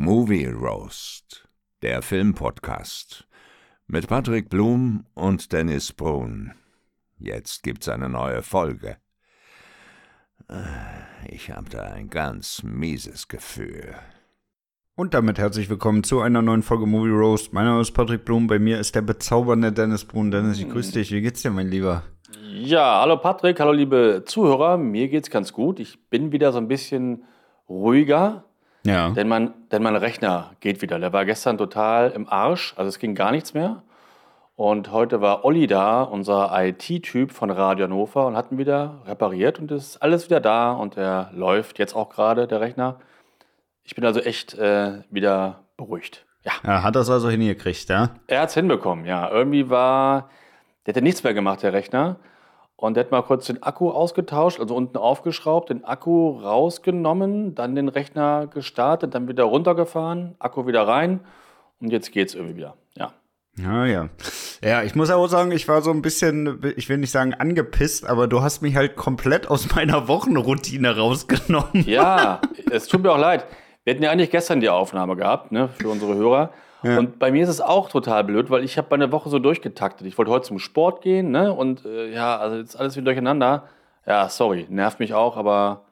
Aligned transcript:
Movie 0.00 0.46
Roast, 0.46 1.48
der 1.82 2.02
Filmpodcast 2.02 3.26
mit 3.88 4.06
Patrick 4.06 4.48
Blum 4.48 5.04
und 5.14 5.52
Dennis 5.52 5.92
Brun. 5.92 6.52
Jetzt 7.18 7.64
gibt's 7.64 7.88
eine 7.88 8.08
neue 8.08 8.42
Folge. 8.42 8.98
Ich 11.28 11.50
habe 11.50 11.68
da 11.68 11.82
ein 11.82 12.10
ganz 12.10 12.62
mieses 12.62 13.26
Gefühl. 13.26 13.96
Und 14.94 15.14
damit 15.14 15.36
herzlich 15.36 15.68
willkommen 15.68 16.04
zu 16.04 16.20
einer 16.20 16.42
neuen 16.42 16.62
Folge 16.62 16.86
Movie 16.86 17.10
Roast. 17.10 17.52
Mein 17.52 17.64
Name 17.64 17.80
ist 17.80 17.90
Patrick 17.90 18.24
Blum, 18.24 18.46
bei 18.46 18.60
mir 18.60 18.78
ist 18.78 18.94
der 18.94 19.02
bezaubernde 19.02 19.72
Dennis 19.72 20.04
Brun. 20.04 20.30
Dennis, 20.30 20.60
ich 20.60 20.70
grüße 20.70 20.92
dich. 20.92 21.10
Wie 21.10 21.22
geht's 21.22 21.42
dir, 21.42 21.50
mein 21.50 21.70
Lieber? 21.72 22.04
Ja, 22.52 23.00
hallo 23.00 23.16
Patrick, 23.16 23.58
hallo 23.58 23.72
liebe 23.72 24.22
Zuhörer. 24.24 24.78
Mir 24.78 25.08
geht's 25.08 25.28
ganz 25.28 25.52
gut. 25.52 25.80
Ich 25.80 26.08
bin 26.08 26.30
wieder 26.30 26.52
so 26.52 26.58
ein 26.58 26.68
bisschen 26.68 27.24
ruhiger. 27.68 28.47
Ja. 28.84 29.10
Denn 29.10 29.28
mein, 29.28 29.52
denn 29.70 29.82
mein 29.82 29.96
Rechner 29.96 30.52
geht 30.60 30.82
wieder. 30.82 30.98
Der 30.98 31.12
war 31.12 31.24
gestern 31.24 31.58
total 31.58 32.10
im 32.10 32.28
Arsch. 32.28 32.74
Also 32.76 32.88
es 32.88 32.98
ging 32.98 33.14
gar 33.14 33.32
nichts 33.32 33.54
mehr. 33.54 33.82
Und 34.58 34.90
heute 34.90 35.20
war 35.20 35.44
Olli 35.44 35.68
da, 35.68 36.02
unser 36.02 36.50
IT-Typ 36.52 37.30
von 37.30 37.48
Radio 37.48 37.84
Hannover, 37.84 38.26
und 38.26 38.36
hat 38.36 38.50
ihn 38.50 38.58
wieder 38.58 39.02
repariert 39.06 39.60
und 39.60 39.70
ist 39.70 39.98
alles 39.98 40.26
wieder 40.26 40.40
da 40.40 40.72
und 40.72 40.96
er 40.96 41.30
läuft 41.32 41.78
jetzt 41.78 41.94
auch 41.94 42.08
gerade, 42.08 42.48
der 42.48 42.60
Rechner. 42.60 42.98
Ich 43.84 43.94
bin 43.94 44.04
also 44.04 44.18
echt 44.18 44.54
äh, 44.54 45.04
wieder 45.10 45.60
beruhigt. 45.76 46.26
Ja. 46.44 46.52
Er 46.64 46.82
hat 46.82 46.96
das 46.96 47.08
also 47.08 47.30
hingekriegt, 47.30 47.88
ja? 47.88 48.10
Er 48.26 48.40
hat 48.40 48.48
es 48.48 48.54
hinbekommen, 48.54 49.04
ja. 49.04 49.30
Irgendwie 49.30 49.70
war, 49.70 50.28
der 50.86 50.94
hätte 50.94 51.02
nichts 51.02 51.22
mehr 51.22 51.34
gemacht, 51.34 51.62
der 51.62 51.72
Rechner. 51.72 52.16
Und 52.80 52.96
hat 52.96 53.10
mal 53.10 53.22
kurz 53.22 53.46
den 53.46 53.60
Akku 53.60 53.90
ausgetauscht, 53.90 54.60
also 54.60 54.76
unten 54.76 54.98
aufgeschraubt, 54.98 55.70
den 55.70 55.84
Akku 55.84 56.38
rausgenommen, 56.38 57.56
dann 57.56 57.74
den 57.74 57.88
Rechner 57.88 58.46
gestartet, 58.46 59.14
dann 59.14 59.26
wieder 59.26 59.42
runtergefahren, 59.42 60.36
Akku 60.38 60.64
wieder 60.68 60.86
rein 60.86 61.18
und 61.80 61.90
jetzt 61.90 62.12
geht's 62.12 62.34
irgendwie 62.34 62.56
wieder. 62.56 62.76
Ja. 62.96 63.12
Ja, 63.56 63.84
ja. 63.84 64.08
Ja, 64.62 64.84
ich 64.84 64.94
muss 64.94 65.10
auch 65.10 65.26
sagen, 65.26 65.50
ich 65.50 65.66
war 65.66 65.82
so 65.82 65.90
ein 65.90 66.02
bisschen, 66.02 66.60
ich 66.76 66.88
will 66.88 66.98
nicht 66.98 67.10
sagen 67.10 67.34
angepisst, 67.34 68.08
aber 68.08 68.28
du 68.28 68.42
hast 68.42 68.62
mich 68.62 68.76
halt 68.76 68.94
komplett 68.94 69.48
aus 69.48 69.74
meiner 69.74 70.06
Wochenroutine 70.06 70.96
rausgenommen. 70.96 71.84
Ja, 71.84 72.40
es 72.70 72.86
tut 72.86 73.02
mir 73.02 73.10
auch 73.10 73.18
leid. 73.18 73.44
Wir 73.82 73.94
hätten 73.94 74.04
ja 74.04 74.12
eigentlich 74.12 74.30
gestern 74.30 74.60
die 74.60 74.68
Aufnahme 74.68 75.16
gehabt, 75.16 75.50
ne, 75.50 75.68
für 75.80 75.88
unsere 75.88 76.14
Hörer. 76.14 76.52
Ja. 76.82 76.98
Und 76.98 77.18
bei 77.18 77.32
mir 77.32 77.42
ist 77.42 77.48
es 77.48 77.60
auch 77.60 77.88
total 77.88 78.24
blöd, 78.24 78.50
weil 78.50 78.62
ich 78.62 78.78
habe 78.78 78.88
meine 78.90 79.10
Woche 79.10 79.28
so 79.28 79.38
durchgetaktet. 79.38 80.06
Ich 80.06 80.16
wollte 80.16 80.30
heute 80.30 80.46
zum 80.46 80.58
Sport 80.58 81.02
gehen, 81.02 81.30
ne? 81.30 81.52
Und 81.52 81.84
äh, 81.84 82.12
ja, 82.12 82.36
also 82.38 82.56
jetzt 82.56 82.78
alles 82.78 82.96
wieder 82.96 83.06
durcheinander. 83.06 83.68
Ja, 84.06 84.28
sorry, 84.28 84.66
nervt 84.70 85.00
mich 85.00 85.12
auch, 85.12 85.36
aber 85.36 85.84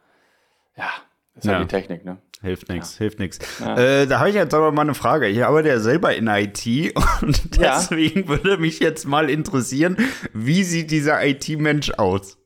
ja, 0.77 0.89
ist 1.34 1.47
ja, 1.47 1.55
halt 1.55 1.64
die 1.64 1.69
Technik, 1.69 2.05
ne? 2.05 2.19
Hilft 2.42 2.69
nichts, 2.69 2.95
ja. 2.95 2.98
hilft 2.98 3.19
nichts. 3.19 3.39
Ja. 3.61 3.77
Äh, 3.77 4.07
da 4.07 4.19
habe 4.19 4.29
ich 4.29 4.34
jetzt 4.34 4.55
aber 4.55 4.70
mal 4.70 4.83
eine 4.83 4.95
Frage. 4.95 5.27
Ich 5.27 5.45
arbeite 5.45 5.69
ja 5.69 5.81
selber 5.81 6.14
in 6.14 6.29
IT 6.29 6.95
und 7.23 7.61
deswegen 7.61 8.23
ja. 8.23 8.29
würde 8.29 8.59
mich 8.59 8.79
jetzt 8.79 9.07
mal 9.07 9.29
interessieren, 9.29 9.97
wie 10.33 10.62
sieht 10.62 10.91
dieser 10.91 11.27
IT-Mensch 11.27 11.92
aus? 11.92 12.39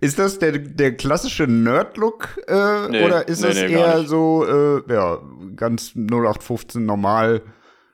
Ist 0.00 0.18
das 0.18 0.38
der, 0.38 0.52
der 0.58 0.96
klassische 0.96 1.46
Nerd-Look 1.46 2.38
äh, 2.46 2.88
nee, 2.88 3.04
oder 3.04 3.28
ist 3.28 3.42
nee, 3.42 3.48
es 3.48 3.56
nee, 3.56 3.72
eher 3.72 4.04
so, 4.04 4.46
äh, 4.46 4.92
ja, 4.92 5.18
ganz 5.56 5.94
0815 5.96 6.84
normal? 6.84 7.42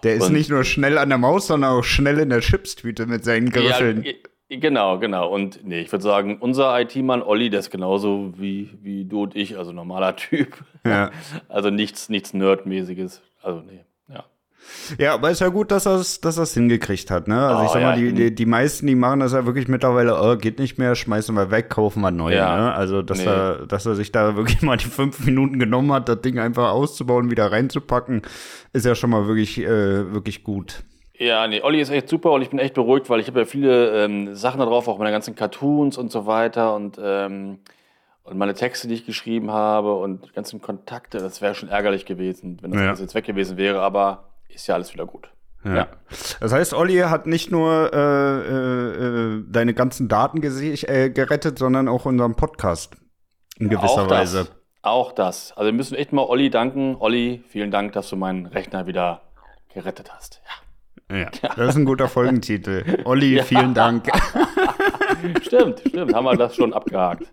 Der 0.03 0.15
ist 0.15 0.27
und 0.27 0.33
nicht 0.33 0.49
nur 0.49 0.63
schnell 0.63 0.97
an 0.97 1.09
der 1.09 1.17
Maus, 1.17 1.47
sondern 1.47 1.71
auch 1.71 1.83
schnell 1.83 2.19
in 2.19 2.29
der 2.29 2.41
Chipstüte 2.41 3.07
mit 3.07 3.25
seinen 3.25 3.49
Griffeln. 3.49 4.03
Ja, 4.03 4.11
Genau, 4.49 4.99
genau. 4.99 5.29
Und 5.29 5.65
nee, 5.65 5.81
ich 5.81 5.91
würde 5.91 6.03
sagen, 6.03 6.37
unser 6.39 6.79
IT-Mann 6.79 7.23
Olli, 7.23 7.49
der 7.49 7.61
ist 7.61 7.71
genauso 7.71 8.33
wie, 8.37 8.69
wie 8.81 9.05
du 9.05 9.23
und 9.23 9.35
ich, 9.35 9.57
also 9.57 9.71
normaler 9.71 10.15
Typ. 10.15 10.63
Ja. 10.85 11.09
Also 11.49 11.71
nichts, 11.71 12.09
nichts 12.09 12.33
Nerdmäßiges. 12.33 13.21
Also 13.41 13.61
nee, 13.61 13.83
ja. 14.07 14.23
Ja, 14.99 15.15
aber 15.15 15.31
ist 15.31 15.41
ja 15.41 15.47
gut, 15.47 15.71
dass 15.71 15.87
er 15.87 15.95
es 15.95 16.21
dass 16.21 16.53
hingekriegt 16.53 17.09
hat, 17.09 17.27
ne? 17.27 17.43
Also 17.43 17.61
oh, 17.61 17.65
ich 17.65 17.71
sag 17.71 17.81
ja. 17.81 17.89
mal, 17.89 17.97
die, 17.97 18.13
die, 18.13 18.35
die 18.35 18.45
meisten, 18.45 18.85
die 18.85 18.93
machen 18.93 19.19
das 19.19 19.33
ja 19.33 19.47
wirklich 19.47 19.67
mittlerweile, 19.67 20.21
oh, 20.21 20.37
geht 20.37 20.59
nicht 20.59 20.77
mehr, 20.77 20.93
schmeißen 20.93 21.33
wir 21.35 21.49
weg, 21.49 21.71
kaufen 21.71 22.01
wir 22.01 22.11
neu, 22.11 22.35
ja. 22.35 22.55
ne? 22.55 22.73
Also, 22.73 23.01
dass 23.01 23.19
nee. 23.19 23.25
er, 23.25 23.65
dass 23.65 23.87
er 23.87 23.95
sich 23.95 24.11
da 24.11 24.35
wirklich 24.35 24.61
mal 24.61 24.77
die 24.77 24.85
fünf 24.85 25.25
Minuten 25.25 25.57
genommen 25.57 25.91
hat, 25.91 26.07
das 26.07 26.21
Ding 26.21 26.37
einfach 26.37 26.69
auszubauen, 26.69 27.31
wieder 27.31 27.51
reinzupacken, 27.51 28.21
ist 28.73 28.85
ja 28.85 28.93
schon 28.93 29.09
mal 29.09 29.27
wirklich, 29.27 29.57
äh, 29.59 30.13
wirklich 30.13 30.43
gut. 30.43 30.83
Ja, 31.17 31.47
nee, 31.47 31.61
Olli 31.61 31.79
ist 31.79 31.89
echt 31.89 32.09
super 32.09 32.31
und 32.31 32.41
ich 32.41 32.49
bin 32.49 32.59
echt 32.59 32.73
beruhigt, 32.73 33.09
weil 33.09 33.19
ich 33.19 33.27
habe 33.27 33.39
ja 33.39 33.45
viele 33.45 34.03
ähm, 34.03 34.35
Sachen 34.35 34.59
da 34.59 34.65
drauf, 34.65 34.87
auch 34.87 34.97
meine 34.97 35.11
ganzen 35.11 35.35
Cartoons 35.35 35.97
und 35.97 36.11
so 36.11 36.25
weiter 36.25 36.75
und, 36.75 36.99
ähm, 37.01 37.59
und 38.23 38.37
meine 38.37 38.53
Texte, 38.53 38.87
die 38.87 38.95
ich 38.95 39.05
geschrieben 39.05 39.51
habe 39.51 39.95
und 39.95 40.25
die 40.25 40.33
ganzen 40.33 40.61
Kontakte. 40.61 41.19
Das 41.19 41.41
wäre 41.41 41.55
schon 41.55 41.69
ärgerlich 41.69 42.05
gewesen, 42.05 42.57
wenn 42.61 42.71
das 42.71 42.81
ja. 42.81 42.93
jetzt 42.93 43.15
weg 43.15 43.25
gewesen 43.25 43.55
wäre, 43.55 43.81
aber 43.81 44.31
ist 44.49 44.67
ja 44.67 44.75
alles 44.75 44.93
wieder 44.93 45.05
gut. 45.05 45.29
Ja. 45.63 45.75
ja. 45.75 45.87
Das 46.39 46.51
heißt, 46.51 46.73
Olli 46.73 46.97
hat 46.97 47.27
nicht 47.27 47.49
nur 47.49 47.91
äh, 47.93 49.37
äh, 49.37 49.43
deine 49.47 49.73
ganzen 49.73 50.07
Daten 50.07 50.43
äh, 50.43 51.09
gerettet, 51.09 51.59
sondern 51.59 51.87
auch 51.87 52.05
unseren 52.05 52.35
Podcast 52.35 52.97
in 53.57 53.69
gewisser 53.69 54.03
auch 54.03 54.09
Weise. 54.09 54.37
Das, 54.39 54.51
auch 54.81 55.11
das. 55.13 55.53
Also 55.53 55.65
wir 55.67 55.73
müssen 55.73 55.95
echt 55.95 56.13
mal 56.13 56.23
Olli 56.23 56.49
danken. 56.49 56.97
Olli, 56.99 57.43
vielen 57.47 57.71
Dank, 57.71 57.93
dass 57.93 58.09
du 58.09 58.15
meinen 58.15 58.45
Rechner 58.45 58.85
wieder 58.85 59.21
gerettet 59.73 60.13
hast. 60.13 60.41
Ja. 60.45 60.64
Ja, 61.11 61.29
das 61.55 61.69
ist 61.69 61.75
ein 61.75 61.85
guter 61.85 62.07
Folgentitel. 62.07 63.03
Olli, 63.05 63.35
ja. 63.35 63.43
vielen 63.43 63.73
Dank. 63.73 64.07
stimmt, 65.41 65.81
stimmt. 65.87 66.13
Haben 66.13 66.25
wir 66.25 66.35
das 66.35 66.55
schon 66.55 66.73
abgehakt. 66.73 67.25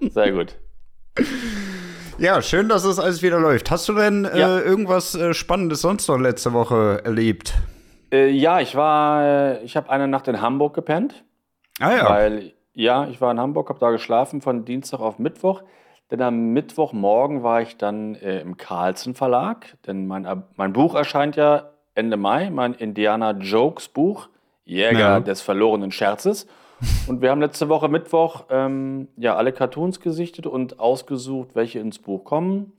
Sehr 0.10 0.32
gut. 0.32 0.56
Ja, 2.18 2.42
schön, 2.42 2.68
dass 2.68 2.84
es 2.84 2.98
alles 2.98 3.22
wieder 3.22 3.38
läuft. 3.38 3.70
Hast 3.70 3.88
du 3.88 3.92
denn 3.92 4.24
äh, 4.24 4.38
ja. 4.38 4.58
äh, 4.58 4.62
irgendwas 4.62 5.14
äh, 5.14 5.34
Spannendes 5.34 5.82
sonst 5.82 6.08
noch 6.08 6.18
letzte 6.18 6.52
Woche 6.52 7.02
erlebt? 7.04 7.54
Äh, 8.10 8.30
ja, 8.30 8.60
ich 8.60 8.74
war, 8.74 9.22
äh, 9.22 9.64
ich 9.64 9.76
habe 9.76 9.90
eine 9.90 10.08
Nacht 10.08 10.26
in 10.26 10.40
Hamburg 10.40 10.74
gepennt. 10.74 11.24
Ah 11.78 11.92
ja. 11.94 12.08
Weil, 12.08 12.54
ja, 12.72 13.06
ich 13.06 13.20
war 13.20 13.30
in 13.30 13.38
Hamburg, 13.38 13.68
habe 13.68 13.78
da 13.78 13.90
geschlafen 13.90 14.40
von 14.40 14.64
Dienstag 14.64 15.00
auf 15.00 15.18
Mittwoch. 15.18 15.62
Denn 16.10 16.22
am 16.22 16.52
Mittwochmorgen 16.52 17.42
war 17.42 17.62
ich 17.62 17.76
dann 17.76 18.14
äh, 18.16 18.40
im 18.40 18.56
Carlsen 18.56 19.14
Verlag, 19.14 19.76
denn 19.86 20.06
mein, 20.06 20.44
mein 20.56 20.72
Buch 20.72 20.94
erscheint 20.94 21.34
ja 21.36 21.70
Ende 21.96 22.16
Mai 22.16 22.50
mein 22.50 22.74
Indiana 22.74 23.32
Jokes 23.32 23.88
Buch, 23.88 24.28
Jäger 24.64 24.98
ja. 24.98 25.20
des 25.20 25.40
verlorenen 25.40 25.90
Scherzes. 25.90 26.46
Und 27.06 27.22
wir 27.22 27.30
haben 27.30 27.40
letzte 27.40 27.68
Woche 27.68 27.88
Mittwoch 27.88 28.44
ähm, 28.50 29.08
ja, 29.16 29.34
alle 29.34 29.52
Cartoons 29.52 30.00
gesichtet 30.00 30.46
und 30.46 30.78
ausgesucht, 30.78 31.50
welche 31.54 31.78
ins 31.78 31.98
Buch 31.98 32.24
kommen 32.24 32.72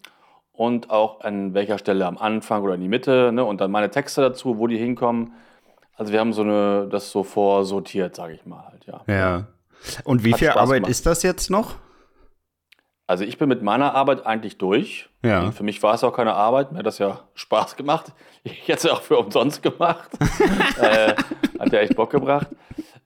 und 0.54 0.92
auch 0.92 1.22
an 1.22 1.54
welcher 1.54 1.78
Stelle 1.78 2.06
am 2.06 2.18
Anfang 2.18 2.62
oder 2.64 2.76
in 2.76 2.82
die 2.82 2.88
Mitte 2.88 3.32
ne? 3.32 3.44
und 3.44 3.60
dann 3.60 3.72
meine 3.72 3.90
Texte 3.90 4.22
dazu, 4.22 4.60
wo 4.60 4.68
die 4.68 4.78
hinkommen. 4.78 5.34
Also 5.96 6.14
wir 6.14 6.20
haben 6.20 6.34
so 6.34 6.44
eine, 6.44 6.88
das 6.92 7.10
so 7.10 7.24
vorsortiert, 7.24 8.16
sage 8.16 8.34
ich 8.34 8.46
mal 8.46 8.66
halt, 8.66 8.86
ja. 8.86 9.02
Ja. 9.08 9.48
Und 10.04 10.24
wie 10.24 10.34
Hat 10.34 10.40
viel 10.40 10.50
Spaß 10.50 10.62
Arbeit 10.62 10.78
gemacht. 10.78 10.92
ist 10.92 11.06
das 11.08 11.24
jetzt 11.24 11.50
noch? 11.50 11.76
Also 13.08 13.24
ich 13.24 13.38
bin 13.38 13.48
mit 13.48 13.64
meiner 13.64 13.96
Arbeit 13.96 14.26
eigentlich 14.26 14.58
durch. 14.58 15.10
Ja. 15.24 15.52
für 15.52 15.64
mich 15.64 15.82
war 15.82 15.94
es 15.96 16.04
auch 16.04 16.14
keine 16.14 16.36
Arbeit, 16.36 16.72
mir 16.72 16.80
hat 16.80 16.86
das 16.86 17.00
ja 17.00 17.22
Spaß 17.34 17.76
gemacht. 17.76 18.14
Ich 18.44 18.68
hätte 18.70 18.88
es 18.88 18.94
auch 18.94 19.02
für 19.02 19.18
umsonst 19.18 19.62
gemacht. 19.62 20.10
äh, 20.82 21.16
hat 21.60 21.74
ja 21.74 21.80
echt 21.80 21.96
Bock 21.96 22.12
gebracht. 22.12 22.48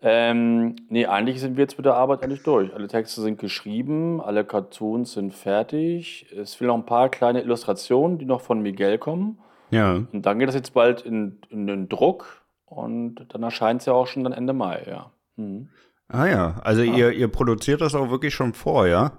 Ähm, 0.01 0.75
nee, 0.89 1.05
eigentlich 1.05 1.39
sind 1.39 1.57
wir 1.57 1.63
jetzt 1.63 1.77
mit 1.77 1.85
der 1.85 1.95
Arbeit 1.95 2.23
eigentlich 2.23 2.43
durch. 2.43 2.73
Alle 2.73 2.87
Texte 2.87 3.21
sind 3.21 3.39
geschrieben, 3.39 4.21
alle 4.21 4.43
Cartoons 4.43 5.13
sind 5.13 5.33
fertig. 5.33 6.27
Es 6.35 6.55
fehlen 6.55 6.69
noch 6.69 6.77
ein 6.77 6.85
paar 6.85 7.09
kleine 7.09 7.41
Illustrationen, 7.41 8.17
die 8.17 8.25
noch 8.25 8.41
von 8.41 8.61
Miguel 8.61 8.97
kommen. 8.97 9.39
Ja. 9.71 9.93
Und 10.11 10.25
dann 10.25 10.39
geht 10.39 10.47
das 10.47 10.55
jetzt 10.55 10.73
bald 10.73 11.01
in, 11.01 11.39
in 11.49 11.65
den 11.65 11.89
Druck 11.89 12.43
und 12.65 13.25
dann 13.29 13.43
erscheint 13.43 13.81
es 13.81 13.85
ja 13.85 13.93
auch 13.93 14.07
schon 14.07 14.23
dann 14.23 14.33
Ende 14.33 14.53
Mai, 14.53 14.83
ja. 14.87 15.11
Mhm. 15.37 15.69
Ah 16.07 16.25
ja, 16.25 16.55
also 16.63 16.81
ja. 16.81 16.93
Ihr, 16.93 17.11
ihr 17.11 17.27
produziert 17.29 17.81
das 17.81 17.95
auch 17.95 18.09
wirklich 18.09 18.33
schon 18.33 18.53
vor, 18.53 18.87
ja? 18.87 19.13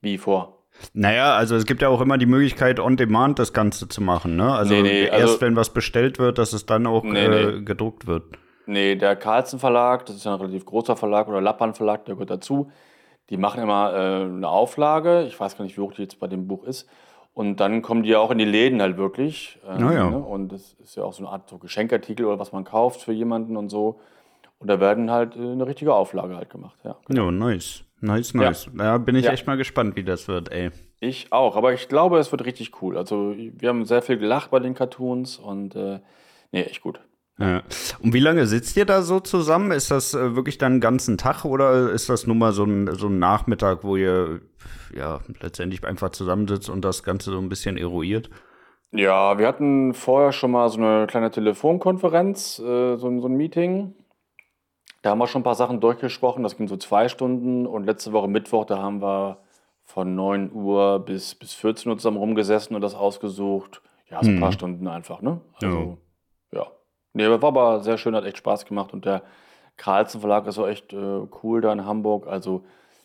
Wie 0.00 0.18
vor? 0.18 0.60
Naja, 0.94 1.34
also 1.34 1.56
es 1.56 1.66
gibt 1.66 1.82
ja 1.82 1.88
auch 1.88 2.00
immer 2.00 2.16
die 2.16 2.26
Möglichkeit, 2.26 2.80
on 2.80 2.96
demand 2.96 3.38
das 3.38 3.52
Ganze 3.52 3.88
zu 3.88 4.00
machen, 4.00 4.36
ne? 4.36 4.52
Also, 4.52 4.74
nee, 4.74 4.82
nee, 4.82 5.04
erst 5.04 5.20
also, 5.20 5.40
wenn 5.42 5.56
was 5.56 5.70
bestellt 5.70 6.18
wird, 6.18 6.38
dass 6.38 6.52
es 6.52 6.64
dann 6.64 6.86
auch 6.86 7.04
nee, 7.04 7.24
äh, 7.24 7.62
gedruckt 7.62 8.06
wird. 8.06 8.24
Nee, 8.66 8.94
der 8.96 9.16
Carlsen 9.16 9.58
Verlag, 9.58 10.06
das 10.06 10.16
ist 10.16 10.24
ja 10.24 10.34
ein 10.34 10.40
relativ 10.40 10.64
großer 10.64 10.96
Verlag, 10.96 11.28
oder 11.28 11.40
Lappan 11.40 11.74
Verlag, 11.74 12.04
der 12.04 12.14
gehört 12.14 12.30
dazu. 12.30 12.70
Die 13.28 13.36
machen 13.36 13.62
immer 13.62 13.92
äh, 13.92 14.24
eine 14.24 14.48
Auflage. 14.48 15.24
Ich 15.24 15.38
weiß 15.38 15.56
gar 15.56 15.64
nicht, 15.64 15.76
wie 15.76 15.82
hoch 15.82 15.92
die 15.92 16.02
jetzt 16.02 16.18
bei 16.18 16.26
dem 16.26 16.48
Buch 16.48 16.64
ist. 16.64 16.88
Und 17.32 17.60
dann 17.60 17.80
kommen 17.80 18.02
die 18.02 18.10
ja 18.10 18.18
auch 18.18 18.32
in 18.32 18.38
die 18.38 18.44
Läden 18.44 18.82
halt 18.82 18.96
wirklich. 18.96 19.58
Ähm, 19.68 19.84
naja. 19.84 20.10
ne? 20.10 20.18
Und 20.18 20.50
das 20.50 20.74
ist 20.82 20.96
ja 20.96 21.04
auch 21.04 21.12
so 21.12 21.24
eine 21.24 21.32
Art 21.32 21.48
so 21.48 21.58
Geschenkartikel 21.58 22.26
oder 22.26 22.38
was 22.38 22.52
man 22.52 22.64
kauft 22.64 23.02
für 23.02 23.12
jemanden 23.12 23.56
und 23.56 23.68
so. 23.68 24.00
Und 24.58 24.68
da 24.68 24.80
werden 24.80 25.10
halt 25.10 25.36
äh, 25.36 25.40
eine 25.40 25.66
richtige 25.66 25.94
Auflage 25.94 26.36
halt 26.36 26.50
gemacht. 26.50 26.78
Ja, 26.84 26.96
genau. 27.06 27.26
ja 27.26 27.30
nice. 27.30 27.84
Nice, 28.00 28.34
nice. 28.34 28.66
Ja. 28.66 28.72
Da 28.74 28.98
bin 28.98 29.16
ich 29.16 29.26
ja. 29.26 29.32
echt 29.32 29.46
mal 29.46 29.56
gespannt, 29.56 29.96
wie 29.96 30.04
das 30.04 30.28
wird, 30.28 30.50
ey. 30.50 30.70
Ich 31.00 31.32
auch, 31.32 31.56
aber 31.56 31.72
ich 31.72 31.88
glaube, 31.88 32.18
es 32.18 32.30
wird 32.30 32.44
richtig 32.44 32.82
cool. 32.82 32.96
Also, 32.96 33.34
wir 33.36 33.68
haben 33.68 33.84
sehr 33.84 34.02
viel 34.02 34.18
gelacht 34.18 34.50
bei 34.50 34.58
den 34.58 34.74
Cartoons 34.74 35.36
und 35.38 35.74
äh, 35.74 36.00
nee, 36.52 36.62
echt 36.62 36.82
gut. 36.82 37.00
Ja. 37.38 37.62
Und 38.02 38.12
wie 38.12 38.20
lange 38.20 38.46
sitzt 38.46 38.76
ihr 38.76 38.84
da 38.84 39.00
so 39.00 39.18
zusammen? 39.18 39.70
Ist 39.70 39.90
das 39.90 40.12
äh, 40.12 40.36
wirklich 40.36 40.58
dann 40.58 40.72
einen 40.72 40.80
ganzen 40.80 41.16
Tag 41.16 41.46
oder 41.46 41.90
ist 41.90 42.10
das 42.10 42.26
nur 42.26 42.36
mal 42.36 42.52
so 42.52 42.64
ein, 42.64 42.94
so 42.94 43.08
ein 43.08 43.18
Nachmittag, 43.18 43.82
wo 43.82 43.96
ihr 43.96 44.42
ja 44.94 45.20
letztendlich 45.40 45.82
einfach 45.84 46.10
zusammensitzt 46.10 46.68
und 46.68 46.84
das 46.84 47.02
Ganze 47.02 47.30
so 47.30 47.38
ein 47.38 47.48
bisschen 47.48 47.78
eruiert? 47.78 48.28
Ja, 48.92 49.38
wir 49.38 49.46
hatten 49.46 49.94
vorher 49.94 50.32
schon 50.32 50.50
mal 50.50 50.68
so 50.68 50.78
eine 50.78 51.06
kleine 51.06 51.30
Telefonkonferenz, 51.30 52.58
äh, 52.58 52.96
so, 52.96 53.20
so 53.20 53.26
ein 53.26 53.36
Meeting. 53.36 53.94
Da 55.02 55.10
haben 55.10 55.18
wir 55.18 55.26
schon 55.26 55.40
ein 55.40 55.44
paar 55.44 55.54
Sachen 55.54 55.80
durchgesprochen. 55.80 56.42
Das 56.42 56.56
ging 56.56 56.68
so 56.68 56.76
zwei 56.76 57.08
Stunden. 57.08 57.66
Und 57.66 57.84
letzte 57.84 58.12
Woche 58.12 58.28
Mittwoch, 58.28 58.64
da 58.64 58.78
haben 58.78 59.00
wir 59.00 59.38
von 59.84 60.14
9 60.14 60.52
Uhr 60.52 61.00
bis, 61.00 61.34
bis 61.34 61.54
14 61.54 61.90
Uhr 61.90 61.98
zusammen 61.98 62.18
rumgesessen 62.18 62.76
und 62.76 62.82
das 62.82 62.94
ausgesucht. 62.94 63.82
Ja, 64.10 64.22
so 64.22 64.30
ein 64.30 64.34
hm. 64.34 64.40
paar 64.40 64.52
Stunden 64.52 64.88
einfach, 64.88 65.22
ne? 65.22 65.40
Also, 65.60 65.98
ja. 66.52 66.60
ja. 66.60 66.66
Nee, 67.12 67.28
war 67.28 67.44
aber 67.44 67.80
sehr 67.80 67.98
schön, 67.98 68.14
hat 68.14 68.24
echt 68.24 68.38
Spaß 68.38 68.66
gemacht. 68.66 68.92
Und 68.92 69.04
der 69.04 69.22
Carlsen 69.76 70.20
Verlag 70.20 70.46
ist 70.46 70.58
auch 70.58 70.68
echt 70.68 70.92
äh, 70.92 71.20
cool 71.42 71.60
da 71.60 71.72
in 71.72 71.84
Hamburg. 71.84 72.26
Also, 72.26 72.64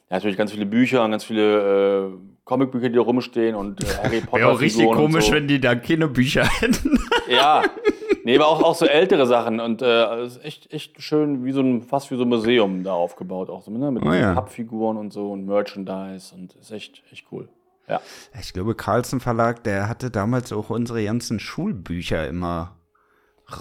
ja, 0.09 0.17
natürlich 0.17 0.37
ganz 0.37 0.51
viele 0.51 0.65
Bücher 0.65 1.03
und 1.03 1.11
ganz 1.11 1.23
viele 1.23 2.07
äh, 2.07 2.11
Comicbücher, 2.43 2.89
die 2.89 2.95
da 2.95 3.01
rumstehen 3.01 3.55
und 3.55 3.83
äh, 3.83 3.87
Harry 4.03 4.21
Potter. 4.21 4.43
Wäre 4.43 4.51
auch 4.51 4.61
richtig 4.61 4.91
komisch, 4.91 5.27
so. 5.27 5.33
wenn 5.33 5.47
die 5.47 5.59
da 5.59 5.75
keine 5.75 6.07
Bücher 6.07 6.45
hätten. 6.45 6.99
Ja, 7.29 7.63
nee, 8.25 8.35
aber 8.35 8.47
auch, 8.47 8.61
auch 8.61 8.75
so 8.75 8.85
ältere 8.85 9.25
Sachen 9.25 9.59
und 9.59 9.81
äh, 9.81 10.25
ist 10.25 10.43
echt, 10.43 10.73
echt 10.73 11.01
schön, 11.01 11.45
wie 11.45 11.51
so 11.51 11.61
ein, 11.61 11.81
fast 11.83 12.11
wie 12.11 12.17
so 12.17 12.23
ein 12.23 12.29
Museum 12.29 12.83
da 12.83 12.93
aufgebaut, 12.93 13.49
auch 13.49 13.61
so, 13.61 13.71
ne? 13.71 13.91
mit 13.91 14.03
oh, 14.03 14.11
ja. 14.11 14.33
Pappfiguren 14.33 14.97
und 14.97 15.13
so 15.13 15.31
und 15.31 15.45
Merchandise 15.45 16.35
und 16.35 16.55
ist 16.55 16.71
echt, 16.71 17.03
echt 17.11 17.27
cool. 17.31 17.47
Ja. 17.87 18.01
Ich 18.39 18.51
glaube, 18.53 18.73
Carlsen 18.75 19.19
Verlag, 19.19 19.63
der 19.63 19.87
hatte 19.87 20.09
damals 20.09 20.51
auch 20.51 20.71
unsere 20.71 21.03
ganzen 21.05 21.39
Schulbücher 21.39 22.27
immer 22.27 22.75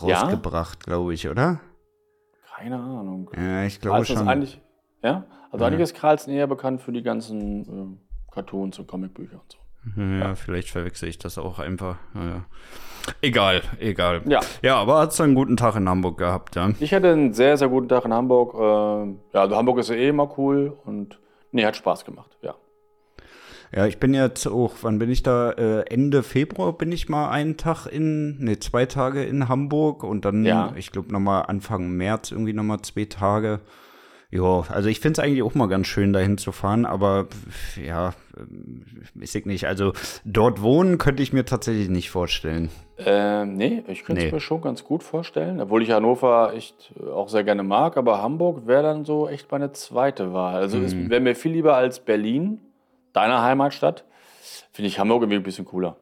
rausgebracht, 0.02 0.78
ja? 0.86 0.92
glaube 0.92 1.14
ich, 1.14 1.28
oder? 1.28 1.60
Keine 2.56 2.76
Ahnung. 2.76 3.30
Ja, 3.36 3.64
ich 3.64 3.80
glaube 3.80 4.06
schon. 4.06 4.26
Eigentlich, 4.26 4.60
ja, 5.02 5.26
also 5.50 5.62
ja. 5.62 5.68
eigentlich 5.68 5.82
ist 5.82 5.94
Carlsen 5.94 6.32
eher 6.32 6.46
bekannt 6.46 6.80
für 6.80 6.92
die 6.92 7.02
ganzen 7.02 7.98
äh, 7.98 8.32
Cartoons 8.32 8.78
und 8.78 8.88
Comicbücher 8.88 9.40
und 9.40 9.52
so. 9.52 9.58
Ja, 10.00 10.18
ja, 10.18 10.34
vielleicht 10.34 10.70
verwechsel 10.70 11.10
ich 11.10 11.18
das 11.18 11.36
auch 11.36 11.58
einfach. 11.58 11.98
Ja. 12.14 12.46
Egal, 13.20 13.62
egal. 13.78 14.22
Ja. 14.26 14.40
Ja, 14.62 14.76
aber 14.76 14.98
hast 14.98 15.18
du 15.18 15.22
einen 15.22 15.34
guten 15.34 15.56
Tag 15.56 15.76
in 15.76 15.88
Hamburg 15.88 16.18
gehabt, 16.18 16.56
ja? 16.56 16.70
Ich 16.80 16.92
hatte 16.92 17.12
einen 17.12 17.32
sehr, 17.32 17.56
sehr 17.56 17.68
guten 17.68 17.88
Tag 17.88 18.04
in 18.04 18.12
Hamburg. 18.12 18.54
Äh, 18.54 19.14
ja, 19.34 19.40
also 19.40 19.56
Hamburg 19.56 19.78
ist 19.78 19.90
ja 19.90 19.96
eh 19.96 20.08
immer 20.08 20.38
cool 20.38 20.76
und 20.84 21.18
nee, 21.52 21.64
hat 21.64 21.76
Spaß 21.76 22.04
gemacht, 22.04 22.36
ja. 22.42 22.54
Ja, 23.74 23.86
ich 23.86 23.98
bin 23.98 24.14
jetzt 24.14 24.46
auch, 24.46 24.72
wann 24.82 25.00
bin 25.00 25.10
ich 25.10 25.24
da? 25.24 25.50
Äh, 25.50 25.80
Ende 25.90 26.22
Februar 26.22 26.74
bin 26.74 26.92
ich 26.92 27.08
mal 27.08 27.30
einen 27.30 27.56
Tag 27.56 27.86
in, 27.86 28.38
ne, 28.38 28.60
zwei 28.60 28.86
Tage 28.86 29.24
in 29.24 29.48
Hamburg 29.48 30.04
und 30.04 30.24
dann, 30.24 30.44
ja. 30.44 30.72
ich 30.76 30.92
glaube, 30.92 31.12
nochmal 31.12 31.46
Anfang 31.48 31.90
März 31.90 32.30
irgendwie 32.30 32.52
nochmal 32.52 32.82
zwei 32.82 33.06
Tage. 33.06 33.60
Ja, 34.34 34.64
also 34.68 34.88
ich 34.88 34.98
finde 34.98 35.20
es 35.20 35.24
eigentlich 35.24 35.44
auch 35.44 35.54
mal 35.54 35.68
ganz 35.68 35.86
schön, 35.86 36.12
dahin 36.12 36.38
zu 36.38 36.50
fahren, 36.50 36.86
aber 36.86 37.28
ja, 37.80 38.14
weiß 39.14 39.36
ich 39.36 39.46
nicht. 39.46 39.68
Also 39.68 39.92
dort 40.24 40.60
wohnen 40.60 40.98
könnte 40.98 41.22
ich 41.22 41.32
mir 41.32 41.44
tatsächlich 41.44 41.88
nicht 41.88 42.10
vorstellen. 42.10 42.68
Ähm, 42.98 43.54
nee, 43.54 43.84
ich 43.86 44.02
könnte 44.02 44.22
es 44.22 44.26
nee. 44.26 44.34
mir 44.34 44.40
schon 44.40 44.60
ganz 44.60 44.82
gut 44.82 45.04
vorstellen, 45.04 45.60
obwohl 45.60 45.84
ich 45.84 45.92
Hannover 45.92 46.52
echt 46.52 46.92
auch 47.12 47.28
sehr 47.28 47.44
gerne 47.44 47.62
mag, 47.62 47.96
aber 47.96 48.20
Hamburg 48.20 48.66
wäre 48.66 48.82
dann 48.82 49.04
so 49.04 49.28
echt 49.28 49.52
meine 49.52 49.70
zweite 49.70 50.32
Wahl. 50.32 50.56
Also 50.56 50.78
mhm. 50.78 50.84
es 50.84 50.96
wäre 51.10 51.20
mir 51.20 51.36
viel 51.36 51.52
lieber 51.52 51.76
als 51.76 52.00
Berlin, 52.00 52.58
deiner 53.12 53.40
Heimatstadt. 53.40 54.04
Finde 54.72 54.88
ich 54.88 54.98
Hamburg 54.98 55.22
irgendwie 55.22 55.36
ein 55.38 55.44
bisschen 55.44 55.64
cooler. 55.64 55.96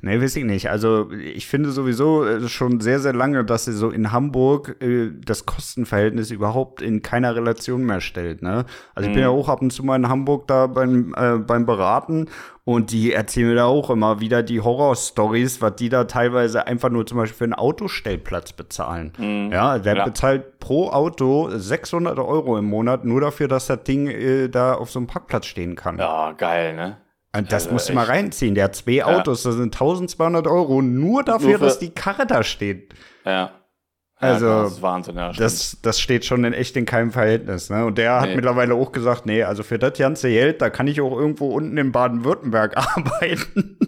Nee, 0.00 0.20
weiß 0.20 0.36
ich 0.36 0.44
nicht. 0.44 0.70
Also 0.70 1.10
ich 1.12 1.46
finde 1.46 1.70
sowieso 1.70 2.24
äh, 2.24 2.48
schon 2.48 2.80
sehr, 2.80 3.00
sehr 3.00 3.12
lange, 3.12 3.44
dass 3.44 3.64
sie 3.64 3.72
so 3.72 3.90
in 3.90 4.12
Hamburg 4.12 4.76
äh, 4.80 5.10
das 5.24 5.46
Kostenverhältnis 5.46 6.30
überhaupt 6.30 6.82
in 6.82 7.02
keiner 7.02 7.34
Relation 7.34 7.84
mehr 7.84 8.00
stellt. 8.00 8.42
Ne? 8.42 8.64
Also 8.94 9.08
ich 9.08 9.14
bin 9.14 9.22
ja 9.22 9.30
mhm. 9.30 9.38
auch 9.38 9.48
ab 9.48 9.62
und 9.62 9.72
zu 9.72 9.84
mal 9.84 9.96
in 9.96 10.08
Hamburg 10.08 10.46
da 10.46 10.66
beim, 10.66 11.14
äh, 11.16 11.38
beim 11.38 11.66
Beraten 11.66 12.28
und 12.68 12.92
die 12.92 13.14
erzählen 13.14 13.48
mir 13.48 13.54
da 13.54 13.64
auch 13.64 13.88
immer 13.88 14.20
wieder 14.20 14.42
die 14.42 14.60
Horror-Stories, 14.60 15.62
was 15.62 15.76
die 15.76 15.88
da 15.88 16.04
teilweise 16.04 16.66
einfach 16.66 16.90
nur 16.90 17.06
zum 17.06 17.16
Beispiel 17.16 17.38
für 17.38 17.44
einen 17.44 17.54
Autostellplatz 17.54 18.52
bezahlen. 18.52 19.12
Mhm. 19.16 19.50
Ja, 19.50 19.78
der 19.78 19.96
ja. 19.96 20.04
bezahlt 20.04 20.58
pro 20.58 20.90
Auto 20.90 21.48
600 21.50 22.18
Euro 22.18 22.58
im 22.58 22.66
Monat 22.66 23.06
nur 23.06 23.22
dafür, 23.22 23.48
dass 23.48 23.68
das 23.68 23.84
Ding 23.84 24.08
äh, 24.08 24.48
da 24.48 24.74
auf 24.74 24.90
so 24.90 24.98
einem 24.98 25.06
Parkplatz 25.06 25.46
stehen 25.46 25.76
kann. 25.76 25.98
Ja, 25.98 26.32
geil, 26.32 26.76
ne? 26.76 26.98
Und 27.36 27.52
das 27.52 27.64
also 27.64 27.74
musst 27.74 27.88
du 27.88 27.92
mal 27.92 28.06
reinziehen. 28.06 28.54
Der 28.54 28.64
hat 28.64 28.76
zwei 28.76 28.92
ja. 28.92 29.06
Autos, 29.06 29.42
das 29.42 29.54
sind 29.54 29.74
1200 29.74 30.46
Euro 30.46 30.80
nur 30.82 31.22
dafür, 31.22 31.50
nur 31.50 31.58
dass 31.58 31.78
die 31.78 31.90
Karre 31.90 32.26
da 32.26 32.42
steht. 32.42 32.94
Ja. 33.24 33.52
Also, 34.20 34.46
ja, 34.46 34.62
das 34.62 34.72
ist 34.72 34.82
Wahnsinn, 34.82 35.16
ja. 35.16 35.32
Das, 35.32 35.78
das 35.80 36.00
steht 36.00 36.24
schon 36.24 36.42
in 36.42 36.52
echt 36.52 36.76
in 36.76 36.86
keinem 36.86 37.12
Verhältnis. 37.12 37.70
Ne? 37.70 37.84
Und 37.84 37.98
der 37.98 38.20
hat 38.20 38.34
mittlerweile 38.34 38.74
auch 38.74 38.90
gesagt, 38.90 39.26
nee, 39.26 39.44
also 39.44 39.62
für 39.62 39.78
das 39.78 39.96
ganze 39.96 40.28
Geld, 40.28 40.60
da 40.60 40.70
kann 40.70 40.88
ich 40.88 41.00
auch 41.00 41.16
irgendwo 41.16 41.50
unten 41.54 41.76
in 41.76 41.92
Baden-Württemberg 41.92 42.76
arbeiten. 42.96 43.78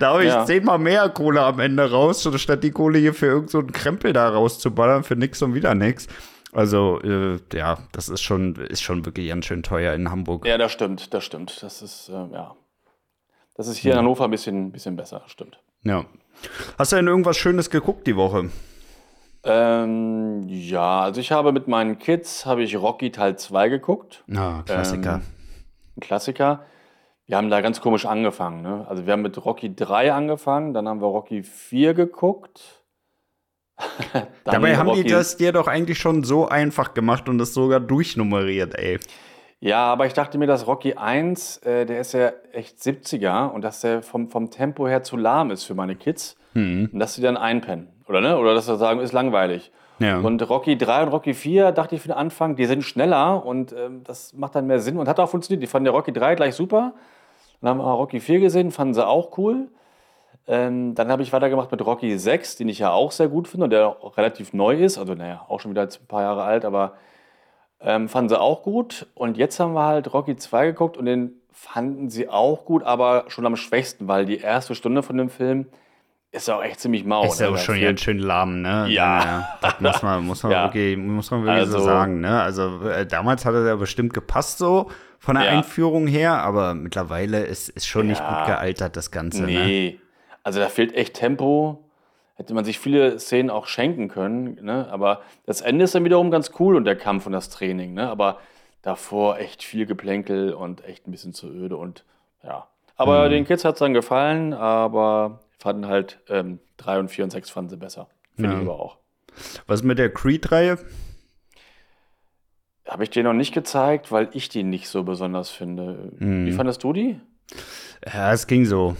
da 0.00 0.14
habe 0.14 0.24
ich 0.24 0.30
ja. 0.30 0.44
zehnmal 0.46 0.80
mehr 0.80 1.08
Kohle 1.10 1.42
am 1.42 1.60
Ende 1.60 1.88
raus, 1.88 2.28
statt 2.36 2.64
die 2.64 2.72
Kohle 2.72 2.98
hier 2.98 3.14
für 3.14 3.26
irgendeinen 3.26 3.68
so 3.68 3.72
Krempel 3.72 4.12
da 4.12 4.28
rauszuballern, 4.28 5.04
für 5.04 5.14
nix 5.14 5.42
und 5.42 5.54
wieder 5.54 5.76
nix. 5.76 6.08
Also, 6.52 7.00
äh, 7.02 7.38
ja, 7.52 7.78
das 7.92 8.08
ist 8.08 8.22
schon, 8.22 8.56
ist 8.56 8.82
schon 8.82 9.04
wirklich 9.06 9.28
ganz 9.28 9.44
schön 9.44 9.62
teuer 9.62 9.94
in 9.94 10.10
Hamburg. 10.10 10.44
Ja, 10.44 10.58
das 10.58 10.72
stimmt, 10.72 11.14
das 11.14 11.22
stimmt. 11.22 11.62
Das 11.62 11.82
ist, 11.82 12.08
äh, 12.08 12.14
ja, 12.32 12.56
das 13.58 13.66
ist 13.66 13.78
hier 13.78 13.92
in 13.92 13.98
Hannover 13.98 14.24
ein 14.24 14.30
bisschen, 14.30 14.70
bisschen 14.70 14.94
besser, 14.94 15.22
stimmt. 15.26 15.58
Ja. 15.82 16.04
Hast 16.78 16.92
du 16.92 16.96
denn 16.96 17.08
irgendwas 17.08 17.36
Schönes 17.36 17.70
geguckt 17.70 18.06
die 18.06 18.14
Woche? 18.14 18.50
Ähm, 19.42 20.44
ja, 20.46 21.00
also 21.00 21.20
ich 21.20 21.32
habe 21.32 21.50
mit 21.50 21.66
meinen 21.66 21.98
Kids, 21.98 22.46
habe 22.46 22.62
ich 22.62 22.76
Rocky 22.76 23.10
Teil 23.10 23.36
2 23.36 23.68
geguckt. 23.68 24.22
Ah, 24.32 24.62
Klassiker. 24.64 25.14
Ähm, 25.14 25.22
ein 25.96 26.00
Klassiker. 26.00 26.66
Wir 27.26 27.36
haben 27.36 27.50
da 27.50 27.60
ganz 27.60 27.80
komisch 27.80 28.06
angefangen. 28.06 28.62
Ne? 28.62 28.86
Also 28.88 29.06
wir 29.06 29.12
haben 29.12 29.22
mit 29.22 29.44
Rocky 29.44 29.74
3 29.74 30.12
angefangen, 30.12 30.72
dann 30.72 30.86
haben 30.86 31.00
wir 31.00 31.08
Rocky 31.08 31.42
4 31.42 31.94
geguckt. 31.94 32.84
Dabei 34.44 34.76
haben 34.76 34.88
Rocky 34.88 35.02
die 35.02 35.10
das 35.10 35.36
dir 35.36 35.50
doch 35.50 35.66
eigentlich 35.66 35.98
schon 35.98 36.22
so 36.22 36.46
einfach 36.46 36.94
gemacht 36.94 37.28
und 37.28 37.38
das 37.38 37.54
sogar 37.54 37.80
durchnummeriert, 37.80 38.76
ey. 38.76 39.00
Ja, 39.60 39.86
aber 39.86 40.06
ich 40.06 40.12
dachte 40.12 40.38
mir, 40.38 40.46
dass 40.46 40.66
Rocky 40.66 40.94
1, 40.94 41.58
äh, 41.58 41.84
der 41.84 42.00
ist 42.00 42.12
ja 42.12 42.32
echt 42.52 42.78
70er 42.78 43.50
und 43.50 43.62
dass 43.62 43.80
der 43.80 44.02
vom, 44.02 44.28
vom 44.28 44.50
Tempo 44.50 44.86
her 44.86 45.02
zu 45.02 45.16
lahm 45.16 45.50
ist 45.50 45.64
für 45.64 45.74
meine 45.74 45.96
Kids. 45.96 46.36
Mhm. 46.54 46.90
Und 46.92 46.98
dass 46.98 47.14
sie 47.14 47.22
dann 47.22 47.36
einpennen. 47.36 47.88
Oder, 48.06 48.20
ne? 48.20 48.38
Oder 48.38 48.54
dass 48.54 48.66
sie 48.66 48.76
sagen, 48.76 49.00
ist 49.00 49.12
langweilig. 49.12 49.72
Ja. 49.98 50.18
Und 50.18 50.48
Rocky 50.48 50.78
3 50.78 51.04
und 51.04 51.08
Rocky 51.08 51.34
4 51.34 51.72
dachte 51.72 51.96
ich 51.96 52.02
für 52.02 52.08
den 52.08 52.16
Anfang, 52.16 52.54
die 52.54 52.66
sind 52.66 52.84
schneller 52.84 53.44
und 53.44 53.72
ähm, 53.72 54.04
das 54.04 54.32
macht 54.32 54.54
dann 54.54 54.66
mehr 54.68 54.78
Sinn 54.78 54.96
und 54.96 55.08
hat 55.08 55.18
auch 55.18 55.28
funktioniert. 55.28 55.62
Die 55.62 55.66
fanden 55.66 55.86
der 55.86 55.92
Rocky 55.94 56.12
3 56.12 56.36
gleich 56.36 56.54
super. 56.54 56.94
Dann 57.60 57.70
haben 57.70 57.78
wir 57.78 57.84
Rocky 57.84 58.20
4 58.20 58.38
gesehen, 58.38 58.70
fanden 58.70 58.94
sie 58.94 59.04
auch 59.04 59.36
cool. 59.38 59.68
Ähm, 60.46 60.94
dann 60.94 61.10
habe 61.10 61.22
ich 61.22 61.32
weitergemacht 61.32 61.70
mit 61.72 61.84
Rocky 61.84 62.16
6, 62.16 62.56
den 62.56 62.68
ich 62.68 62.78
ja 62.78 62.92
auch 62.92 63.10
sehr 63.10 63.28
gut 63.28 63.48
finde 63.48 63.64
und 63.64 63.70
der 63.70 63.88
auch 63.88 64.16
relativ 64.16 64.52
neu 64.52 64.76
ist. 64.76 64.98
Also, 64.98 65.14
naja, 65.14 65.44
auch 65.48 65.60
schon 65.60 65.72
wieder 65.72 65.82
ein 65.82 66.06
paar 66.06 66.22
Jahre 66.22 66.44
alt, 66.44 66.64
aber 66.64 66.94
ähm, 67.80 68.08
fanden 68.08 68.28
sie 68.28 68.40
auch 68.40 68.62
gut. 68.62 69.06
Und 69.14 69.36
jetzt 69.36 69.60
haben 69.60 69.74
wir 69.74 69.84
halt 69.84 70.12
Rocky 70.12 70.36
2 70.36 70.66
geguckt 70.66 70.96
und 70.96 71.06
den 71.06 71.32
fanden 71.52 72.08
sie 72.08 72.28
auch 72.28 72.64
gut, 72.64 72.82
aber 72.84 73.24
schon 73.28 73.44
am 73.44 73.56
schwächsten, 73.56 74.06
weil 74.06 74.26
die 74.26 74.38
erste 74.38 74.74
Stunde 74.74 75.02
von 75.02 75.16
dem 75.16 75.28
Film 75.28 75.66
ist 76.30 76.46
ja 76.46 76.56
auch 76.56 76.62
echt 76.62 76.78
ziemlich 76.80 77.04
mau. 77.04 77.24
Ist 77.24 77.40
ja 77.40 77.50
ne? 77.50 77.56
auch 77.56 77.58
schon 77.58 77.80
ganz 77.80 78.00
schön 78.00 78.18
lahm, 78.18 78.60
ne? 78.60 78.86
Ja. 78.88 79.24
ja 79.24 79.58
das 79.60 79.80
muss 79.80 80.02
man, 80.02 80.24
muss 80.26 80.42
man, 80.42 80.52
ja. 80.52 80.64
wirklich, 80.64 80.96
muss 80.96 81.30
man 81.30 81.44
wirklich 81.44 81.60
also, 81.60 81.78
so 81.78 81.84
sagen, 81.84 82.20
ne? 82.20 82.40
Also 82.40 82.88
äh, 82.88 83.06
damals 83.06 83.44
hat 83.44 83.54
er 83.54 83.66
ja 83.66 83.76
bestimmt 83.76 84.12
gepasst 84.12 84.58
so 84.58 84.90
von 85.18 85.36
der 85.36 85.46
ja. 85.46 85.50
Einführung 85.52 86.06
her, 86.06 86.34
aber 86.42 86.74
mittlerweile 86.74 87.44
ist, 87.44 87.70
ist 87.70 87.86
schon 87.86 88.06
nicht 88.06 88.24
gut 88.24 88.46
gealtert, 88.46 88.96
das 88.96 89.10
Ganze. 89.10 89.42
Ne? 89.42 89.46
Nee. 89.46 89.90
Ne? 89.92 90.00
Also 90.42 90.60
da 90.60 90.68
fehlt 90.68 90.94
echt 90.94 91.14
Tempo. 91.14 91.87
Hätte 92.38 92.54
man 92.54 92.64
sich 92.64 92.78
viele 92.78 93.18
Szenen 93.18 93.50
auch 93.50 93.66
schenken 93.66 94.06
können. 94.06 94.64
Ne? 94.64 94.86
Aber 94.90 95.22
das 95.44 95.60
Ende 95.60 95.84
ist 95.84 95.94
dann 95.96 96.04
wiederum 96.04 96.30
ganz 96.30 96.52
cool 96.60 96.76
und 96.76 96.84
der 96.84 96.94
Kampf 96.94 97.26
und 97.26 97.32
das 97.32 97.50
Training. 97.50 97.94
Ne? 97.94 98.08
Aber 98.08 98.38
davor 98.82 99.38
echt 99.38 99.64
viel 99.64 99.86
Geplänkel 99.86 100.52
und 100.52 100.84
echt 100.84 101.08
ein 101.08 101.10
bisschen 101.10 101.34
zu 101.34 101.48
öde. 101.48 101.76
Und 101.76 102.04
ja. 102.44 102.68
Aber 102.96 103.26
mhm. 103.26 103.30
den 103.30 103.44
Kids 103.44 103.64
hat 103.64 103.74
es 103.74 103.80
dann 103.80 103.92
gefallen, 103.92 104.54
aber 104.54 105.40
fanden 105.58 105.88
halt 105.88 106.20
ähm, 106.28 106.60
3 106.76 107.00
und 107.00 107.08
4 107.08 107.24
und 107.24 107.30
6 107.30 107.50
fanden 107.50 107.70
sie 107.70 107.76
besser. 107.76 108.06
Finde 108.36 108.52
ja. 108.52 108.56
ich 108.56 108.62
aber 108.68 108.78
auch. 108.78 108.98
Was 109.66 109.82
mit 109.82 109.98
der 109.98 110.14
Creed-Reihe? 110.14 110.78
Habe 112.86 113.02
ich 113.02 113.10
dir 113.10 113.24
noch 113.24 113.34
nicht 113.34 113.52
gezeigt, 113.52 114.12
weil 114.12 114.28
ich 114.32 114.48
die 114.48 114.62
nicht 114.62 114.88
so 114.88 115.02
besonders 115.02 115.50
finde. 115.50 116.12
Mhm. 116.18 116.46
Wie 116.46 116.52
fandest 116.52 116.84
du 116.84 116.92
die? 116.92 117.20
Ja, 118.06 118.32
es 118.32 118.46
ging 118.46 118.64
so. 118.64 118.96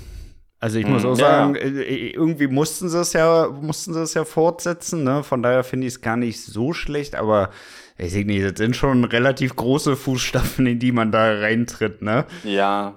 Also 0.60 0.78
ich 0.78 0.86
muss 0.86 1.04
mhm. 1.04 1.10
auch 1.10 1.14
sagen, 1.14 1.54
ja. 1.54 1.60
Äh, 1.60 1.82
äh, 1.82 2.10
irgendwie 2.10 2.48
mussten 2.48 2.88
sie 2.88 2.98
es 2.98 3.12
ja, 3.12 3.48
mussten 3.48 3.94
sie 3.94 4.02
es 4.02 4.14
ja 4.14 4.24
fortsetzen, 4.24 5.04
ne? 5.04 5.22
Von 5.22 5.42
daher 5.42 5.62
finde 5.62 5.86
ich 5.86 5.94
es 5.94 6.00
gar 6.00 6.16
nicht 6.16 6.42
so 6.42 6.72
schlecht, 6.72 7.14
aber 7.14 7.50
ich 7.96 8.12
sehe 8.12 8.26
nicht, 8.26 8.44
das 8.44 8.58
sind 8.58 8.74
schon 8.74 9.04
relativ 9.04 9.54
große 9.54 9.96
Fußstapfen, 9.96 10.66
in 10.66 10.78
die 10.78 10.92
man 10.92 11.12
da 11.12 11.32
reintritt, 11.32 12.02
ne? 12.02 12.24
Ja. 12.42 12.94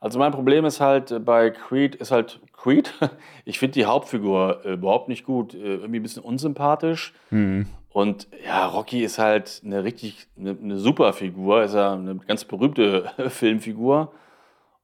Also 0.00 0.18
mein 0.18 0.32
Problem 0.32 0.64
ist 0.64 0.80
halt 0.80 1.10
äh, 1.10 1.18
bei 1.18 1.50
Creed 1.50 1.94
ist 1.94 2.10
halt 2.10 2.40
Creed. 2.52 2.92
Ich 3.44 3.58
finde 3.58 3.72
die 3.72 3.86
Hauptfigur 3.86 4.60
äh, 4.66 4.74
überhaupt 4.74 5.08
nicht 5.08 5.24
gut, 5.24 5.54
äh, 5.54 5.76
irgendwie 5.76 6.00
ein 6.00 6.02
bisschen 6.02 6.22
unsympathisch. 6.22 7.14
Mhm. 7.30 7.66
Und 7.90 8.28
ja, 8.44 8.66
Rocky 8.66 9.02
ist 9.02 9.18
halt 9.18 9.62
eine 9.64 9.82
richtig, 9.82 10.26
eine, 10.38 10.50
eine 10.62 10.76
super 10.76 11.14
Figur, 11.14 11.62
ist 11.62 11.74
ja 11.74 11.94
eine 11.94 12.16
ganz 12.16 12.44
berühmte 12.44 13.10
Filmfigur. 13.28 14.12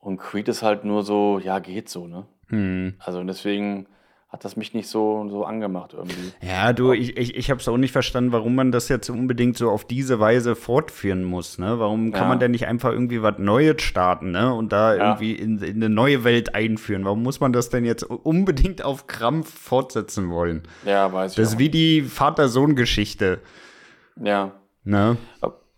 Und 0.05 0.19
Creed 0.19 0.49
ist 0.49 0.63
halt 0.63 0.85
nur 0.85 1.03
so, 1.03 1.41
ja, 1.43 1.61
geht 1.61 1.89
so, 1.89 2.07
ne? 2.07 2.27
Mhm. 2.49 2.95
Also 2.99 3.25
deswegen 3.25 3.87
hat 4.29 4.45
das 4.45 4.55
mich 4.55 4.75
nicht 4.75 4.89
so, 4.89 5.27
so 5.31 5.45
angemacht 5.45 5.95
irgendwie. 5.95 6.33
Ja, 6.43 6.75
du, 6.75 6.93
ich, 6.93 7.17
ich, 7.17 7.37
ich 7.37 7.51
habe 7.51 7.61
es 7.61 7.69
auch 7.69 7.79
nicht 7.79 7.93
verstanden, 7.93 8.31
warum 8.31 8.55
man 8.55 8.71
das 8.71 8.91
jetzt 8.91 9.09
unbedingt 9.09 9.57
so 9.57 9.71
auf 9.71 9.87
diese 9.87 10.21
Weise 10.21 10.57
fortführen 10.57 11.25
muss. 11.25 11.59
Ne? 11.59 11.79
Warum 11.79 12.13
kann 12.13 12.25
ja. 12.25 12.29
man 12.29 12.39
denn 12.39 12.51
nicht 12.51 12.67
einfach 12.67 12.93
irgendwie 12.93 13.23
was 13.23 13.39
Neues 13.39 13.81
starten 13.81 14.33
ne? 14.33 14.53
und 14.53 14.73
da 14.73 14.95
ja. 14.95 15.05
irgendwie 15.05 15.33
in, 15.33 15.59
in 15.61 15.77
eine 15.77 15.89
neue 15.89 16.23
Welt 16.23 16.55
einführen? 16.55 17.07
Warum 17.07 17.23
muss 17.23 17.41
man 17.41 17.55
das 17.55 17.71
denn 17.71 17.87
jetzt 17.87 18.03
unbedingt 18.03 18.85
auf 18.85 19.07
Krampf 19.07 19.59
fortsetzen 19.59 20.29
wollen? 20.29 20.65
Ja, 20.85 21.11
weiß 21.11 21.33
ich. 21.33 21.37
Das 21.37 21.53
ist 21.53 21.59
wie 21.59 21.71
die 21.71 22.03
Vater-Sohn-Geschichte. 22.03 23.41
Ja. 24.21 24.53
Ne? 24.83 25.17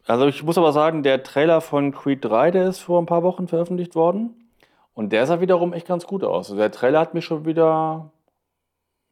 Also 0.06 0.26
ich 0.26 0.42
muss 0.42 0.58
aber 0.58 0.72
sagen, 0.72 1.02
der 1.02 1.22
Trailer 1.22 1.60
von 1.60 1.92
Creed 1.92 2.25
3, 2.25 2.50
der 2.52 2.68
ist 2.68 2.80
vor 2.80 3.00
ein 3.00 3.06
paar 3.06 3.22
Wochen 3.22 3.48
veröffentlicht 3.48 3.94
worden. 3.94 4.50
Und 4.94 5.12
der 5.12 5.26
sah 5.26 5.40
wiederum 5.40 5.72
echt 5.72 5.86
ganz 5.86 6.06
gut 6.06 6.25
aus. 6.25 6.50
Also 6.50 6.56
der 6.56 6.70
Trailer 6.72 7.00
hat 7.00 7.12
mich 7.12 7.25
schon 7.25 7.44
wieder 7.44 8.10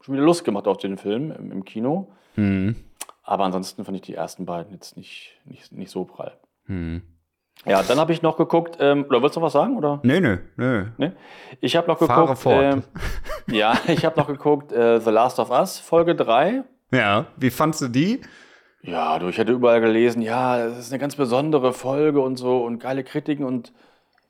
schon 0.04 0.14
wieder 0.14 0.24
Lust 0.24 0.44
gemacht 0.44 0.66
auf 0.68 0.76
den 0.76 0.98
Film 0.98 1.32
im, 1.32 1.50
im 1.50 1.64
Kino. 1.64 2.08
Mhm. 2.36 2.76
Aber 3.22 3.44
ansonsten 3.44 3.84
fand 3.84 3.96
ich 3.96 4.02
die 4.02 4.14
ersten 4.14 4.44
beiden 4.44 4.72
jetzt 4.72 4.96
nicht, 4.96 5.32
nicht, 5.46 5.72
nicht 5.72 5.90
so 5.90 6.04
prall. 6.04 6.32
Mhm. 6.66 7.02
Ja, 7.64 7.82
dann 7.82 7.98
habe 7.98 8.12
ich 8.12 8.20
noch 8.20 8.36
geguckt, 8.36 8.76
ähm, 8.80 9.06
oder 9.08 9.22
willst 9.22 9.36
du 9.36 9.40
noch 9.40 9.46
was 9.46 9.54
sagen? 9.54 9.76
Oder? 9.78 10.00
Nee, 10.02 10.20
nee, 10.20 10.38
nee. 10.56 10.84
nee? 10.98 11.12
Ich 11.60 11.76
habe 11.76 11.86
noch 11.86 11.98
geguckt. 11.98 12.14
Fahre 12.14 12.36
fort. 12.36 12.62
Ähm, 12.62 12.82
ja, 13.46 13.78
ich 13.86 14.04
habe 14.04 14.18
noch 14.18 14.26
geguckt, 14.26 14.72
äh, 14.72 15.00
The 15.00 15.10
Last 15.10 15.38
of 15.38 15.50
Us, 15.50 15.78
Folge 15.78 16.14
3. 16.14 16.64
Ja, 16.90 17.26
wie 17.36 17.50
fandst 17.50 17.80
du 17.80 17.88
die? 17.88 18.20
Ja, 18.86 19.18
du, 19.18 19.28
ich 19.28 19.38
hätte 19.38 19.52
überall 19.52 19.80
gelesen, 19.80 20.20
ja, 20.20 20.68
das 20.68 20.78
ist 20.78 20.92
eine 20.92 20.98
ganz 21.00 21.16
besondere 21.16 21.72
Folge 21.72 22.20
und 22.20 22.36
so 22.36 22.62
und 22.62 22.78
geile 22.78 23.02
Kritiken 23.02 23.46
und 23.46 23.72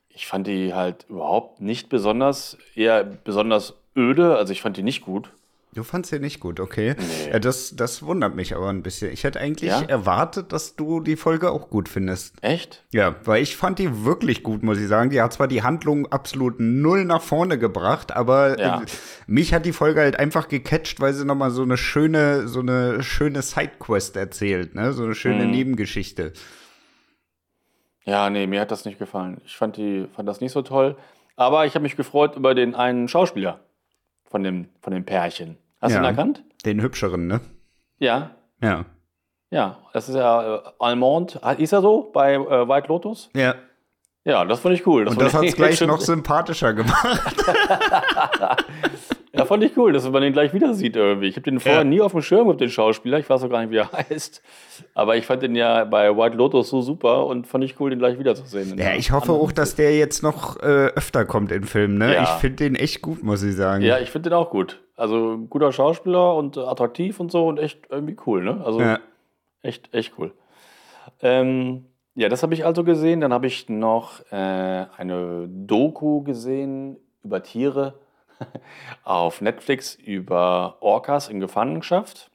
ich 0.07 0.27
fand 0.27 0.47
die 0.47 0.73
halt 0.73 1.05
überhaupt 1.09 1.59
nicht 1.59 1.89
besonders, 1.89 2.57
eher 2.73 3.03
besonders 3.03 3.73
öde, 3.97 4.37
also 4.37 4.53
ich 4.53 4.61
fand 4.61 4.77
die 4.77 4.83
nicht 4.83 5.01
gut. 5.01 5.29
Du 5.75 5.83
fandst 5.83 6.09
sie 6.09 6.19
nicht 6.19 6.39
gut, 6.39 6.61
okay. 6.61 6.95
Nee. 6.97 7.31
Ja, 7.33 7.39
das, 7.39 7.75
das 7.75 8.01
wundert 8.01 8.33
mich 8.33 8.55
aber 8.55 8.69
ein 8.69 8.81
bisschen. 8.81 9.11
Ich 9.11 9.25
hätte 9.25 9.41
eigentlich 9.41 9.71
ja? 9.71 9.81
erwartet, 9.81 10.53
dass 10.53 10.77
du 10.77 11.01
die 11.01 11.17
Folge 11.17 11.51
auch 11.51 11.69
gut 11.69 11.89
findest. 11.89 12.41
Echt? 12.41 12.85
Ja, 12.93 13.15
weil 13.25 13.43
ich 13.43 13.57
fand 13.57 13.77
die 13.77 14.05
wirklich 14.05 14.41
gut, 14.41 14.63
muss 14.63 14.79
ich 14.79 14.87
sagen. 14.87 15.09
Die 15.09 15.21
hat 15.21 15.33
zwar 15.33 15.49
die 15.49 15.63
Handlung 15.63 16.09
absolut 16.13 16.61
null 16.61 17.03
nach 17.03 17.21
vorne 17.21 17.59
gebracht, 17.59 18.15
aber 18.15 18.57
ja. 18.57 18.83
äh, 18.83 18.85
mich 19.27 19.53
hat 19.53 19.65
die 19.65 19.73
Folge 19.73 19.99
halt 19.99 20.17
einfach 20.17 20.47
gecatcht, 20.47 21.01
weil 21.01 21.13
sie 21.13 21.25
nochmal 21.25 21.51
so 21.51 21.63
eine 21.63 21.75
schöne, 21.75 22.47
so 22.47 22.61
eine 22.61 23.03
schöne 23.03 23.41
Sidequest 23.41 24.15
erzählt, 24.15 24.75
ne? 24.75 24.93
So 24.93 25.03
eine 25.03 25.13
schöne 25.13 25.43
hm. 25.43 25.51
Nebengeschichte. 25.51 26.31
Ja, 28.05 28.29
nee, 28.29 28.47
mir 28.47 28.61
hat 28.61 28.71
das 28.71 28.85
nicht 28.85 28.97
gefallen. 28.97 29.41
Ich 29.43 29.57
fand 29.57 29.75
die, 29.75 30.07
fand 30.15 30.29
das 30.29 30.39
nicht 30.39 30.53
so 30.53 30.61
toll. 30.61 30.95
Aber 31.35 31.65
ich 31.65 31.75
habe 31.75 31.83
mich 31.83 31.97
gefreut 31.97 32.37
über 32.37 32.55
den 32.55 32.75
einen 32.75 33.09
Schauspieler 33.09 33.59
von 34.23 34.41
dem, 34.41 34.69
von 34.79 34.93
dem 34.93 35.03
Pärchen. 35.03 35.57
Hast 35.85 35.93
ja, 35.93 35.99
du 35.99 36.05
ihn 36.05 36.09
erkannt? 36.09 36.43
Den 36.65 36.81
hübscheren, 36.81 37.27
ne? 37.27 37.41
Ja. 37.99 38.31
Ja. 38.61 38.85
Ja, 39.51 39.77
das 39.93 40.09
ist 40.09 40.15
ja 40.15 40.55
äh, 40.55 40.59
Almond. 40.79 41.39
Ist 41.59 41.71
er 41.73 41.81
so 41.81 42.09
bei 42.11 42.33
äh, 42.33 42.67
White 42.67 42.87
Lotus? 42.87 43.29
Ja. 43.35 43.55
Ja, 44.23 44.43
das 44.43 44.61
fand 44.61 44.73
ich 44.73 44.87
cool. 44.87 45.05
Das 45.05 45.13
Und 45.13 45.21
das 45.21 45.33
hat 45.35 45.43
es 45.45 45.55
gleich 45.55 45.79
noch 45.81 46.01
sympathischer 46.01 46.73
gemacht. 46.73 47.35
Ja, 49.37 49.45
fand 49.45 49.63
ich 49.63 49.75
cool, 49.75 49.91
dass 49.91 50.09
man 50.09 50.21
den 50.21 50.31
gleich 50.31 50.53
wieder 50.53 50.73
sieht 50.73 50.95
irgendwie. 50.95 51.27
Ich 51.27 51.35
habe 51.35 51.43
den 51.43 51.59
vorher 51.59 51.81
ja. 51.81 51.83
nie 51.83 51.99
auf 51.99 52.13
dem 52.13 52.21
Schirm 52.21 52.47
mit 52.47 52.61
den 52.61 52.69
Schauspieler. 52.69 53.19
Ich 53.19 53.29
weiß 53.29 53.43
auch 53.43 53.49
gar 53.49 53.61
nicht, 53.61 53.71
wie 53.71 53.77
er 53.77 53.91
heißt. 53.91 54.41
Aber 54.93 55.17
ich 55.17 55.25
fand 55.25 55.43
den 55.43 55.55
ja 55.55 55.83
bei 55.83 56.15
White 56.15 56.37
Lotus 56.37 56.69
so 56.69 56.81
super 56.81 57.25
und 57.25 57.45
fand 57.45 57.63
ich 57.63 57.79
cool, 57.79 57.89
den 57.89 57.99
gleich 57.99 58.17
wiederzusehen. 58.17 58.77
Ja, 58.77 58.93
ich 58.95 59.11
hoffe 59.11 59.33
auch, 59.33 59.51
dass 59.51 59.75
der 59.75 59.97
jetzt 59.97 60.23
noch 60.23 60.57
äh, 60.61 60.87
öfter 60.95 61.25
kommt 61.25 61.51
in 61.51 61.65
Filmen. 61.65 61.97
Ne? 61.97 62.13
Ja. 62.15 62.23
Ich 62.23 62.29
finde 62.41 62.57
den 62.57 62.75
echt 62.75 63.01
gut, 63.01 63.23
muss 63.23 63.43
ich 63.43 63.55
sagen. 63.55 63.83
Ja, 63.83 63.99
ich 63.99 64.09
finde 64.09 64.29
den 64.29 64.37
auch 64.37 64.49
gut. 64.49 64.81
Also 64.95 65.37
guter 65.49 65.71
Schauspieler 65.71 66.35
und 66.35 66.57
attraktiv 66.57 67.19
und 67.19 67.31
so 67.31 67.47
und 67.47 67.59
echt 67.59 67.87
irgendwie 67.89 68.15
cool. 68.25 68.43
Ne? 68.43 68.61
Also 68.63 68.79
ja. 68.79 68.99
echt, 69.61 69.93
echt 69.93 70.13
cool. 70.17 70.33
Ähm, 71.21 71.85
ja, 72.15 72.29
das 72.29 72.43
habe 72.43 72.53
ich 72.53 72.65
also 72.65 72.83
gesehen. 72.83 73.21
Dann 73.21 73.33
habe 73.33 73.47
ich 73.47 73.67
noch 73.67 74.21
äh, 74.31 74.85
eine 74.97 75.47
Doku 75.49 76.23
gesehen 76.23 76.97
über 77.23 77.43
Tiere 77.43 77.99
auf 79.03 79.41
Netflix 79.41 79.95
über 79.95 80.77
Orcas 80.79 81.27
in 81.27 81.39
Gefangenschaft. 81.39 82.31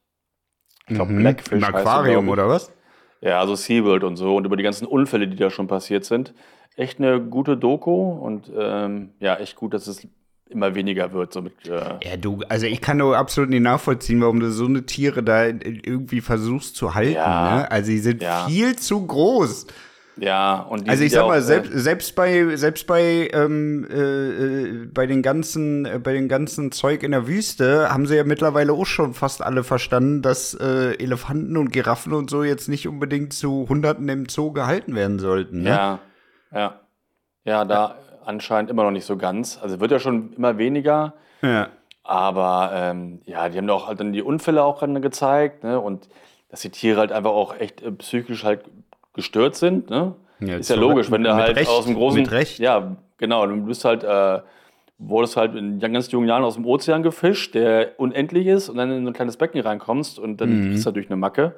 Ich 0.87 0.95
glaube, 0.95 1.13
mhm. 1.13 1.21
Blackfish. 1.21 1.67
Im 1.67 1.75
Aquarium 1.75 2.29
oder 2.29 2.49
was? 2.49 2.73
Ja, 3.23 3.39
also 3.41 3.55
SeaWorld 3.55 4.05
und 4.05 4.17
so 4.17 4.37
und 4.37 4.45
über 4.45 4.57
die 4.57 4.63
ganzen 4.63 4.87
Unfälle, 4.87 5.29
die 5.29 5.37
da 5.37 5.51
schon 5.51 5.67
passiert 5.67 6.05
sind. 6.05 6.35
Echt 6.77 6.99
eine 6.99 7.21
gute 7.21 7.57
Doku 7.57 8.13
und 8.13 8.51
ähm, 8.57 9.13
ja, 9.21 9.37
echt 9.37 9.57
gut, 9.57 9.75
dass 9.75 9.87
es 9.87 10.09
immer 10.51 10.75
weniger 10.75 11.13
wird. 11.13 11.33
So 11.33 11.43
mit, 11.43 11.67
äh 11.67 11.99
ja, 12.03 12.17
du, 12.19 12.43
also 12.49 12.67
ich 12.67 12.81
kann 12.81 12.99
nur 12.99 13.17
absolut 13.17 13.51
nicht 13.51 13.63
nachvollziehen, 13.63 14.21
warum 14.21 14.41
du 14.41 14.51
so 14.51 14.67
eine 14.67 14.85
Tiere 14.85 15.23
da 15.23 15.47
irgendwie 15.47 16.21
versuchst 16.21 16.77
zu 16.77 16.95
halten. 16.95 17.15
Ja, 17.15 17.57
ne? 17.57 17.71
Also 17.71 17.87
sie 17.87 17.99
sind 17.99 18.23
ja. 18.23 18.47
viel 18.47 18.77
zu 18.77 19.07
groß. 19.07 19.67
Ja, 20.17 20.61
und 20.61 20.89
also 20.89 21.03
ich 21.03 21.13
sag 21.13 21.27
mal, 21.27 21.39
auch, 21.39 21.43
selbst, 21.43 21.73
selbst 21.73 22.15
bei 22.15 22.55
selbst 22.57 22.87
bei 22.87 23.31
ähm, 23.33 23.87
äh, 23.91 23.97
äh, 23.97 24.87
bei 24.93 25.07
den 25.07 25.23
ganzen 25.23 25.87
äh, 25.87 25.99
bei 25.99 26.13
den 26.13 26.29
ganzen 26.29 26.73
Zeug 26.73 27.03
in 27.03 27.13
der 27.13 27.27
Wüste 27.27 27.91
haben 27.91 28.07
sie 28.07 28.17
ja 28.17 28.25
mittlerweile 28.25 28.73
auch 28.75 28.85
schon 28.85 29.15
fast 29.15 29.43
alle 29.43 29.65
verstanden, 29.65 30.21
dass 30.21 30.53
äh, 30.53 30.95
Elefanten 30.99 31.57
und 31.57 31.73
Giraffen 31.73 32.13
und 32.13 32.29
so 32.29 32.45
jetzt 32.45 32.69
nicht 32.69 32.87
unbedingt 32.87 33.33
zu 33.33 33.67
Hunderten 33.69 34.09
im 34.11 34.29
Zoo 34.29 34.53
gehalten 34.53 34.95
werden 34.95 35.21
sollten. 35.21 35.63
Ne? 35.63 35.71
Ja, 35.71 35.99
ja, 36.53 36.81
ja, 37.45 37.65
da. 37.65 37.97
Anscheinend 38.25 38.71
immer 38.71 38.85
noch 38.85 38.91
nicht 38.91 39.07
so 39.07 39.17
ganz. 39.17 39.59
Also 39.63 39.81
wird 39.81 39.91
ja 39.91 39.99
schon 39.99 40.33
immer 40.35 40.59
weniger. 40.59 41.15
Ja. 41.43 41.69
Aber 42.03 42.71
ähm, 42.75 43.21
ja, 43.25 43.49
die 43.49 43.59
haben 43.59 43.67
doch 43.67 43.87
halt 43.87 44.01
dann 44.01 44.13
die 44.13 44.23
Unfälle 44.23 44.65
auch 44.65 44.83
gezeigt, 45.01 45.63
ne? 45.63 45.79
Und 45.79 46.09
dass 46.51 46.61
die 46.61 46.71
Tiere 46.71 47.01
halt 47.01 47.13
einfach 47.13 47.31
auch 47.31 47.57
echt 47.59 47.83
äh, 47.83 47.93
psychisch 47.93 48.45
halt 48.45 48.65
gestört 49.15 49.57
sind. 49.57 49.91
Ne? 49.91 50.15
Ja, 50.41 50.57
ist 50.57 50.71
ja 50.71 50.77
logisch, 50.77 51.11
wenn 51.11 51.23
du 51.23 51.35
halt 51.35 51.57
Recht, 51.57 51.71
aus 51.71 51.85
dem 51.85 51.95
großen. 51.95 52.21
Mit 52.21 52.31
Recht. 52.33 52.59
Ja, 52.59 52.97
genau. 53.19 53.47
Du 53.47 53.65
bist 53.65 53.85
halt, 53.85 54.03
äh, 54.03 54.41
wurdest 54.99 55.37
halt 55.37 55.55
in 55.55 55.79
ganz 55.79 56.11
jungen 56.11 56.29
Jahren 56.29 56.43
aus 56.43 56.55
dem 56.55 56.67
Ozean 56.67 57.03
gefischt, 57.03 57.55
der 57.55 57.93
unendlich 57.99 58.47
ist, 58.47 58.69
und 58.69 58.77
dann 58.77 58.91
in 58.91 59.05
so 59.05 59.11
ein 59.11 59.15
kleines 59.15 59.37
Becken 59.37 59.61
reinkommst 59.61 60.19
und 60.19 60.41
dann 60.41 60.51
mhm. 60.51 60.71
kriegst 60.71 60.87
du 60.87 60.91
durch 60.91 61.07
eine 61.07 61.17
Macke. 61.17 61.55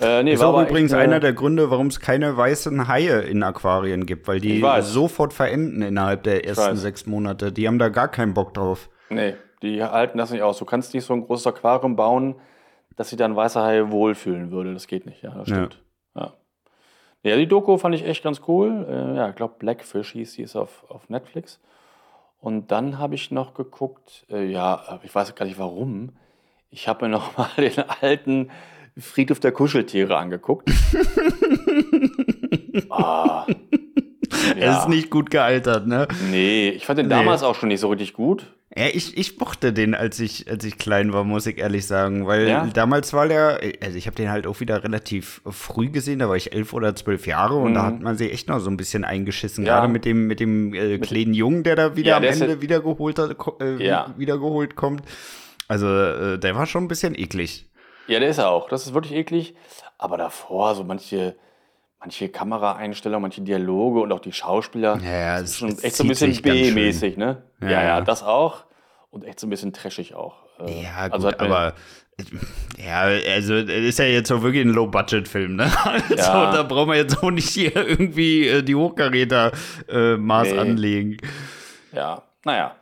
Äh, 0.00 0.22
nee, 0.22 0.32
ist 0.32 0.42
auch 0.42 0.60
übrigens 0.60 0.92
echt, 0.92 1.00
einer 1.00 1.20
der 1.20 1.32
Gründe, 1.32 1.70
warum 1.70 1.88
es 1.88 2.00
keine 2.00 2.36
weißen 2.36 2.88
Haie 2.88 3.20
in 3.20 3.42
Aquarien 3.42 4.06
gibt, 4.06 4.28
weil 4.28 4.40
die 4.40 4.64
sofort 4.80 5.32
verenden 5.32 5.82
innerhalb 5.82 6.22
der 6.22 6.46
ersten 6.46 6.76
sechs 6.76 7.06
Monate. 7.06 7.52
Die 7.52 7.66
haben 7.66 7.78
da 7.78 7.88
gar 7.88 8.08
keinen 8.08 8.34
Bock 8.34 8.54
drauf. 8.54 8.88
Nee, 9.10 9.34
die 9.62 9.82
halten 9.82 10.18
das 10.18 10.30
nicht 10.30 10.42
aus. 10.42 10.58
Du 10.58 10.64
kannst 10.64 10.94
nicht 10.94 11.04
so 11.04 11.12
ein 11.12 11.26
großes 11.26 11.46
Aquarium 11.46 11.96
bauen, 11.96 12.36
dass 12.96 13.10
sich 13.10 13.18
dann 13.18 13.36
weiße 13.36 13.60
Haie 13.60 13.90
wohlfühlen 13.90 14.50
würde. 14.50 14.72
Das 14.72 14.86
geht 14.86 15.06
nicht, 15.06 15.22
ja, 15.22 15.30
das 15.30 15.48
stimmt. 15.48 15.82
Ja. 16.14 16.34
Ja, 17.22 17.36
die 17.36 17.46
Doku 17.46 17.76
fand 17.76 17.94
ich 17.94 18.04
echt 18.04 18.24
ganz 18.24 18.40
cool. 18.48 18.86
Äh, 18.88 19.16
ja, 19.16 19.28
ich 19.28 19.36
glaube, 19.36 19.54
Blackfish 19.58 20.12
hieß 20.12 20.32
sie, 20.32 20.42
ist 20.42 20.56
auf, 20.56 20.84
auf 20.88 21.08
Netflix. 21.10 21.60
Und 22.40 22.70
dann 22.72 22.98
habe 22.98 23.14
ich 23.14 23.30
noch 23.30 23.52
geguckt, 23.52 24.24
äh, 24.30 24.44
ja, 24.44 25.00
ich 25.02 25.14
weiß 25.14 25.34
gar 25.34 25.44
nicht 25.44 25.58
warum. 25.58 26.16
Ich 26.70 26.88
habe 26.88 27.04
mir 27.04 27.10
noch 27.10 27.36
mal 27.36 27.50
den 27.58 27.84
alten 28.00 28.50
Friedhof 29.00 29.40
der 29.40 29.52
Kuscheltiere 29.52 30.16
angeguckt. 30.16 30.70
ah. 32.90 33.46
er 34.56 34.78
ist 34.78 34.88
nicht 34.88 35.10
gut 35.10 35.30
gealtert, 35.30 35.86
ne? 35.86 36.08
Nee, 36.30 36.70
ich 36.70 36.86
fand 36.86 36.98
den 36.98 37.08
nee. 37.08 37.14
damals 37.14 37.42
auch 37.42 37.54
schon 37.54 37.68
nicht 37.68 37.80
so 37.80 37.88
richtig 37.88 38.12
gut. 38.12 38.46
Ja, 38.76 38.86
ich, 38.86 39.18
ich 39.18 39.36
mochte 39.36 39.72
den, 39.72 39.96
als 39.96 40.20
ich, 40.20 40.48
als 40.48 40.64
ich 40.64 40.78
klein 40.78 41.12
war, 41.12 41.24
muss 41.24 41.44
ich 41.46 41.58
ehrlich 41.58 41.88
sagen. 41.88 42.28
Weil 42.28 42.48
ja? 42.48 42.68
damals 42.72 43.12
war 43.12 43.26
der, 43.26 43.60
also 43.82 43.98
ich 43.98 44.06
habe 44.06 44.14
den 44.14 44.30
halt 44.30 44.46
auch 44.46 44.60
wieder 44.60 44.84
relativ 44.84 45.42
früh 45.44 45.90
gesehen, 45.90 46.20
da 46.20 46.28
war 46.28 46.36
ich 46.36 46.52
elf 46.52 46.72
oder 46.72 46.94
zwölf 46.94 47.26
Jahre 47.26 47.56
und 47.56 47.70
mhm. 47.70 47.74
da 47.74 47.86
hat 47.86 48.00
man 48.00 48.16
sich 48.16 48.32
echt 48.32 48.48
noch 48.48 48.60
so 48.60 48.70
ein 48.70 48.76
bisschen 48.76 49.04
eingeschissen. 49.04 49.66
Ja. 49.66 49.80
Gerade 49.80 49.92
mit 49.92 50.04
dem, 50.04 50.28
mit 50.28 50.38
dem 50.38 50.72
äh, 50.72 50.98
kleinen 50.98 51.34
Jungen, 51.34 51.64
der 51.64 51.74
da 51.74 51.96
wieder 51.96 52.10
ja, 52.10 52.16
am 52.18 52.22
Ende 52.22 52.62
wiedergeholt, 52.62 53.18
hat, 53.18 53.36
äh, 53.60 53.84
ja. 53.84 54.14
wiedergeholt 54.16 54.76
kommt. 54.76 55.02
Also 55.66 55.88
äh, 55.88 56.38
der 56.38 56.54
war 56.54 56.66
schon 56.66 56.84
ein 56.84 56.88
bisschen 56.88 57.18
eklig. 57.18 57.69
Ja, 58.10 58.18
der 58.18 58.28
ist 58.28 58.38
er 58.38 58.50
auch. 58.50 58.68
Das 58.68 58.86
ist 58.86 58.94
wirklich 58.94 59.14
eklig. 59.14 59.54
Aber 59.96 60.16
davor, 60.16 60.74
so 60.74 60.82
manche, 60.82 61.36
manche 62.00 62.28
Kameraeinstellungen, 62.28 63.22
manche 63.22 63.42
Dialoge 63.42 64.00
und 64.00 64.12
auch 64.12 64.20
die 64.20 64.32
Schauspieler. 64.32 64.98
Ja, 65.02 65.10
ja 65.10 65.40
das 65.40 65.50
ist 65.50 65.58
schon 65.58 65.78
echt 65.78 65.94
so 65.94 66.04
ein 66.04 66.08
bisschen 66.08 66.42
B-mäßig, 66.42 67.16
ne? 67.16 67.44
Ja, 67.60 67.70
ja, 67.70 67.82
ja, 67.82 68.00
das 68.00 68.22
auch. 68.22 68.64
Und 69.10 69.24
echt 69.24 69.38
so 69.38 69.46
ein 69.46 69.50
bisschen 69.50 69.72
trashig 69.72 70.14
auch. 70.14 70.42
Äh, 70.58 70.82
ja, 70.82 71.04
gut, 71.06 71.14
also 71.14 71.28
aber. 71.38 71.74
Ja, 72.76 73.00
also 73.00 73.54
ist 73.54 73.98
ja 73.98 74.04
jetzt 74.04 74.30
auch 74.30 74.42
wirklich 74.42 74.62
ein 74.62 74.74
Low-Budget-Film, 74.74 75.56
ne? 75.56 75.72
Also 75.84 76.16
ja. 76.16 76.52
da 76.52 76.62
brauchen 76.64 76.90
wir 76.90 76.96
jetzt 76.96 77.22
auch 77.22 77.30
nicht 77.30 77.48
hier 77.48 77.74
irgendwie 77.74 78.46
äh, 78.46 78.62
die 78.62 78.74
Hochkaräter-Maß 78.74 80.48
äh, 80.48 80.52
nee. 80.52 80.58
anlegen. 80.58 81.16
Ja, 81.92 82.22
naja. 82.44 82.76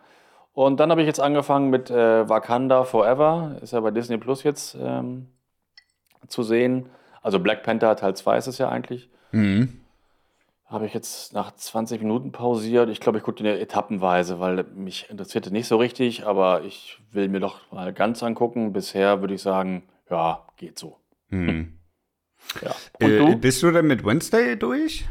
Und 0.59 0.81
dann 0.81 0.91
habe 0.91 1.03
ich 1.03 1.07
jetzt 1.07 1.21
angefangen 1.21 1.71
mit 1.71 1.89
äh, 1.89 2.29
Wakanda 2.29 2.83
Forever. 2.83 3.59
Ist 3.63 3.75
ja 3.75 3.79
bei 3.79 3.93
Disney 3.93 4.19
Plus 4.19 4.43
jetzt 4.43 4.77
ähm, 4.81 5.29
zu 6.27 6.43
sehen. 6.43 6.89
Also 7.23 7.39
Black 7.39 7.63
Panther 7.63 7.95
Teil 7.95 8.17
2 8.17 8.39
ist 8.39 8.49
es 8.49 8.59
ja 8.59 8.69
eigentlich. 8.69 9.09
Mhm. 9.31 9.79
Habe 10.67 10.87
ich 10.87 10.95
jetzt 10.95 11.33
nach 11.33 11.55
20 11.55 12.03
Minuten 12.03 12.33
pausiert. 12.33 12.91
Ich 12.91 12.99
glaube, 12.99 13.19
ich 13.19 13.25
gucke 13.25 13.41
den 13.41 13.47
etappenweise, 13.47 14.41
weil 14.41 14.65
mich 14.75 15.09
interessierte 15.09 15.53
nicht 15.53 15.69
so 15.69 15.77
richtig, 15.77 16.27
aber 16.27 16.65
ich 16.65 16.99
will 17.13 17.29
mir 17.29 17.39
doch 17.39 17.71
mal 17.71 17.93
ganz 17.93 18.25
angucken. 18.25 18.73
Bisher 18.73 19.21
würde 19.21 19.35
ich 19.35 19.43
sagen, 19.43 19.85
ja, 20.11 20.45
geht 20.57 20.77
so. 20.77 20.97
Mhm. 21.29 21.75
Ja. 22.63 22.75
Und 23.01 23.11
äh, 23.13 23.19
du? 23.19 23.37
Bist 23.37 23.63
du 23.63 23.71
denn 23.71 23.87
mit 23.87 24.05
Wednesday 24.05 24.59
durch? 24.59 25.07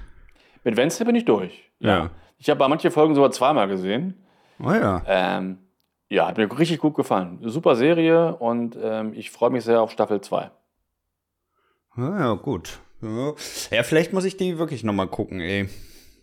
Mit 0.66 0.76
Wednesday 0.76 1.06
bin 1.06 1.16
ich 1.16 1.24
durch. 1.24 1.72
Ja. 1.80 1.90
ja. 1.90 2.10
Ich 2.38 2.50
habe 2.50 2.68
manche 2.68 2.92
Folgen 2.92 3.16
sogar 3.16 3.32
zweimal 3.32 3.70
gesehen. 3.70 4.27
Oh 4.60 4.72
ja. 4.72 5.04
Ähm, 5.06 5.60
ja, 6.10 6.28
hat 6.28 6.38
mir 6.38 6.58
richtig 6.58 6.80
gut 6.80 6.96
gefallen. 6.96 7.40
Super 7.44 7.76
Serie 7.76 8.36
und 8.36 8.78
ähm, 8.82 9.14
ich 9.14 9.30
freue 9.32 9.50
mich 9.50 9.64
sehr 9.64 9.82
auf 9.82 9.92
Staffel 9.92 10.22
2. 10.22 10.50
Ja, 11.98 12.20
ja, 12.20 12.34
gut. 12.34 12.80
Ja. 13.02 13.34
ja, 13.72 13.84
vielleicht 13.84 14.14
muss 14.14 14.26
ich 14.26 14.38
die 14.38 14.58
wirklich 14.58 14.84
nochmal 14.84 15.08
gucken, 15.08 15.40
ey. 15.42 15.70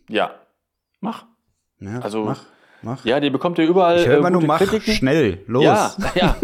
Ja, 0.09 0.35
mach. 1.01 1.27
Ja, 1.81 2.01
also, 2.01 2.25
mach, 2.25 2.45
mach. 2.83 3.05
Ja, 3.05 3.21
die 3.21 3.31
bekommt 3.31 3.59
ihr 3.59 3.67
überall. 3.67 3.99
Ich 3.99 4.07
höre 4.07 4.19
immer 4.19 4.29
äh, 4.29 4.33
nur, 4.33 4.43
mach 4.43 4.59
Kritiken. 4.59 4.95
schnell, 4.95 5.43
los. 5.47 5.65
Ja, 5.65 5.95
ja. 6.15 6.37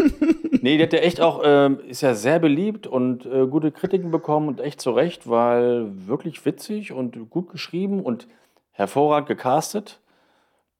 nee, 0.61 0.77
die 0.77 0.83
hat 0.83 0.93
ja 0.93 0.99
echt 0.99 1.19
auch, 1.19 1.41
ähm, 1.43 1.79
ist 1.87 2.01
ja 2.01 2.13
sehr 2.13 2.39
beliebt 2.39 2.87
und 2.87 3.25
äh, 3.25 3.47
gute 3.47 3.71
Kritiken 3.71 4.11
bekommen 4.11 4.47
und 4.47 4.59
echt 4.59 4.79
zu 4.79 4.91
Recht, 4.91 5.29
weil 5.29 5.87
wirklich 6.07 6.45
witzig 6.45 6.91
und 6.91 7.29
gut 7.29 7.49
geschrieben 7.49 8.01
und 8.01 8.27
hervorragend 8.71 9.27
gecastet. 9.27 9.99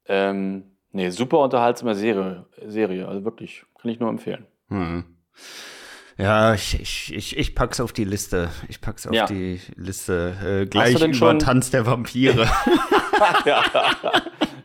Ähm, 0.05 0.70
nee, 0.91 1.09
super 1.09 1.39
unterhaltsame 1.39 1.95
Serie, 1.95 2.45
Serie, 2.65 3.07
also 3.07 3.23
wirklich, 3.23 3.65
kann 3.81 3.91
ich 3.91 3.99
nur 3.99 4.09
empfehlen. 4.09 4.45
Hm. 4.69 5.05
Ja, 6.17 6.53
ich, 6.53 6.79
ich, 6.79 7.13
ich, 7.15 7.37
ich 7.37 7.55
pack's 7.55 7.79
auf 7.79 7.93
die 7.93 8.03
Liste. 8.03 8.49
Ich 8.67 8.79
pack's 8.79 9.07
auf 9.07 9.13
ja. 9.13 9.25
die 9.25 9.59
Liste. 9.75 10.35
Äh, 10.61 10.65
gleich 10.67 11.01
über 11.01 11.13
schon? 11.13 11.39
Tanz 11.39 11.71
der 11.71 11.85
Vampire. 11.85 12.47
ja, 13.45 13.63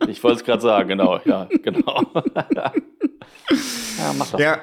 ich 0.06 0.22
wollte 0.22 0.38
es 0.38 0.44
gerade 0.44 0.60
sagen, 0.60 0.88
genau, 0.88 1.18
ja, 1.24 1.48
genau. 1.62 2.02
ja, 2.14 4.12
mach 4.18 4.30
das. 4.32 4.40
Ja, 4.40 4.58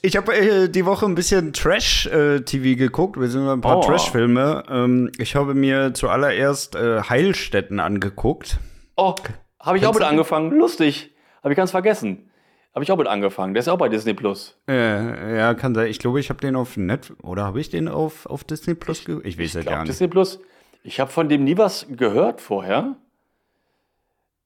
ich 0.00 0.16
habe 0.16 0.34
äh, 0.34 0.68
die 0.68 0.84
Woche 0.84 1.06
ein 1.06 1.14
bisschen 1.14 1.52
Trash-TV 1.52 2.64
äh, 2.64 2.74
geguckt. 2.74 3.20
Wir 3.20 3.28
sind 3.28 3.48
ein 3.48 3.60
paar 3.60 3.78
oh. 3.78 3.82
Trash-Filme. 3.82 4.64
Ähm, 4.68 5.12
ich 5.18 5.36
habe 5.36 5.54
mir 5.54 5.94
zuallererst 5.94 6.74
äh, 6.74 7.02
Heilstätten 7.02 7.78
angeguckt. 7.78 8.58
Oh, 8.96 9.14
habe 9.62 9.78
ich 9.78 9.86
auch 9.86 9.94
mit 9.94 10.02
angefangen. 10.02 10.50
Lustig. 10.52 11.14
Habe 11.42 11.54
ich 11.54 11.56
ganz 11.56 11.70
vergessen. 11.70 12.30
Habe 12.74 12.84
ich 12.84 12.92
auch 12.92 12.96
mit 12.96 13.06
angefangen. 13.06 13.54
Der 13.54 13.60
ist 13.60 13.68
auch 13.68 13.78
bei 13.78 13.88
Disney 13.88 14.14
Plus. 14.14 14.58
Äh, 14.68 15.36
ja, 15.36 15.54
kann 15.54 15.74
sein. 15.74 15.88
Ich 15.88 15.98
glaube, 15.98 16.20
ich 16.20 16.30
habe 16.30 16.40
den 16.40 16.56
auf 16.56 16.76
Net 16.76 17.12
oder 17.22 17.44
habe 17.44 17.60
ich 17.60 17.70
den 17.70 17.88
auf, 17.88 18.26
auf 18.26 18.44
Disney 18.44 18.74
Plus? 18.74 19.06
Ich 19.24 19.38
weiß 19.38 19.54
ja 19.54 19.62
gar 19.62 19.80
nicht. 19.80 19.88
Disney 19.88 20.08
Plus. 20.08 20.40
Ich 20.82 20.98
habe 21.00 21.10
von 21.10 21.28
dem 21.28 21.44
nie 21.44 21.56
was 21.58 21.86
gehört 21.90 22.40
vorher. 22.40 22.96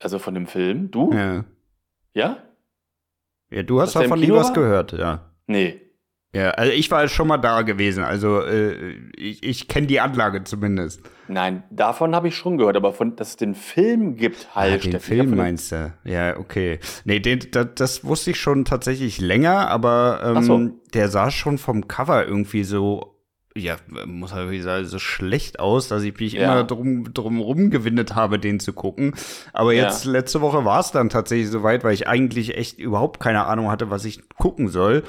Also 0.00 0.18
von 0.18 0.34
dem 0.34 0.46
Film. 0.46 0.90
Du? 0.90 1.12
Ja. 1.12 1.44
Ja? 2.14 2.38
Ja, 3.50 3.62
du 3.62 3.80
hast 3.80 3.94
davon 3.94 4.18
nie 4.18 4.30
was 4.30 4.52
gehört, 4.52 4.92
ja. 4.92 5.30
Nee. 5.46 5.80
Ja, 6.36 6.50
also 6.50 6.70
ich 6.70 6.90
war 6.90 7.08
schon 7.08 7.28
mal 7.28 7.38
da 7.38 7.62
gewesen, 7.62 8.04
also 8.04 8.42
äh, 8.42 8.94
ich, 9.16 9.42
ich 9.42 9.68
kenne 9.68 9.86
die 9.86 10.00
Anlage 10.00 10.44
zumindest. 10.44 11.00
Nein, 11.28 11.62
davon 11.70 12.14
habe 12.14 12.28
ich 12.28 12.36
schon 12.36 12.58
gehört, 12.58 12.76
aber 12.76 12.92
von, 12.92 13.16
dass 13.16 13.30
es 13.30 13.36
den 13.36 13.54
Film 13.54 14.16
gibt 14.16 14.54
halt. 14.54 14.84
Ja, 14.84 14.90
den 14.90 15.00
Film 15.00 15.34
meinst 15.34 15.72
du? 15.72 15.94
Ja, 16.04 16.36
okay. 16.36 16.78
Nee, 17.04 17.20
den, 17.20 17.40
das, 17.52 17.68
das 17.74 18.04
wusste 18.04 18.32
ich 18.32 18.40
schon 18.40 18.66
tatsächlich 18.66 19.18
länger, 19.18 19.68
aber 19.70 20.20
ähm, 20.36 20.42
so. 20.42 20.70
der 20.92 21.08
sah 21.08 21.30
schon 21.30 21.56
vom 21.56 21.88
Cover 21.88 22.26
irgendwie 22.26 22.64
so 22.64 23.16
ja, 23.56 23.76
muss 24.04 24.34
halt 24.34 24.48
wirklich 24.48 24.64
sagen, 24.64 24.84
so 24.84 24.98
schlecht 24.98 25.60
aus, 25.60 25.88
dass 25.88 26.02
ich 26.02 26.18
mich 26.20 26.34
ja. 26.34 26.42
immer 26.42 26.64
drum, 26.64 27.14
drum 27.14 27.40
rumgewindet 27.40 28.14
habe, 28.14 28.38
den 28.38 28.60
zu 28.60 28.74
gucken. 28.74 29.14
Aber 29.54 29.72
jetzt, 29.72 30.04
ja. 30.04 30.10
letzte 30.10 30.42
Woche 30.42 30.66
war 30.66 30.80
es 30.80 30.90
dann 30.90 31.08
tatsächlich 31.08 31.48
soweit, 31.48 31.82
weil 31.82 31.94
ich 31.94 32.06
eigentlich 32.06 32.54
echt 32.58 32.78
überhaupt 32.78 33.18
keine 33.18 33.46
Ahnung 33.46 33.70
hatte, 33.70 33.88
was 33.88 34.04
ich 34.04 34.28
gucken 34.36 34.68
soll. 34.68 35.04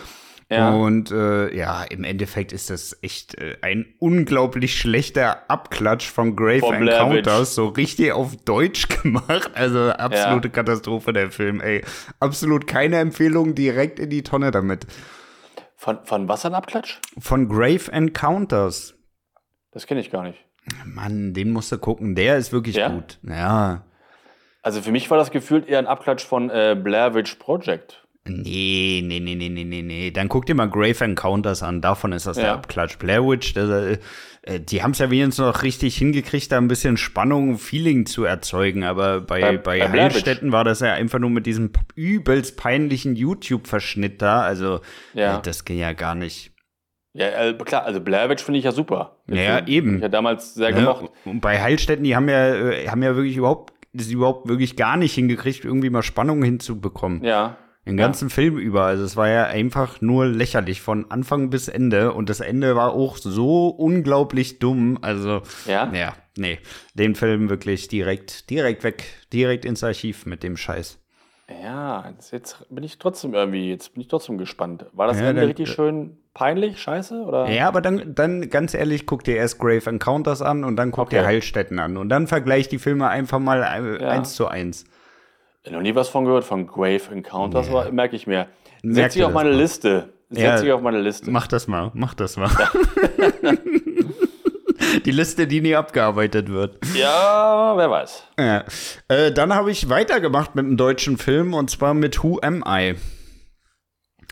Ja. 0.49 0.69
Und 0.69 1.11
äh, 1.11 1.53
ja, 1.53 1.83
im 1.83 2.05
Endeffekt 2.05 2.53
ist 2.53 2.69
das 2.69 2.97
echt 3.01 3.37
äh, 3.37 3.57
ein 3.61 3.93
unglaublich 3.99 4.79
schlechter 4.79 5.49
Abklatsch 5.49 6.09
von 6.09 6.37
Grave 6.37 6.59
von 6.59 6.87
Encounters, 6.87 7.53
so 7.53 7.67
richtig 7.67 8.13
auf 8.13 8.35
Deutsch 8.45 8.87
gemacht. 9.01 9.51
Also 9.55 9.89
absolute 9.89 10.47
ja. 10.47 10.53
Katastrophe 10.53 11.11
der 11.11 11.31
Film, 11.31 11.59
ey. 11.59 11.83
Absolut 12.21 12.65
keine 12.65 12.97
Empfehlung, 12.99 13.55
direkt 13.55 13.99
in 13.99 14.09
die 14.09 14.23
Tonne 14.23 14.51
damit. 14.51 14.87
Von, 15.75 15.99
von 16.05 16.29
was 16.29 16.45
ein 16.45 16.53
Abklatsch? 16.53 16.99
Von 17.19 17.49
Grave 17.49 17.91
Encounters. 17.91 18.95
Das 19.71 19.85
kenne 19.85 19.99
ich 19.99 20.11
gar 20.11 20.23
nicht. 20.23 20.39
Mann, 20.85 21.33
den 21.33 21.51
musst 21.51 21.71
du 21.71 21.77
gucken. 21.77 22.15
Der 22.15 22.37
ist 22.37 22.53
wirklich 22.53 22.77
ja? 22.77 22.89
gut. 22.89 23.19
Ja. 23.21 23.83
Also 24.61 24.81
für 24.81 24.91
mich 24.91 25.09
war 25.09 25.17
das 25.17 25.31
gefühlt 25.31 25.67
eher 25.67 25.79
ein 25.79 25.87
Abklatsch 25.87 26.25
von 26.25 26.49
äh, 26.49 26.75
Blair 26.81 27.13
Witch 27.13 27.35
Project. 27.35 28.06
Nee, 28.29 29.01
nee, 29.03 29.19
nee, 29.19 29.35
nee, 29.35 29.49
nee, 29.49 29.63
nee, 29.63 29.81
nee. 29.81 30.11
Dann 30.11 30.29
guck 30.29 30.45
dir 30.45 30.55
mal 30.55 30.69
Grave 30.69 31.03
Encounters 31.03 31.63
an. 31.63 31.81
Davon 31.81 32.11
ist 32.11 32.27
das 32.27 32.37
ja. 32.37 32.43
der 32.43 32.53
Abklatsch. 32.53 32.97
Blair 32.97 33.25
Witch, 33.27 33.53
das, 33.53 33.69
äh, 33.69 33.97
äh 34.43 34.59
die 34.59 34.83
haben 34.83 34.91
es 34.91 34.99
ja 34.99 35.09
wenigstens 35.09 35.37
noch 35.39 35.63
richtig 35.63 35.97
hingekriegt, 35.97 36.51
da 36.51 36.57
ein 36.57 36.67
bisschen 36.67 36.97
Spannung, 36.97 37.57
Feeling 37.57 38.05
zu 38.05 38.23
erzeugen. 38.23 38.83
Aber 38.83 39.21
bei, 39.21 39.41
bei, 39.41 39.57
bei, 39.57 39.87
bei 39.87 39.89
Heilstätten 39.89 40.51
war 40.51 40.63
das 40.63 40.79
ja 40.79 40.93
einfach 40.93 41.19
nur 41.19 41.29
mit 41.29 41.45
diesem 41.45 41.71
übelst 41.95 42.57
peinlichen 42.57 43.15
YouTube-Verschnitt 43.15 44.21
da. 44.21 44.41
Also, 44.41 44.81
ja. 45.13 45.37
äh, 45.37 45.41
das 45.41 45.65
ging 45.65 45.79
ja 45.79 45.93
gar 45.93 46.15
nicht. 46.15 46.51
Ja, 47.17 47.29
äh, 47.29 47.53
klar, 47.53 47.83
also 47.83 47.99
Blair 47.99 48.29
Witch 48.29 48.43
finde 48.43 48.59
ich 48.59 48.65
ja 48.65 48.71
super. 48.71 49.17
Ja, 49.27 49.65
eben. 49.65 49.95
Ich 49.95 50.01
ja 50.03 50.09
damals 50.09 50.53
sehr 50.53 50.69
ja, 50.69 50.75
gemocht. 50.75 51.11
Und 51.25 51.41
bei 51.41 51.59
Heilstätten, 51.59 52.03
die 52.03 52.15
haben 52.15 52.29
ja, 52.29 52.53
äh, 52.53 52.87
haben 52.89 53.01
ja 53.01 53.15
wirklich 53.15 53.37
überhaupt, 53.37 53.73
das 53.91 54.09
überhaupt 54.09 54.47
wirklich 54.47 54.75
gar 54.75 54.97
nicht 54.97 55.15
hingekriegt, 55.15 55.65
irgendwie 55.65 55.89
mal 55.89 56.03
Spannung 56.03 56.43
hinzubekommen. 56.43 57.23
Ja. 57.23 57.57
Den 57.87 57.97
ganzen 57.97 58.29
ja. 58.29 58.33
Film 58.35 58.57
über. 58.57 58.83
Also 58.83 59.03
es 59.03 59.15
war 59.15 59.29
ja 59.29 59.45
einfach 59.45 60.01
nur 60.01 60.25
lächerlich 60.25 60.81
von 60.81 61.09
Anfang 61.09 61.49
bis 61.49 61.67
Ende. 61.67 62.13
Und 62.13 62.29
das 62.29 62.39
Ende 62.39 62.75
war 62.75 62.93
auch 62.93 63.17
so 63.17 63.69
unglaublich 63.69 64.59
dumm. 64.59 64.99
Also, 65.01 65.41
ja, 65.65 65.91
ja 65.93 66.13
nee. 66.37 66.59
Den 66.93 67.15
Film 67.15 67.49
wirklich 67.49 67.87
direkt, 67.87 68.49
direkt 68.49 68.83
weg, 68.83 69.05
direkt 69.31 69.65
ins 69.65 69.83
Archiv 69.83 70.25
mit 70.25 70.43
dem 70.43 70.57
Scheiß. 70.57 70.99
Ja, 71.63 72.13
jetzt 72.31 72.65
bin 72.69 72.83
ich 72.83 72.99
trotzdem 72.99 73.33
irgendwie, 73.33 73.69
jetzt 73.69 73.93
bin 73.93 74.01
ich 74.01 74.09
trotzdem 74.09 74.37
gespannt. 74.37 74.85
War 74.91 75.07
das 75.07 75.19
ja, 75.19 75.29
Ende 75.29 75.41
dann, 75.41 75.47
richtig 75.47 75.69
schön 75.69 76.17
peinlich, 76.33 76.81
scheiße? 76.81 77.21
Oder? 77.21 77.49
Ja, 77.49 77.69
aber 77.69 77.79
dann, 77.79 78.13
dann 78.13 78.49
ganz 78.49 78.73
ehrlich, 78.73 79.05
guck 79.05 79.23
dir 79.23 79.37
erst 79.37 79.57
Grave 79.57 79.89
Encounters 79.89 80.41
an 80.41 80.65
und 80.65 80.75
dann 80.75 80.91
guck 80.91 81.07
okay. 81.07 81.19
dir 81.19 81.25
Heilstätten 81.25 81.79
an. 81.79 81.95
Und 81.95 82.09
dann 82.09 82.27
vergleich 82.27 82.67
die 82.67 82.79
Filme 82.79 83.07
einfach 83.07 83.39
mal 83.39 83.63
äh, 83.63 84.03
ja. 84.03 84.09
eins 84.09 84.33
zu 84.35 84.47
eins. 84.47 84.83
Noch 85.71 85.81
nie 85.81 85.95
was 85.95 86.09
von 86.09 86.25
gehört, 86.25 86.43
von 86.43 86.67
Grave 86.67 87.01
Encounters, 87.11 87.69
ja. 87.69 87.91
merke 87.91 88.15
ich 88.15 88.27
mir. 88.27 88.47
Setz 88.83 89.13
dich 89.13 89.23
auf 89.23 89.33
meine 89.33 89.49
mal. 89.49 89.57
Liste. 89.57 90.13
Setz 90.29 90.41
ja, 90.41 90.61
dich 90.61 90.71
auf 90.71 90.81
meine 90.81 90.99
Liste. 90.99 91.31
Mach 91.31 91.47
das 91.47 91.67
mal, 91.67 91.91
mach 91.93 92.13
das 92.13 92.37
mal. 92.37 92.49
Ja. 93.41 93.53
die 95.05 95.11
Liste, 95.11 95.47
die 95.47 95.61
nie 95.61 95.75
abgearbeitet 95.75 96.49
wird. 96.49 96.79
Ja, 96.95 97.73
wer 97.77 97.89
weiß. 97.89 98.23
Ja. 98.37 98.65
Äh, 99.07 99.31
dann 99.31 99.53
habe 99.53 99.71
ich 99.71 99.89
weitergemacht 99.89 100.55
mit 100.55 100.65
einem 100.65 100.77
deutschen 100.77 101.17
Film 101.17 101.53
und 101.53 101.69
zwar 101.69 101.93
mit 101.93 102.23
Who 102.23 102.39
Am 102.41 102.63
I? 102.67 102.95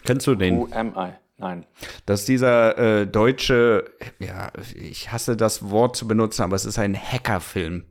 Kennst 0.04 0.28
du 0.28 0.36
den? 0.36 0.58
Who 0.58 0.67
Am 0.71 0.93
I? 0.98 1.13
Nein. 1.38 1.65
Das 2.06 2.21
ist 2.21 2.30
dieser 2.30 2.78
äh, 2.78 3.08
deutsche, 3.08 3.86
ja, 4.19 4.52
ich 4.74 5.12
hasse 5.12 5.36
das 5.36 5.69
Wort 5.69 5.95
zu 5.95 6.08
benutzen, 6.08 6.43
aber 6.43 6.56
es 6.56 6.65
ist 6.65 6.80
ein 6.80 6.95
Hackerfilm. 6.95 7.84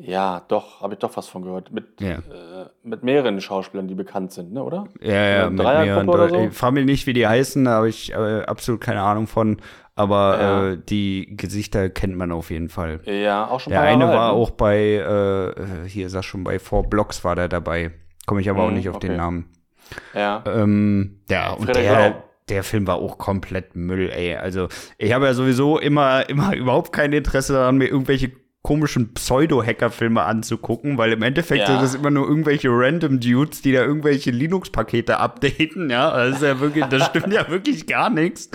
Ja, 0.00 0.44
doch, 0.46 0.80
habe 0.80 0.94
ich 0.94 1.00
doch 1.00 1.16
was 1.16 1.26
von 1.26 1.42
gehört. 1.42 1.72
Mit, 1.72 2.00
ja. 2.00 2.18
äh, 2.18 2.68
mit 2.84 3.02
mehreren 3.02 3.40
Schauspielern, 3.40 3.88
die 3.88 3.96
bekannt 3.96 4.32
sind, 4.32 4.52
ne, 4.52 4.62
oder? 4.62 4.86
Ja, 5.00 5.28
ja, 5.28 5.50
mit 5.50 5.58
mehreren. 5.58 6.08
Oder 6.08 6.28
so? 6.28 6.36
Ich 6.36 6.54
frage 6.54 6.74
mich 6.74 6.84
nicht, 6.84 7.06
wie 7.08 7.12
die 7.12 7.26
heißen, 7.26 7.64
da 7.64 7.72
habe 7.72 7.88
ich 7.88 8.12
äh, 8.12 8.42
absolut 8.42 8.80
keine 8.80 9.02
Ahnung 9.02 9.26
von. 9.26 9.60
Aber 9.96 10.40
ja. 10.40 10.68
äh, 10.68 10.78
die 10.88 11.36
Gesichter 11.36 11.90
kennt 11.90 12.16
man 12.16 12.30
auf 12.30 12.52
jeden 12.52 12.68
Fall. 12.68 13.00
Ja, 13.04 13.48
auch 13.48 13.58
schon 13.58 13.72
Der 13.72 13.82
eine 13.82 14.06
war 14.06 14.32
auch 14.32 14.50
bei, 14.50 14.78
äh, 14.78 15.88
hier 15.88 16.08
sag 16.08 16.22
schon, 16.22 16.44
bei 16.44 16.60
Four 16.60 16.84
Blocks 16.88 17.24
war 17.24 17.34
der 17.34 17.48
dabei. 17.48 17.90
Komme 18.24 18.40
ich 18.40 18.48
aber 18.48 18.62
mhm, 18.62 18.68
auch 18.68 18.72
nicht 18.72 18.88
auf 18.88 18.96
okay. 18.96 19.08
den 19.08 19.16
Namen. 19.16 19.48
Ja. 20.14 20.44
Ähm, 20.46 21.22
ja, 21.28 21.50
und 21.54 21.74
der, 21.74 22.22
der 22.48 22.62
Film 22.62 22.86
war 22.86 22.96
auch 22.96 23.18
komplett 23.18 23.74
Müll, 23.74 24.10
ey. 24.10 24.36
Also, 24.36 24.68
ich 24.98 25.12
habe 25.12 25.26
ja 25.26 25.34
sowieso 25.34 25.80
immer, 25.80 26.28
immer 26.28 26.54
überhaupt 26.54 26.92
kein 26.92 27.12
Interesse 27.12 27.54
daran, 27.54 27.78
mir 27.78 27.88
irgendwelche 27.88 28.30
komischen 28.62 29.14
Pseudo-Hacker-Filme 29.14 30.22
anzugucken, 30.22 30.98
weil 30.98 31.12
im 31.12 31.22
Endeffekt 31.22 31.60
ja. 31.60 31.66
sind 31.66 31.82
das 31.82 31.94
immer 31.94 32.10
nur 32.10 32.28
irgendwelche 32.28 32.68
random 32.70 33.20
Dudes, 33.20 33.62
die 33.62 33.72
da 33.72 33.82
irgendwelche 33.82 34.30
Linux-Pakete 34.30 35.18
updaten, 35.18 35.90
ja. 35.90 36.10
Das 36.10 36.36
ist 36.36 36.42
ja 36.42 36.60
wirklich, 36.60 36.84
das 36.86 37.06
stimmt 37.06 37.32
ja 37.32 37.48
wirklich 37.48 37.86
gar 37.86 38.10
nichts. 38.10 38.50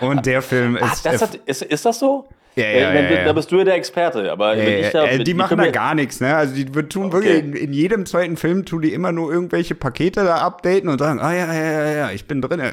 Und 0.00 0.26
der 0.26 0.42
Film 0.42 0.76
ist. 0.76 1.06
Ach, 1.06 1.20
hat, 1.20 1.34
ist, 1.46 1.62
ist 1.62 1.84
das 1.84 1.98
so? 1.98 2.28
Ja, 2.56 2.64
ja, 2.64 2.94
ja, 2.94 3.10
ja, 3.10 3.24
Da 3.24 3.34
bist 3.34 3.52
du 3.52 3.58
ja 3.58 3.64
der 3.64 3.74
Experte, 3.74 4.32
aber 4.32 4.56
ja, 4.56 4.90
da, 4.90 5.06
die, 5.08 5.24
die 5.24 5.34
machen 5.34 5.58
da 5.58 5.70
gar 5.70 5.94
nichts, 5.94 6.20
ne? 6.20 6.34
Also 6.34 6.54
die 6.54 6.64
tun 6.64 7.06
okay. 7.06 7.12
wirklich 7.12 7.38
in, 7.38 7.52
in, 7.52 7.72
jedem 7.74 8.06
zweiten 8.06 8.38
Film 8.38 8.64
tun 8.64 8.80
die 8.80 8.94
immer 8.94 9.12
nur 9.12 9.30
irgendwelche 9.30 9.74
Pakete 9.74 10.24
da 10.24 10.36
updaten 10.36 10.88
und 10.88 10.98
sagen, 10.98 11.20
ah 11.20 11.34
ja, 11.34 11.52
ja, 11.52 11.70
ja, 11.70 11.90
ja, 11.90 12.10
ich 12.12 12.26
bin 12.26 12.40
drin, 12.40 12.60
äh, 12.60 12.72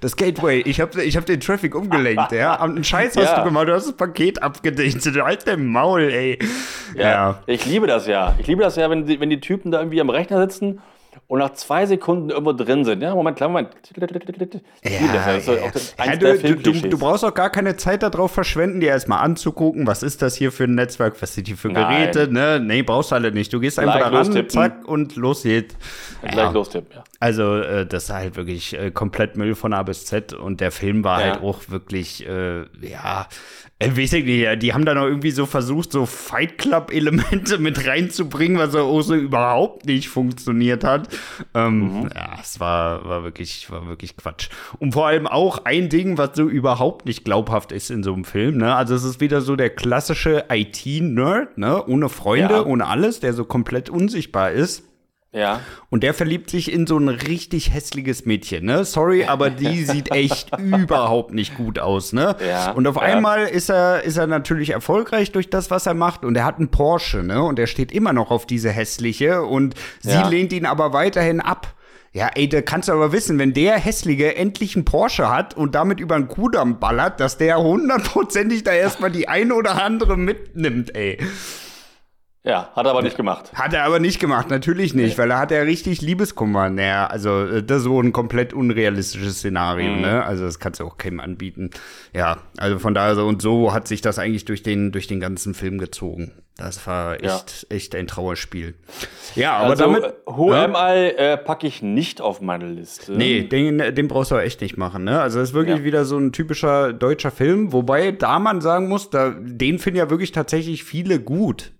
das 0.00 0.16
Gateway, 0.16 0.60
ich 0.60 0.80
habe 0.80 1.02
ich 1.02 1.18
hab 1.18 1.26
den 1.26 1.40
Traffic 1.40 1.74
umgelenkt, 1.74 2.32
ja. 2.32 2.58
Einen 2.60 2.82
Scheiß 2.82 3.14
hast 3.18 3.36
du 3.36 3.44
gemacht, 3.44 3.68
du 3.68 3.74
hast 3.74 3.88
das 3.88 3.96
Paket 3.96 4.42
abgedichtet, 4.42 5.22
halt 5.22 5.46
dein 5.46 5.66
Maul, 5.66 6.04
ey. 6.04 6.38
Ja, 6.96 7.42
ich 7.46 7.66
liebe 7.66 7.86
das 7.86 8.06
ja. 8.06 8.34
Ich 8.38 8.46
liebe 8.46 8.62
das 8.62 8.76
ja, 8.76 8.88
wenn 8.88 9.06
die, 9.06 9.20
wenn 9.20 9.28
die 9.28 9.40
Typen 9.40 9.70
da 9.70 9.80
irgendwie 9.80 10.00
am 10.00 10.08
Rechner 10.08 10.40
sitzen 10.40 10.80
und 11.26 11.38
nach 11.38 11.52
zwei 11.54 11.86
Sekunden 11.86 12.30
irgendwo 12.30 12.52
drin 12.52 12.84
sind. 12.84 13.02
Ja, 13.02 13.14
Moment, 13.14 13.36
klar, 13.36 13.48
Moment. 13.48 13.70
Ja, 13.96 14.06
ja. 14.90 15.36
ja 16.04 16.16
du, 16.16 16.56
du, 16.56 16.72
du, 16.72 16.98
brauchst 16.98 17.24
auch 17.24 17.34
gar 17.34 17.50
keine 17.50 17.76
Zeit 17.76 18.02
darauf 18.02 18.32
verschwenden, 18.32 18.80
dir 18.80 18.90
erstmal 18.90 19.24
anzugucken, 19.24 19.86
was 19.86 20.02
ist 20.02 20.22
das 20.22 20.34
hier 20.36 20.52
für 20.52 20.64
ein 20.64 20.74
Netzwerk, 20.74 21.20
was 21.20 21.34
sind 21.34 21.46
die 21.46 21.54
für 21.54 21.70
Geräte, 21.70 22.28
Nein. 22.30 22.60
ne? 22.60 22.60
Nee, 22.60 22.82
brauchst 22.82 23.10
du 23.10 23.14
alle 23.14 23.32
nicht. 23.32 23.52
Du 23.52 23.60
gehst 23.60 23.78
einfach 23.78 24.00
da 24.00 24.08
ran, 24.08 24.48
zack, 24.48 24.86
und 24.86 25.16
los 25.16 25.42
geht's. 25.42 25.76
Ja. 26.22 26.30
Gleich 26.30 26.52
lostippen, 26.52 26.90
ja. 26.94 27.04
Also, 27.20 27.56
äh, 27.56 27.86
das 27.86 28.04
ist 28.04 28.10
halt 28.10 28.36
wirklich 28.36 28.78
äh, 28.78 28.90
komplett 28.90 29.36
Müll 29.36 29.54
von 29.54 29.72
A 29.72 29.82
bis 29.82 30.06
Z 30.06 30.32
und 30.34 30.60
der 30.60 30.70
Film 30.70 31.04
war 31.04 31.18
halt 31.18 31.42
auch 31.42 31.60
wirklich, 31.68 32.26
äh, 32.26 32.64
ja, 32.80 33.28
weiß 33.90 34.12
ich 34.14 34.24
nicht, 34.24 34.62
die 34.62 34.72
haben 34.72 34.84
da 34.84 34.94
noch 34.94 35.04
irgendwie 35.04 35.30
so 35.30 35.46
versucht, 35.46 35.92
so 35.92 36.06
Fight 36.06 36.58
Club-Elemente 36.58 37.58
mit 37.58 37.86
reinzubringen, 37.86 38.58
was 38.58 38.74
auch 38.74 39.02
so 39.02 39.14
überhaupt 39.14 39.86
nicht 39.86 40.08
funktioniert 40.08 40.84
hat. 40.84 41.08
Ähm, 41.54 42.00
mhm. 42.00 42.10
Ja, 42.14 42.38
es 42.40 42.60
war, 42.60 43.04
war, 43.08 43.24
wirklich, 43.24 43.70
war 43.70 43.86
wirklich 43.86 44.16
Quatsch. 44.16 44.48
Und 44.78 44.92
vor 44.92 45.06
allem 45.06 45.26
auch 45.26 45.64
ein 45.64 45.88
Ding, 45.88 46.18
was 46.18 46.30
so 46.34 46.48
überhaupt 46.48 47.06
nicht 47.06 47.24
glaubhaft 47.24 47.72
ist 47.72 47.90
in 47.90 48.02
so 48.02 48.12
einem 48.12 48.24
Film. 48.24 48.58
Ne? 48.58 48.74
Also 48.74 48.94
es 48.94 49.04
ist 49.04 49.20
wieder 49.20 49.40
so 49.40 49.56
der 49.56 49.70
klassische 49.70 50.44
IT-Nerd, 50.50 51.58
ne? 51.58 51.84
ohne 51.86 52.08
Freunde, 52.08 52.54
ja. 52.54 52.64
ohne 52.64 52.86
alles, 52.86 53.20
der 53.20 53.32
so 53.32 53.44
komplett 53.44 53.90
unsichtbar 53.90 54.52
ist. 54.52 54.84
Ja. 55.34 55.60
Und 55.90 56.04
der 56.04 56.14
verliebt 56.14 56.48
sich 56.48 56.72
in 56.72 56.86
so 56.86 56.96
ein 56.96 57.08
richtig 57.08 57.74
hässliches 57.74 58.24
Mädchen, 58.24 58.64
ne? 58.64 58.84
Sorry, 58.84 59.24
aber 59.24 59.50
die 59.50 59.84
sieht 59.84 60.12
echt 60.12 60.56
überhaupt 60.58 61.34
nicht 61.34 61.56
gut 61.56 61.80
aus, 61.80 62.12
ne? 62.12 62.36
Ja. 62.46 62.70
Und 62.70 62.86
auf 62.86 62.96
ja. 62.96 63.02
einmal 63.02 63.46
ist 63.46 63.68
er, 63.68 64.02
ist 64.04 64.16
er 64.16 64.28
natürlich 64.28 64.70
erfolgreich 64.70 65.32
durch 65.32 65.50
das, 65.50 65.70
was 65.72 65.86
er 65.86 65.94
macht. 65.94 66.24
Und 66.24 66.36
er 66.36 66.44
hat 66.44 66.58
einen 66.58 66.70
Porsche, 66.70 67.24
ne? 67.24 67.42
Und 67.42 67.58
er 67.58 67.66
steht 67.66 67.90
immer 67.90 68.12
noch 68.12 68.30
auf 68.30 68.46
diese 68.46 68.70
hässliche. 68.70 69.42
Und 69.42 69.74
sie 70.00 70.10
ja. 70.10 70.28
lehnt 70.28 70.52
ihn 70.52 70.66
aber 70.66 70.92
weiterhin 70.92 71.40
ab. 71.40 71.74
Ja, 72.12 72.30
ey, 72.36 72.48
da 72.48 72.62
kannst 72.62 72.88
du 72.88 72.92
aber 72.92 73.10
wissen, 73.10 73.40
wenn 73.40 73.54
der 73.54 73.76
Hässliche 73.76 74.36
endlich 74.36 74.76
einen 74.76 74.84
Porsche 74.84 75.28
hat 75.28 75.56
und 75.56 75.74
damit 75.74 75.98
über 75.98 76.14
einen 76.14 76.28
Kudamm 76.28 76.78
ballert, 76.78 77.18
dass 77.18 77.38
der 77.38 77.58
hundertprozentig 77.58 78.62
da 78.62 78.70
erstmal 78.70 79.10
die 79.10 79.26
eine 79.26 79.52
oder 79.56 79.82
andere 79.82 80.16
mitnimmt, 80.16 80.94
ey. 80.94 81.18
Ja, 82.46 82.70
hat 82.76 82.84
er 82.84 82.90
aber 82.90 83.00
nicht 83.00 83.16
gemacht. 83.16 83.52
Hat 83.54 83.72
er 83.72 83.84
aber 83.84 84.00
nicht 84.00 84.20
gemacht, 84.20 84.50
natürlich 84.50 84.92
nicht, 84.92 85.16
weil 85.16 85.30
er 85.30 85.38
hat 85.38 85.50
ja 85.50 85.62
richtig 85.62 86.02
Liebeskummer. 86.02 86.68
Naja, 86.68 87.06
also 87.06 87.46
äh, 87.46 87.62
das 87.62 87.78
ist 87.78 87.84
so 87.84 87.98
ein 87.98 88.12
komplett 88.12 88.52
unrealistisches 88.52 89.38
Szenario, 89.38 89.92
mhm. 89.92 90.02
ne? 90.02 90.24
Also 90.24 90.44
das 90.44 90.58
kannst 90.58 90.78
du 90.78 90.84
auch 90.84 90.98
keinem 90.98 91.20
anbieten. 91.20 91.70
Ja, 92.12 92.36
also 92.58 92.78
von 92.78 92.92
daher 92.92 93.14
so 93.14 93.26
und 93.26 93.40
so 93.40 93.72
hat 93.72 93.88
sich 93.88 94.02
das 94.02 94.18
eigentlich 94.18 94.44
durch 94.44 94.62
den, 94.62 94.92
durch 94.92 95.06
den 95.06 95.20
ganzen 95.20 95.54
Film 95.54 95.78
gezogen. 95.78 96.32
Das 96.58 96.86
war 96.86 97.14
echt, 97.14 97.66
ja. 97.68 97.76
echt 97.76 97.94
ein 97.94 98.06
Trauerspiel. 98.06 98.74
Ja, 99.34 99.56
aber 99.56 99.70
also, 99.70 99.84
damit. 99.84 100.14
HMI 100.28 101.14
äh, 101.16 101.32
äh 101.32 101.36
packe 101.38 101.66
ich 101.66 101.80
nicht 101.80 102.20
auf 102.20 102.42
meine 102.42 102.68
Liste. 102.68 103.12
Nee, 103.12 103.44
den, 103.44 103.78
den 103.78 104.06
brauchst 104.06 104.30
du 104.30 104.36
auch 104.36 104.40
echt 104.40 104.60
nicht 104.60 104.76
machen, 104.76 105.02
ne? 105.04 105.20
Also 105.20 105.38
das 105.38 105.48
ist 105.48 105.54
wirklich 105.54 105.78
ja. 105.78 105.84
wieder 105.84 106.04
so 106.04 106.18
ein 106.18 106.30
typischer 106.32 106.92
deutscher 106.92 107.30
Film, 107.30 107.72
wobei 107.72 108.12
da 108.12 108.38
man 108.38 108.60
sagen 108.60 108.88
muss, 108.88 109.08
da, 109.08 109.30
den 109.30 109.78
finden 109.78 109.98
ja 109.98 110.10
wirklich 110.10 110.30
tatsächlich 110.30 110.84
viele 110.84 111.18
gut. 111.18 111.72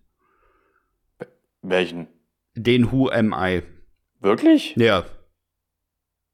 Welchen? 1.64 2.09
Den 2.55 2.92
Who 2.92 3.09
Am 3.09 3.35
I. 3.37 3.62
Wirklich? 4.20 4.77
Ja. 4.77 5.05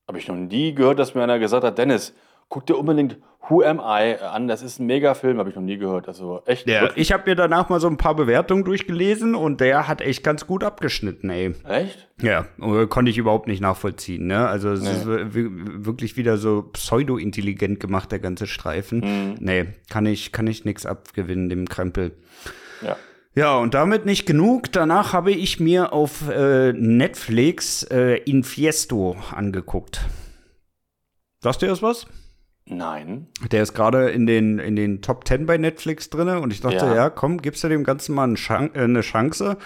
Habe 0.08 0.18
ich 0.18 0.26
noch 0.26 0.36
nie 0.36 0.74
gehört, 0.74 0.98
dass 0.98 1.14
mir 1.14 1.22
einer 1.22 1.38
gesagt 1.38 1.64
hat, 1.64 1.78
Dennis, 1.78 2.14
guck 2.48 2.66
dir 2.66 2.76
unbedingt 2.76 3.18
Who 3.48 3.62
Am 3.62 3.78
I 3.78 4.16
an. 4.16 4.48
Das 4.48 4.60
ist 4.62 4.80
ein 4.80 4.86
Mega-Film, 4.86 5.38
habe 5.38 5.48
ich 5.48 5.54
noch 5.54 5.62
nie 5.62 5.78
gehört. 5.78 6.08
Also 6.08 6.42
echt. 6.46 6.68
Ja, 6.68 6.90
ich 6.96 7.12
habe 7.12 7.30
mir 7.30 7.36
danach 7.36 7.68
mal 7.68 7.78
so 7.78 7.86
ein 7.86 7.96
paar 7.96 8.16
Bewertungen 8.16 8.64
durchgelesen 8.64 9.36
und 9.36 9.60
der 9.60 9.86
hat 9.86 10.00
echt 10.00 10.24
ganz 10.24 10.48
gut 10.48 10.64
abgeschnitten, 10.64 11.30
ey. 11.30 11.54
Echt? 11.64 12.08
Ja, 12.20 12.48
konnte 12.88 13.10
ich 13.10 13.18
überhaupt 13.18 13.46
nicht 13.46 13.60
nachvollziehen, 13.60 14.26
ne? 14.26 14.48
Also 14.48 14.70
es 14.70 14.82
nee. 14.82 14.90
ist 14.90 15.06
wirklich 15.06 16.16
wieder 16.16 16.38
so 16.38 16.62
pseudo-intelligent 16.72 17.78
gemacht, 17.78 18.10
der 18.10 18.18
ganze 18.18 18.48
Streifen. 18.48 18.98
Mhm. 18.98 19.34
Nee, 19.38 19.66
kann 19.88 20.06
ich, 20.06 20.32
kann 20.32 20.48
ich 20.48 20.64
nichts 20.64 20.86
abgewinnen, 20.86 21.48
dem 21.48 21.68
Krempel. 21.68 22.18
Ja. 22.82 22.96
Ja, 23.34 23.56
und 23.58 23.74
damit 23.74 24.06
nicht 24.06 24.26
genug. 24.26 24.72
Danach 24.72 25.12
habe 25.12 25.30
ich 25.30 25.60
mir 25.60 25.92
auf 25.92 26.28
äh, 26.28 26.72
Netflix 26.72 27.84
äh, 27.84 28.16
Infiesto 28.16 29.16
angeguckt. 29.30 30.04
Sagst 31.40 31.62
du 31.62 31.66
das 31.66 31.80
was? 31.80 32.06
Nein. 32.72 33.26
Der 33.50 33.64
ist 33.64 33.74
gerade 33.74 34.10
in 34.10 34.26
den, 34.26 34.60
in 34.60 34.76
den 34.76 35.02
Top 35.02 35.26
10 35.26 35.44
bei 35.44 35.58
Netflix 35.58 36.08
drin 36.08 36.28
und 36.28 36.52
ich 36.52 36.60
dachte, 36.60 36.86
ja, 36.86 36.94
ja 36.94 37.10
komm, 37.10 37.42
gibst 37.42 37.64
du 37.64 37.68
dem 37.68 37.82
Ganzen 37.82 38.14
mal 38.14 38.32
äh, 38.32 38.78
eine 38.78 39.00
Chance. 39.00 39.56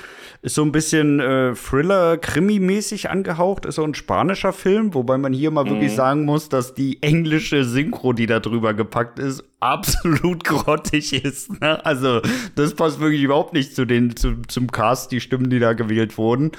Ist 0.40 0.55
so 0.55 0.62
ein 0.62 0.73
bisschen 0.73 1.21
äh, 1.21 1.53
Thriller-Krimi-mäßig 1.55 3.11
angehaucht, 3.11 3.67
ist 3.67 3.75
so 3.75 3.85
ein 3.85 3.93
spanischer 3.93 4.55
Film, 4.55 4.95
wobei 4.95 5.19
man 5.19 5.35
hier 5.35 5.51
mal 5.51 5.64
mhm. 5.64 5.71
wirklich 5.71 5.95
sagen 5.95 6.25
muss, 6.25 6.49
dass 6.49 6.73
die 6.73 7.03
englische 7.03 7.64
Synchro, 7.64 8.14
die 8.14 8.27
da 8.27 8.40
drüber 8.40 8.73
gepackt 8.73 9.19
ist, 9.19 9.45
absolut 9.61 10.43
grottig 10.45 11.12
ist. 11.12 11.61
Ne? 11.61 11.85
Also, 11.85 12.23
das 12.55 12.75
passt 12.75 13.01
wirklich 13.01 13.23
überhaupt 13.23 13.53
nicht 13.53 13.75
zu 13.75 13.85
den, 13.85 14.17
zu, 14.17 14.40
zum 14.49 14.73
Cast, 14.73 15.12
die 15.12 15.21
Stimmen, 15.21 15.51
die 15.51 15.59
da 15.59 15.75
gewählt 15.75 16.17
wurden. 16.17 16.53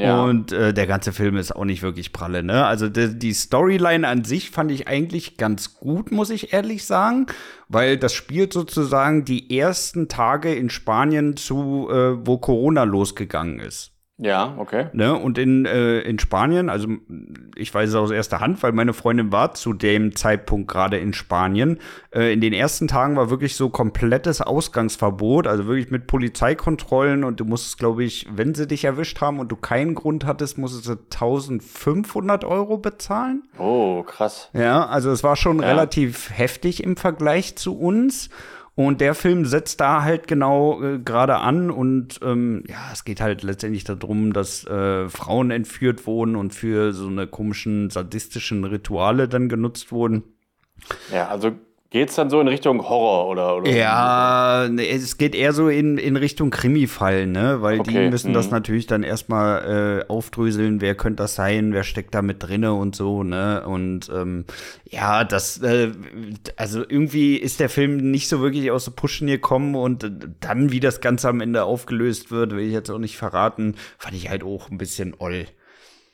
Ja. 0.00 0.24
Und 0.24 0.50
äh, 0.50 0.72
der 0.72 0.86
ganze 0.86 1.12
Film 1.12 1.36
ist 1.36 1.54
auch 1.54 1.66
nicht 1.66 1.82
wirklich 1.82 2.12
pralle, 2.12 2.42
ne? 2.42 2.64
Also 2.64 2.88
die, 2.88 3.18
die, 3.18 3.34
Storyline 3.34 4.08
an 4.08 4.24
sich 4.24 4.50
fand 4.50 4.70
ich 4.70 4.88
eigentlich 4.88 5.36
ganz 5.36 5.74
gut, 5.74 6.10
muss 6.10 6.30
ich 6.30 6.54
ehrlich 6.54 6.86
sagen, 6.86 7.26
weil 7.68 7.98
das 7.98 8.14
spielt 8.14 8.52
sozusagen 8.54 9.26
die 9.26 9.58
ersten 9.58 10.08
Tage 10.08 10.54
in 10.54 10.70
Spanien 10.70 11.36
zu, 11.36 11.88
äh, 11.90 12.26
wo 12.26 12.38
Corona 12.38 12.84
losgegangen 12.84 13.58
ist. 13.60 13.92
Ja, 14.22 14.54
okay. 14.58 14.88
Ne? 14.92 15.14
Und 15.14 15.38
in, 15.38 15.64
äh, 15.64 16.00
in 16.00 16.18
Spanien, 16.18 16.68
also 16.68 16.88
ich 17.56 17.72
weiß 17.72 17.88
es 17.88 17.94
aus 17.94 18.10
erster 18.10 18.40
Hand, 18.40 18.62
weil 18.62 18.72
meine 18.72 18.92
Freundin 18.92 19.32
war 19.32 19.54
zu 19.54 19.72
dem 19.72 20.14
Zeitpunkt 20.14 20.70
gerade 20.70 20.98
in 20.98 21.14
Spanien. 21.14 21.78
Äh, 22.14 22.30
in 22.34 22.42
den 22.42 22.52
ersten 22.52 22.86
Tagen 22.86 23.16
war 23.16 23.30
wirklich 23.30 23.56
so 23.56 23.70
komplettes 23.70 24.42
Ausgangsverbot, 24.42 25.46
also 25.46 25.66
wirklich 25.66 25.90
mit 25.90 26.06
Polizeikontrollen 26.06 27.24
und 27.24 27.40
du 27.40 27.46
musstest, 27.46 27.78
glaube 27.78 28.04
ich, 28.04 28.26
wenn 28.30 28.54
sie 28.54 28.66
dich 28.66 28.84
erwischt 28.84 29.22
haben 29.22 29.38
und 29.38 29.50
du 29.50 29.56
keinen 29.56 29.94
Grund 29.94 30.26
hattest, 30.26 30.58
musstest 30.58 30.86
du 30.86 30.92
1500 30.92 32.44
Euro 32.44 32.76
bezahlen. 32.76 33.44
Oh, 33.58 34.02
krass. 34.02 34.50
Ja, 34.52 34.84
also 34.84 35.10
es 35.10 35.24
war 35.24 35.36
schon 35.36 35.62
ja. 35.62 35.68
relativ 35.68 36.28
heftig 36.30 36.84
im 36.84 36.98
Vergleich 36.98 37.56
zu 37.56 37.78
uns. 37.78 38.28
Und 38.86 39.02
der 39.02 39.14
Film 39.14 39.44
setzt 39.44 39.82
da 39.82 40.04
halt 40.04 40.26
genau 40.26 40.82
äh, 40.82 40.98
gerade 41.00 41.36
an 41.36 41.70
und 41.70 42.18
ähm, 42.22 42.64
ja, 42.66 42.78
es 42.90 43.04
geht 43.04 43.20
halt 43.20 43.42
letztendlich 43.42 43.84
darum, 43.84 44.32
dass 44.32 44.66
äh, 44.66 45.06
Frauen 45.10 45.50
entführt 45.50 46.06
wurden 46.06 46.34
und 46.34 46.54
für 46.54 46.94
so 46.94 47.06
eine 47.06 47.26
komischen 47.26 47.90
sadistischen 47.90 48.64
Rituale 48.64 49.28
dann 49.28 49.50
genutzt 49.50 49.92
wurden. 49.92 50.22
Ja, 51.12 51.28
also 51.28 51.52
Geht 51.92 52.10
es 52.10 52.14
dann 52.14 52.30
so 52.30 52.40
in 52.40 52.46
Richtung 52.46 52.88
Horror 52.88 53.26
oder? 53.26 53.56
oder 53.56 53.68
ja, 53.68 54.68
so? 54.68 54.80
es 54.80 55.18
geht 55.18 55.34
eher 55.34 55.52
so 55.52 55.68
in, 55.68 55.98
in 55.98 56.14
Richtung 56.14 56.50
Krimi-Fall, 56.50 57.26
ne? 57.26 57.62
Weil 57.62 57.80
okay. 57.80 58.04
die 58.04 58.10
müssen 58.10 58.30
mhm. 58.30 58.34
das 58.34 58.52
natürlich 58.52 58.86
dann 58.86 59.02
erstmal 59.02 60.04
äh, 60.06 60.08
aufdröseln, 60.08 60.80
wer 60.80 60.94
könnte 60.94 61.24
das 61.24 61.34
sein, 61.34 61.72
wer 61.72 61.82
steckt 61.82 62.14
da 62.14 62.22
mit 62.22 62.44
drinne 62.44 62.74
und 62.74 62.94
so, 62.94 63.24
ne? 63.24 63.66
Und 63.66 64.08
ähm, 64.14 64.44
ja, 64.84 65.24
das, 65.24 65.62
äh, 65.62 65.90
also 66.54 66.84
irgendwie 66.88 67.34
ist 67.34 67.58
der 67.58 67.68
Film 67.68 68.12
nicht 68.12 68.28
so 68.28 68.40
wirklich 68.40 68.70
aus 68.70 68.84
der 68.84 68.92
Pushen 68.92 69.26
gekommen 69.26 69.74
und 69.74 70.08
dann, 70.38 70.70
wie 70.70 70.78
das 70.78 71.00
Ganze 71.00 71.28
am 71.28 71.40
Ende 71.40 71.64
aufgelöst 71.64 72.30
wird, 72.30 72.52
will 72.52 72.66
ich 72.66 72.72
jetzt 72.72 72.90
auch 72.90 72.98
nicht 72.98 73.16
verraten, 73.16 73.74
fand 73.98 74.14
ich 74.14 74.30
halt 74.30 74.44
auch 74.44 74.70
ein 74.70 74.78
bisschen 74.78 75.16
oll. 75.18 75.46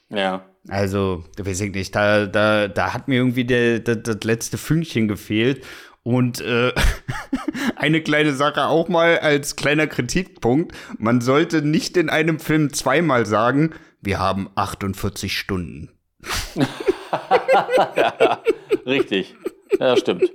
Ja. 0.09 0.47
Also, 0.69 1.25
weiß 1.39 1.61
ich 1.61 1.73
nicht, 1.73 1.95
da, 1.95 2.27
da, 2.27 2.69
da 2.69 2.93
hat 2.93 3.09
mir 3.09 3.17
irgendwie 3.17 3.45
der, 3.45 3.79
der, 3.79 3.97
das 3.97 4.19
letzte 4.25 4.59
Fünkchen 4.59 5.09
gefehlt. 5.09 5.65
Und 6.03 6.41
äh, 6.41 6.73
eine 7.77 8.01
kleine 8.01 8.33
Sache 8.33 8.67
auch 8.67 8.89
mal 8.89 9.19
als 9.19 9.57
kleiner 9.57 9.87
Kritikpunkt. 9.87 10.77
Man 10.99 11.21
sollte 11.21 11.63
nicht 11.63 11.97
in 11.97 12.11
einem 12.11 12.39
Film 12.39 12.73
zweimal 12.73 13.27
sagen, 13.27 13.75
wir 14.01 14.19
haben 14.19 14.49
48 14.55 15.37
Stunden. 15.37 15.91
ja, 17.97 18.43
richtig. 18.87 19.35
Ja, 19.81 19.97
stimmt. 19.97 20.31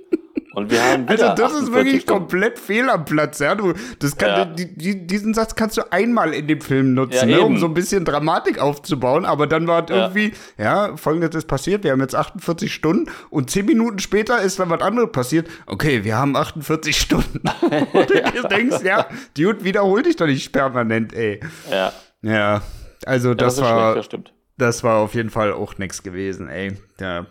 Und 0.54 0.70
wir 0.70 0.82
haben 0.82 1.08
also 1.08 1.34
das 1.34 1.54
ist 1.54 1.72
wirklich 1.72 2.02
Stunden. 2.02 2.20
komplett 2.20 2.58
fehl 2.58 2.90
am 2.90 3.04
Platz, 3.04 3.38
ja. 3.38 3.54
Du, 3.54 3.72
das 3.98 4.16
kann, 4.16 4.28
ja. 4.28 4.44
Die, 4.44 4.74
die, 4.76 5.06
diesen 5.06 5.34
Satz 5.34 5.54
kannst 5.54 5.76
du 5.78 5.92
einmal 5.92 6.34
in 6.34 6.46
dem 6.46 6.60
Film 6.60 6.94
nutzen, 6.94 7.28
ja, 7.28 7.38
ne, 7.38 7.40
um 7.40 7.58
so 7.58 7.66
ein 7.66 7.74
bisschen 7.74 8.04
Dramatik 8.04 8.58
aufzubauen. 8.58 9.24
Aber 9.24 9.46
dann 9.46 9.66
war 9.66 9.88
ja. 9.88 9.96
irgendwie, 9.96 10.32
ja, 10.58 10.96
folgendes 10.96 11.34
ist 11.34 11.46
passiert. 11.46 11.84
Wir 11.84 11.92
haben 11.92 12.00
jetzt 12.00 12.14
48 12.14 12.72
Stunden 12.72 13.10
und 13.30 13.50
10 13.50 13.66
Minuten 13.66 13.98
später 13.98 14.40
ist 14.42 14.58
dann 14.58 14.68
was 14.70 14.82
anderes 14.82 15.10
passiert. 15.12 15.48
Okay, 15.66 16.04
wir 16.04 16.16
haben 16.16 16.36
48 16.36 16.96
Stunden. 16.96 17.40
und 17.92 18.10
du 18.10 18.48
denkst, 18.50 18.82
ja, 18.84 19.06
Dude, 19.36 19.64
wiederhol 19.64 20.02
dich 20.02 20.16
doch 20.16 20.26
nicht 20.26 20.52
permanent, 20.52 21.14
ey. 21.14 21.40
Ja. 21.70 21.92
Ja, 22.22 22.62
also 23.04 23.34
das, 23.34 23.56
das 23.56 23.64
war, 23.64 23.92
schlecht, 23.94 24.12
das, 24.12 24.20
das 24.58 24.84
war 24.84 24.98
auf 24.98 25.14
jeden 25.14 25.30
Fall 25.30 25.52
auch 25.52 25.78
nichts 25.78 26.02
gewesen, 26.02 26.48
ey. 26.48 26.76
Ja. 27.00 27.26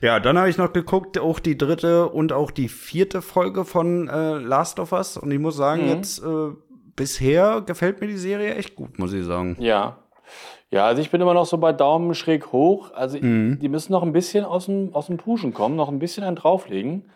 Ja, 0.00 0.20
dann 0.20 0.38
habe 0.38 0.48
ich 0.48 0.58
noch 0.58 0.72
geguckt, 0.72 1.18
auch 1.18 1.40
die 1.40 1.58
dritte 1.58 2.08
und 2.08 2.32
auch 2.32 2.50
die 2.50 2.68
vierte 2.68 3.22
Folge 3.22 3.64
von 3.64 4.08
äh, 4.08 4.38
Last 4.38 4.78
of 4.78 4.92
Us. 4.92 5.16
Und 5.16 5.30
ich 5.30 5.38
muss 5.38 5.56
sagen, 5.56 5.82
mhm. 5.82 5.88
jetzt 5.88 6.22
äh, 6.22 6.50
bisher 6.94 7.62
gefällt 7.62 8.00
mir 8.00 8.06
die 8.06 8.16
Serie 8.16 8.54
echt 8.54 8.76
gut, 8.76 8.98
muss 8.98 9.12
ich 9.12 9.24
sagen. 9.24 9.56
Ja. 9.58 9.98
Ja, 10.70 10.84
also 10.84 11.00
ich 11.00 11.10
bin 11.10 11.22
immer 11.22 11.34
noch 11.34 11.46
so 11.46 11.56
bei 11.56 11.72
Daumen 11.72 12.14
schräg 12.14 12.52
hoch. 12.52 12.92
Also 12.92 13.18
mhm. 13.18 13.58
die 13.58 13.68
müssen 13.68 13.92
noch 13.92 14.02
ein 14.02 14.12
bisschen 14.12 14.44
aus 14.44 14.66
dem, 14.66 14.94
aus 14.94 15.06
dem 15.06 15.16
Puschen 15.16 15.54
kommen, 15.54 15.76
noch 15.76 15.88
ein 15.88 15.98
bisschen 15.98 16.24
einen 16.24 16.36
drauflegen. 16.36 17.10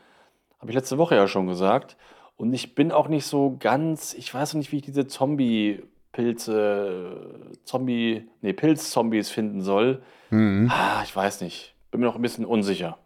Habe 0.59 0.71
ich 0.71 0.77
letzte 0.77 0.99
Woche 0.99 1.17
ja 1.17 1.29
schon 1.29 1.47
gesagt. 1.47 1.97
Und 2.37 2.55
ich 2.55 2.75
bin 2.75 2.91
auch 2.91 3.09
nicht 3.09 3.27
so 3.27 3.57
ganz, 3.61 4.15
ich 4.15 4.33
weiß 4.33 4.55
noch 4.55 4.59
nicht, 4.59 4.73
wie 4.73 4.77
ich 4.77 4.83
diese 4.83 5.07
Zombie-Pilze, 5.07 7.51
Zombie, 7.65 8.27
nee, 8.41 8.55
Pilz-Zombies 8.55 9.29
finden 9.29 9.61
soll. 9.61 10.01
Mhm. 10.31 10.71
Ah, 10.73 11.03
ich 11.05 11.15
weiß 11.15 11.43
nicht 11.43 11.72
bin 11.93 12.01
mir 12.01 12.07
noch 12.07 12.17
ein 12.17 12.23
bisschen 12.23 12.45
unsicher. 12.45 12.99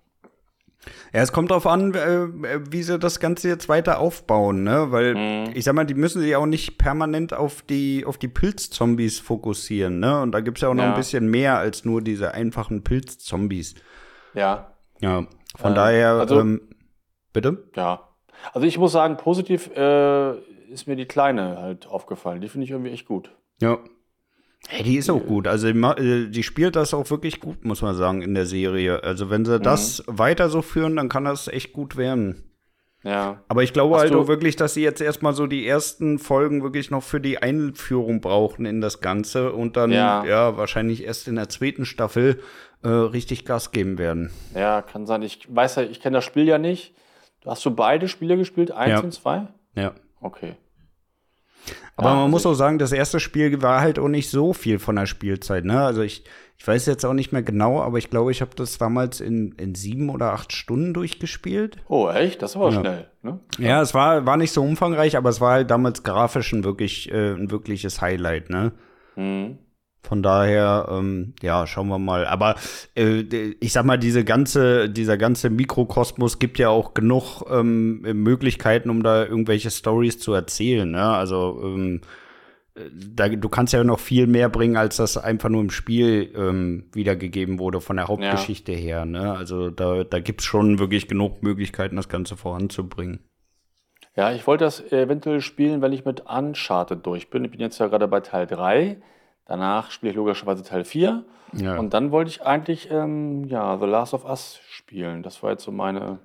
Ja, 1.13 1.23
es 1.23 1.33
kommt 1.33 1.51
darauf 1.51 1.67
an, 1.67 1.95
äh, 1.95 2.71
wie 2.71 2.83
sie 2.83 2.99
das 2.99 3.19
Ganze 3.21 3.49
jetzt 3.49 3.69
weiter 3.69 3.99
aufbauen, 3.99 4.63
ne? 4.63 4.87
Weil 4.91 5.15
mhm. 5.15 5.51
ich 5.55 5.65
sag 5.65 5.75
mal, 5.75 5.85
die 5.85 5.95
müssen 5.95 6.23
sich 6.23 6.37
auch 6.37 6.47
nicht 6.47 6.79
permanent 6.79 7.35
auf 7.35 7.63
die, 7.63 8.05
auf 8.07 8.19
die 8.19 8.29
Pilzzombies 8.29 9.19
fokussieren, 9.19 9.99
ne? 9.99 10.21
Und 10.21 10.33
da 10.33 10.41
gibt 10.41 10.59
es 10.59 10.63
ja 10.63 10.69
auch 10.69 10.75
noch 10.75 10.85
ja. 10.85 10.91
ein 10.91 10.97
bisschen 10.97 11.29
mehr 11.29 11.59
als 11.59 11.85
nur 11.85 12.03
diese 12.03 12.33
einfachen 12.33 12.85
Pilzzombies. 12.85 13.75
Ja. 14.35 14.73
Ja. 15.01 15.27
Von 15.57 15.73
äh, 15.73 15.75
daher, 15.75 16.11
also, 16.13 16.41
ähm, 16.41 16.61
bitte? 17.33 17.65
Ja. 17.75 18.09
Also 18.53 18.67
ich 18.67 18.79
muss 18.79 18.93
sagen, 18.93 19.17
positiv 19.17 19.71
äh, 19.77 20.39
ist 20.71 20.87
mir 20.87 20.97
die 20.97 21.07
Kleine 21.07 21.59
halt 21.59 21.87
aufgefallen. 21.87 22.41
Die 22.41 22.49
finde 22.49 22.65
ich 22.65 22.71
irgendwie 22.71 22.93
echt 22.93 23.07
gut. 23.07 23.35
Ja. 23.61 23.79
Hey, 24.69 24.83
die 24.83 24.97
ist 24.97 25.11
auch 25.11 25.25
gut. 25.25 25.47
Also 25.47 25.69
äh, 25.69 26.29
die 26.29 26.43
spielt 26.43 26.77
das 26.77 26.93
auch 26.93 27.09
wirklich 27.11 27.41
gut, 27.41 27.65
muss 27.65 27.83
man 27.83 27.95
sagen, 27.95 28.23
in 28.23 28.35
der 28.35 28.47
Serie. 28.47 29.03
Also 29.03 29.31
wenn 29.31 29.45
sie 29.45 29.59
mhm. 29.59 29.63
das 29.63 30.03
weiter 30.07 30.49
so 30.49 30.63
führen, 30.63 30.97
dann 30.97 31.09
kann 31.09 31.25
das 31.25 31.49
echt 31.49 31.73
gut 31.73 31.97
werden. 31.97 32.43
Ja. 33.05 33.41
Aber 33.47 33.63
ich 33.63 33.73
glaube 33.73 33.95
Hast 33.95 34.03
halt 34.03 34.15
auch 34.15 34.27
wirklich, 34.27 34.57
dass 34.57 34.75
sie 34.75 34.83
jetzt 34.83 35.01
erstmal 35.01 35.33
so 35.33 35.47
die 35.47 35.67
ersten 35.67 36.19
Folgen 36.19 36.65
wirklich 36.65 36.91
noch 36.91 37.05
für 37.05 37.21
die 37.21 37.39
Einführung 37.39 38.21
brauchen 38.21 38.67
in 38.67 38.81
das 38.81 39.01
Ganze 39.01 39.53
und 39.53 39.77
dann 39.77 39.93
ja, 39.93 40.25
ja 40.25 40.57
wahrscheinlich 40.57 41.05
erst 41.05 41.29
in 41.29 41.37
der 41.37 41.49
zweiten 41.49 41.85
Staffel 41.85 42.41
äh, 42.83 42.89
richtig 42.89 43.45
Gas 43.45 43.71
geben 43.71 43.99
werden. 43.99 44.33
Ja, 44.55 44.83
kann 44.83 45.07
sein. 45.07 45.23
Ich 45.23 45.47
weiß 45.49 45.77
ja, 45.77 45.83
ich 45.85 46.01
kenne 46.01 46.17
das 46.17 46.25
Spiel 46.25 46.47
ja 46.47 46.59
nicht. 46.59 46.95
Hast 47.45 47.65
du 47.65 47.71
beide 47.71 48.09
Spiele 48.09 48.37
gespielt, 48.37 48.73
eins 48.73 48.91
ja. 48.91 49.01
und 49.01 49.13
zwei? 49.13 49.47
Ja. 49.77 49.93
Okay. 50.21 50.57
Aber 51.97 52.11
ja, 52.11 52.15
man 52.17 52.31
muss 52.31 52.47
auch 52.47 52.55
sagen, 52.55 52.79
das 52.79 52.93
erste 52.93 53.21
Spiel 53.21 53.63
war 53.63 53.81
halt 53.81 53.99
auch 53.99 54.09
nicht 54.09 54.31
so 54.31 54.53
viel 54.53 54.79
von 54.79 54.97
der 54.97 55.07
Spielzeit. 55.07 55.65
Ne? 55.65 55.81
Also 55.81 56.03
ich, 56.03 56.25
ich 56.59 56.67
weiß 56.67 56.87
jetzt 56.87 57.05
auch 57.05 57.15
nicht 57.15 57.33
mehr 57.33 57.43
genau, 57.43 57.81
aber 57.81 57.99
ich 57.99 58.11
glaube, 58.11 58.31
ich 58.31 58.41
habe 58.41 58.53
das 58.55 58.79
damals 58.79 59.21
in, 59.21 59.53
in 59.53 59.75
sieben 59.75 60.11
oder 60.11 60.33
acht 60.33 60.53
Stunden 60.53 60.95
durchgespielt. 60.95 61.79
Oh, 61.89 62.09
echt? 62.09 62.43
Das 62.43 62.59
war 62.59 62.71
ja. 62.71 62.81
schnell. 62.81 63.07
Ne? 63.23 63.41
Ja, 63.59 63.81
es 63.81 63.95
war, 63.95 64.27
war 64.27 64.37
nicht 64.37 64.53
so 64.53 64.63
umfangreich, 64.63 65.17
aber 65.17 65.31
es 65.31 65.41
war 65.41 65.53
halt 65.53 65.71
damals 65.71 66.03
grafisch 66.03 66.53
ein, 66.53 66.65
wirklich, 66.65 67.11
äh, 67.11 67.33
ein 67.33 67.51
wirkliches 67.51 68.01
Highlight. 68.01 68.51
Ne? 68.51 68.73
Mhm. 69.17 69.59
Von 70.07 70.23
daher, 70.23 70.87
ähm, 70.89 71.35
ja, 71.43 71.67
schauen 71.67 71.89
wir 71.89 71.99
mal. 71.99 72.27
Aber 72.27 72.55
äh, 72.95 73.23
ich 73.61 73.73
sag 73.73 73.85
mal, 73.85 73.99
diese 73.99 74.23
ganze, 74.23 74.89
dieser 74.89 75.17
ganze 75.17 75.51
Mikrokosmos 75.51 76.39
gibt 76.39 76.59
ja 76.59 76.69
auch 76.69 76.95
genug 76.95 77.43
ähm, 77.51 78.03
Möglichkeiten, 78.03 78.89
um 78.89 79.03
da 79.03 79.25
irgendwelche 79.25 79.71
Stories 79.71 80.21
zu 80.21 80.33
erzählen. 80.33 80.89
Ne? 80.89 81.03
Also 81.03 81.61
ähm, 81.65 82.03
da, 82.93 83.29
du 83.29 83.49
kannst 83.49 83.73
ja 83.73 83.83
noch 83.83 83.99
viel 83.99 84.29
mehr 84.29 84.49
bringen, 84.49 84.77
als 84.77 84.97
das 84.97 85.17
einfach 85.17 85.49
nur 85.49 85.63
im 85.63 85.71
Spiel 85.71 86.33
ähm, 86.37 86.85
wiedergegeben 86.93 87.59
wurde 87.59 87.81
von 87.81 87.97
der 87.97 88.07
Hauptgeschichte 88.07 88.73
ja. 88.73 88.79
her. 88.79 89.07
Ne? 89.07 89.33
Also 89.33 89.71
da, 89.71 90.05
da 90.05 90.21
gibt 90.21 90.41
es 90.43 90.47
schon 90.47 90.79
wirklich 90.79 91.09
genug 91.09 91.43
Möglichkeiten, 91.43 91.97
das 91.97 92.09
Ganze 92.09 92.37
voranzubringen. 92.37 93.21
Ja, 94.15 94.33
ich 94.33 94.47
wollte 94.47 94.65
das 94.65 94.81
eventuell 94.93 95.41
spielen, 95.41 95.83
wenn 95.83 95.93
ich 95.93 96.05
mit 96.05 96.23
Uncharted 96.27 97.05
durch 97.05 97.29
bin. 97.29 97.45
Ich 97.45 97.51
bin 97.51 97.61
jetzt 97.61 97.79
ja 97.79 97.89
gerade 97.89 98.09
bei 98.09 98.21
Teil 98.21 98.47
3. 98.47 98.99
Danach 99.47 99.91
spiele 99.91 100.11
ich 100.11 100.17
logischerweise 100.17 100.65
Teil 100.65 100.85
4. 100.85 101.25
Ja. 101.53 101.79
Und 101.79 101.95
dann 101.95 102.11
wollte 102.11 102.31
ich 102.31 102.43
eigentlich 102.43 102.91
ähm, 102.91 103.45
ja, 103.45 103.79
The 103.79 103.87
Last 103.87 104.13
of 104.13 104.25
Us 104.25 104.61
spielen. 104.69 105.23
Das 105.23 105.43
war 105.43 105.53
jetzt 105.53 105.65
so 105.65 105.71
meine. 105.71 106.19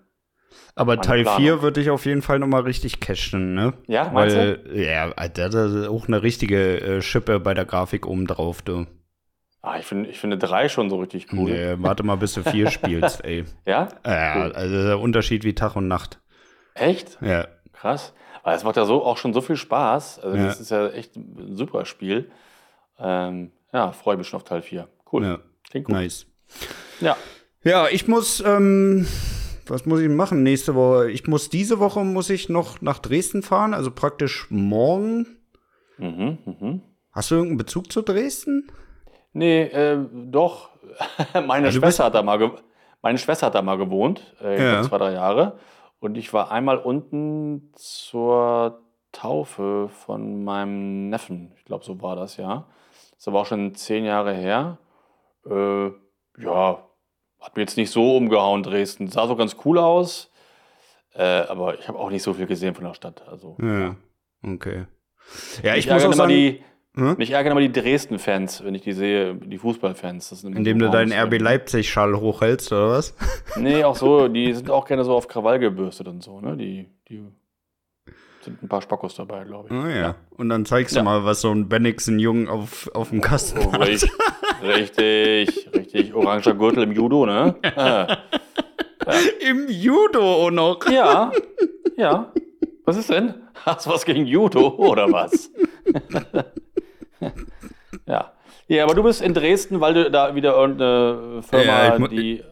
Aber 0.76 0.94
meine 0.94 1.02
Teil 1.02 1.24
Planung. 1.24 1.42
4 1.42 1.62
würde 1.62 1.82
ich 1.82 1.90
auf 1.92 2.06
jeden 2.06 2.22
Fall 2.22 2.40
nochmal 2.40 2.64
richtig 2.64 3.00
cashen, 3.00 3.54
ne? 3.54 3.74
Ja, 3.88 4.14
Weil, 4.14 4.58
du? 4.58 4.84
ja, 4.84 5.10
der 5.28 5.46
hat 5.46 5.56
auch 5.88 6.08
eine 6.08 6.24
richtige 6.24 6.82
äh, 6.82 7.02
Schippe 7.02 7.40
bei 7.40 7.54
der 7.54 7.66
Grafik 7.66 8.08
oben 8.08 8.28
drauf, 8.28 8.62
du. 8.62 8.88
Ah, 9.62 9.78
ich 9.78 9.86
finde 9.86 10.10
ich 10.10 10.20
finde 10.20 10.40
drei 10.40 10.70
schon 10.70 10.90
so 10.90 10.98
richtig 10.98 11.32
cool. 11.34 11.52
Nee, 11.52 11.76
warte 11.78 12.02
mal, 12.02 12.16
bis 12.16 12.34
du 12.34 12.42
vier 12.42 12.72
spielst, 12.72 13.24
ey. 13.24 13.46
Ja? 13.68 13.90
Ja, 14.04 14.36
cool. 14.38 14.52
also 14.54 14.84
der 14.84 15.00
Unterschied 15.00 15.44
wie 15.44 15.54
Tag 15.54 15.76
und 15.76 15.88
Nacht. 15.88 16.20
Echt? 16.74 17.20
Ja. 17.22 17.48
Krass. 17.74 18.14
Weil 18.44 18.56
es 18.56 18.64
macht 18.64 18.78
ja 18.78 18.86
so 18.86 19.06
auch 19.06 19.18
schon 19.18 19.34
so 19.34 19.42
viel 19.42 19.56
Spaß. 19.56 20.20
Also 20.20 20.36
ja. 20.36 20.46
das 20.46 20.60
ist 20.60 20.72
ja 20.72 20.90
echt 20.90 21.16
ein 21.16 21.56
super 21.56 21.86
Spiel. 21.86 22.32
Ähm, 23.02 23.52
ja, 23.74 23.92
freue 23.92 24.18
mich 24.18 24.28
schon 24.28 24.38
auf 24.38 24.44
Teil 24.44 24.62
4. 24.62 24.88
Cool. 25.12 25.26
Ja. 25.26 25.40
Klingt 25.70 25.88
gut. 25.88 25.96
Nice. 25.96 26.26
Ja. 27.00 27.16
Ja, 27.64 27.88
ich 27.88 28.08
muss, 28.08 28.42
ähm, 28.46 29.08
was 29.68 29.86
muss 29.86 30.00
ich 30.02 30.10
machen 30.10 30.44
nächste 30.44 30.76
Woche? 30.76 31.12
Ich 31.12 31.28
muss 31.28 31.50
diese 31.50 31.80
Woche 31.80 32.04
muss 32.04 32.30
ich 32.30 32.50
noch 32.50 32.82
nach 32.82 33.00
Dresden 33.00 33.44
fahren, 33.44 33.74
also 33.74 33.92
praktisch 33.92 34.48
morgen. 34.50 35.28
Mhm, 35.98 36.38
mh. 36.46 36.80
Hast 37.12 37.32
du 37.32 37.36
irgendeinen 37.36 37.58
Bezug 37.58 37.92
zu 37.92 38.02
Dresden? 38.02 38.68
Nee, 39.34 39.64
äh, 39.64 40.00
doch. 40.12 40.70
meine, 41.46 41.68
ja, 41.68 41.72
Schwester 41.72 42.06
hat 42.06 42.16
da 42.16 42.24
mal 42.24 42.52
meine 43.02 43.18
Schwester 43.18 43.48
hat 43.48 43.56
da 43.56 43.62
mal 43.62 43.78
gewohnt, 43.78 44.36
äh, 44.44 44.62
ja. 44.62 44.84
zwei, 44.84 44.98
drei 44.98 45.14
Jahre. 45.14 45.58
Und 46.00 46.18
ich 46.18 46.34
war 46.34 46.52
einmal 46.52 46.78
unten 46.78 47.72
zur 47.76 48.82
Taufe 49.12 49.90
von 49.90 50.44
meinem 50.44 51.10
Neffen. 51.10 51.54
Ich 51.58 51.66
glaube, 51.66 51.84
so 51.84 52.02
war 52.02 52.16
das, 52.16 52.38
ja. 52.38 52.66
Das 53.22 53.26
ist 53.26 53.34
aber 53.34 53.42
auch 53.42 53.46
schon 53.46 53.76
zehn 53.76 54.04
Jahre 54.04 54.34
her. 54.34 54.80
Äh, 55.46 55.92
ja, 56.42 56.84
hat 57.40 57.56
mir 57.56 57.62
jetzt 57.62 57.78
nicht 57.78 57.92
so 57.92 58.18
umgehauen, 58.18 58.64
Dresden. 58.64 59.10
Sah 59.10 59.28
so 59.28 59.36
ganz 59.36 59.58
cool 59.64 59.78
aus. 59.78 60.32
Äh, 61.14 61.22
aber 61.22 61.78
ich 61.78 61.88
habe 61.88 62.00
auch 62.00 62.10
nicht 62.10 62.24
so 62.24 62.34
viel 62.34 62.48
gesehen 62.48 62.74
von 62.74 62.84
der 62.84 62.96
Stadt. 62.96 63.28
Also, 63.28 63.58
ja, 63.62 63.96
okay. 64.44 64.88
Ja, 65.62 65.76
ich, 65.76 65.86
ich 65.86 65.94
muss 65.94 66.04
auch 66.04 66.14
sagen, 66.14 66.30
die, 66.30 66.64
hm? 66.96 67.16
Mich 67.20 67.30
ärgern 67.30 67.52
immer 67.52 67.62
die 67.62 67.72
Dresden-Fans, 67.72 68.64
wenn 68.66 68.74
ich 68.74 68.82
die 68.82 68.94
sehe, 68.94 69.36
die 69.36 69.60
Fußballfans. 69.60 70.44
Indem 70.44 70.80
du 70.80 70.90
deinen 70.90 71.14
RB 71.14 71.40
Leipzig-Schall 71.40 72.20
hochhältst, 72.20 72.72
oder 72.72 72.90
was? 72.90 73.16
Nee, 73.56 73.84
auch 73.84 73.96
so, 73.96 74.30
die 74.30 74.52
sind 74.52 74.72
auch 74.72 74.88
gerne 74.88 75.04
so 75.04 75.14
auf 75.14 75.28
Krawall 75.28 75.60
gebürstet 75.60 76.08
und 76.08 76.24
so, 76.24 76.42
ne? 76.42 76.58
Die, 76.58 76.90
die 77.08 77.24
sind 78.44 78.62
ein 78.64 78.68
paar 78.68 78.82
Spackos 78.82 79.16
dabei, 79.16 79.44
glaube 79.44 79.70
ich. 79.70 79.76
Oh 79.76 79.88
ja. 79.88 79.96
ja. 79.96 80.16
Und 80.38 80.50
dann 80.50 80.66
zeigst 80.66 80.96
ja. 80.96 81.02
du 81.02 81.06
mal, 81.06 81.26
was 81.26 81.42
so 81.42 81.52
ein 81.52 81.70
Bennigsen-Jung 81.70 82.48
auf, 82.48 82.90
auf 82.94 83.10
dem 83.10 83.22
Kasten 83.22 83.60
oh, 83.60 83.72
hat. 83.74 83.82
Richtig, 83.82 84.12
richtig, 84.64 85.70
richtig. 85.76 86.14
Oranger 86.14 86.54
Gürtel 86.54 86.84
im 86.84 86.92
Judo, 86.92 87.26
ne? 87.26 87.56
Ah. 87.76 88.08
Ja. 89.08 89.14
Im 89.50 89.68
Judo 89.68 90.22
auch 90.22 90.52
noch. 90.52 90.88
Ja, 90.90 91.32
ja. 91.98 92.32
Was 92.86 92.98
ist 92.98 93.10
denn? 93.10 93.34
Hast 93.66 93.86
du 93.86 93.92
was 93.92 94.06
gegen 94.06 94.26
Judo 94.26 94.76
oder 94.76 95.12
was? 95.12 95.52
ja. 98.06 98.32
Ja, 98.68 98.84
aber 98.86 98.96
du 98.96 99.04
bist 99.04 99.22
in 99.22 99.34
Dresden, 99.34 99.82
weil 99.82 99.94
du 99.94 100.12
da 100.12 100.34
wieder 100.34 100.56
irgendeine 100.56 101.42
Firma, 101.44 101.98
ja, 101.98 102.08
die 102.08 102.44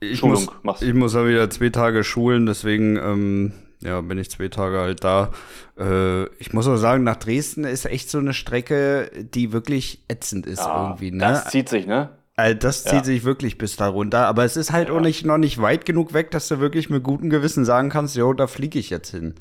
ich 0.00 0.18
Schulung 0.18 0.44
muss, 0.44 0.54
machst. 0.62 0.82
Ich 0.82 0.94
muss 0.94 1.14
ja 1.14 1.26
wieder 1.26 1.50
zwei 1.50 1.70
Tage 1.70 2.04
schulen, 2.04 2.46
deswegen 2.46 2.96
ähm, 2.96 3.52
ja, 3.86 4.00
bin 4.00 4.18
ich 4.18 4.30
zwei 4.30 4.48
Tage 4.48 4.78
halt 4.78 5.04
da. 5.04 5.30
Äh, 5.78 6.24
ich 6.38 6.52
muss 6.52 6.66
auch 6.66 6.76
sagen, 6.76 7.04
nach 7.04 7.16
Dresden 7.16 7.64
ist 7.64 7.86
echt 7.86 8.10
so 8.10 8.18
eine 8.18 8.34
Strecke, 8.34 9.10
die 9.14 9.52
wirklich 9.52 10.02
ätzend 10.08 10.46
ist 10.46 10.60
ja, 10.60 10.88
irgendwie. 10.88 11.12
Ne? 11.12 11.18
Das 11.18 11.48
zieht 11.50 11.68
sich, 11.68 11.86
ne? 11.86 12.10
Also 12.34 12.54
das 12.58 12.84
zieht 12.84 12.92
ja. 12.92 13.04
sich 13.04 13.24
wirklich 13.24 13.56
bis 13.56 13.76
da 13.76 13.88
runter. 13.88 14.26
Aber 14.26 14.44
es 14.44 14.56
ist 14.56 14.72
halt 14.72 14.88
ja. 14.88 14.94
auch 14.94 15.00
nicht, 15.00 15.24
noch 15.24 15.38
nicht 15.38 15.60
weit 15.60 15.86
genug 15.86 16.12
weg, 16.12 16.30
dass 16.30 16.48
du 16.48 16.60
wirklich 16.60 16.90
mit 16.90 17.02
gutem 17.02 17.30
Gewissen 17.30 17.64
sagen 17.64 17.88
kannst, 17.88 18.16
jo, 18.16 18.32
da 18.34 18.46
fliege 18.46 18.78
ich 18.78 18.90
jetzt 18.90 19.10
hin. 19.10 19.34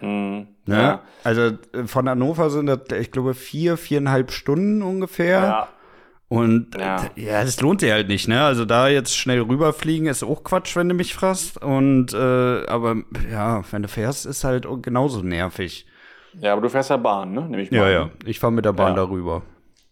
Mhm. 0.00 0.48
Ne? 0.66 0.76
Ja. 0.76 1.02
Also 1.24 1.40
äh, 1.72 1.86
von 1.86 2.08
Hannover 2.08 2.50
sind 2.50 2.66
das, 2.66 2.80
ich 2.98 3.10
glaube, 3.10 3.34
vier, 3.34 3.76
viereinhalb 3.76 4.32
Stunden 4.32 4.82
ungefähr. 4.82 5.40
Ja. 5.40 5.68
Und 6.32 6.68
ja. 6.78 7.10
ja, 7.14 7.44
das 7.44 7.60
lohnt 7.60 7.82
dir 7.82 7.92
halt 7.92 8.08
nicht, 8.08 8.26
ne? 8.26 8.42
Also 8.42 8.64
da 8.64 8.88
jetzt 8.88 9.14
schnell 9.14 9.42
rüberfliegen 9.42 10.06
ist 10.06 10.22
auch 10.22 10.42
Quatsch, 10.42 10.76
wenn 10.76 10.88
du 10.88 10.94
mich 10.94 11.12
fragst. 11.12 11.62
Und 11.62 12.14
äh, 12.14 12.66
aber 12.66 12.96
ja, 13.30 13.62
wenn 13.70 13.82
du 13.82 13.88
fährst, 13.88 14.24
ist 14.24 14.42
halt 14.42 14.66
genauso 14.80 15.20
nervig. 15.20 15.84
Ja, 16.40 16.54
aber 16.54 16.62
du 16.62 16.70
fährst 16.70 16.88
ja 16.88 16.96
Bahn, 16.96 17.34
ne? 17.34 17.42
Nehme 17.42 17.62
ich 17.62 17.70
mal. 17.70 17.76
Ja, 17.76 17.90
ja. 17.90 18.10
Ich 18.24 18.40
fahre 18.40 18.50
mit 18.50 18.64
der 18.64 18.72
Bahn 18.72 18.96
ja. 18.96 19.04
darüber. 19.04 19.42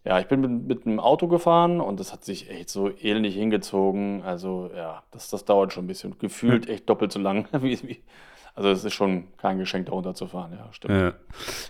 Ja, 0.06 0.18
ich 0.18 0.28
bin 0.28 0.40
mit, 0.40 0.66
mit 0.66 0.86
einem 0.86 0.98
Auto 0.98 1.28
gefahren 1.28 1.78
und 1.78 2.00
das 2.00 2.10
hat 2.10 2.24
sich 2.24 2.48
echt 2.48 2.70
so 2.70 2.90
ähnlich 3.02 3.34
hingezogen. 3.34 4.22
Also 4.22 4.70
ja, 4.74 5.02
das, 5.10 5.28
das 5.28 5.44
dauert 5.44 5.74
schon 5.74 5.84
ein 5.84 5.88
bisschen. 5.88 6.18
Gefühlt 6.18 6.70
echt 6.70 6.88
doppelt 6.88 7.12
so 7.12 7.20
lang, 7.20 7.48
wie, 7.60 7.78
wie, 7.82 8.02
also 8.54 8.70
es 8.70 8.84
ist 8.84 8.94
schon 8.94 9.28
kein 9.38 9.58
Geschenk, 9.58 9.86
da 9.86 9.92
runterzufahren, 9.92 10.52
ja, 10.52 10.68
stimmt. 10.72 10.94
Ja. 10.94 11.12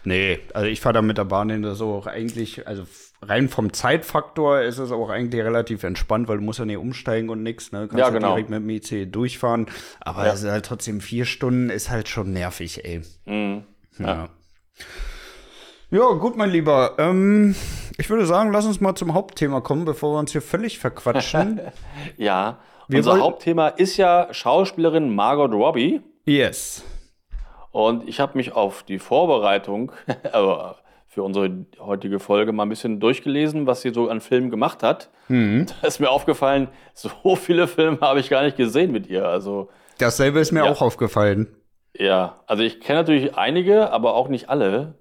Nee, 0.05 0.41
also 0.55 0.67
ich 0.69 0.81
fahre 0.81 0.95
da 0.95 1.03
mit 1.03 1.19
der 1.19 1.25
Bahn 1.25 1.51
hin, 1.51 1.63
das 1.63 1.75
ist 1.75 1.83
auch 1.83 2.07
eigentlich, 2.07 2.67
also 2.67 2.85
rein 3.23 3.49
vom 3.49 3.73
Zeitfaktor 3.73 4.61
ist 4.61 4.79
es 4.79 4.93
auch 4.93 5.11
eigentlich 5.11 5.43
relativ 5.43 5.83
entspannt, 5.83 6.29
weil 6.29 6.39
du 6.39 6.43
musst 6.43 6.59
ja 6.59 6.65
nicht 6.65 6.79
umsteigen 6.79 7.29
und 7.29 7.43
nix, 7.43 7.73
ne? 7.73 7.83
Du 7.83 7.89
kannst 7.89 8.01
ja, 8.01 8.11
genau. 8.11 8.35
direkt 8.35 8.51
mit 8.51 8.61
dem 8.61 8.71
IC 8.71 9.13
durchfahren. 9.13 9.67
Aber 10.01 10.27
ja. 10.27 10.33
es 10.33 10.43
ist 10.43 10.51
halt 10.51 10.65
trotzdem 10.65 11.01
vier 11.01 11.27
Stunden, 11.27 11.71
ist 11.71 11.91
halt 11.91 12.09
schon 12.09 12.33
nervig, 12.33 12.85
ey. 12.85 13.03
Mhm. 13.27 13.65
Ja. 13.99 14.07
ja. 14.07 14.29
Ja, 15.93 16.07
gut, 16.13 16.37
mein 16.37 16.51
Lieber. 16.51 16.95
Ähm, 16.99 17.57
ich 17.99 18.09
würde 18.09 18.25
sagen, 18.25 18.53
lass 18.53 18.65
uns 18.65 18.81
mal 18.81 18.95
zum 18.95 19.13
Hauptthema 19.13 19.61
kommen, 19.61 19.85
bevor 19.85 20.15
wir 20.15 20.21
uns 20.21 20.31
hier 20.31 20.41
völlig 20.41 20.79
verquatschen. 20.79 21.61
ja, 22.17 22.61
wir 22.87 22.99
unser 22.99 23.19
Hauptthema 23.19 23.69
ist 23.69 23.97
ja 23.97 24.29
Schauspielerin 24.31 25.13
Margot 25.13 25.53
Robbie. 25.53 26.01
Yes. 26.25 26.85
Und 27.73 28.09
ich 28.09 28.21
habe 28.21 28.37
mich 28.37 28.53
auf 28.53 28.83
die 28.83 28.99
Vorbereitung 28.99 29.93
für 31.09 31.23
unsere 31.23 31.67
heutige 31.79 32.19
Folge 32.19 32.53
mal 32.53 32.65
ein 32.65 32.69
bisschen 32.69 33.01
durchgelesen, 33.01 33.67
was 33.67 33.83
sie 33.83 33.91
so 33.91 34.09
an 34.09 34.21
Filmen 34.21 34.51
gemacht 34.51 34.83
hat. 34.83 35.11
Mhm. 35.29 35.67
Da 35.81 35.87
ist 35.87 36.01
mir 36.01 36.11
aufgefallen, 36.11 36.69
so 36.95 37.11
viele 37.37 37.67
Filme 37.67 37.99
habe 38.01 38.21
ich 38.21 38.31
gar 38.31 38.43
nicht 38.43 38.57
gesehen 38.57 38.93
mit 38.93 39.09
ihr. 39.09 39.27
Also, 39.27 39.69
Dasselbe 39.99 40.41
ist 40.41 40.53
mir 40.53 40.65
ja. 40.65 40.71
auch 40.71 40.81
aufgefallen. 40.81 41.49
Ja, 41.97 42.41
also 42.47 42.63
ich 42.63 42.81
kenne 42.81 43.01
natürlich 43.01 43.37
einige, 43.37 43.93
aber 43.93 44.15
auch 44.15 44.29
nicht 44.29 44.49
alle. 44.49 44.95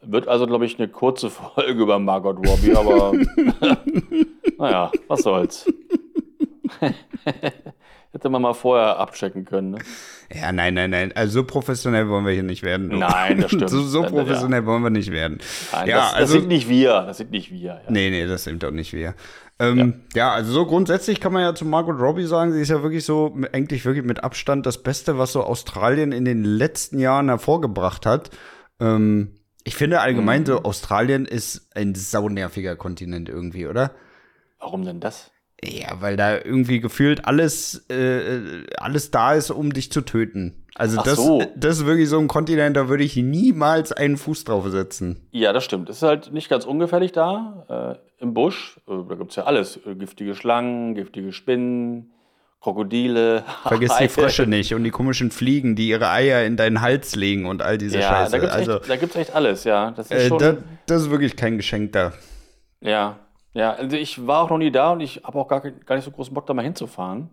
Wird 0.00 0.28
also, 0.28 0.46
glaube 0.46 0.66
ich, 0.66 0.78
eine 0.78 0.88
kurze 0.88 1.30
Folge 1.54 1.82
über 1.82 1.98
Margot 1.98 2.36
Robbie, 2.36 2.74
aber 2.74 3.12
naja, 4.58 4.90
was 5.08 5.22
soll's. 5.22 5.66
Hätte 8.14 8.30
man 8.30 8.42
mal 8.42 8.54
vorher 8.54 9.00
abchecken 9.00 9.44
können. 9.44 9.72
Ne? 9.72 9.78
Ja, 10.32 10.52
nein, 10.52 10.74
nein, 10.74 10.90
nein. 10.90 11.10
Also 11.16 11.40
so 11.40 11.44
professionell 11.44 12.08
wollen 12.08 12.24
wir 12.24 12.32
hier 12.32 12.44
nicht 12.44 12.62
werden. 12.62 12.88
Du. 12.88 12.96
Nein, 12.96 13.40
das 13.40 13.46
stimmt. 13.50 13.68
so, 13.68 13.82
so 13.82 14.02
professionell 14.04 14.60
ja. 14.60 14.66
wollen 14.66 14.84
wir 14.84 14.90
nicht 14.90 15.10
werden. 15.10 15.38
Nein, 15.72 15.88
ja, 15.88 15.96
das, 15.96 16.10
das 16.12 16.20
also, 16.20 16.32
sind 16.34 16.46
nicht 16.46 16.68
wir. 16.68 17.02
Das 17.02 17.16
sind 17.16 17.32
nicht 17.32 17.50
wir. 17.50 17.60
Ja. 17.60 17.80
Nee, 17.88 18.10
nee, 18.10 18.24
das 18.24 18.44
sind 18.44 18.62
doch 18.62 18.70
nicht 18.70 18.92
wir. 18.92 19.16
Ähm, 19.58 20.04
ja. 20.14 20.28
ja. 20.28 20.32
also 20.32 20.52
so 20.52 20.64
grundsätzlich 20.64 21.18
kann 21.18 21.32
man 21.32 21.42
ja 21.42 21.56
zu 21.56 21.64
Margot 21.64 21.98
Robbie 21.98 22.24
sagen, 22.24 22.52
sie 22.52 22.60
ist 22.60 22.68
ja 22.68 22.84
wirklich 22.84 23.04
so, 23.04 23.36
eigentlich 23.52 23.84
wirklich 23.84 24.04
mit 24.04 24.22
Abstand 24.22 24.64
das 24.64 24.80
Beste, 24.80 25.18
was 25.18 25.32
so 25.32 25.42
Australien 25.42 26.12
in 26.12 26.24
den 26.24 26.44
letzten 26.44 27.00
Jahren 27.00 27.28
hervorgebracht 27.28 28.06
hat. 28.06 28.30
Ähm, 28.78 29.40
ich 29.64 29.74
finde 29.74 30.00
allgemein 30.00 30.42
mhm. 30.42 30.46
so, 30.46 30.62
Australien 30.62 31.24
ist 31.24 31.68
ein 31.74 31.96
saunerviger 31.96 32.76
Kontinent 32.76 33.28
irgendwie, 33.28 33.66
oder? 33.66 33.90
Warum 34.60 34.84
denn 34.84 35.00
das? 35.00 35.32
Ja, 35.66 36.00
weil 36.00 36.16
da 36.16 36.36
irgendwie 36.36 36.80
gefühlt 36.80 37.26
alles, 37.26 37.84
äh, 37.88 38.64
alles 38.78 39.10
da 39.10 39.34
ist, 39.34 39.50
um 39.50 39.72
dich 39.72 39.90
zu 39.90 40.02
töten. 40.02 40.64
Also 40.76 41.00
das, 41.02 41.16
so. 41.16 41.42
das 41.54 41.78
ist 41.78 41.86
wirklich 41.86 42.08
so 42.08 42.18
ein 42.18 42.26
Kontinent, 42.26 42.76
da 42.76 42.88
würde 42.88 43.04
ich 43.04 43.16
niemals 43.16 43.92
einen 43.92 44.16
Fuß 44.16 44.44
drauf 44.44 44.68
setzen. 44.68 45.28
Ja, 45.30 45.52
das 45.52 45.64
stimmt. 45.64 45.88
Es 45.88 45.96
ist 45.98 46.02
halt 46.02 46.32
nicht 46.32 46.48
ganz 46.48 46.64
ungefährlich 46.64 47.12
da, 47.12 47.96
äh, 48.00 48.22
im 48.22 48.34
Busch. 48.34 48.80
Äh, 48.88 48.94
da 49.08 49.14
gibt 49.14 49.30
es 49.30 49.36
ja 49.36 49.44
alles. 49.44 49.78
Äh, 49.86 49.94
giftige 49.94 50.34
Schlangen, 50.34 50.96
giftige 50.96 51.32
Spinnen, 51.32 52.10
Krokodile. 52.60 53.44
Vergiss 53.62 53.96
die 53.98 54.08
Frösche 54.08 54.46
nicht 54.46 54.74
und 54.74 54.82
die 54.82 54.90
komischen 54.90 55.30
Fliegen, 55.30 55.76
die 55.76 55.88
ihre 55.88 56.10
Eier 56.10 56.44
in 56.44 56.56
deinen 56.56 56.80
Hals 56.80 57.14
legen 57.14 57.46
und 57.46 57.62
all 57.62 57.78
diese 57.78 58.00
ja, 58.00 58.08
Scheiße. 58.08 58.40
Da 58.40 58.48
also, 58.48 58.78
da 58.80 58.96
gibt 58.96 59.14
es 59.14 59.20
echt 59.20 59.34
alles, 59.34 59.62
ja. 59.62 59.92
Das 59.92 60.10
ist, 60.10 60.32
äh, 60.32 60.36
da, 60.36 60.56
das 60.86 61.02
ist 61.02 61.10
wirklich 61.10 61.36
kein 61.36 61.56
Geschenk 61.56 61.92
da. 61.92 62.12
Ja, 62.80 63.20
ja, 63.54 63.72
also 63.72 63.96
ich 63.96 64.26
war 64.26 64.42
auch 64.42 64.50
noch 64.50 64.58
nie 64.58 64.70
da 64.70 64.92
und 64.92 65.00
ich 65.00 65.22
habe 65.24 65.38
auch 65.38 65.48
gar, 65.48 65.60
gar 65.60 65.94
nicht 65.94 66.04
so 66.04 66.10
großen 66.10 66.34
Bock, 66.34 66.46
da 66.46 66.54
mal 66.54 66.62
hinzufahren. 66.62 67.30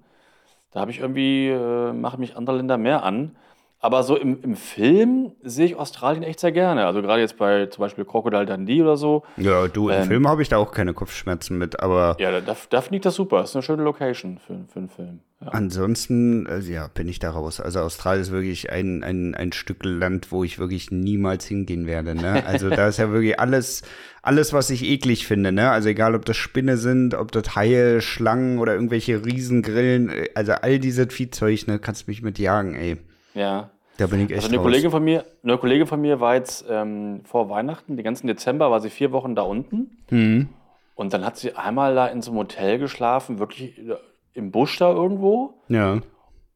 Da 0.71 0.79
habe 0.79 0.91
ich 0.91 0.99
irgendwie, 0.99 1.49
äh, 1.49 1.91
mache 1.91 2.17
mich 2.17 2.37
andere 2.37 2.57
Länder 2.57 2.77
mehr 2.77 3.03
an. 3.03 3.35
Aber 3.83 4.03
so 4.03 4.15
im, 4.15 4.41
im 4.43 4.55
Film 4.55 5.31
sehe 5.41 5.65
ich 5.65 5.75
Australien 5.75 6.21
echt 6.21 6.39
sehr 6.39 6.51
gerne. 6.51 6.85
Also 6.85 7.01
gerade 7.01 7.19
jetzt 7.19 7.37
bei 7.37 7.65
zum 7.65 7.81
Beispiel 7.81 8.05
Crocodile 8.05 8.45
Dundee 8.45 8.83
oder 8.83 8.95
so. 8.95 9.23
Ja, 9.37 9.67
du, 9.67 9.89
im 9.89 10.03
ähm, 10.03 10.07
Film 10.07 10.27
habe 10.27 10.43
ich 10.43 10.49
da 10.49 10.57
auch 10.57 10.71
keine 10.71 10.93
Kopfschmerzen 10.93 11.57
mit, 11.57 11.79
aber. 11.79 12.15
Ja, 12.19 12.39
da, 12.39 12.55
da 12.69 12.81
finde 12.81 12.97
ich 12.97 13.01
das 13.01 13.15
super. 13.15 13.41
Das 13.41 13.49
ist 13.49 13.55
eine 13.55 13.63
schöne 13.63 13.81
Location 13.81 14.37
für, 14.37 14.59
für 14.71 14.79
einen 14.79 14.89
Film. 14.89 15.19
Ja. 15.43 15.47
Ansonsten, 15.53 16.45
also 16.45 16.71
ja, 16.71 16.87
bin 16.87 17.07
ich 17.07 17.17
da 17.17 17.31
raus. 17.31 17.59
Also 17.59 17.79
Australien 17.79 18.21
ist 18.21 18.31
wirklich 18.31 18.71
ein, 18.71 19.03
ein, 19.03 19.33
ein 19.33 19.51
Stück 19.53 19.83
Land, 19.83 20.31
wo 20.31 20.43
ich 20.43 20.59
wirklich 20.59 20.91
niemals 20.91 21.45
hingehen 21.45 21.87
werde. 21.87 22.13
Ne? 22.13 22.45
Also 22.45 22.69
da 22.69 22.87
ist 22.87 22.99
ja 22.99 23.11
wirklich 23.11 23.39
alles, 23.39 23.81
alles, 24.21 24.53
was 24.53 24.69
ich 24.69 24.83
eklig 24.83 25.25
finde. 25.25 25.51
Ne? 25.51 25.71
Also 25.71 25.89
egal, 25.89 26.13
ob 26.13 26.25
das 26.25 26.37
Spinne 26.37 26.77
sind, 26.77 27.15
ob 27.15 27.31
das 27.31 27.55
Haie, 27.55 28.01
Schlangen 28.01 28.59
oder 28.59 28.75
irgendwelche 28.75 29.25
Riesengrillen. 29.25 30.11
Also 30.35 30.51
all 30.53 30.77
dieses 30.77 31.11
Viehzeug, 31.11 31.67
ne, 31.67 31.79
kannst 31.79 32.07
mich 32.07 32.21
mit 32.21 32.37
jagen, 32.37 32.75
ey. 32.75 32.97
Ja. 33.33 33.71
Da 33.97 34.07
bin 34.07 34.19
ich 34.19 34.31
echt 34.31 34.43
also 34.43 34.49
eine 34.49 34.61
Kollegin 34.61 34.91
von 34.91 35.03
mir, 35.03 35.25
eine 35.43 35.57
Kollegin 35.57 35.87
von 35.87 36.01
mir 36.01 36.19
war 36.19 36.35
jetzt 36.35 36.65
ähm, 36.69 37.21
vor 37.23 37.49
Weihnachten, 37.49 37.97
den 37.97 38.03
ganzen 38.03 38.27
Dezember 38.27 38.69
war 38.71 38.79
sie 38.79 38.89
vier 38.89 39.11
Wochen 39.11 39.35
da 39.35 39.41
unten. 39.41 39.97
Mhm. 40.11 40.49
Und 40.95 41.13
dann 41.13 41.25
hat 41.25 41.37
sie 41.37 41.55
einmal 41.55 41.95
da 41.95 42.07
in 42.07 42.21
so 42.21 42.31
einem 42.31 42.39
Hotel 42.39 42.77
geschlafen, 42.77 43.39
wirklich 43.39 43.77
äh, 43.79 43.95
im 44.33 44.51
Busch 44.51 44.77
da 44.77 44.91
irgendwo. 44.91 45.53
Ja. 45.67 45.99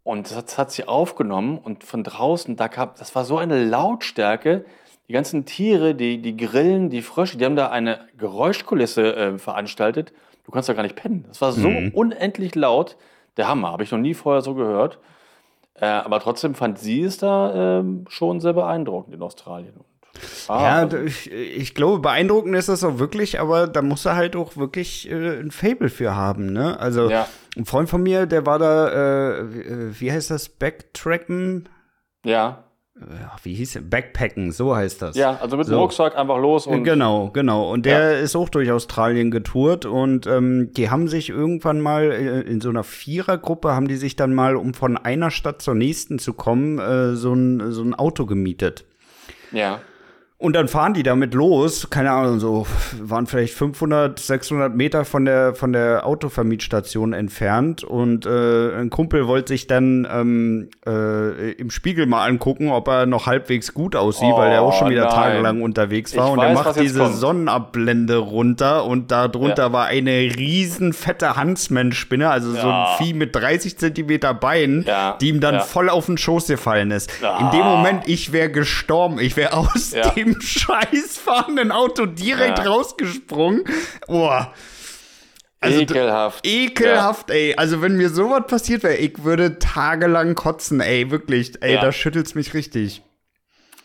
Und 0.03 0.29
das 0.29 0.37
hat, 0.37 0.47
das 0.47 0.57
hat 0.57 0.71
sie 0.71 0.87
aufgenommen 0.87 1.57
und 1.57 1.83
von 1.83 2.03
draußen, 2.03 2.55
da 2.55 2.67
kam, 2.67 2.91
das 2.97 3.15
war 3.15 3.25
so 3.25 3.37
eine 3.37 3.63
Lautstärke. 3.63 4.65
Die 5.07 5.13
ganzen 5.13 5.45
Tiere, 5.45 5.95
die, 5.95 6.21
die 6.21 6.37
Grillen, 6.37 6.89
die 6.89 7.01
Frösche, 7.01 7.37
die 7.37 7.45
haben 7.45 7.55
da 7.55 7.69
eine 7.69 7.99
Geräuschkulisse 8.17 9.15
äh, 9.15 9.37
veranstaltet. 9.37 10.13
Du 10.43 10.51
kannst 10.51 10.69
da 10.69 10.73
gar 10.73 10.83
nicht 10.83 10.95
pennen. 10.95 11.25
Das 11.27 11.41
war 11.41 11.51
so 11.51 11.69
mhm. 11.69 11.91
unendlich 11.93 12.55
laut. 12.55 12.97
Der 13.37 13.47
Hammer, 13.47 13.71
habe 13.71 13.83
ich 13.83 13.91
noch 13.91 13.99
nie 13.99 14.13
vorher 14.13 14.41
so 14.41 14.53
gehört. 14.53 14.99
Äh, 15.73 15.85
aber 15.85 16.19
trotzdem 16.19 16.55
fand 16.55 16.79
sie 16.79 17.01
es 17.01 17.17
da 17.17 17.79
äh, 17.79 17.83
schon 18.07 18.39
sehr 18.39 18.53
beeindruckend 18.53 19.13
in 19.13 19.21
Australien. 19.21 19.73
Ah, 20.47 20.87
ja, 20.89 20.99
ich, 21.03 21.31
ich, 21.31 21.75
glaube, 21.75 21.99
beeindruckend 21.99 22.55
ist 22.55 22.69
das 22.69 22.83
auch 22.83 22.99
wirklich, 22.99 23.39
aber 23.39 23.67
da 23.67 23.81
muss 23.81 24.05
er 24.05 24.15
halt 24.15 24.35
auch 24.35 24.57
wirklich 24.57 25.09
äh, 25.09 25.39
ein 25.39 25.51
Fable 25.51 25.89
für 25.89 26.15
haben, 26.15 26.53
ne? 26.53 26.79
Also, 26.79 27.09
ja. 27.09 27.27
ein 27.57 27.65
Freund 27.65 27.89
von 27.89 28.01
mir, 28.03 28.25
der 28.25 28.45
war 28.45 28.59
da, 28.59 29.37
äh, 29.37 29.99
wie 29.99 30.11
heißt 30.11 30.31
das, 30.31 30.49
Backtracken? 30.49 31.69
Ja 32.23 32.65
wie 33.43 33.53
hieß 33.53 33.75
es? 33.75 33.89
Backpacken, 33.89 34.51
so 34.51 34.75
heißt 34.75 35.01
das. 35.01 35.17
Ja, 35.17 35.37
also 35.41 35.57
mit 35.57 35.67
dem 35.67 35.75
Rucksack 35.75 36.17
einfach 36.17 36.37
los 36.37 36.65
und. 36.65 36.85
Genau, 36.85 37.29
genau. 37.29 37.69
Und 37.71 37.85
der 37.85 38.13
ja. 38.13 38.19
ist 38.19 38.35
auch 38.35 38.47
durch 38.47 38.71
Australien 38.71 39.31
getourt 39.31 39.85
und 39.85 40.27
ähm, 40.27 40.71
die 40.71 40.89
haben 40.89 41.09
sich 41.09 41.29
irgendwann 41.29 41.81
mal 41.81 42.11
äh, 42.11 42.41
in 42.41 42.61
so 42.61 42.69
einer 42.69 42.83
Vierergruppe 42.83 43.73
haben 43.73 43.87
die 43.87 43.97
sich 43.97 44.15
dann 44.15 44.33
mal, 44.33 44.55
um 44.55 44.73
von 44.73 44.97
einer 44.97 45.29
Stadt 45.29 45.61
zur 45.61 45.75
nächsten 45.75 46.19
zu 46.19 46.33
kommen, 46.33 46.79
äh, 46.79 47.15
so, 47.15 47.33
ein, 47.33 47.71
so 47.71 47.83
ein 47.83 47.93
Auto 47.93 48.25
gemietet. 48.25 48.85
Ja. 49.51 49.81
Und 50.37 50.53
dann 50.53 50.67
fahren 50.67 50.93
die 50.93 51.03
damit 51.03 51.33
los, 51.33 51.89
keine 51.89 52.11
Ahnung, 52.11 52.39
so 52.39 52.67
waren 53.01 53.25
vielleicht 53.25 53.53
500, 53.53 54.19
600 54.19 54.75
Meter 54.75 55.05
von 55.05 55.23
der 55.23 55.55
von 55.55 55.71
der 55.71 56.05
Autovermietstation 56.05 57.13
entfernt 57.13 57.85
und 57.85 58.25
äh, 58.25 58.75
ein 58.75 58.89
Kumpel 58.89 59.27
wollte 59.27 59.53
sich 59.53 59.67
dann 59.67 60.05
ähm, 60.11 60.69
äh, 60.85 61.53
im 61.53 61.71
Spiegel 61.71 62.05
mal 62.05 62.27
angucken, 62.27 62.69
ob 62.69 62.89
er 62.89 63.05
noch 63.05 63.27
halbwegs 63.27 63.73
gut 63.73 63.95
aussieht, 63.95 64.27
oh, 64.33 64.37
weil 64.37 64.51
er 64.51 64.61
auch 64.61 64.77
schon 64.77 64.89
wieder 64.89 65.05
nein. 65.05 65.13
tagelang 65.13 65.61
unterwegs 65.61 66.13
war 66.17 66.25
ich 66.25 66.33
und 66.33 66.39
weiß, 66.39 66.49
er 66.49 66.53
macht 66.53 66.79
diese 66.81 66.99
kommt. 66.99 67.15
Sonnenabblende 67.15 68.17
runter 68.17 68.83
und 68.83 69.11
da 69.11 69.29
drunter 69.29 69.67
ja. 69.67 69.71
war 69.71 69.85
eine 69.85 70.11
riesen 70.11 70.91
fette 70.91 71.37
Huntsman-Spinne, 71.41 72.29
also 72.29 72.53
ja. 72.53 72.61
so 72.61 72.69
ein 72.69 72.85
Vieh 72.97 73.13
mit 73.13 73.33
30 73.33 73.77
Zentimeter 73.77 74.33
Beinen, 74.33 74.83
ja. 74.83 75.17
die 75.21 75.29
ihm 75.29 75.39
dann 75.39 75.61
voll 75.61 75.89
auf 75.89 76.07
den 76.07 76.17
Schoß 76.17 76.47
gefallen 76.47 76.91
ist. 76.91 77.09
In 77.39 77.51
dem 77.51 77.63
Moment, 77.63 78.03
ich 78.07 78.33
wäre 78.33 78.51
gestorben, 78.51 79.17
ich 79.17 79.37
wäre 79.37 79.53
aus 79.53 79.95
dem 80.17 80.24
dem 80.25 80.41
scheiß 80.41 81.17
fahrenden 81.17 81.71
Auto 81.71 82.05
direkt 82.05 82.59
ja. 82.59 82.65
rausgesprungen. 82.65 83.63
Boah. 84.07 84.53
Also, 85.61 85.81
ekelhaft. 85.81 86.45
Ekelhaft, 86.45 87.29
ja. 87.29 87.35
ey. 87.35 87.55
Also, 87.55 87.81
wenn 87.81 87.97
mir 87.97 88.09
sowas 88.09 88.43
passiert 88.47 88.83
wäre, 88.83 88.95
ich 88.95 89.23
würde 89.23 89.57
tagelang 89.59 90.35
kotzen, 90.35 90.79
ey. 90.79 91.09
Wirklich, 91.11 91.53
ey, 91.61 91.75
ja. 91.75 91.81
da 91.81 91.91
schüttelt's 91.91 92.35
mich 92.35 92.53
richtig. 92.53 93.01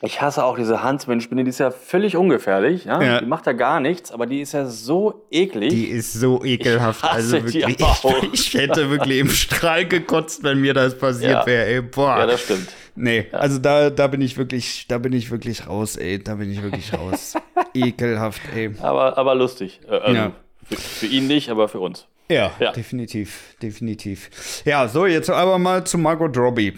Ich 0.03 0.23
hasse 0.23 0.45
auch 0.45 0.57
diese 0.57 0.83
Huntsman-Spinne, 0.83 1.45
die 1.45 1.51
ist 1.51 1.61
ja 1.61 1.71
völlig 1.71 2.17
ungefährlich. 2.17 2.87
Ja? 2.87 3.03
ja? 3.03 3.21
Die 3.21 3.27
macht 3.27 3.47
ja 3.47 3.53
gar 3.53 3.81
nichts, 3.81 4.11
aber 4.11 4.25
die 4.25 4.41
ist 4.41 4.53
ja 4.53 4.65
so 4.65 5.27
eklig. 5.31 5.69
Die 5.69 5.85
ist 5.85 6.15
so 6.15 6.43
ekelhaft. 6.43 7.05
also 7.05 7.33
wirklich, 7.33 7.67
ich, 7.69 7.77
ich, 8.33 8.55
hätte 8.55 8.89
wirklich 8.89 9.19
im 9.19 9.29
Strahl 9.29 9.87
gekotzt, 9.87 10.43
wenn 10.43 10.59
mir 10.59 10.73
das 10.73 10.97
passiert 10.97 11.33
ja. 11.33 11.47
wäre. 11.47 11.67
Ey, 11.67 11.83
boah. 11.83 12.19
Ja, 12.21 12.27
das 12.27 12.41
stimmt. 12.41 12.69
Nee, 12.95 13.27
also 13.33 13.59
da, 13.59 13.91
da 13.91 14.07
bin 14.07 14.21
ich 14.21 14.37
wirklich, 14.37 14.87
da 14.89 14.99
bin 14.99 15.13
ich 15.13 15.31
wirklich 15.31 15.67
raus, 15.67 15.97
ey. 15.97 16.23
Da 16.23 16.35
bin 16.35 16.51
ich 16.51 16.63
wirklich 16.63 16.93
raus. 16.93 17.35
Ekelhaft, 17.75 18.43
ey. 18.55 18.73
Aber, 18.81 19.17
aber 19.17 19.35
lustig. 19.35 19.81
Äh, 19.89 19.97
also 19.97 20.15
ja. 20.15 20.33
für, 20.65 20.77
für 20.77 21.07
ihn 21.07 21.27
nicht, 21.27 21.49
aber 21.51 21.69
für 21.69 21.81
uns. 21.81 22.07
Ja, 22.31 22.53
ja, 22.61 22.71
definitiv, 22.71 23.57
definitiv. 23.61 24.31
Ja, 24.65 24.87
so, 24.87 25.05
jetzt 25.07 25.29
aber 25.29 25.59
mal 25.59 25.85
zu 25.85 25.99
Margot 25.99 26.37
Robbie. 26.37 26.75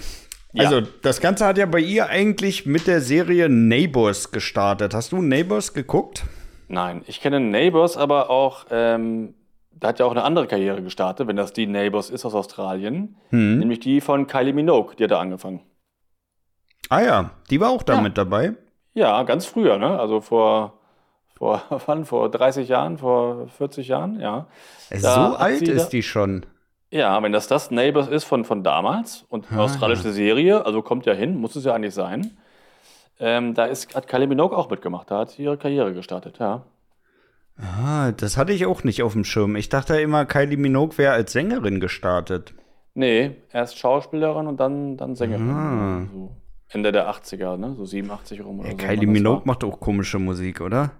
Ja. 0.54 0.64
Also, 0.64 0.80
das 1.02 1.20
Ganze 1.20 1.46
hat 1.46 1.58
ja 1.58 1.66
bei 1.66 1.80
ihr 1.80 2.08
eigentlich 2.08 2.66
mit 2.66 2.86
der 2.86 3.00
Serie 3.00 3.48
Neighbors 3.48 4.30
gestartet. 4.32 4.94
Hast 4.94 5.12
du 5.12 5.20
Neighbors 5.20 5.74
geguckt? 5.74 6.24
Nein, 6.68 7.02
ich 7.06 7.20
kenne 7.20 7.40
Neighbors, 7.40 7.98
aber 7.98 8.30
auch, 8.30 8.66
ähm, 8.70 9.34
da 9.72 9.88
hat 9.88 9.98
ja 9.98 10.06
auch 10.06 10.10
eine 10.10 10.24
andere 10.24 10.46
Karriere 10.46 10.82
gestartet, 10.82 11.26
wenn 11.26 11.36
das 11.36 11.52
die 11.52 11.66
Neighbors 11.66 12.08
ist 12.08 12.24
aus 12.24 12.34
Australien. 12.34 13.16
Hm. 13.28 13.58
Nämlich 13.58 13.80
die 13.80 14.00
von 14.00 14.26
Kylie 14.26 14.54
Minogue, 14.54 14.94
die 14.96 15.04
hat 15.04 15.10
da 15.10 15.20
angefangen. 15.20 15.60
Ah 16.92 17.00
ja, 17.00 17.30
die 17.48 17.58
war 17.58 17.70
auch 17.70 17.82
da 17.82 17.94
ja. 17.94 18.00
mit 18.02 18.18
dabei. 18.18 18.52
Ja, 18.92 19.22
ganz 19.22 19.46
früher, 19.46 19.78
ne? 19.78 19.98
Also 19.98 20.20
vor, 20.20 20.74
vor, 21.34 21.62
wann? 21.86 22.04
Vor 22.04 22.30
30 22.30 22.68
Jahren, 22.68 22.98
vor 22.98 23.48
40 23.48 23.88
Jahren, 23.88 24.20
ja. 24.20 24.46
So 24.94 25.08
alt 25.08 25.62
ist 25.62 25.88
die 25.88 26.02
schon. 26.02 26.44
Ja, 26.90 27.22
wenn 27.22 27.32
das 27.32 27.48
das 27.48 27.70
Neighbors 27.70 28.08
ist 28.08 28.24
von, 28.24 28.44
von 28.44 28.62
damals 28.62 29.24
und 29.30 29.50
eine 29.50 29.60
ah, 29.60 29.64
australische. 29.64 30.12
Serie, 30.12 30.66
also 30.66 30.82
kommt 30.82 31.06
ja 31.06 31.14
hin, 31.14 31.40
muss 31.40 31.56
es 31.56 31.64
ja 31.64 31.72
eigentlich 31.72 31.94
sein. 31.94 32.36
Ähm, 33.18 33.54
da 33.54 33.64
ist, 33.64 33.94
hat 33.94 34.06
Kylie 34.06 34.26
Minogue 34.26 34.54
auch 34.54 34.68
mitgemacht, 34.68 35.10
da 35.10 35.20
hat 35.20 35.30
sie 35.30 35.44
ihre 35.44 35.56
Karriere 35.56 35.94
gestartet, 35.94 36.40
ja. 36.40 36.66
Ah, 37.56 38.12
das 38.12 38.36
hatte 38.36 38.52
ich 38.52 38.66
auch 38.66 38.84
nicht 38.84 39.02
auf 39.02 39.14
dem 39.14 39.24
Schirm. 39.24 39.56
Ich 39.56 39.70
dachte 39.70 39.98
immer, 39.98 40.26
Kylie 40.26 40.58
Minogue 40.58 40.98
wäre 40.98 41.14
als 41.14 41.32
Sängerin 41.32 41.80
gestartet. 41.80 42.52
Nee, 42.92 43.36
erst 43.50 43.78
Schauspielerin 43.78 44.46
und 44.46 44.60
dann, 44.60 44.98
dann 44.98 45.16
Sängerin. 45.16 45.50
Ah. 45.50 46.06
So 46.12 46.41
Ende 46.72 46.92
der 46.92 47.10
80er, 47.10 47.56
ne? 47.56 47.74
So 47.76 47.84
87 47.84 48.44
rum 48.44 48.60
oder 48.60 48.70
ja, 48.70 48.74
so. 48.78 48.86
Kylie 48.86 49.06
Minogue 49.06 49.42
macht 49.44 49.62
auch 49.64 49.78
komische 49.78 50.18
Musik, 50.18 50.60
oder? 50.60 50.92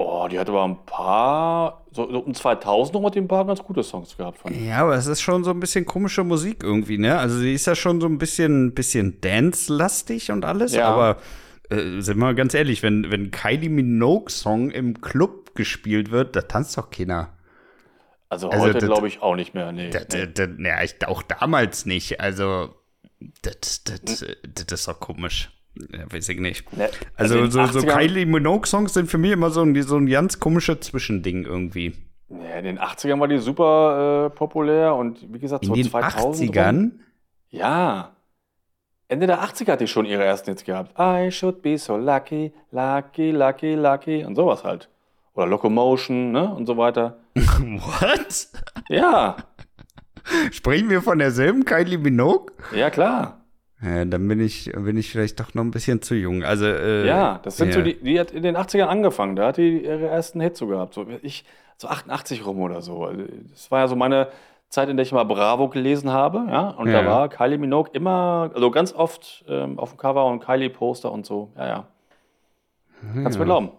Oh, 0.00 0.28
die 0.30 0.38
hat 0.38 0.48
aber 0.48 0.62
ein 0.62 0.84
paar, 0.86 1.84
so, 1.90 2.04
um 2.04 2.32
2000 2.32 2.94
rum 2.94 3.06
hat 3.06 3.16
die 3.16 3.20
ein 3.20 3.26
paar 3.26 3.44
ganz 3.44 3.60
gute 3.64 3.82
Songs 3.82 4.16
gehabt. 4.16 4.38
Fand 4.38 4.54
ich. 4.54 4.64
Ja, 4.64 4.82
aber 4.82 4.94
es 4.94 5.08
ist 5.08 5.20
schon 5.20 5.42
so 5.42 5.50
ein 5.50 5.58
bisschen 5.58 5.84
komische 5.84 6.22
Musik 6.22 6.62
irgendwie, 6.62 6.98
ne? 6.98 7.18
Also 7.18 7.38
sie 7.38 7.52
ist 7.52 7.66
ja 7.66 7.74
schon 7.74 8.00
so 8.00 8.06
ein 8.06 8.18
bisschen, 8.18 8.74
bisschen 8.74 9.20
Dance-lastig 9.20 10.30
und 10.30 10.44
alles, 10.44 10.74
ja. 10.74 10.86
aber 10.86 11.16
äh, 11.70 12.00
sind 12.00 12.18
wir 12.18 12.34
ganz 12.34 12.54
ehrlich, 12.54 12.84
wenn, 12.84 13.10
wenn 13.10 13.32
Kylie 13.32 13.70
Minogue-Song 13.70 14.70
im 14.70 15.00
Club 15.00 15.56
gespielt 15.56 16.12
wird, 16.12 16.36
da 16.36 16.42
tanzt 16.42 16.78
doch 16.78 16.90
keiner. 16.90 17.30
Also, 18.28 18.50
also 18.50 18.66
heute 18.66 18.78
glaube 18.78 19.08
ich 19.08 19.20
auch 19.20 19.34
nicht 19.34 19.54
mehr, 19.54 19.72
nee. 19.72 19.90
nee. 19.90 20.68
Ja, 20.68 20.82
ich, 20.82 21.04
auch 21.08 21.22
damals 21.22 21.86
nicht, 21.86 22.20
also 22.20 22.74
das, 23.42 23.84
das, 23.84 24.24
das 24.42 24.80
ist 24.80 24.88
doch 24.88 25.00
komisch. 25.00 25.50
Ja, 25.92 26.12
weiß 26.12 26.28
ich 26.30 26.40
nicht. 26.40 26.64
Also, 27.16 27.38
also 27.40 27.66
so, 27.66 27.80
so 27.80 27.86
Kylie 27.86 28.26
Minogue-Songs 28.26 28.94
sind 28.94 29.08
für 29.08 29.18
mich 29.18 29.32
immer 29.32 29.50
so 29.50 29.62
ein, 29.62 29.80
so 29.82 29.96
ein 29.96 30.06
ganz 30.06 30.40
komisches 30.40 30.80
Zwischending 30.80 31.44
irgendwie. 31.44 31.94
Ja, 32.30 32.58
in 32.58 32.64
den 32.64 32.78
80ern 32.78 33.20
war 33.20 33.28
die 33.28 33.38
super 33.38 34.26
äh, 34.26 34.30
populär 34.36 34.94
und 34.94 35.32
wie 35.32 35.38
gesagt, 35.38 35.64
so 35.64 35.74
in 35.74 35.82
den 35.82 35.90
2000 35.90 36.50
80ern? 36.50 36.76
Rum. 36.76 37.00
Ja. 37.50 38.16
Ende 39.08 39.26
der 39.26 39.42
80er 39.42 39.72
hat 39.72 39.80
die 39.80 39.86
schon 39.86 40.04
ihre 40.04 40.24
ersten 40.24 40.50
Hits 40.50 40.64
gehabt. 40.64 40.92
I 40.98 41.30
should 41.30 41.62
be 41.62 41.78
so 41.78 41.96
lucky, 41.96 42.52
lucky, 42.70 43.30
lucky, 43.30 43.74
lucky 43.74 44.24
und 44.24 44.34
sowas 44.36 44.64
halt. 44.64 44.88
Oder 45.32 45.46
Locomotion, 45.46 46.32
ne? 46.32 46.52
Und 46.52 46.66
so 46.66 46.76
weiter. 46.76 47.18
What? 47.34 48.48
Ja. 48.88 49.36
Sprechen 50.52 50.90
wir 50.90 51.02
von 51.02 51.18
derselben 51.18 51.64
Kylie 51.64 51.98
Minogue? 51.98 52.52
Ja, 52.72 52.90
klar. 52.90 53.44
Ja, 53.80 54.04
dann 54.04 54.26
bin 54.26 54.40
ich, 54.40 54.72
bin 54.72 54.96
ich 54.96 55.10
vielleicht 55.10 55.38
doch 55.38 55.54
noch 55.54 55.62
ein 55.62 55.70
bisschen 55.70 56.02
zu 56.02 56.14
jung. 56.14 56.42
Also, 56.42 56.66
äh, 56.66 57.06
ja, 57.06 57.38
das 57.42 57.58
sind 57.58 57.68
ja. 57.68 57.74
so 57.74 57.82
die, 57.82 57.94
die 57.94 58.18
hat 58.18 58.32
in 58.32 58.42
den 58.42 58.56
80ern 58.56 58.86
angefangen, 58.86 59.36
da 59.36 59.48
hat 59.48 59.56
die 59.56 59.84
ihre 59.84 60.08
ersten 60.08 60.40
Hits 60.40 60.58
so 60.58 60.66
gehabt. 60.66 60.94
So, 60.94 61.06
ich, 61.22 61.44
so 61.76 61.86
88 61.86 62.44
rum 62.44 62.60
oder 62.60 62.82
so. 62.82 63.04
Also, 63.04 63.22
das 63.50 63.70
war 63.70 63.80
ja 63.80 63.88
so 63.88 63.94
meine 63.94 64.28
Zeit, 64.68 64.88
in 64.88 64.96
der 64.96 65.06
ich 65.06 65.12
mal 65.12 65.24
Bravo 65.24 65.68
gelesen 65.68 66.10
habe, 66.10 66.46
ja. 66.50 66.70
Und 66.70 66.88
ja. 66.88 67.02
da 67.02 67.08
war 67.08 67.28
Kylie 67.28 67.58
Minogue 67.58 67.90
immer, 67.92 68.50
also 68.52 68.70
ganz 68.70 68.92
oft 68.92 69.44
ähm, 69.48 69.78
auf 69.78 69.90
dem 69.90 69.98
Cover 69.98 70.26
und 70.26 70.44
Kylie-Poster 70.44 71.10
und 71.10 71.24
so. 71.24 71.52
Ja, 71.56 71.66
ja. 71.66 71.86
Kannst 73.14 73.36
du 73.36 73.40
mir 73.40 73.46
glauben. 73.46 73.70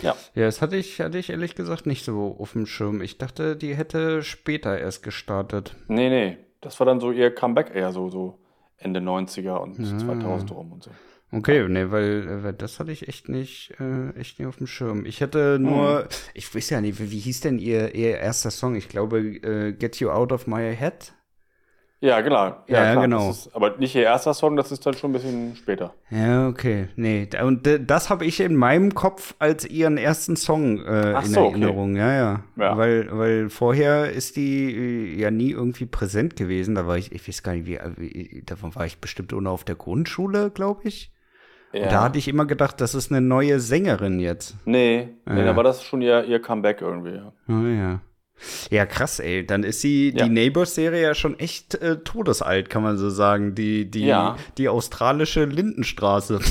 Ja. 0.00 0.16
Ja, 0.34 0.44
das 0.44 0.62
hatte 0.62 0.76
ich, 0.76 1.00
hatte 1.00 1.18
ich 1.18 1.30
ehrlich 1.30 1.54
gesagt 1.54 1.86
nicht 1.86 2.04
so 2.04 2.36
auf 2.38 2.52
dem 2.52 2.66
Schirm. 2.66 3.00
Ich 3.00 3.18
dachte, 3.18 3.56
die 3.56 3.74
hätte 3.74 4.22
später 4.22 4.78
erst 4.78 5.02
gestartet. 5.02 5.74
Nee, 5.88 6.08
nee. 6.08 6.38
Das 6.60 6.78
war 6.80 6.86
dann 6.86 7.00
so 7.00 7.10
ihr 7.12 7.34
Comeback 7.34 7.74
eher 7.74 7.92
so, 7.92 8.08
so 8.08 8.38
Ende 8.78 9.00
90er 9.00 9.56
und 9.56 9.78
ja. 9.78 9.98
2000 9.98 10.52
rum 10.52 10.72
und 10.72 10.84
so. 10.84 10.90
Okay, 11.30 11.68
nee, 11.68 11.90
weil, 11.90 12.42
weil 12.42 12.54
das 12.54 12.80
hatte 12.80 12.90
ich 12.90 13.06
echt 13.06 13.28
nicht, 13.28 13.74
äh, 13.78 14.10
echt 14.18 14.38
nicht 14.38 14.48
auf 14.48 14.56
dem 14.56 14.66
Schirm. 14.66 15.04
Ich 15.04 15.20
hätte 15.20 15.58
nur, 15.60 16.00
hm. 16.00 16.08
ich 16.32 16.54
weiß 16.54 16.70
ja 16.70 16.80
nicht, 16.80 16.98
wie, 17.00 17.10
wie 17.10 17.18
hieß 17.18 17.40
denn 17.40 17.58
ihr, 17.58 17.94
ihr 17.94 18.18
erster 18.18 18.50
Song? 18.50 18.76
Ich 18.76 18.88
glaube, 18.88 19.18
äh, 19.20 19.72
Get 19.72 19.96
You 19.96 20.08
Out 20.08 20.32
of 20.32 20.46
My 20.46 20.74
Head. 20.74 21.12
Ja, 22.00 22.20
genau. 22.20 22.36
Ja, 22.36 22.54
ja 22.68 22.92
klar, 22.92 23.02
genau. 23.02 23.30
Ist, 23.30 23.54
aber 23.56 23.76
nicht 23.78 23.94
ihr 23.96 24.04
erster 24.04 24.32
Song, 24.32 24.54
das 24.56 24.70
ist 24.70 24.86
dann 24.86 24.94
schon 24.94 25.10
ein 25.10 25.14
bisschen 25.14 25.56
später. 25.56 25.94
Ja, 26.10 26.46
okay. 26.46 26.88
Nee, 26.94 27.28
und 27.42 27.68
das 27.86 28.08
habe 28.08 28.24
ich 28.24 28.38
in 28.38 28.54
meinem 28.54 28.94
Kopf 28.94 29.34
als 29.40 29.68
ihren 29.68 29.98
ersten 29.98 30.36
Song 30.36 30.84
äh, 30.84 31.18
in 31.18 31.24
so, 31.24 31.46
Erinnerung. 31.46 31.92
Okay. 31.92 32.00
Ja, 32.00 32.14
ja, 32.14 32.42
ja. 32.56 32.76
Weil, 32.76 33.08
weil 33.10 33.50
vorher 33.50 34.12
ist 34.12 34.36
die 34.36 34.72
äh, 34.72 35.20
ja 35.20 35.32
nie 35.32 35.50
irgendwie 35.50 35.86
präsent 35.86 36.36
gewesen. 36.36 36.76
Da 36.76 36.86
war 36.86 36.96
ich, 36.96 37.10
ich 37.10 37.26
weiß 37.26 37.42
gar 37.42 37.54
nicht, 37.54 37.66
wie, 37.66 37.80
wie 37.96 38.42
davon 38.46 38.76
war 38.76 38.86
ich 38.86 39.00
bestimmt 39.00 39.32
ohne 39.32 39.50
auf 39.50 39.64
der 39.64 39.74
Grundschule, 39.74 40.50
glaube 40.50 40.82
ich. 40.84 41.12
Ja. 41.72 41.82
Und 41.82 41.92
da 41.92 42.02
hatte 42.04 42.18
ich 42.18 42.28
immer 42.28 42.46
gedacht, 42.46 42.80
das 42.80 42.94
ist 42.94 43.10
eine 43.10 43.20
neue 43.20 43.58
Sängerin 43.58 44.20
jetzt. 44.20 44.56
Nee, 44.64 45.08
nee 45.26 45.44
da 45.44 45.56
war 45.56 45.64
das 45.64 45.82
schon 45.82 46.00
ihr, 46.00 46.24
ihr 46.24 46.40
Comeback 46.40 46.80
irgendwie. 46.80 47.16
Ja. 47.16 47.32
Oh 47.48 47.66
ja. 47.66 48.00
Ja, 48.70 48.86
krass, 48.86 49.20
ey. 49.20 49.46
Dann 49.46 49.64
ist 49.64 49.80
sie, 49.80 50.14
ja. 50.16 50.24
die 50.24 50.30
Neighbors-Serie 50.30 51.02
ja 51.02 51.14
schon 51.14 51.38
echt 51.38 51.74
äh, 51.76 51.98
todesalt, 51.98 52.70
kann 52.70 52.82
man 52.82 52.96
so 52.96 53.10
sagen. 53.10 53.54
Die, 53.54 53.90
die, 53.90 54.06
ja. 54.06 54.36
die 54.56 54.68
australische 54.68 55.44
Lindenstraße. 55.44 56.40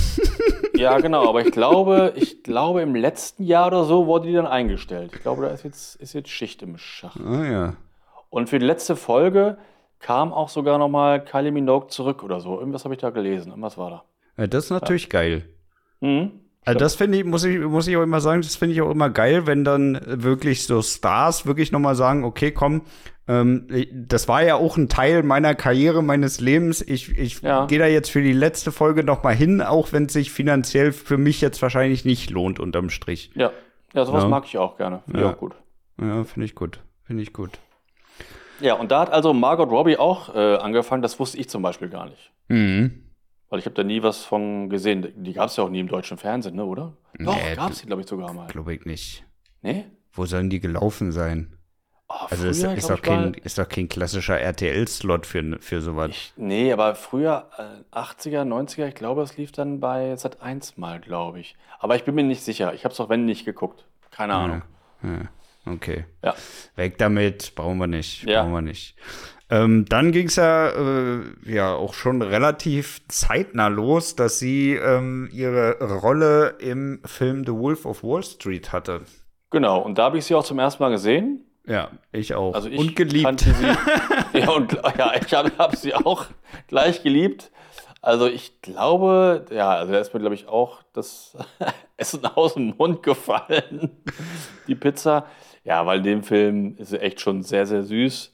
Ja, 0.77 0.99
genau, 0.99 1.27
aber 1.27 1.41
ich 1.41 1.51
glaube, 1.51 2.13
ich 2.15 2.43
glaube, 2.43 2.81
im 2.81 2.93
letzten 2.93 3.43
Jahr 3.43 3.67
oder 3.67 3.83
so 3.83 4.05
wurde 4.05 4.27
die 4.27 4.33
dann 4.33 4.45
eingestellt. 4.45 5.11
Ich 5.13 5.21
glaube, 5.21 5.41
da 5.41 5.49
ist 5.49 5.63
jetzt, 5.63 5.95
ist 5.95 6.13
jetzt 6.13 6.29
Schicht 6.29 6.61
im 6.61 6.77
Schacht. 6.77 7.19
Ah, 7.19 7.45
ja. 7.45 7.73
Und 8.29 8.49
für 8.49 8.59
die 8.59 8.65
letzte 8.65 8.95
Folge 8.95 9.57
kam 9.99 10.31
auch 10.31 10.49
sogar 10.49 10.77
noch 10.77 10.89
mal 10.89 11.23
Kylie 11.23 11.51
Minogue 11.51 11.87
zurück 11.89 12.23
oder 12.23 12.39
so. 12.39 12.59
Irgendwas 12.59 12.83
habe 12.83 12.93
ich 12.93 13.01
da 13.01 13.09
gelesen. 13.09 13.49
Irgendwas 13.49 13.77
war 13.77 13.89
da. 13.89 14.03
Ja, 14.37 14.47
das 14.47 14.65
ist 14.65 14.69
natürlich 14.69 15.03
ja. 15.03 15.09
geil. 15.09 15.49
Mhm. 15.99 16.31
Also 16.67 16.79
das 16.79 16.95
finde 16.95 17.17
ich, 17.17 17.23
muss 17.23 17.45
ich, 17.45 17.59
muss 17.59 17.87
ich 17.87 17.95
auch 17.95 18.03
immer 18.03 18.19
sagen, 18.19 18.41
das 18.41 18.57
finde 18.57 18.73
ich 18.73 18.81
auch 18.81 18.91
immer 18.91 19.09
geil, 19.09 19.47
wenn 19.47 19.63
dann 19.63 20.01
wirklich 20.05 20.65
so 20.65 20.81
Stars 20.81 21.45
wirklich 21.45 21.71
nochmal 21.71 21.95
sagen, 21.95 22.25
okay, 22.25 22.51
komm, 22.51 22.81
ähm, 23.27 23.67
das 23.93 24.27
war 24.27 24.43
ja 24.43 24.55
auch 24.55 24.75
ein 24.75 24.89
Teil 24.89 25.23
meiner 25.23 25.55
Karriere, 25.55 26.03
meines 26.03 26.41
Lebens. 26.41 26.81
Ich, 26.81 27.17
ich 27.17 27.41
ja. 27.41 27.65
gehe 27.67 27.79
da 27.79 27.87
jetzt 27.87 28.09
für 28.09 28.21
die 28.21 28.33
letzte 28.33 28.73
Folge 28.73 29.05
nochmal 29.05 29.33
hin, 29.33 29.61
auch 29.61 29.93
wenn 29.93 30.05
es 30.05 30.13
sich 30.13 30.31
finanziell 30.31 30.91
für 30.91 31.17
mich 31.17 31.39
jetzt 31.39 31.61
wahrscheinlich 31.61 32.03
nicht 32.03 32.31
lohnt, 32.31 32.59
unterm 32.59 32.89
Strich. 32.89 33.31
Ja, 33.33 33.51
ja 33.93 34.05
sowas 34.05 34.23
ja. 34.23 34.29
mag 34.29 34.43
ich 34.45 34.57
auch 34.57 34.77
gerne. 34.77 35.03
Finde 35.05 35.21
ja. 35.21 35.27
ich 35.27 35.33
auch 35.35 35.39
gut. 35.39 35.55
Ja, 36.01 36.23
finde 36.25 36.45
ich 36.45 36.55
gut. 36.55 36.79
Finde 37.05 37.23
ich 37.23 37.31
gut. 37.31 37.51
Ja, 38.59 38.73
und 38.73 38.91
da 38.91 39.01
hat 39.01 39.11
also 39.11 39.33
Margot 39.33 39.69
Robbie 39.69 39.97
auch 39.97 40.35
äh, 40.35 40.55
angefangen, 40.55 41.01
das 41.01 41.17
wusste 41.17 41.37
ich 41.37 41.49
zum 41.49 41.61
Beispiel 41.61 41.89
gar 41.89 42.09
nicht. 42.09 42.31
Mhm. 42.49 43.06
Weil 43.49 43.59
ich 43.59 43.65
habe 43.65 43.75
da 43.75 43.83
nie 43.83 44.03
was 44.03 44.23
von 44.23 44.69
gesehen. 44.69 45.13
Die 45.15 45.33
gab 45.33 45.47
es 45.47 45.55
ja 45.55 45.63
auch 45.63 45.69
nie 45.69 45.79
im 45.79 45.87
deutschen 45.87 46.17
Fernsehen, 46.17 46.55
ne, 46.55 46.65
oder? 46.65 46.97
Doch, 47.17 47.35
nee, 47.35 47.55
gab 47.55 47.71
es 47.71 47.79
die, 47.79 47.87
glaube 47.87 48.01
ich, 48.01 48.07
sogar 48.07 48.33
mal. 48.33 48.47
Glaube 48.47 48.73
ich 48.73 48.85
nicht. 48.85 49.23
Nee? 49.61 49.85
Wo 50.11 50.25
sollen 50.25 50.49
die 50.49 50.59
gelaufen 50.59 51.11
sein? 51.11 51.57
Oh, 52.09 52.13
also 52.29 52.43
früher, 52.43 52.51
ist, 52.51 52.63
ist, 52.63 52.89
doch 52.89 53.01
kein, 53.01 53.33
ist 53.33 53.57
doch 53.57 53.67
kein 53.67 53.89
klassischer 53.89 54.39
RTL-Slot 54.39 55.25
für, 55.25 55.57
für 55.59 55.81
sowas. 55.81 56.11
Ich, 56.11 56.33
nee, 56.37 56.71
aber 56.71 56.95
früher, 56.95 57.49
äh, 57.57 57.95
80er, 57.97 58.43
90er, 58.43 58.87
ich 58.87 58.95
glaube, 58.95 59.23
es 59.23 59.35
lief 59.35 59.51
dann 59.51 59.81
bei 59.81 60.15
Sat 60.15 60.41
1 60.41 60.77
mal, 60.77 61.01
glaube 61.01 61.41
ich. 61.41 61.57
Aber 61.79 61.95
ich 61.97 62.05
bin 62.05 62.15
mir 62.15 62.23
nicht 62.23 62.43
sicher. 62.43 62.73
Ich 62.73 62.85
habe 62.85 62.93
es 62.93 62.99
auch 62.99 63.09
wenn 63.09 63.25
nicht 63.25 63.43
geguckt. 63.43 63.85
Keine 64.09 64.33
ja, 64.33 64.39
Ahnung. 64.39 64.61
Ja, 65.03 65.71
okay. 65.71 66.05
Ja. 66.23 66.33
Weg 66.75 66.97
damit, 66.97 67.53
brauchen 67.55 67.77
wir 67.77 67.87
nicht. 67.87 68.23
Ja. 68.23 68.41
Brauchen 68.41 68.53
wir 68.53 68.61
nicht. 68.61 68.95
Ähm, 69.49 69.85
dann 69.85 70.11
ging 70.11 70.27
es 70.27 70.35
ja, 70.35 70.69
äh, 70.69 71.21
ja 71.45 71.73
auch 71.73 71.93
schon 71.93 72.21
relativ 72.21 73.01
zeitnah 73.07 73.69
los, 73.69 74.15
dass 74.15 74.39
sie 74.39 74.73
ähm, 74.73 75.29
ihre 75.31 75.77
Rolle 75.81 76.55
im 76.59 76.99
Film 77.05 77.45
The 77.45 77.53
Wolf 77.53 77.85
of 77.85 78.03
Wall 78.03 78.23
Street 78.23 78.73
hatte. 78.73 79.01
Genau, 79.49 79.79
und 79.79 79.97
da 79.97 80.05
habe 80.05 80.17
ich 80.17 80.25
sie 80.25 80.35
auch 80.35 80.43
zum 80.43 80.59
ersten 80.59 80.83
Mal 80.83 80.89
gesehen. 80.89 81.45
Ja, 81.65 81.91
ich 82.11 82.33
auch. 82.35 82.53
Also 82.53 82.69
ich 82.69 82.79
und 82.79 82.95
geliebt. 82.95 83.39
Sie, 83.39 83.53
ja, 84.39 84.49
und, 84.51 84.73
ja, 84.97 85.13
ich 85.15 85.33
habe 85.33 85.51
hab 85.57 85.75
sie 85.75 85.93
auch 85.93 86.25
gleich 86.67 87.03
geliebt. 87.03 87.51
Also 88.01 88.27
ich 88.27 88.61
glaube, 88.61 89.45
ja, 89.51 89.71
also 89.71 89.91
da 89.91 89.99
ist 89.99 90.13
mir, 90.13 90.19
glaube 90.19 90.35
ich, 90.35 90.47
auch 90.47 90.81
das 90.93 91.37
Essen 91.97 92.25
aus 92.25 92.53
dem 92.53 92.75
Mund 92.77 93.03
gefallen, 93.03 93.91
die 94.67 94.75
Pizza. 94.75 95.25
Ja, 95.63 95.85
weil 95.85 95.97
in 95.99 96.03
dem 96.03 96.23
Film 96.23 96.77
ist 96.77 96.89
sie 96.89 97.01
echt 97.01 97.19
schon 97.19 97.43
sehr, 97.43 97.65
sehr 97.65 97.83
süß. 97.83 98.33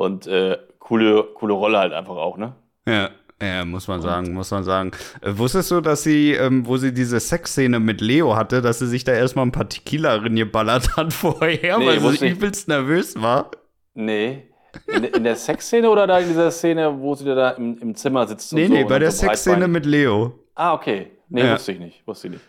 Und 0.00 0.26
äh, 0.26 0.56
coole, 0.78 1.24
coole 1.34 1.52
Rolle 1.52 1.76
halt 1.76 1.92
einfach 1.92 2.16
auch, 2.16 2.38
ne? 2.38 2.54
Ja. 2.88 3.10
Ja, 3.42 3.64
muss 3.64 3.88
man 3.88 4.02
sagen, 4.02 4.34
muss 4.34 4.50
man 4.50 4.64
sagen. 4.64 4.92
Äh, 5.22 5.32
wusstest 5.36 5.70
du, 5.70 5.80
dass 5.80 6.02
sie, 6.02 6.32
ähm, 6.32 6.66
wo 6.66 6.76
sie 6.76 6.92
diese 6.92 7.20
Sexszene 7.20 7.80
mit 7.80 8.02
Leo 8.02 8.36
hatte, 8.36 8.60
dass 8.60 8.78
sie 8.80 8.86
sich 8.86 9.04
da 9.04 9.12
erstmal 9.12 9.46
ein 9.46 9.52
paar 9.52 9.68
Tequila 9.68 10.18
geballert 10.18 10.96
hat 10.96 11.12
vorher, 11.12 11.78
nee, 11.78 11.86
weil 11.86 12.00
sie 12.12 12.28
übelst 12.28 12.68
nervös 12.68 13.20
war? 13.20 13.50
Nee. 13.94 14.50
In, 14.86 15.04
in 15.04 15.24
der 15.24 15.36
Sexszene 15.36 15.88
oder 15.88 16.06
da 16.06 16.18
in 16.18 16.28
dieser 16.28 16.50
Szene, 16.50 16.98
wo 16.98 17.14
sie 17.14 17.24
da 17.24 17.50
im, 17.50 17.78
im 17.78 17.94
Zimmer 17.94 18.26
sitzt? 18.26 18.52
Nee, 18.54 18.64
und 18.64 18.68
so 18.68 18.74
nee, 18.74 18.84
bei 18.84 18.98
der 18.98 19.10
so 19.10 19.26
Sexszene 19.26 19.68
mit 19.68 19.84
Leo. 19.84 20.32
Ah, 20.54 20.74
okay. 20.74 21.10
Nee, 21.28 21.44
ja. 21.44 21.54
wusste 21.54 21.72
ich 21.72 21.78
nicht. 21.78 22.06
Wusste 22.06 22.28
ich 22.28 22.32
nicht. 22.34 22.44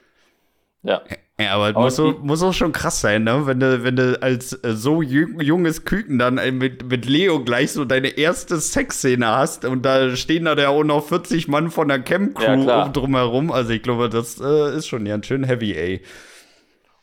Ja. 0.83 1.01
Ja, 1.43 1.55
aber, 1.55 1.67
aber 1.67 1.81
muss, 1.81 1.95
so, 1.95 2.19
muss 2.21 2.43
auch 2.43 2.53
schon 2.53 2.71
krass 2.71 3.01
sein, 3.01 3.23
ne? 3.23 3.45
Wenn 3.45 3.59
du, 3.59 3.83
wenn 3.83 3.95
du 3.95 4.21
als 4.21 4.53
äh, 4.63 4.73
so 4.73 5.01
junges 5.01 5.85
Küken 5.85 6.19
dann 6.19 6.37
äh, 6.37 6.51
mit, 6.51 6.89
mit 6.89 7.05
Leo 7.05 7.43
gleich 7.43 7.71
so 7.71 7.85
deine 7.85 8.09
erste 8.09 8.57
Sexszene 8.57 9.27
hast 9.27 9.65
und 9.65 9.83
da 9.83 10.15
stehen 10.15 10.45
da 10.45 10.55
ja 10.55 10.69
auch 10.69 10.83
noch 10.83 11.05
40 11.05 11.47
Mann 11.47 11.71
von 11.71 11.87
der 11.87 11.99
Camp-Crew 11.99 12.65
ja, 12.67 12.89
drumherum. 12.89 13.51
Also 13.51 13.71
ich 13.71 13.81
glaube, 13.81 14.09
das 14.09 14.39
äh, 14.39 14.75
ist 14.75 14.87
schon 14.87 15.05
ganz 15.05 15.25
schön 15.25 15.43
heavy, 15.43 15.73
ey. 15.73 16.01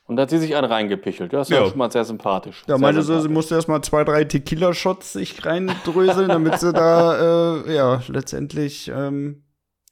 Und 0.08 0.16
da 0.16 0.22
hat 0.22 0.30
sie 0.30 0.38
sich 0.38 0.56
einen 0.56 0.66
reingepichelt. 0.66 1.34
Das 1.34 1.50
ist 1.50 1.54
ja, 1.54 1.66
schon 1.66 1.76
mal 1.76 1.92
sehr 1.92 2.06
sympathisch. 2.06 2.62
Ja, 2.66 2.78
meinte 2.78 3.02
sie, 3.02 3.20
sie 3.20 3.28
musste 3.28 3.56
erstmal 3.56 3.82
zwei, 3.82 4.04
drei 4.04 4.24
Tequila-Shots 4.24 5.12
sich 5.12 5.44
reindröseln, 5.44 6.28
damit 6.28 6.58
sie 6.58 6.72
da, 6.72 7.62
äh, 7.66 7.74
ja, 7.74 8.02
letztendlich 8.08 8.90
ähm, 8.94 9.42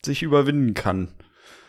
sich 0.02 0.22
überwinden 0.22 0.72
kann. 0.72 1.08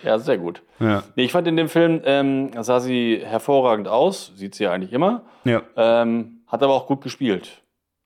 Ja, 0.04 0.20
sehr 0.20 0.38
gut. 0.38 0.62
Ja. 0.80 1.04
Nee, 1.16 1.26
ich 1.26 1.32
fand 1.32 1.48
in 1.48 1.58
dem 1.58 1.70
Film, 1.70 2.02
ähm, 2.06 2.52
sah 2.62 2.80
sie 2.80 3.22
hervorragend 3.24 3.88
aus, 3.88 4.32
sieht 4.36 4.56
sie 4.56 4.66
ja 4.66 4.72
eigentlich 4.72 4.94
immer. 4.94 5.24
Ja. 5.44 5.64
Ähm, 5.76 6.42
hat 6.48 6.64
aber 6.64 6.74
auch 6.74 6.88
gut 6.88 7.02
gespielt. 7.02 7.64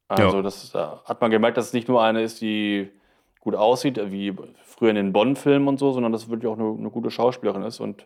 Also, 0.08 0.38
ja. 0.38 0.42
das 0.42 0.72
da 0.72 1.02
hat 1.06 1.22
man 1.22 1.32
gemerkt, 1.32 1.58
dass 1.58 1.68
es 1.68 1.74
nicht 1.74 1.88
nur 1.88 2.04
eine 2.04 2.22
ist, 2.22 2.42
die 2.42 2.90
gut 3.40 3.56
aussieht, 3.56 4.00
wie 4.12 4.34
früher 4.64 4.90
in 4.90 4.96
den 4.96 5.14
Bonn-Filmen 5.14 5.68
und 5.68 5.80
so, 5.80 5.92
sondern 5.92 6.12
dass 6.12 6.24
es 6.24 6.30
wirklich 6.30 6.52
auch 6.52 6.58
eine, 6.58 6.78
eine, 6.78 6.90
gute 6.90 7.12
Schauspielerin 7.12 7.64
ist. 7.64 7.80
Und 7.80 8.06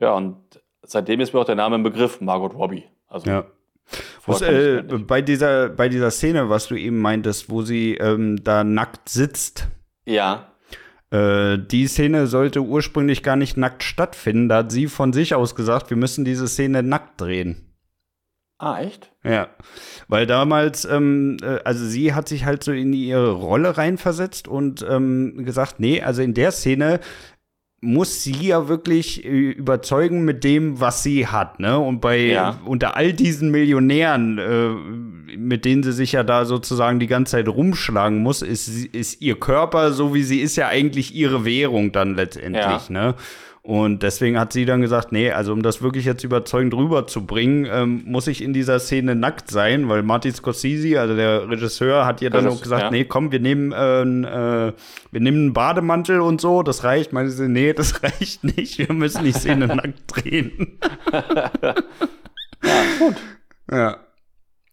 ja, 0.00 0.14
und 0.14 0.36
seitdem 0.82 1.20
ist 1.20 1.34
mir 1.34 1.40
auch 1.40 1.44
der 1.44 1.54
Name 1.54 1.76
im 1.76 1.82
Begriff, 1.82 2.20
Margot 2.20 2.54
Robbie. 2.54 2.84
Also, 3.08 3.30
ja. 3.30 3.44
Was, 4.26 4.40
äh, 4.40 4.82
bei, 4.82 5.20
dieser, 5.20 5.68
bei 5.68 5.88
dieser 5.88 6.10
Szene, 6.10 6.48
was 6.48 6.68
du 6.68 6.76
eben 6.76 7.00
meintest, 7.00 7.50
wo 7.50 7.62
sie 7.62 7.94
ähm, 7.96 8.42
da 8.42 8.64
nackt 8.64 9.08
sitzt. 9.08 9.68
Ja. 10.06 10.53
Äh, 11.14 11.58
die 11.58 11.86
Szene 11.86 12.26
sollte 12.26 12.60
ursprünglich 12.60 13.22
gar 13.22 13.36
nicht 13.36 13.56
nackt 13.56 13.84
stattfinden. 13.84 14.48
Da 14.48 14.58
hat 14.58 14.72
sie 14.72 14.88
von 14.88 15.12
sich 15.12 15.34
aus 15.34 15.54
gesagt, 15.54 15.90
wir 15.90 15.96
müssen 15.96 16.24
diese 16.24 16.48
Szene 16.48 16.82
nackt 16.82 17.20
drehen. 17.20 17.70
Ah, 18.58 18.80
echt? 18.80 19.12
Ja, 19.22 19.48
weil 20.08 20.26
damals, 20.26 20.84
ähm, 20.84 21.36
äh, 21.42 21.58
also 21.64 21.86
sie 21.86 22.14
hat 22.14 22.28
sich 22.28 22.44
halt 22.44 22.64
so 22.64 22.72
in 22.72 22.92
ihre 22.92 23.32
Rolle 23.32 23.76
reinversetzt 23.76 24.48
und 24.48 24.84
ähm, 24.88 25.44
gesagt, 25.44 25.80
nee, 25.80 26.00
also 26.02 26.22
in 26.22 26.34
der 26.34 26.50
Szene 26.50 27.00
muss 27.84 28.22
sie 28.22 28.46
ja 28.46 28.68
wirklich 28.68 29.24
äh, 29.24 29.28
überzeugen 29.28 30.24
mit 30.24 30.42
dem, 30.44 30.80
was 30.80 31.02
sie 31.02 31.26
hat, 31.26 31.60
ne? 31.60 31.78
Und 31.78 32.00
bei 32.00 32.18
ja. 32.18 32.58
unter 32.64 32.96
all 32.96 33.12
diesen 33.12 33.50
Millionären, 33.50 34.38
äh, 34.38 35.36
mit 35.36 35.64
denen 35.64 35.82
sie 35.82 35.92
sich 35.92 36.12
ja 36.12 36.22
da 36.22 36.44
sozusagen 36.44 36.98
die 36.98 37.06
ganze 37.06 37.32
Zeit 37.32 37.48
rumschlagen 37.48 38.18
muss, 38.18 38.42
ist, 38.42 38.68
ist 38.68 39.20
ihr 39.20 39.38
Körper, 39.38 39.92
so 39.92 40.14
wie 40.14 40.22
sie 40.22 40.40
ist, 40.40 40.56
ja 40.56 40.68
eigentlich 40.68 41.14
ihre 41.14 41.44
Währung 41.44 41.92
dann 41.92 42.14
letztendlich, 42.14 42.88
ja. 42.88 42.90
ne? 42.90 43.14
Und 43.66 44.02
deswegen 44.02 44.38
hat 44.38 44.52
sie 44.52 44.66
dann 44.66 44.82
gesagt, 44.82 45.10
nee, 45.10 45.30
also 45.30 45.54
um 45.54 45.62
das 45.62 45.80
wirklich 45.80 46.04
jetzt 46.04 46.22
überzeugend 46.22 46.74
rüberzubringen, 46.74 47.66
ähm, 47.72 48.02
muss 48.04 48.26
ich 48.26 48.42
in 48.42 48.52
dieser 48.52 48.78
Szene 48.78 49.14
nackt 49.14 49.50
sein, 49.50 49.88
weil 49.88 50.02
Martin 50.02 50.34
Scorsese, 50.34 51.00
also 51.00 51.16
der 51.16 51.48
Regisseur, 51.48 52.04
hat 52.04 52.20
ihr 52.20 52.28
dann 52.28 52.46
auch 52.46 52.60
gesagt, 52.60 52.82
ja. 52.82 52.90
nee, 52.90 53.06
komm, 53.06 53.32
wir 53.32 53.40
nehmen, 53.40 53.72
äh, 53.72 54.02
äh, 54.02 54.72
wir 55.12 55.20
nehmen 55.20 55.38
einen 55.38 55.52
Bademantel 55.54 56.20
und 56.20 56.42
so, 56.42 56.62
das 56.62 56.84
reicht. 56.84 57.14
Meinte 57.14 57.32
sie, 57.32 57.48
nee, 57.48 57.72
das 57.72 58.02
reicht 58.02 58.44
nicht, 58.44 58.76
wir 58.76 58.92
müssen 58.92 59.24
die 59.24 59.32
Szene 59.32 59.66
nackt 59.68 60.02
drehen. 60.08 60.78
ja, 61.12 61.74
gut. 62.98 63.16
Ja. 63.70 63.96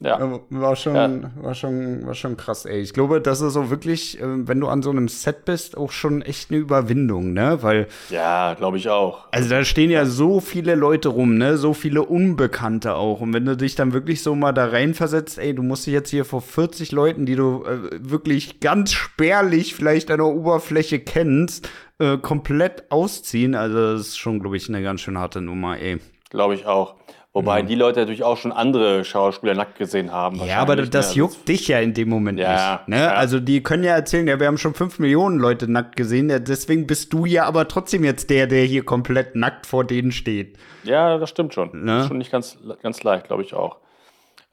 Ja. 0.04 0.20
War 0.50 0.76
schon, 0.76 0.96
ja. 0.96 1.32
war 1.44 1.54
schon, 1.54 2.08
war 2.08 2.16
schon 2.16 2.36
krass, 2.36 2.66
ey. 2.66 2.82
Ich 2.82 2.92
glaube, 2.92 3.22
das 3.22 3.42
ist 3.42 3.54
so 3.54 3.70
wirklich, 3.70 4.20
äh, 4.20 4.48
wenn 4.48 4.60
du 4.60 4.68
an 4.68 4.82
so 4.82 4.90
einem 4.90 5.08
Set 5.08 5.46
bist, 5.46 5.78
auch 5.78 5.92
schon 5.92 6.24
echt 6.24 6.50
eine 6.50 6.60
Überwindung, 6.60 7.34
ne? 7.34 7.60
Weil. 7.62 7.88
Ja, 8.10 8.56
glaube 8.56 8.78
ich 8.78 8.90
auch. 8.90 9.28
Also 9.32 9.50
da 9.50 9.64
stehen 9.64 9.92
ja 9.92 10.06
so 10.06 10.40
viele 10.40 10.74
Leute 10.74 11.10
rum, 11.10 11.38
ne? 11.38 11.56
So 11.58 11.76
viele 11.76 12.02
Unbekannte 12.02 12.96
auch. 12.96 13.22
Und 13.22 13.34
wenn 13.36 13.46
du 13.46 13.56
dich 13.56 13.76
dann 13.76 13.94
wirklich 13.94 14.24
so 14.24 14.34
mal 14.34 14.54
da 14.54 14.66
reinversetzt, 14.66 15.38
ey, 15.38 15.54
du 15.54 15.62
musst 15.62 15.86
dich 15.86 15.94
jetzt 15.94 16.10
hier 16.10 16.26
vor 16.26 16.42
40 16.42 16.92
Leuten, 16.92 17.28
die 17.28 17.36
du 17.36 17.64
äh, 17.66 18.00
wirklich 18.00 18.60
ganz 18.60 18.94
spärlich 18.94 19.76
vielleicht 19.76 20.10
an 20.10 20.18
der 20.18 20.28
Oberfläche 20.28 20.98
kennst, 20.98 21.70
äh, 22.00 22.18
komplett 22.18 22.92
ausziehen. 22.92 23.54
Also 23.54 23.94
das 23.94 24.02
ist 24.02 24.18
schon, 24.18 24.40
glaube 24.40 24.58
ich, 24.58 24.68
eine 24.68 24.82
ganz 24.82 25.02
schön 25.02 25.20
harte 25.20 25.42
Nummer, 25.42 25.78
ey. 25.78 26.00
Glaube 26.32 26.56
ich 26.56 26.66
auch. 26.66 26.96
Wobei 27.34 27.64
mhm. 27.64 27.68
die 27.68 27.76
Leute 27.76 28.02
natürlich 28.02 28.24
auch 28.24 28.36
schon 28.36 28.52
andere 28.52 29.06
Schauspieler 29.06 29.54
nackt 29.54 29.78
gesehen 29.78 30.12
haben. 30.12 30.44
Ja, 30.44 30.60
aber 30.60 30.76
das, 30.76 30.90
das 30.90 31.10
ne? 31.12 31.20
juckt 31.20 31.48
dich 31.48 31.68
ja 31.70 31.80
in 31.80 31.94
dem 31.94 32.10
Moment 32.10 32.38
ja, 32.38 32.74
nicht. 32.74 32.90
Ne? 32.90 32.98
Ja. 32.98 33.14
Also 33.14 33.40
die 33.40 33.64
können 33.64 33.86
ja 33.86 33.94
erzählen, 33.94 34.28
ja, 34.28 34.38
wir 34.38 34.48
haben 34.48 34.58
schon 34.58 34.74
fünf 34.74 35.00
Millionen 35.00 35.40
Leute 35.40 35.72
nackt 35.72 35.96
gesehen, 35.96 36.28
deswegen 36.28 36.88
bist 36.88 37.14
du 37.14 37.26
ja 37.26 37.46
aber 37.46 37.70
trotzdem 37.70 38.04
jetzt 38.04 38.30
der, 38.30 38.48
der 38.48 38.66
hier 38.66 38.84
komplett 38.84 39.36
nackt 39.36 39.66
vor 39.66 39.86
denen 39.86 40.12
steht. 40.12 40.58
Ja, 40.84 41.18
das 41.18 41.30
stimmt 41.30 41.54
schon. 41.54 41.70
Ne? 41.72 41.86
Das 41.86 42.02
ist 42.02 42.08
schon 42.10 42.18
nicht 42.18 42.32
ganz, 42.32 42.58
ganz 42.82 43.02
leicht, 43.04 43.28
glaube 43.28 43.44
ich 43.44 43.54
auch. 43.54 43.78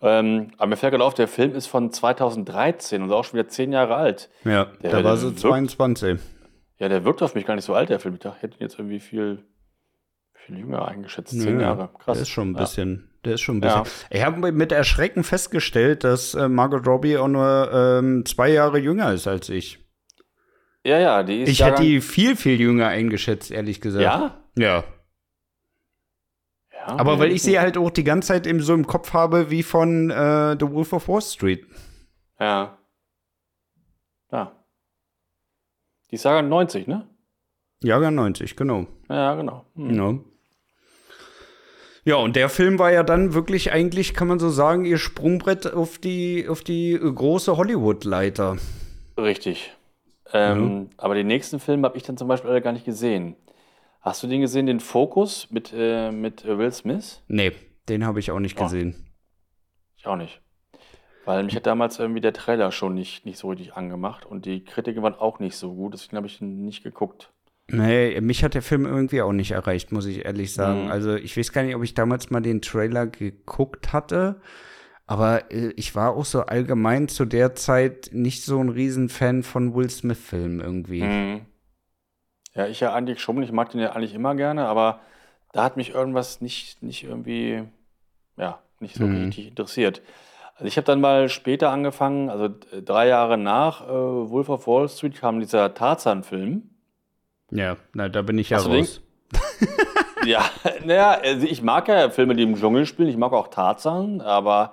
Ähm, 0.01 0.53
aber 0.59 0.68
mir 0.68 0.76
fällt 0.76 0.93
gerade 0.93 1.03
auf, 1.03 1.14
der 1.14 1.26
Film 1.26 1.57
ist 1.57 1.66
von 1.66 1.91
2013 1.91 3.03
und 3.03 3.11
auch 3.11 3.24
schon 3.24 3.41
wieder 3.41 3.49
zehn 3.49 3.72
Jahre 3.72 3.97
alt. 3.97 4.31
Ja, 4.45 4.66
der, 4.83 4.93
da 4.93 5.03
war 5.03 5.16
so 5.16 5.33
22. 5.33 6.20
Ja, 6.79 6.89
der 6.89 7.05
wirkt 7.05 7.22
auf 7.22 7.35
mich 7.35 7.45
gar 7.45 7.57
nicht 7.57 7.64
so 7.64 7.74
alt, 7.74 7.89
der 7.89 7.99
Film. 7.99 8.16
Ich 8.22 8.24
hätte 8.41 8.57
jetzt 8.61 8.79
irgendwie 8.79 9.01
viel 9.01 9.43
viel 10.49 10.59
jünger 10.59 10.88
eingeschätzt, 10.88 11.38
zehn 11.38 11.61
ja, 11.61 11.68
Jahre. 11.68 11.90
Krass. 11.99 12.16
Der 12.16 12.22
ist 12.22 12.28
schon 12.30 12.51
ein 12.51 12.55
bisschen. 12.55 13.11
Der 13.24 13.34
ist 13.34 13.42
schon 13.42 13.59
ein 13.59 13.61
bisschen. 13.61 13.84
Ich 14.11 14.24
habe 14.24 14.53
mit 14.53 14.72
Erschrecken 14.72 15.22
festgestellt, 15.22 16.05
dass 16.05 16.34
äh, 16.34 16.49
Margot 16.49 16.86
Robbie 16.86 17.18
auch 17.18 17.28
nur 17.28 17.70
ähm, 17.72 18.24
zwei 18.24 18.51
Jahre 18.51 18.78
jünger 18.78 19.12
ist 19.12 19.26
als 19.26 19.49
ich. 19.49 19.78
Ja, 20.84 20.99
ja, 20.99 21.22
die 21.22 21.42
ist. 21.42 21.51
Ich 21.51 21.62
hätte 21.62 21.82
die 21.82 22.01
viel, 22.01 22.36
viel 22.36 22.59
jünger 22.61 22.88
eingeschätzt, 22.88 23.51
ehrlich 23.51 23.80
gesagt. 23.80 24.03
Ja? 24.05 24.42
Ja. 24.57 24.84
ja 26.72 26.86
Aber 26.86 27.18
weil 27.18 27.32
ich 27.32 27.42
sie 27.42 27.59
halt 27.59 27.76
auch 27.76 27.90
die 27.90 28.05
ganze 28.05 28.28
Zeit 28.28 28.46
eben 28.46 28.61
so 28.61 28.72
im 28.72 28.86
Kopf 28.86 29.12
habe 29.12 29.51
wie 29.51 29.62
von 29.62 30.11
äh, 30.11 30.57
The 30.59 30.70
Wolf 30.70 30.92
of 30.94 31.09
Wall 31.09 31.20
Street. 31.20 31.66
Ja. 32.40 32.78
Ja. 34.32 34.64
Die 36.11 36.14
ist 36.14 36.24
Jahrgang 36.24 36.49
90, 36.49 36.86
ne? 36.86 37.07
Jahrgang 37.82 38.14
90, 38.14 38.57
genau. 38.57 38.86
Ja, 39.11 39.34
genau. 39.34 39.66
Hm. 39.74 39.94
Ja. 39.94 40.18
Ja, 42.09 42.16
und 42.16 42.36
der 42.36 42.48
Film 42.48 42.78
war 42.78 42.90
ja 42.90 43.02
dann 43.02 43.34
wirklich 43.34 43.70
eigentlich, 43.70 44.14
kann 44.14 44.28
man 44.28 44.38
so 44.38 44.48
sagen, 44.48 44.86
ihr 44.86 44.96
Sprungbrett 44.96 45.70
auf 45.70 45.98
die, 45.98 46.48
auf 46.48 46.62
die 46.62 46.98
große 46.98 47.59
Hollywood-Leiter. 47.59 48.56
Richtig. 49.18 49.76
Ähm, 50.32 50.88
ja. 50.90 50.96
Aber 50.96 51.14
den 51.14 51.26
nächsten 51.26 51.61
Film 51.61 51.84
habe 51.84 51.98
ich 51.98 52.04
dann 52.04 52.16
zum 52.16 52.26
Beispiel 52.26 52.62
gar 52.62 52.72
nicht 52.72 52.86
gesehen. 52.86 53.36
Hast 54.00 54.22
du 54.22 54.26
den 54.26 54.40
gesehen, 54.40 54.64
den 54.64 54.80
Fokus 54.80 55.50
mit, 55.50 55.74
äh, 55.76 56.11
mit 56.11 56.46
Will 56.46 56.72
Smith? 56.72 57.22
Nee, 57.28 57.52
den 57.90 58.06
habe 58.06 58.20
ich 58.20 58.30
auch 58.30 58.40
nicht 58.40 58.59
oh. 58.59 58.62
gesehen. 58.62 58.96
Ich 59.98 60.06
auch 60.06 60.16
nicht. 60.16 60.40
Weil 61.26 61.44
mich 61.44 61.56
hat 61.56 61.66
damals 61.66 61.98
irgendwie 61.98 62.22
der 62.22 62.32
Trailer 62.32 62.72
schon 62.72 62.94
nicht, 62.94 63.26
nicht 63.26 63.36
so 63.36 63.50
richtig 63.50 63.74
angemacht 63.74 64.24
und 64.24 64.46
die 64.46 64.64
Kritiken 64.64 65.02
waren 65.02 65.14
auch 65.14 65.40
nicht 65.40 65.56
so 65.56 65.74
gut, 65.74 65.92
deswegen 65.92 66.16
habe 66.16 66.26
ich 66.26 66.40
ihn 66.40 66.64
nicht 66.64 66.82
geguckt. 66.82 67.34
Nee, 67.70 68.18
mich 68.22 68.42
hat 68.42 68.54
der 68.54 68.62
Film 68.62 68.86
irgendwie 68.86 69.20
auch 69.20 69.32
nicht 69.32 69.50
erreicht, 69.50 69.92
muss 69.92 70.06
ich 70.06 70.24
ehrlich 70.24 70.54
sagen. 70.54 70.86
Mhm. 70.86 70.90
Also 70.90 71.14
ich 71.14 71.36
weiß 71.36 71.52
gar 71.52 71.62
nicht, 71.62 71.76
ob 71.76 71.82
ich 71.82 71.94
damals 71.94 72.30
mal 72.30 72.40
den 72.40 72.62
Trailer 72.62 73.06
geguckt 73.06 73.92
hatte. 73.92 74.40
Aber 75.06 75.50
äh, 75.50 75.72
ich 75.76 75.94
war 75.94 76.16
auch 76.16 76.24
so 76.24 76.42
allgemein 76.42 77.08
zu 77.08 77.26
der 77.26 77.54
Zeit 77.54 78.10
nicht 78.12 78.44
so 78.44 78.58
ein 78.58 78.70
Riesenfan 78.70 79.42
von 79.42 79.74
Will 79.74 79.90
Smith-Filmen 79.90 80.60
irgendwie. 80.60 81.02
Mhm. 81.02 81.40
Ja, 82.54 82.66
ich 82.66 82.80
ja 82.80 82.94
eigentlich 82.94 83.20
schon. 83.20 83.42
Ich 83.42 83.52
mag 83.52 83.70
den 83.70 83.80
ja 83.80 83.92
eigentlich 83.92 84.14
immer 84.14 84.34
gerne, 84.34 84.66
aber 84.66 85.00
da 85.52 85.64
hat 85.64 85.76
mich 85.76 85.94
irgendwas 85.94 86.40
nicht, 86.40 86.82
nicht 86.82 87.04
irgendwie, 87.04 87.64
ja, 88.36 88.60
nicht 88.80 88.96
so 88.96 89.06
mhm. 89.06 89.26
richtig 89.26 89.48
interessiert. 89.48 90.02
Also 90.54 90.66
ich 90.66 90.76
habe 90.76 90.86
dann 90.86 91.00
mal 91.00 91.28
später 91.28 91.70
angefangen, 91.70 92.30
also 92.30 92.48
drei 92.84 93.08
Jahre 93.08 93.38
nach 93.38 93.86
äh, 93.86 93.90
Wolf 93.90 94.48
of 94.48 94.66
Wall 94.66 94.88
Street 94.88 95.16
kam 95.16 95.38
dieser 95.38 95.72
Tarzan-Film. 95.72 96.68
Ja, 97.51 97.76
na, 97.94 98.09
da 98.09 98.22
bin 98.22 98.38
ich 98.38 98.51
ja 98.51 98.59
Hast 98.59 98.68
raus. 98.68 99.01
ja, 100.26 100.44
naja, 100.84 101.18
also 101.22 101.46
ich 101.46 101.62
mag 101.62 101.88
ja 101.88 102.11
Filme, 102.11 102.34
die 102.34 102.42
im 102.42 102.57
Dschungel 102.57 102.86
spielen. 102.86 103.09
Ich 103.09 103.16
mag 103.16 103.32
auch 103.32 103.49
Tarzan, 103.49 104.20
aber 104.20 104.72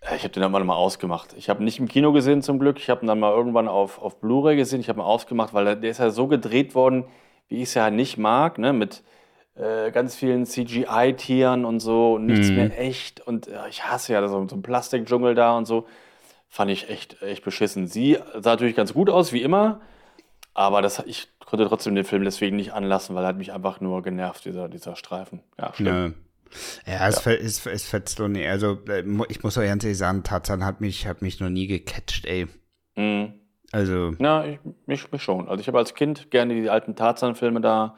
äh, 0.00 0.16
ich 0.16 0.22
habe 0.22 0.32
den 0.32 0.42
dann 0.42 0.52
mal 0.52 0.74
ausgemacht. 0.74 1.34
Ich 1.36 1.48
habe 1.48 1.64
nicht 1.64 1.78
im 1.78 1.88
Kino 1.88 2.12
gesehen 2.12 2.42
zum 2.42 2.58
Glück. 2.58 2.78
Ich 2.78 2.90
habe 2.90 3.04
ihn 3.04 3.06
dann 3.06 3.20
mal 3.20 3.32
irgendwann 3.32 3.68
auf, 3.68 4.00
auf 4.00 4.20
Blu-ray 4.20 4.56
gesehen. 4.56 4.80
Ich 4.80 4.88
habe 4.88 5.00
ihn 5.00 5.04
ausgemacht, 5.04 5.54
weil 5.54 5.76
der 5.76 5.90
ist 5.90 5.98
ja 5.98 6.10
so 6.10 6.26
gedreht 6.26 6.74
worden, 6.74 7.04
wie 7.48 7.56
ich 7.56 7.62
es 7.64 7.74
ja 7.74 7.90
nicht 7.90 8.18
mag, 8.18 8.58
ne? 8.58 8.72
mit 8.72 9.02
äh, 9.56 9.90
ganz 9.90 10.14
vielen 10.14 10.46
CGI-Tieren 10.46 11.64
und 11.64 11.80
so, 11.80 12.14
und 12.14 12.26
nichts 12.26 12.50
mhm. 12.50 12.56
mehr 12.56 12.80
echt. 12.80 13.20
Und 13.20 13.48
äh, 13.48 13.68
ich 13.68 13.84
hasse 13.84 14.12
ja 14.12 14.26
so, 14.26 14.46
so 14.48 14.54
einen 14.54 14.62
Plastikdschungel 14.62 15.34
da 15.34 15.56
und 15.56 15.66
so. 15.66 15.86
Fand 16.48 16.70
ich 16.70 16.90
echt, 16.90 17.22
echt 17.22 17.44
beschissen. 17.44 17.86
Sie 17.86 18.18
sah 18.34 18.50
natürlich 18.50 18.74
ganz 18.74 18.92
gut 18.92 19.08
aus, 19.08 19.32
wie 19.32 19.42
immer. 19.42 19.80
Aber 20.52 20.82
das, 20.82 21.00
ich 21.06 21.28
konnte 21.50 21.66
trotzdem 21.66 21.94
den 21.94 22.04
Film 22.04 22.24
deswegen 22.24 22.56
nicht 22.56 22.72
anlassen, 22.72 23.14
weil 23.14 23.24
er 23.24 23.28
hat 23.28 23.36
mich 23.36 23.52
einfach 23.52 23.80
nur 23.80 24.02
genervt, 24.02 24.44
dieser, 24.44 24.68
dieser 24.68 24.96
Streifen. 24.96 25.40
Ja, 25.58 25.74
schlimm. 25.74 26.14
Ja. 26.86 26.92
Ja, 26.92 27.08
es, 27.08 27.24
ja. 27.24 27.32
es, 27.32 27.66
es 27.66 27.84
fetzt 27.84 28.18
so 28.18 28.26
nicht. 28.26 28.48
Also, 28.48 28.78
äh, 28.88 29.04
ich 29.28 29.42
muss 29.42 29.56
auch 29.56 29.62
ganz 29.62 29.84
ehrlich 29.84 29.98
sagen, 29.98 30.22
Tarzan 30.22 30.64
hat 30.64 30.80
mich, 30.80 31.06
hat 31.06 31.22
mich 31.22 31.38
noch 31.40 31.48
nie 31.48 31.66
gecatcht, 31.66 32.26
ey. 32.26 32.46
Mhm. 32.96 33.34
Also. 33.72 34.14
Na, 34.18 34.46
ich, 34.46 34.58
mich, 34.86 35.10
mich 35.12 35.22
schon. 35.22 35.48
Also, 35.48 35.60
ich 35.60 35.68
habe 35.68 35.78
als 35.78 35.94
Kind 35.94 36.30
gerne 36.30 36.54
die 36.54 36.70
alten 36.70 36.96
Tarzan-Filme 36.96 37.60
da 37.60 37.96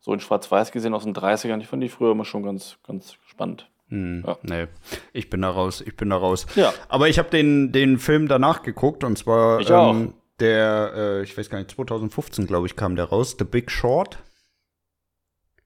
so 0.00 0.12
in 0.12 0.20
Schwarz-Weiß 0.20 0.70
gesehen 0.70 0.94
aus 0.94 1.04
den 1.04 1.14
30ern. 1.14 1.60
Ich 1.60 1.66
fand 1.66 1.82
die 1.82 1.88
früher 1.88 2.12
immer 2.12 2.24
schon 2.24 2.44
ganz, 2.44 2.78
ganz 2.86 3.16
spannend. 3.26 3.68
Hm, 3.88 4.22
ja. 4.26 4.36
Nee, 4.42 4.66
ich 5.12 5.30
bin 5.30 5.42
da 5.42 5.50
raus, 5.50 5.80
ich 5.84 5.96
bin 5.96 6.10
da 6.10 6.16
raus. 6.16 6.46
Ja. 6.56 6.72
Aber 6.88 7.08
ich 7.08 7.18
habe 7.18 7.30
den, 7.30 7.72
den 7.72 7.98
Film 7.98 8.28
danach 8.28 8.62
geguckt 8.62 9.02
und 9.02 9.16
zwar 9.16 9.60
ich 9.60 9.72
auch. 9.72 9.94
Ähm, 9.94 10.14
der, 10.40 10.92
äh, 10.94 11.22
ich 11.22 11.36
weiß 11.36 11.50
gar 11.50 11.58
nicht, 11.58 11.70
2015, 11.70 12.46
glaube 12.46 12.66
ich, 12.66 12.76
kam 12.76 12.96
der 12.96 13.06
raus, 13.06 13.36
The 13.38 13.44
Big 13.44 13.70
Short. 13.70 14.18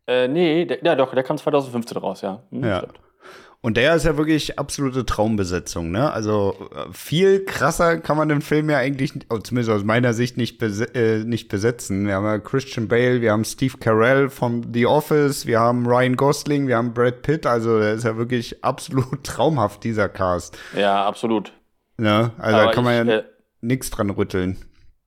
Äh, 0.06 0.28
nee, 0.28 0.64
der, 0.64 0.82
ja 0.84 0.96
doch, 0.96 1.14
der 1.14 1.22
kam 1.22 1.38
2015 1.38 1.96
raus, 1.96 2.22
ja. 2.22 2.42
Hm, 2.50 2.64
ja. 2.64 2.78
Stimmt. 2.78 2.98
Und 3.64 3.76
der 3.76 3.94
ist 3.94 4.04
ja 4.04 4.16
wirklich 4.16 4.58
absolute 4.58 5.06
Traumbesetzung, 5.06 5.92
ne? 5.92 6.12
Also 6.12 6.68
äh, 6.74 6.92
viel 6.92 7.44
krasser 7.44 7.98
kann 7.98 8.16
man 8.16 8.28
den 8.28 8.42
Film 8.42 8.68
ja 8.68 8.78
eigentlich, 8.78 9.12
oh, 9.30 9.38
zumindest 9.38 9.70
aus 9.70 9.84
meiner 9.84 10.14
Sicht, 10.14 10.36
nicht, 10.36 10.58
bes 10.58 10.80
äh, 10.80 11.22
nicht 11.24 11.48
besetzen. 11.48 12.08
Wir 12.08 12.16
haben 12.16 12.24
ja 12.24 12.40
Christian 12.40 12.88
Bale, 12.88 13.20
wir 13.20 13.30
haben 13.30 13.44
Steve 13.44 13.78
Carell 13.78 14.30
von 14.30 14.66
The 14.74 14.86
Office, 14.86 15.46
wir 15.46 15.60
haben 15.60 15.86
Ryan 15.86 16.16
Gosling, 16.16 16.66
wir 16.66 16.76
haben 16.76 16.92
Brad 16.92 17.22
Pitt. 17.22 17.46
Also 17.46 17.78
der 17.78 17.92
ist 17.92 18.04
ja 18.04 18.16
wirklich 18.16 18.64
absolut 18.64 19.22
traumhaft, 19.22 19.84
dieser 19.84 20.08
Cast. 20.08 20.58
Ja, 20.76 21.06
absolut. 21.06 21.52
Ne? 21.98 22.32
Also 22.38 22.56
Aber 22.56 22.66
da 22.66 22.72
kann 22.72 22.82
man 22.82 23.06
ich, 23.06 23.12
ja 23.12 23.18
äh, 23.20 23.24
nichts 23.62 23.90
dran 23.90 24.10
rütteln. 24.10 24.58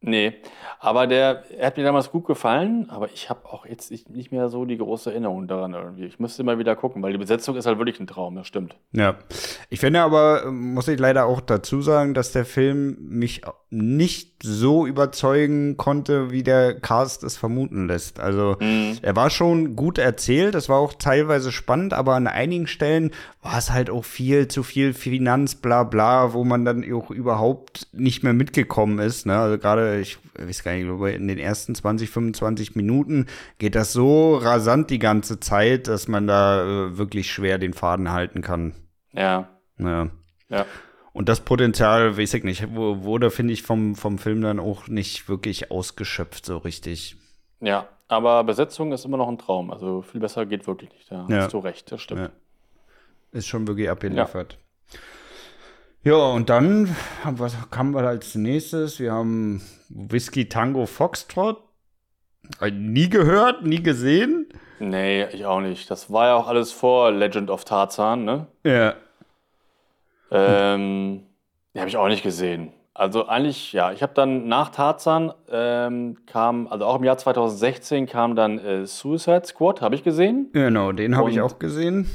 Nee, 0.01 0.33
aber 0.85 1.07
der, 1.07 1.43
er 1.57 1.65
hat 1.65 1.77
mir 1.77 1.83
damals 1.83 2.11
gut 2.11 2.27
gefallen, 2.27 2.87
aber 2.91 3.09
ich 3.11 3.27
habe 3.31 3.45
auch 3.45 3.65
jetzt 3.65 3.89
nicht 3.89 4.31
mehr 4.31 4.49
so 4.49 4.65
die 4.65 4.77
große 4.77 5.09
Erinnerung 5.09 5.47
daran 5.47 5.73
irgendwie. 5.73 6.05
Ich 6.05 6.19
müsste 6.19 6.43
mal 6.43 6.59
wieder 6.59 6.75
gucken, 6.75 7.01
weil 7.01 7.11
die 7.11 7.17
Besetzung 7.17 7.55
ist 7.55 7.65
halt 7.65 7.79
wirklich 7.79 7.99
ein 7.99 8.05
Traum, 8.05 8.35
das 8.35 8.45
stimmt. 8.45 8.75
Ja. 8.91 9.15
Ich 9.71 9.79
finde 9.79 10.01
aber, 10.01 10.51
muss 10.51 10.87
ich 10.87 10.99
leider 10.99 11.25
auch 11.25 11.41
dazu 11.41 11.81
sagen, 11.81 12.13
dass 12.13 12.33
der 12.33 12.45
Film 12.45 12.97
mich 12.99 13.41
nicht 13.71 14.43
so 14.43 14.85
überzeugen 14.85 15.75
konnte, 15.75 16.29
wie 16.29 16.43
der 16.43 16.79
Cast 16.79 17.23
es 17.23 17.35
vermuten 17.35 17.87
lässt. 17.87 18.19
Also, 18.19 18.57
mhm. 18.59 18.99
er 19.01 19.15
war 19.15 19.31
schon 19.31 19.75
gut 19.75 19.97
erzählt, 19.97 20.53
es 20.53 20.69
war 20.69 20.77
auch 20.77 20.93
teilweise 20.93 21.51
spannend, 21.51 21.93
aber 21.93 22.13
an 22.13 22.27
einigen 22.27 22.67
Stellen 22.67 23.11
war 23.41 23.57
es 23.57 23.71
halt 23.71 23.89
auch 23.89 24.05
viel 24.05 24.47
zu 24.47 24.61
viel 24.61 24.93
Finanz, 24.93 25.55
bla 25.55 25.83
bla, 25.83 26.33
wo 26.33 26.43
man 26.43 26.63
dann 26.63 26.85
auch 26.93 27.09
überhaupt 27.09 27.87
nicht 27.91 28.23
mehr 28.23 28.33
mitgekommen 28.33 28.99
ist. 28.99 29.25
Ne? 29.25 29.37
Also 29.37 29.57
gerade, 29.57 29.99
ich 29.99 30.17
weiß 30.37 30.63
gar 30.63 30.73
nicht, 30.73 30.74
in 30.81 31.27
den 31.27 31.37
ersten 31.37 31.75
20, 31.75 32.09
25 32.09 32.75
Minuten 32.75 33.27
geht 33.57 33.75
das 33.75 33.93
so 33.93 34.37
rasant 34.37 34.89
die 34.89 34.99
ganze 34.99 35.39
Zeit, 35.39 35.87
dass 35.87 36.07
man 36.07 36.27
da 36.27 36.63
äh, 36.63 36.97
wirklich 36.97 37.31
schwer 37.31 37.57
den 37.57 37.73
Faden 37.73 38.11
halten 38.11 38.41
kann. 38.41 38.73
Ja. 39.13 39.49
Ja. 39.77 40.09
ja. 40.49 40.65
Und 41.13 41.29
das 41.29 41.39
Potenzial, 41.39 42.17
weiß 42.17 42.33
ich 42.33 42.43
nicht, 42.43 42.75
wurde, 42.75 43.31
finde 43.31 43.53
ich, 43.53 43.63
vom, 43.63 43.95
vom 43.95 44.17
Film 44.17 44.41
dann 44.41 44.59
auch 44.59 44.87
nicht 44.87 45.29
wirklich 45.29 45.71
ausgeschöpft, 45.71 46.45
so 46.45 46.57
richtig. 46.57 47.15
Ja, 47.61 47.87
aber 48.07 48.43
Besetzung 48.43 48.91
ist 48.91 49.05
immer 49.05 49.17
noch 49.17 49.29
ein 49.29 49.37
Traum. 49.37 49.71
Also 49.71 50.01
viel 50.01 50.19
besser 50.19 50.45
geht 50.45 50.67
wirklich 50.67 50.91
nicht. 50.91 51.09
Da 51.09 51.25
ja. 51.29 51.37
hast 51.37 51.53
du 51.53 51.59
recht, 51.59 51.91
das 51.91 52.01
stimmt. 52.01 52.21
Ja. 52.21 52.29
Ist 53.31 53.47
schon 53.47 53.67
wirklich 53.67 53.89
abgeliefert. 53.89 54.57
Ja. 54.91 54.99
Ja, 56.05 56.15
und 56.15 56.49
dann, 56.49 56.95
was 57.23 57.57
kam 57.71 57.93
wir 57.93 58.03
als 58.03 58.35
nächstes? 58.35 58.99
Wir 58.99 59.11
haben 59.11 59.61
Whisky 59.89 60.47
Tango 60.47 60.85
Foxtrot. 60.85 61.61
Nie 62.71 63.09
gehört, 63.09 63.65
nie 63.65 63.83
gesehen. 63.83 64.47
Nee, 64.79 65.25
ich 65.31 65.45
auch 65.45 65.61
nicht. 65.61 65.89
Das 65.89 66.11
war 66.11 66.27
ja 66.27 66.35
auch 66.35 66.47
alles 66.47 66.71
vor 66.71 67.11
Legend 67.11 67.49
of 67.49 67.65
Tarzan, 67.65 68.23
ne? 68.23 68.47
Ja. 68.63 68.93
Ähm, 70.31 71.23
die 71.73 71.79
habe 71.79 71.89
ich 71.89 71.97
auch 71.97 72.07
nicht 72.07 72.23
gesehen. 72.23 72.71
Also 72.93 73.27
eigentlich, 73.27 73.73
ja, 73.73 73.91
ich 73.91 74.01
habe 74.01 74.13
dann 74.13 74.47
nach 74.47 74.69
Tarzan 74.69 75.33
ähm, 75.51 76.17
kam, 76.27 76.67
also 76.67 76.85
auch 76.85 76.95
im 76.95 77.03
Jahr 77.03 77.17
2016 77.17 78.05
kam 78.05 78.35
dann 78.37 78.57
äh, 78.57 78.85
Suicide 78.85 79.43
Squad, 79.45 79.81
habe 79.81 79.95
ich 79.95 80.03
gesehen. 80.03 80.49
Genau, 80.53 80.93
den 80.93 81.17
habe 81.17 81.29
ich 81.29 81.41
auch 81.41 81.59
gesehen. 81.59 82.09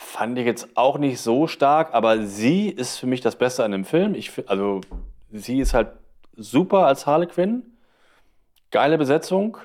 Fand 0.00 0.38
ich 0.38 0.46
jetzt 0.46 0.68
auch 0.76 0.96
nicht 0.96 1.20
so 1.20 1.48
stark, 1.48 1.92
aber 1.92 2.22
sie 2.24 2.68
ist 2.68 2.98
für 2.98 3.06
mich 3.06 3.20
das 3.20 3.36
Beste 3.36 3.64
an 3.64 3.72
dem 3.72 3.84
Film. 3.84 4.14
Ich, 4.14 4.30
also 4.48 4.80
sie 5.32 5.58
ist 5.58 5.74
halt 5.74 5.88
super 6.36 6.86
als 6.86 7.04
Harlequin. 7.04 7.64
Geile 8.70 8.96
Besetzung. 8.96 9.58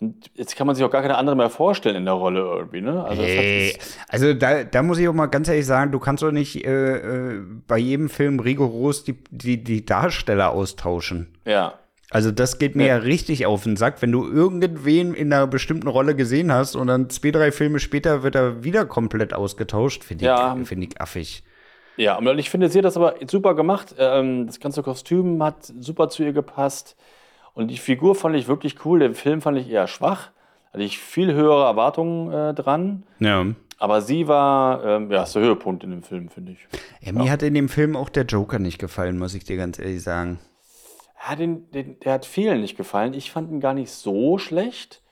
Und 0.00 0.30
jetzt 0.34 0.56
kann 0.56 0.66
man 0.66 0.76
sich 0.76 0.84
auch 0.84 0.90
gar 0.90 1.02
keine 1.02 1.16
andere 1.16 1.36
mehr 1.36 1.50
vorstellen 1.50 1.96
in 1.96 2.04
der 2.06 2.14
Rolle 2.14 2.40
irgendwie, 2.40 2.80
ne? 2.80 3.04
Also, 3.04 3.22
hey, 3.22 3.78
also 4.08 4.34
da, 4.34 4.64
da 4.64 4.82
muss 4.82 4.98
ich 4.98 5.08
auch 5.08 5.14
mal 5.14 5.26
ganz 5.26 5.48
ehrlich 5.48 5.64
sagen, 5.64 5.92
du 5.92 5.98
kannst 5.98 6.22
doch 6.22 6.32
nicht 6.32 6.66
äh, 6.66 7.34
äh, 7.34 7.42
bei 7.66 7.78
jedem 7.78 8.08
Film 8.08 8.40
rigoros 8.40 9.04
die, 9.04 9.22
die, 9.30 9.62
die 9.62 9.86
Darsteller 9.86 10.52
austauschen. 10.52 11.38
Ja. 11.46 11.74
Also 12.10 12.30
das 12.30 12.58
geht 12.58 12.76
mir 12.76 12.86
ja. 12.86 12.96
ja. 12.96 13.02
richtig 13.02 13.46
auf 13.46 13.64
den 13.64 13.76
Sack, 13.76 14.00
wenn 14.00 14.12
du 14.12 14.26
irgendwen 14.26 15.14
in 15.14 15.32
einer 15.32 15.46
bestimmten 15.46 15.88
Rolle 15.88 16.14
gesehen 16.14 16.52
hast 16.52 16.76
und 16.76 16.86
dann 16.86 17.10
zwei, 17.10 17.32
drei 17.32 17.50
Filme 17.50 17.80
später 17.80 18.22
wird 18.22 18.36
er 18.36 18.62
wieder 18.62 18.86
komplett 18.86 19.34
ausgetauscht, 19.34 20.04
finde 20.04 20.24
ich, 20.24 20.28
ja. 20.28 20.56
find 20.64 20.84
ich 20.84 21.00
affig. 21.00 21.42
Ja, 21.96 22.16
und 22.16 22.38
ich 22.38 22.50
finde, 22.50 22.68
sie 22.68 22.78
hat 22.78 22.84
das 22.84 22.96
aber 22.96 23.14
super 23.26 23.54
gemacht. 23.54 23.94
Ähm, 23.98 24.46
das 24.46 24.60
ganze 24.60 24.82
Kostüm 24.82 25.42
hat 25.42 25.64
super 25.80 26.08
zu 26.08 26.22
ihr 26.22 26.32
gepasst. 26.32 26.96
Und 27.54 27.68
die 27.68 27.78
Figur 27.78 28.14
fand 28.14 28.36
ich 28.36 28.48
wirklich 28.48 28.84
cool. 28.84 28.98
Den 28.98 29.14
Film 29.14 29.40
fand 29.40 29.58
ich 29.58 29.70
eher 29.70 29.86
schwach. 29.86 30.30
Hatte 30.72 30.82
ich 30.82 30.98
viel 30.98 31.32
höhere 31.32 31.64
Erwartungen 31.64 32.32
äh, 32.32 32.54
dran. 32.54 33.04
Ja. 33.18 33.46
Aber 33.78 34.02
sie 34.02 34.28
war, 34.28 34.84
ähm, 34.84 35.10
ja, 35.10 35.24
der 35.24 35.42
Höhepunkt 35.42 35.84
in 35.84 35.90
dem 35.90 36.02
Film, 36.02 36.28
finde 36.28 36.52
ich. 36.52 36.58
Ja, 37.00 37.12
mir 37.12 37.24
ja. 37.24 37.32
hat 37.32 37.42
in 37.42 37.54
dem 37.54 37.70
Film 37.70 37.96
auch 37.96 38.10
der 38.10 38.24
Joker 38.24 38.58
nicht 38.58 38.78
gefallen, 38.78 39.18
muss 39.18 39.34
ich 39.34 39.44
dir 39.44 39.56
ganz 39.56 39.78
ehrlich 39.78 40.02
sagen. 40.02 40.38
Ja, 41.24 41.34
den, 41.34 41.70
den, 41.70 41.98
der 42.00 42.12
hat 42.14 42.26
vielen 42.26 42.60
nicht 42.60 42.76
gefallen. 42.76 43.14
Ich 43.14 43.30
fand 43.30 43.50
ihn 43.50 43.60
gar 43.60 43.74
nicht 43.74 43.90
so 43.90 44.38
schlecht, 44.38 45.02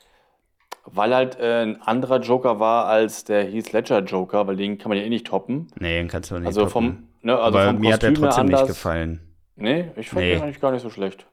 weil 0.84 1.14
halt 1.14 1.38
äh, 1.40 1.62
ein 1.62 1.82
anderer 1.82 2.20
Joker 2.20 2.60
war 2.60 2.86
als 2.86 3.24
der 3.24 3.44
Heath 3.44 3.72
Ledger 3.72 4.00
Joker, 4.00 4.46
weil 4.46 4.56
den 4.56 4.78
kann 4.78 4.90
man 4.90 4.98
ja 4.98 5.04
eh 5.04 5.08
nicht 5.08 5.26
toppen. 5.26 5.68
Nee, 5.78 5.98
den 5.98 6.08
kannst 6.08 6.30
du 6.30 6.38
nicht 6.38 6.46
also 6.46 6.66
toppen. 6.66 6.72
Vom, 6.72 7.08
ne, 7.22 7.36
also 7.38 7.58
Aber 7.58 7.70
vom 7.70 7.80
mir 7.80 7.92
Kostüm 7.92 8.08
hat 8.08 8.16
er 8.16 8.20
trotzdem 8.22 8.46
anders. 8.46 8.60
nicht 8.60 8.68
gefallen. 8.68 9.20
Nee, 9.56 9.90
ich 9.96 10.08
fand 10.08 10.24
nee. 10.24 10.34
den 10.34 10.42
eigentlich 10.42 10.60
gar 10.60 10.72
nicht 10.72 10.82
so 10.82 10.90
schlecht. 10.90 11.26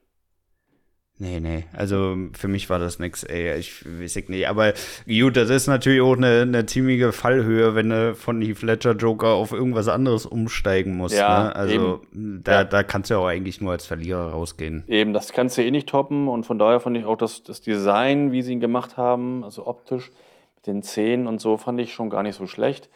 Nee, 1.22 1.38
nee. 1.38 1.62
Also 1.72 2.16
für 2.32 2.48
mich 2.48 2.68
war 2.68 2.80
das 2.80 2.98
nix, 2.98 3.22
ey. 3.22 3.56
Ich 3.56 3.84
weiß 3.86 4.28
nicht. 4.28 4.48
Aber 4.48 4.72
gut, 5.06 5.36
das 5.36 5.50
ist 5.50 5.68
natürlich 5.68 6.00
auch 6.00 6.16
eine, 6.16 6.40
eine 6.42 6.66
ziemliche 6.66 7.12
Fallhöhe, 7.12 7.76
wenn 7.76 7.90
du 7.90 8.16
von 8.16 8.42
Heath 8.42 8.62
Ledger 8.62 8.96
Joker 8.96 9.28
auf 9.28 9.52
irgendwas 9.52 9.86
anderes 9.86 10.26
umsteigen 10.26 10.96
musst. 10.96 11.14
Ja, 11.14 11.44
ne? 11.44 11.54
Also 11.54 12.00
da, 12.12 12.52
ja. 12.52 12.64
da 12.64 12.82
kannst 12.82 13.08
du 13.08 13.14
ja 13.14 13.20
auch 13.20 13.26
eigentlich 13.26 13.60
nur 13.60 13.70
als 13.70 13.86
Verlierer 13.86 14.32
rausgehen. 14.32 14.82
Eben, 14.88 15.12
das 15.12 15.32
kannst 15.32 15.56
du 15.56 15.62
eh 15.62 15.70
nicht 15.70 15.88
toppen. 15.88 16.26
Und 16.26 16.44
von 16.44 16.58
daher 16.58 16.80
fand 16.80 16.96
ich 16.96 17.04
auch 17.04 17.16
das, 17.16 17.44
das 17.44 17.60
Design, 17.60 18.32
wie 18.32 18.42
sie 18.42 18.54
ihn 18.54 18.60
gemacht 18.60 18.96
haben, 18.96 19.44
also 19.44 19.68
optisch, 19.68 20.10
mit 20.56 20.66
den 20.66 20.82
Zähnen 20.82 21.28
und 21.28 21.40
so, 21.40 21.56
fand 21.56 21.80
ich 21.80 21.94
schon 21.94 22.10
gar 22.10 22.24
nicht 22.24 22.34
so 22.34 22.48
schlecht. 22.48 22.90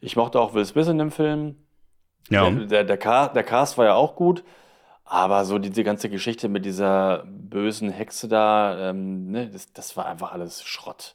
Ich 0.00 0.16
mochte 0.16 0.40
auch 0.40 0.52
Will 0.52 0.64
Smith 0.64 0.88
in 0.88 0.98
dem 0.98 1.12
Film. 1.12 1.54
Ja. 2.28 2.50
Der, 2.50 2.66
der, 2.66 2.84
der, 2.84 2.96
Cast, 2.96 3.36
der 3.36 3.44
Cast 3.44 3.78
war 3.78 3.84
ja 3.84 3.94
auch 3.94 4.16
gut, 4.16 4.42
aber 5.08 5.44
so 5.46 5.58
diese 5.58 5.84
ganze 5.84 6.10
Geschichte 6.10 6.48
mit 6.48 6.64
dieser 6.66 7.24
bösen 7.26 7.90
Hexe 7.90 8.28
da, 8.28 8.90
ähm, 8.90 9.30
ne, 9.30 9.48
das, 9.48 9.72
das 9.72 9.96
war 9.96 10.06
einfach 10.06 10.32
alles 10.32 10.62
Schrott. 10.62 11.14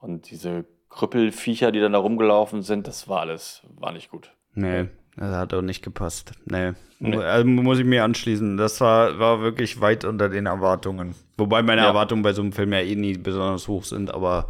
Und 0.00 0.30
diese 0.30 0.64
Krüppelviecher, 0.88 1.72
die 1.72 1.80
dann 1.80 1.92
da 1.92 1.98
rumgelaufen 1.98 2.62
sind, 2.62 2.86
das 2.86 3.08
war 3.08 3.20
alles, 3.20 3.62
war 3.76 3.92
nicht 3.92 4.10
gut. 4.10 4.30
Nee, 4.54 4.86
das 5.16 5.34
hat 5.34 5.52
auch 5.52 5.62
nicht 5.62 5.82
gepasst. 5.82 6.32
Nee. 6.46 6.72
nee. 7.00 7.16
Also 7.16 7.44
muss 7.46 7.80
ich 7.80 7.84
mir 7.84 8.04
anschließen. 8.04 8.56
Das 8.56 8.80
war, 8.80 9.18
war 9.18 9.40
wirklich 9.40 9.80
weit 9.80 10.04
unter 10.04 10.28
den 10.28 10.46
Erwartungen. 10.46 11.16
Wobei 11.36 11.62
meine 11.62 11.82
ja. 11.82 11.88
Erwartungen 11.88 12.22
bei 12.22 12.32
so 12.32 12.42
einem 12.42 12.52
Film 12.52 12.72
ja 12.72 12.80
eh 12.80 12.94
nie 12.94 13.18
besonders 13.18 13.66
hoch 13.66 13.82
sind, 13.82 14.14
aber 14.14 14.48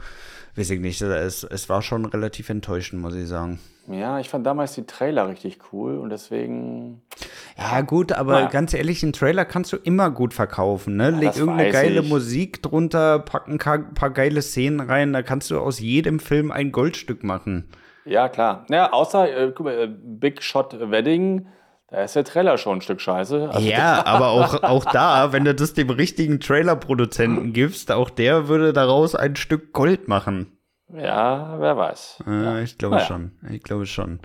weiß 0.59 0.70
ich 0.70 0.80
nicht. 0.80 1.00
Es, 1.00 1.44
es 1.44 1.68
war 1.68 1.82
schon 1.82 2.04
relativ 2.04 2.50
enttäuschend, 2.50 3.00
muss 3.00 3.14
ich 3.14 3.28
sagen. 3.28 3.59
Ja, 3.90 4.18
ich 4.18 4.28
fand 4.28 4.46
damals 4.46 4.74
die 4.74 4.84
Trailer 4.84 5.28
richtig 5.28 5.59
cool 5.72 5.96
und 5.96 6.11
deswegen. 6.11 7.00
Ja, 7.56 7.80
gut, 7.80 8.12
aber 8.12 8.40
ja. 8.40 8.48
ganz 8.48 8.74
ehrlich, 8.74 9.02
einen 9.02 9.14
Trailer 9.14 9.46
kannst 9.46 9.72
du 9.72 9.76
immer 9.78 10.11
gut 10.11 10.34
verkaufen, 10.34 10.96
ne? 10.96 11.11
Ja, 11.11 11.18
Leg 11.18 11.36
irgendeine 11.36 11.70
geile 11.70 12.00
ich. 12.00 12.09
Musik 12.09 12.62
drunter, 12.62 13.20
pack 13.20 13.48
ein 13.48 13.59
paar 13.59 14.11
geile 14.11 14.42
Szenen 14.42 14.80
rein, 14.80 15.14
da 15.14 15.22
kannst 15.22 15.50
du 15.50 15.59
aus 15.59 15.80
jedem 15.80 16.20
Film 16.20 16.50
ein 16.50 16.70
Goldstück 16.70 17.24
machen. 17.24 17.64
Ja, 18.04 18.28
klar. 18.28 18.66
Ja, 18.68 18.92
außer, 18.92 19.30
äh, 19.30 19.52
guck 19.54 19.64
mal, 19.64 19.78
äh, 19.78 19.88
Big 19.88 20.42
Shot 20.42 20.78
Wedding, 20.78 21.46
da 21.91 22.03
ist 22.03 22.16
der 22.16 22.24
Trailer 22.24 22.59
schon 22.59 22.78
ein 22.78 22.80
Stück 22.82 23.01
scheiße. 23.01 23.49
Also 23.51 23.66
ja, 23.66 24.03
aber 24.07 24.28
auch, 24.28 24.62
auch 24.62 24.84
da, 24.84 25.32
wenn 25.32 25.45
du 25.45 25.55
das 25.55 25.72
dem 25.72 25.91
richtigen 25.91 26.39
Trailer-Produzenten 26.39 27.53
gibst, 27.53 27.91
auch 27.91 28.11
der 28.11 28.49
würde 28.49 28.72
daraus 28.72 29.14
ein 29.14 29.36
Stück 29.36 29.72
Gold 29.72 30.07
machen. 30.07 30.59
Ja, 30.95 31.57
wer 31.59 31.76
weiß. 31.76 32.24
Äh, 32.26 32.45
ja. 32.45 32.59
Ich 32.61 32.78
glaube 32.78 32.97
naja. 32.97 33.07
schon. 33.07 33.32
Ich 33.51 33.62
glaube 33.62 33.86
schon. 33.86 34.20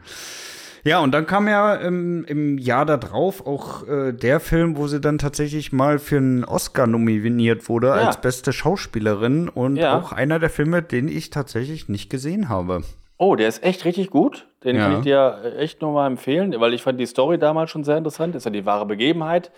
Ja, 0.86 1.00
und 1.00 1.14
dann 1.14 1.26
kam 1.26 1.48
ja 1.48 1.76
im, 1.76 2.26
im 2.26 2.58
Jahr 2.58 2.86
darauf 2.86 3.46
auch 3.48 3.88
äh, 3.88 4.12
der 4.12 4.42
Film, 4.42 4.76
wo 4.76 4.88
sie 4.88 5.00
dann 5.00 5.18
tatsächlich 5.18 5.72
mal 5.72 5.98
für 5.98 6.18
einen 6.18 6.44
Oscar 6.44 6.88
nominiert 6.88 7.70
wurde 7.70 7.88
ja. 7.88 7.94
als 7.94 8.20
beste 8.20 8.52
Schauspielerin 8.52 9.48
und 9.48 9.78
ja. 9.78 9.98
auch 9.98 10.12
einer 10.12 10.40
der 10.40 10.50
Filme, 10.50 10.82
den 10.82 11.08
ich 11.08 11.30
tatsächlich 11.30 11.88
nicht 11.88 12.10
gesehen 12.10 12.50
habe. 12.50 12.84
Oh, 13.18 13.36
der 13.36 13.48
ist 13.48 13.64
echt 13.64 13.86
richtig 13.86 14.10
gut. 14.10 14.48
Den 14.64 14.76
ja. 14.76 14.84
kann 14.84 14.98
ich 14.98 15.02
dir 15.02 15.42
äh, 15.44 15.58
echt 15.58 15.82
nur 15.82 15.92
mal 15.92 16.08
empfehlen, 16.08 16.54
weil 16.60 16.74
ich 16.74 16.82
fand 16.82 17.00
die 17.00 17.06
Story 17.06 17.38
damals 17.38 17.70
schon 17.70 17.84
sehr 17.84 17.98
interessant. 17.98 18.36
Das 18.36 18.42
ist 18.42 18.46
ja 18.46 18.52
die 18.52 18.66
wahre 18.66 18.86
Begebenheit 18.86 19.52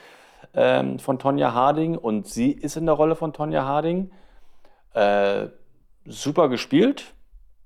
ähm, 0.53 0.99
von 0.99 1.19
Tonja 1.19 1.53
Harding 1.53 1.97
und 1.97 2.27
sie 2.27 2.51
ist 2.51 2.77
in 2.77 2.85
der 2.85 2.95
Rolle 2.95 3.15
von 3.15 3.33
Tonja 3.33 3.65
Harding. 3.65 4.11
Äh, 4.93 5.47
super 6.05 6.49
gespielt 6.49 7.13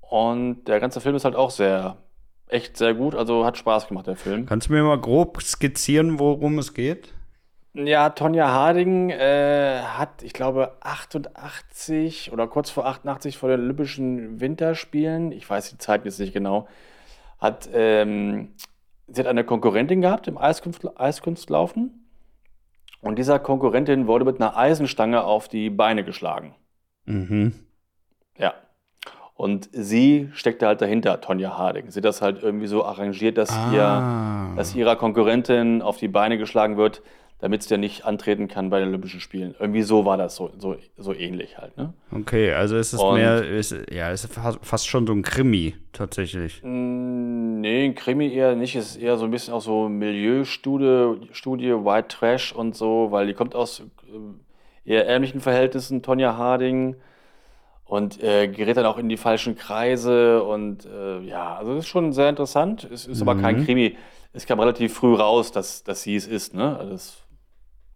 und 0.00 0.64
der 0.64 0.80
ganze 0.80 1.00
Film 1.00 1.14
ist 1.14 1.24
halt 1.24 1.36
auch 1.36 1.50
sehr, 1.50 1.98
echt 2.48 2.76
sehr 2.76 2.94
gut. 2.94 3.14
Also 3.14 3.44
hat 3.44 3.56
Spaß 3.56 3.88
gemacht, 3.88 4.06
der 4.06 4.16
Film. 4.16 4.46
Kannst 4.46 4.68
du 4.68 4.72
mir 4.72 4.82
mal 4.82 5.00
grob 5.00 5.40
skizzieren, 5.42 6.18
worum 6.18 6.58
es 6.58 6.74
geht? 6.74 7.14
Ja, 7.72 8.10
Tonja 8.10 8.48
Harding 8.48 9.10
äh, 9.10 9.80
hat, 9.82 10.22
ich 10.22 10.32
glaube, 10.32 10.76
88 10.80 12.32
oder 12.32 12.48
kurz 12.48 12.70
vor 12.70 12.86
88 12.86 13.38
vor 13.38 13.48
den 13.48 13.60
Olympischen 13.60 14.40
Winterspielen, 14.40 15.30
ich 15.30 15.48
weiß 15.48 15.70
die 15.70 15.78
Zeit 15.78 16.04
jetzt 16.04 16.18
nicht 16.18 16.32
genau, 16.32 16.66
hat 17.38 17.68
ähm, 17.72 18.54
sie 19.06 19.20
hat 19.20 19.28
eine 19.28 19.44
Konkurrentin 19.44 20.00
gehabt 20.00 20.26
im 20.26 20.36
Eiskunst, 20.36 20.98
Eiskunstlaufen 20.98 22.08
und 23.02 23.18
dieser 23.18 23.38
Konkurrentin 23.38 24.08
wurde 24.08 24.24
mit 24.24 24.40
einer 24.40 24.56
Eisenstange 24.56 25.22
auf 25.22 25.48
die 25.48 25.70
Beine 25.70 26.02
geschlagen. 26.02 26.56
Mhm. 27.04 27.54
Ja. 28.36 28.54
Und 29.34 29.70
sie 29.72 30.28
steckte 30.34 30.66
halt 30.66 30.82
dahinter, 30.82 31.20
Tonja 31.20 31.56
Harding. 31.56 31.90
Sie 31.90 32.00
hat 32.00 32.04
das 32.04 32.20
halt 32.20 32.42
irgendwie 32.42 32.66
so 32.66 32.84
arrangiert, 32.84 33.38
dass, 33.38 33.50
ah. 33.50 33.70
ihr, 33.72 34.56
dass 34.56 34.74
ihrer 34.74 34.96
Konkurrentin 34.96 35.80
auf 35.80 35.96
die 35.96 36.08
Beine 36.08 36.36
geschlagen 36.36 36.76
wird, 36.76 37.02
damit 37.40 37.62
sie 37.62 37.70
ja 37.70 37.78
nicht 37.78 38.04
antreten 38.04 38.48
kann 38.48 38.68
bei 38.68 38.80
den 38.80 38.88
Olympischen 38.88 39.20
Spielen. 39.20 39.54
Irgendwie 39.58 39.82
so 39.82 40.04
war 40.04 40.18
das 40.18 40.36
so, 40.36 40.50
so, 40.58 40.76
so 40.98 41.14
ähnlich 41.14 41.58
halt. 41.58 41.76
Ne? 41.78 41.94
Okay, 42.12 42.52
also 42.52 42.76
ist 42.76 42.92
es 42.92 43.00
Und, 43.00 43.14
mehr, 43.14 43.42
ist, 43.42 43.74
ja, 43.90 44.10
ist 44.10 44.28
fast 44.62 44.86
schon 44.86 45.06
so 45.06 45.12
ein 45.14 45.22
Krimi 45.22 45.74
tatsächlich. 45.92 46.60
Nee, 46.62 47.86
ein 47.86 47.94
Krimi 47.94 48.32
eher 48.32 48.54
nicht. 48.56 48.76
Es 48.76 48.90
ist 48.90 49.02
eher 49.02 49.16
so 49.16 49.24
ein 49.24 49.30
bisschen 49.30 49.54
auch 49.54 49.62
so 49.62 49.88
Milieustudie, 49.88 51.28
Studie, 51.32 51.72
White 51.72 52.08
Trash 52.08 52.52
und 52.52 52.76
so, 52.76 53.08
weil 53.10 53.26
die 53.26 53.34
kommt 53.34 53.54
aus 53.54 53.80
äh, 53.80 54.90
eher 54.90 55.06
ärmlichen 55.06 55.40
Verhältnissen, 55.40 56.02
Tonja 56.02 56.36
Harding 56.36 56.96
und 57.86 58.22
äh, 58.22 58.48
gerät 58.48 58.76
dann 58.76 58.86
auch 58.86 58.98
in 58.98 59.08
die 59.08 59.16
falschen 59.16 59.56
Kreise 59.56 60.42
und 60.44 60.84
äh, 60.86 61.20
ja, 61.22 61.56
also 61.56 61.74
das 61.74 61.84
ist 61.84 61.88
schon 61.88 62.12
sehr 62.12 62.28
interessant. 62.28 62.86
Es 62.92 63.06
ist 63.06 63.22
mhm. 63.22 63.28
aber 63.28 63.40
kein 63.40 63.60
mhm. 63.60 63.64
Krimi. 63.64 63.96
Es 64.32 64.46
kam 64.46 64.60
relativ 64.60 64.94
früh 64.94 65.14
raus, 65.14 65.50
dass, 65.50 65.82
dass 65.82 66.02
sie 66.02 66.14
es 66.14 66.28
ist. 66.28 66.54
Ne? 66.54 66.78
Also 66.78 66.92
das 66.92 67.16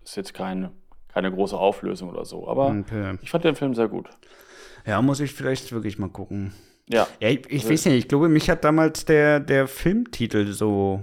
ist 0.04 0.16
jetzt 0.16 0.34
keine, 0.34 0.72
keine 1.08 1.32
große 1.32 1.56
Auflösung 1.56 2.10
oder 2.10 2.24
so. 2.24 2.48
Aber 2.48 2.68
okay. 2.68 3.16
ich 3.22 3.30
fand 3.30 3.44
den 3.44 3.56
Film 3.56 3.74
sehr 3.74 3.88
gut. 3.88 4.08
Ja, 4.86 5.00
muss 5.02 5.20
ich 5.20 5.32
vielleicht 5.32 5.72
wirklich 5.72 5.98
mal 5.98 6.10
gucken. 6.10 6.52
Ja. 6.88 7.06
ja 7.20 7.28
ich, 7.28 7.46
ich 7.48 7.62
also, 7.62 7.70
weiß 7.70 7.86
nicht, 7.86 7.96
ich 7.96 8.08
glaube, 8.08 8.28
mich 8.28 8.50
hat 8.50 8.64
damals 8.64 9.04
der, 9.04 9.40
der 9.40 9.66
Filmtitel 9.66 10.52
so 10.52 11.00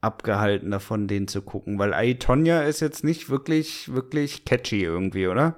abgehalten 0.00 0.70
davon, 0.70 1.08
den 1.08 1.26
zu 1.26 1.42
gucken, 1.42 1.78
weil 1.78 1.94
Ai 1.94 2.14
Tonya 2.14 2.62
ist 2.62 2.80
jetzt 2.80 3.02
nicht 3.02 3.30
wirklich, 3.30 3.92
wirklich 3.92 4.44
catchy 4.44 4.82
irgendwie, 4.82 5.26
oder? 5.26 5.56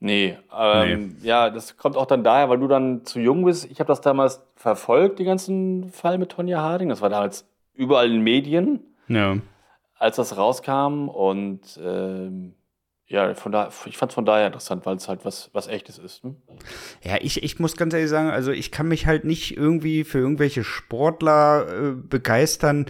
Nee, 0.00 0.38
ähm, 0.56 1.16
nee, 1.20 1.26
ja, 1.26 1.50
das 1.50 1.76
kommt 1.76 1.96
auch 1.96 2.06
dann 2.06 2.22
daher, 2.22 2.48
weil 2.48 2.58
du 2.58 2.68
dann 2.68 3.04
zu 3.04 3.18
jung 3.18 3.44
bist. 3.44 3.68
Ich 3.68 3.80
habe 3.80 3.88
das 3.88 4.00
damals 4.00 4.40
verfolgt, 4.54 5.18
den 5.18 5.26
ganzen 5.26 5.90
Fall 5.90 6.18
mit 6.18 6.30
Tonja 6.30 6.60
Harding. 6.60 6.88
Das 6.88 7.00
war 7.00 7.10
damals 7.10 7.48
überall 7.74 8.06
in 8.06 8.14
den 8.14 8.22
Medien, 8.22 8.80
ja. 9.08 9.38
Als 9.98 10.16
das 10.16 10.36
rauskam. 10.36 11.08
Und 11.08 11.78
ähm, 11.82 12.54
ja, 13.06 13.34
von 13.34 13.52
da, 13.52 13.70
ich 13.86 13.96
fand 13.96 14.12
es 14.12 14.14
von 14.14 14.26
daher 14.26 14.46
interessant, 14.46 14.84
weil 14.84 14.96
es 14.96 15.08
halt 15.08 15.24
was, 15.24 15.50
was 15.52 15.66
Echtes 15.66 15.98
ist. 15.98 16.24
Ne? 16.24 16.36
Ja, 17.02 17.16
ich, 17.20 17.42
ich 17.42 17.58
muss 17.58 17.76
ganz 17.76 17.94
ehrlich 17.94 18.10
sagen, 18.10 18.30
also 18.30 18.50
ich 18.50 18.70
kann 18.70 18.88
mich 18.88 19.06
halt 19.06 19.24
nicht 19.24 19.56
irgendwie 19.56 20.04
für 20.04 20.18
irgendwelche 20.18 20.62
Sportler 20.62 21.66
äh, 21.68 21.92
begeistern, 21.92 22.86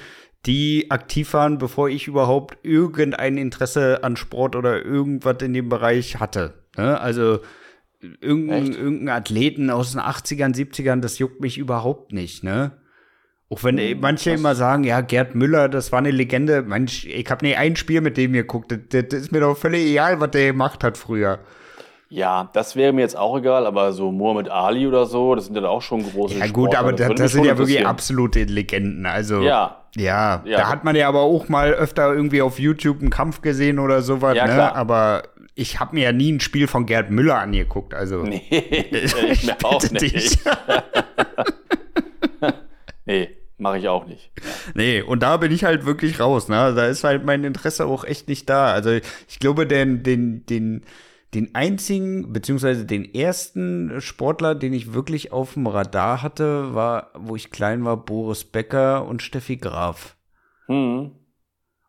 die 0.46 0.90
aktiv 0.90 1.34
waren, 1.34 1.58
bevor 1.58 1.88
ich 1.88 2.06
überhaupt 2.06 2.58
irgendein 2.62 3.36
Interesse 3.36 4.02
an 4.02 4.16
Sport 4.16 4.56
oder 4.56 4.84
irgendwas 4.84 5.36
in 5.42 5.52
dem 5.52 5.68
Bereich 5.68 6.20
hatte. 6.20 6.64
Ne? 6.76 7.00
Also 7.00 7.40
irgendein, 8.00 8.72
irgendein 8.72 9.16
Athleten 9.16 9.70
aus 9.70 9.92
den 9.92 10.00
80ern, 10.00 10.54
70ern, 10.54 11.00
das 11.00 11.18
juckt 11.18 11.40
mich 11.40 11.58
überhaupt 11.58 12.12
nicht, 12.12 12.44
ne? 12.44 12.72
Auch 13.50 13.64
wenn 13.64 13.78
hm, 13.78 14.00
manche 14.00 14.32
Was? 14.32 14.40
immer 14.40 14.54
sagen, 14.54 14.84
ja, 14.84 15.00
Gerd 15.00 15.34
Müller, 15.34 15.68
das 15.68 15.90
war 15.90 16.00
eine 16.00 16.10
Legende. 16.10 16.62
Mensch, 16.62 17.06
ich 17.06 17.30
habe 17.30 17.46
nie 17.46 17.56
ein 17.56 17.76
Spiel 17.76 18.00
mit 18.00 18.16
dem 18.16 18.32
geguckt. 18.34 18.72
Das, 18.72 19.08
das 19.08 19.20
ist 19.20 19.32
mir 19.32 19.40
doch 19.40 19.56
völlig 19.56 19.86
egal, 19.86 20.20
was 20.20 20.30
der 20.32 20.48
gemacht 20.48 20.84
hat 20.84 20.98
früher. 20.98 21.38
Ja, 22.10 22.48
das 22.54 22.74
wäre 22.74 22.94
mir 22.94 23.02
jetzt 23.02 23.18
auch 23.18 23.36
egal, 23.36 23.66
aber 23.66 23.92
so 23.92 24.10
Muhammad 24.10 24.48
Ali 24.48 24.86
oder 24.86 25.04
so, 25.04 25.34
das 25.34 25.46
sind 25.46 25.56
ja 25.56 25.68
auch 25.68 25.82
schon 25.82 26.02
große 26.10 26.38
Ja 26.38 26.46
gut, 26.46 26.72
Sportler. 26.72 26.78
aber 26.78 26.92
das, 26.92 27.14
das 27.16 27.32
sind 27.32 27.44
ja 27.44 27.58
wirklich 27.58 27.86
absolute 27.86 28.44
Legenden. 28.44 29.04
Also 29.04 29.42
ja. 29.42 29.84
ja, 29.94 30.42
ja, 30.46 30.58
da 30.58 30.68
hat 30.68 30.84
man 30.84 30.96
ja 30.96 31.06
aber 31.06 31.20
auch 31.20 31.50
mal 31.50 31.70
öfter 31.72 32.14
irgendwie 32.14 32.40
auf 32.40 32.58
YouTube 32.58 33.00
einen 33.00 33.10
Kampf 33.10 33.42
gesehen 33.42 33.78
oder 33.78 34.00
sowas, 34.00 34.36
ja, 34.36 34.46
ne? 34.46 34.74
Aber 34.74 35.24
ich 35.54 35.80
habe 35.80 35.96
mir 35.96 36.04
ja 36.04 36.12
nie 36.12 36.32
ein 36.32 36.40
Spiel 36.40 36.66
von 36.66 36.86
Gerd 36.86 37.10
Müller 37.10 37.40
angeguckt. 37.40 37.92
Also 37.92 38.22
nee, 38.22 38.42
ich 38.50 39.44
mir 39.44 39.56
auch 39.64 39.90
nicht. 39.90 40.38
nee, 43.04 43.28
mache 43.58 43.78
ich 43.78 43.88
auch 43.88 44.06
nicht. 44.06 44.30
Nee, 44.74 45.02
und 45.02 45.22
da 45.22 45.36
bin 45.36 45.52
ich 45.52 45.64
halt 45.64 45.84
wirklich 45.84 46.20
raus. 46.20 46.48
Ne? 46.48 46.72
Da 46.74 46.86
ist 46.86 47.04
halt 47.04 47.24
mein 47.24 47.44
Interesse 47.44 47.86
auch 47.86 48.04
echt 48.04 48.28
nicht 48.28 48.48
da. 48.48 48.72
Also 48.72 48.90
ich 49.28 49.38
glaube, 49.38 49.66
den, 49.66 50.02
den, 50.02 50.46
den, 50.46 50.84
den 51.34 51.54
einzigen, 51.54 52.32
beziehungsweise 52.32 52.86
den 52.86 53.14
ersten 53.14 54.00
Sportler, 54.00 54.54
den 54.54 54.72
ich 54.72 54.94
wirklich 54.94 55.32
auf 55.32 55.54
dem 55.54 55.66
Radar 55.66 56.22
hatte, 56.22 56.74
war, 56.74 57.10
wo 57.14 57.36
ich 57.36 57.50
klein 57.50 57.84
war, 57.84 57.96
Boris 57.96 58.44
Becker 58.44 59.06
und 59.06 59.22
Steffi 59.22 59.56
Graf. 59.56 60.16
Hm. 60.66 61.12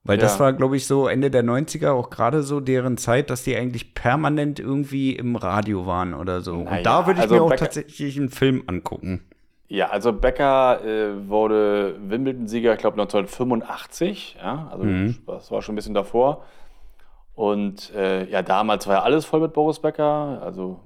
Weil 0.03 0.17
ja. 0.17 0.23
das 0.23 0.39
war, 0.39 0.53
glaube 0.53 0.77
ich, 0.77 0.87
so 0.87 1.07
Ende 1.07 1.29
der 1.29 1.43
90er 1.43 1.91
auch 1.91 2.09
gerade 2.09 2.41
so 2.41 2.59
deren 2.59 2.97
Zeit, 2.97 3.29
dass 3.29 3.43
die 3.43 3.55
eigentlich 3.55 3.93
permanent 3.93 4.59
irgendwie 4.59 5.15
im 5.15 5.35
Radio 5.35 5.85
waren 5.85 6.13
oder 6.13 6.41
so. 6.41 6.63
Naja, 6.63 6.77
und 6.77 6.85
da 6.85 7.05
würde 7.05 7.19
ich 7.19 7.23
also 7.23 7.35
mir 7.35 7.41
auch 7.43 7.49
Becker, 7.49 7.65
tatsächlich 7.65 8.17
einen 8.17 8.29
Film 8.29 8.63
angucken. 8.67 9.21
Ja, 9.69 9.89
also 9.89 10.11
Becker 10.11 10.83
äh, 10.83 11.29
wurde 11.29 11.95
Wimbledon-Sieger, 12.01 12.73
ich 12.73 12.79
glaube 12.79 12.99
1985. 12.99 14.37
Ja, 14.41 14.67
also 14.71 14.83
mhm. 14.83 15.19
das 15.27 15.51
war 15.51 15.61
schon 15.61 15.73
ein 15.73 15.75
bisschen 15.75 15.93
davor. 15.93 16.43
Und 17.35 17.93
äh, 17.93 18.27
ja, 18.29 18.41
damals 18.41 18.87
war 18.87 18.95
ja 18.95 19.03
alles 19.03 19.25
voll 19.25 19.39
mit 19.39 19.53
Boris 19.53 19.79
Becker. 19.79 20.41
Also 20.43 20.79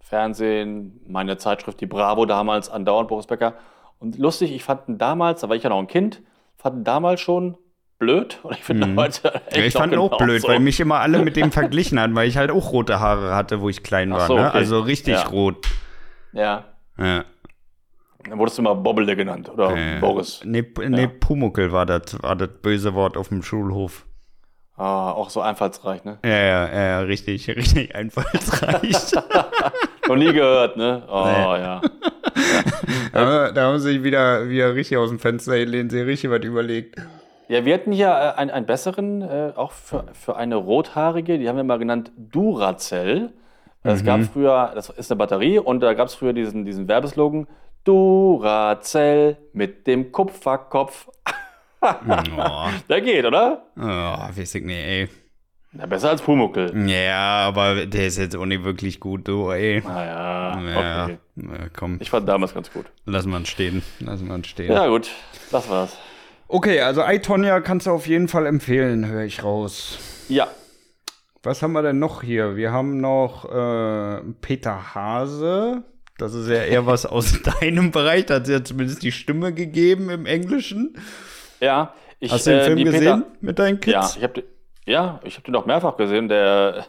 Fernsehen, 0.00 1.00
meine 1.06 1.38
Zeitschrift, 1.38 1.80
die 1.80 1.86
Bravo 1.86 2.24
damals, 2.24 2.70
andauernd 2.70 3.08
Boris 3.08 3.26
Becker. 3.26 3.54
Und 3.98 4.16
lustig, 4.16 4.52
ich 4.54 4.62
fand 4.62 4.88
ihn 4.88 4.96
damals, 4.96 5.40
da 5.40 5.48
war 5.48 5.56
ich 5.56 5.64
ja 5.64 5.68
noch 5.68 5.80
ein 5.80 5.88
Kind, 5.88 6.22
fand 6.56 6.76
ihn 6.76 6.84
damals 6.84 7.20
schon 7.20 7.58
blöd. 7.98 8.38
Und 8.44 8.52
ich 8.52 8.62
finde 8.62 8.86
mhm. 8.86 8.96
heute 8.96 9.34
echt 9.46 9.56
ja, 9.56 9.64
Ich 9.64 9.72
fand 9.72 9.92
ihn 9.92 9.98
auch 9.98 10.16
blöd, 10.16 10.42
so. 10.42 10.48
weil 10.48 10.60
mich 10.60 10.78
immer 10.78 11.00
alle 11.00 11.18
mit 11.18 11.36
dem 11.36 11.50
verglichen 11.50 11.98
haben, 11.98 12.14
weil 12.14 12.28
ich 12.28 12.36
halt 12.36 12.52
auch 12.52 12.72
rote 12.72 13.00
Haare 13.00 13.34
hatte, 13.34 13.60
wo 13.60 13.68
ich 13.68 13.82
klein 13.82 14.12
war. 14.12 14.28
So, 14.28 14.34
ne? 14.34 14.40
okay. 14.40 14.48
ne? 14.48 14.54
Also 14.54 14.78
richtig 14.78 15.14
ja. 15.14 15.26
rot. 15.26 15.66
Ja. 16.32 16.64
Ja. 16.96 17.24
Dann 18.28 18.38
wurdest 18.38 18.58
du 18.58 18.62
immer 18.62 18.74
Bobble 18.74 19.16
genannt 19.16 19.48
oder 19.48 19.76
äh, 19.76 19.98
Boris. 20.00 20.42
Nee, 20.44 20.64
nee 20.88 21.02
ja. 21.02 21.10
Pumuckel 21.20 21.72
war 21.72 21.86
das, 21.86 22.22
war 22.22 22.36
das 22.36 22.48
böse 22.62 22.94
Wort 22.94 23.16
auf 23.16 23.28
dem 23.28 23.42
Schulhof. 23.42 24.06
Ah, 24.76 25.10
auch 25.12 25.28
so 25.28 25.42
einfallsreich, 25.42 26.04
ne? 26.04 26.18
Ja, 26.24 26.30
ja, 26.30 26.72
ja, 26.72 27.00
richtig, 27.00 27.48
richtig 27.56 27.94
einfallsreich. 27.94 28.96
Noch 30.08 30.16
nie 30.16 30.32
gehört, 30.32 30.76
ne? 30.76 31.02
Oh, 31.06 31.24
nee. 31.24 31.32
ja. 31.32 31.80
ja. 33.14 33.52
da 33.52 33.62
haben 33.62 33.78
sie 33.78 33.92
sich 33.92 34.02
wieder, 34.02 34.48
wieder 34.48 34.74
richtig 34.74 34.96
aus 34.96 35.10
dem 35.10 35.18
Fenster 35.18 35.58
gelehnt, 35.58 35.92
sie 35.92 36.00
richtig 36.00 36.30
was 36.30 36.42
überlegt. 36.44 36.96
Ja, 37.48 37.64
wir 37.64 37.74
hatten 37.74 37.92
hier 37.92 38.08
äh, 38.08 38.38
einen, 38.38 38.50
einen 38.50 38.64
besseren, 38.64 39.22
äh, 39.22 39.52
auch 39.54 39.72
für, 39.72 40.04
für 40.14 40.36
eine 40.36 40.56
rothaarige, 40.56 41.38
die 41.38 41.48
haben 41.48 41.56
wir 41.56 41.64
mal 41.64 41.78
genannt 41.78 42.12
Duracell. 42.16 43.32
Es 43.82 44.02
mhm. 44.02 44.06
gab 44.06 44.20
früher, 44.22 44.72
das 44.74 44.88
ist 44.88 45.10
eine 45.10 45.18
Batterie, 45.18 45.58
und 45.58 45.80
da 45.80 45.92
gab 45.94 46.08
es 46.08 46.14
früher 46.14 46.32
diesen, 46.32 46.64
diesen 46.64 46.88
Werbeslogan, 46.88 47.46
Duracell 47.84 49.36
mit 49.52 49.86
dem 49.86 50.12
Kupferkopf. 50.12 51.08
oh. 51.82 52.68
Der 52.88 53.00
geht, 53.00 53.24
oder? 53.24 53.64
Oh, 53.76 53.82
weiß 53.82 54.54
ich 54.54 54.64
nicht, 54.64 54.84
ey. 54.84 55.08
Na, 55.72 55.86
besser 55.86 56.10
als 56.10 56.20
Pumuckel. 56.20 56.88
Ja, 56.88 57.46
aber 57.46 57.86
der 57.86 58.08
ist 58.08 58.18
jetzt 58.18 58.34
auch 58.34 58.44
nicht 58.44 58.64
wirklich 58.64 58.98
gut, 58.98 59.28
du, 59.28 59.50
ey. 59.50 59.80
Naja, 59.80 60.60
ja, 60.60 61.04
okay. 61.04 61.18
Na, 61.36 61.68
komm. 61.72 61.98
Ich 62.00 62.10
fand 62.10 62.28
damals 62.28 62.54
ganz 62.54 62.72
gut. 62.72 62.86
Wir 63.04 63.24
ihn 63.24 63.46
stehen. 63.46 63.82
Wir 64.00 64.12
ihn 64.12 64.44
stehen. 64.44 64.72
Ja, 64.72 64.88
gut. 64.88 65.10
Das 65.52 65.70
war's. 65.70 65.96
Okay, 66.48 66.80
also 66.80 67.04
iTonya 67.06 67.60
kannst 67.60 67.86
du 67.86 67.92
auf 67.92 68.08
jeden 68.08 68.26
Fall 68.26 68.46
empfehlen, 68.46 69.06
höre 69.06 69.22
ich 69.22 69.44
raus. 69.44 69.98
Ja. 70.28 70.48
Was 71.44 71.62
haben 71.62 71.72
wir 71.72 71.82
denn 71.82 72.00
noch 72.00 72.22
hier? 72.22 72.56
Wir 72.56 72.72
haben 72.72 73.00
noch 73.00 73.44
äh, 73.44 74.20
Peter 74.40 74.94
Hase. 74.96 75.84
Das 76.20 76.34
ist 76.34 76.48
ja 76.48 76.62
eher 76.62 76.86
was 76.86 77.06
aus 77.06 77.40
deinem 77.60 77.90
Bereich. 77.90 78.26
Da 78.26 78.34
hat 78.34 78.46
sie 78.46 78.52
ja 78.52 78.64
zumindest 78.64 79.02
die 79.02 79.12
Stimme 79.12 79.52
gegeben 79.52 80.10
im 80.10 80.26
Englischen. 80.26 80.96
Ja, 81.60 81.94
ich 82.18 82.30
Hast 82.32 82.46
du 82.46 82.50
den 82.50 82.60
äh, 82.60 82.64
Film 82.64 82.84
gesehen 82.84 83.00
Peter, 83.00 83.26
mit 83.40 83.58
deinen 83.58 83.80
Kids? 83.80 83.94
Ja, 83.94 84.12
ich 84.16 84.22
habe 84.22 84.44
ja, 84.86 85.20
ich 85.24 85.40
den 85.42 85.56
auch 85.56 85.66
mehrfach 85.66 85.96
gesehen. 85.96 86.28
Der, 86.28 86.86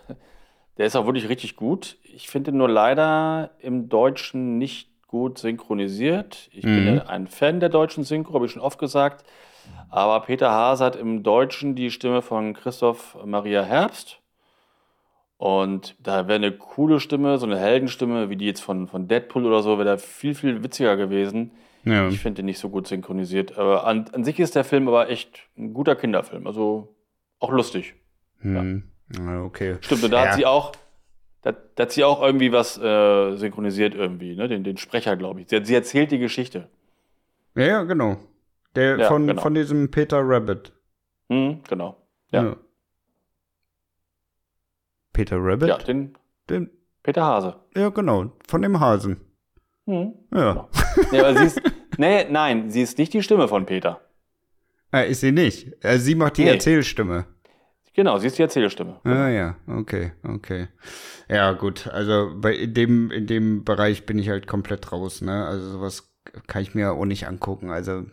der 0.78 0.86
ist 0.86 0.96
auch 0.96 1.06
wirklich 1.06 1.30
richtig 1.30 1.56
gut. 1.56 1.98
Ich 2.04 2.30
finde 2.30 2.52
nur 2.52 2.70
leider 2.70 3.52
im 3.60 3.90
Deutschen 3.90 4.58
nicht 4.58 4.90
gut 5.08 5.38
synchronisiert. 5.38 6.50
Ich 6.52 6.66
mhm. 6.66 6.76
bin 6.76 6.96
ja 6.96 7.06
ein 7.06 7.28
Fan 7.28 7.60
der 7.60 7.70
deutschen 7.70 8.04
Synchro, 8.04 8.34
habe 8.34 8.46
ich 8.46 8.52
schon 8.54 8.62
oft 8.62 8.80
gesagt. 8.80 9.26
Aber 9.90 10.22
Peter 10.22 10.52
Haas 10.52 10.80
hat 10.80 10.96
im 10.96 11.22
Deutschen 11.22 11.76
die 11.76 11.92
Stimme 11.92 12.22
von 12.22 12.54
Christoph 12.54 13.18
Maria 13.26 13.62
Herbst. 13.62 14.21
Und 15.42 15.96
da 15.98 16.28
wäre 16.28 16.36
eine 16.36 16.52
coole 16.52 17.00
Stimme, 17.00 17.40
so 17.40 17.48
eine 17.48 17.58
Heldenstimme, 17.58 18.30
wie 18.30 18.36
die 18.36 18.46
jetzt 18.46 18.60
von, 18.60 18.88
von 18.88 19.08
Deadpool 19.08 19.44
oder 19.48 19.64
so, 19.64 19.80
wäre 19.80 19.86
da 19.86 19.98
viel, 19.98 20.36
viel 20.36 20.64
witziger 20.64 20.96
gewesen. 20.98 21.50
Ja. 21.84 22.08
Ich 22.10 22.20
finde 22.20 22.44
den 22.44 22.46
nicht 22.46 22.60
so 22.60 22.70
gut 22.70 22.86
synchronisiert. 22.86 23.58
Aber 23.58 23.88
an, 23.88 24.06
an 24.14 24.24
sich 24.24 24.40
ist 24.40 24.56
der 24.56 24.64
Film 24.64 24.88
aber 24.88 25.10
echt 25.10 25.50
ein 25.58 25.74
guter 25.74 25.96
Kinderfilm. 25.96 26.46
Also 26.46 26.96
auch 27.40 27.50
lustig. 27.50 27.96
Hm. 28.42 28.84
Ja. 29.18 29.42
Okay. 29.42 29.78
Stimmt, 29.82 30.04
und 30.04 30.12
da 30.12 30.26
ja. 30.26 30.30
hat 30.30 30.36
sie 30.38 30.46
auch, 30.46 30.74
da, 31.42 31.54
da, 31.74 31.86
hat 31.86 31.92
sie 31.92 32.04
auch 32.04 32.22
irgendwie 32.22 32.52
was 32.52 32.78
äh, 32.78 33.36
synchronisiert 33.36 33.96
irgendwie, 33.96 34.36
ne? 34.36 34.48
Den, 34.48 34.64
den 34.64 34.78
Sprecher, 34.78 35.18
glaube 35.18 35.42
ich. 35.42 35.50
Sie, 35.50 35.66
sie, 35.66 35.74
erzählt 35.74 36.12
die 36.12 36.20
Geschichte. 36.20 36.70
Ja, 37.56 37.66
ja, 37.66 37.84
genau. 37.86 38.18
Der 38.76 39.08
von, 39.08 39.26
genau. 39.26 39.42
von 39.42 39.56
diesem 39.56 39.90
Peter 39.90 40.22
Rabbit. 40.22 40.72
Hm, 41.30 41.62
genau. 41.68 41.98
Ja. 42.32 42.58
Peter 45.22 45.38
Rabbit? 45.40 45.70
Ja, 45.70 45.78
den, 45.78 46.18
den. 46.50 46.72
Peter 47.04 47.24
Hase. 47.24 47.56
Ja, 47.76 47.90
genau. 47.90 48.32
Von 48.48 48.64
dem 48.64 48.80
Hasen. 48.80 49.22
Hm, 49.86 50.14
ja. 50.34 50.68
Genau. 51.12 51.26
aber 51.26 51.38
sie 51.38 51.46
ist, 51.46 51.62
nee, 52.00 52.26
nein, 52.28 52.72
sie 52.72 52.82
ist 52.82 52.98
nicht 52.98 53.14
die 53.14 53.22
Stimme 53.22 53.48
von 53.48 53.68
Peter. 53.68 54.02
Äh, 54.92 55.12
ist 55.12 55.22
sie 55.22 55.32
nicht. 55.32 55.74
Äh, 55.86 56.00
sie 56.00 56.16
macht 56.16 56.38
die 56.38 56.46
nee. 56.46 56.50
Erzählstimme. 56.50 57.28
Genau, 57.94 58.18
sie 58.18 58.28
ist 58.28 58.40
die 58.40 58.42
Erzählstimme. 58.42 59.00
Ah 59.04 59.30
ja, 59.30 59.58
okay, 59.68 60.14
okay. 60.24 60.70
Ja, 61.30 61.52
gut. 61.52 61.88
Also 61.88 62.32
bei 62.36 62.56
in 62.56 62.74
dem, 62.74 63.12
in 63.12 63.28
dem 63.28 63.64
Bereich 63.64 64.08
bin 64.08 64.18
ich 64.18 64.30
halt 64.30 64.48
komplett 64.48 64.92
raus, 64.92 65.22
ne? 65.22 65.46
Also 65.46 65.70
sowas 65.70 66.12
kann 66.48 66.64
ich 66.64 66.74
mir 66.74 66.94
auch 66.94 67.06
nicht 67.06 67.28
angucken. 67.28 67.70
Also 67.70 68.06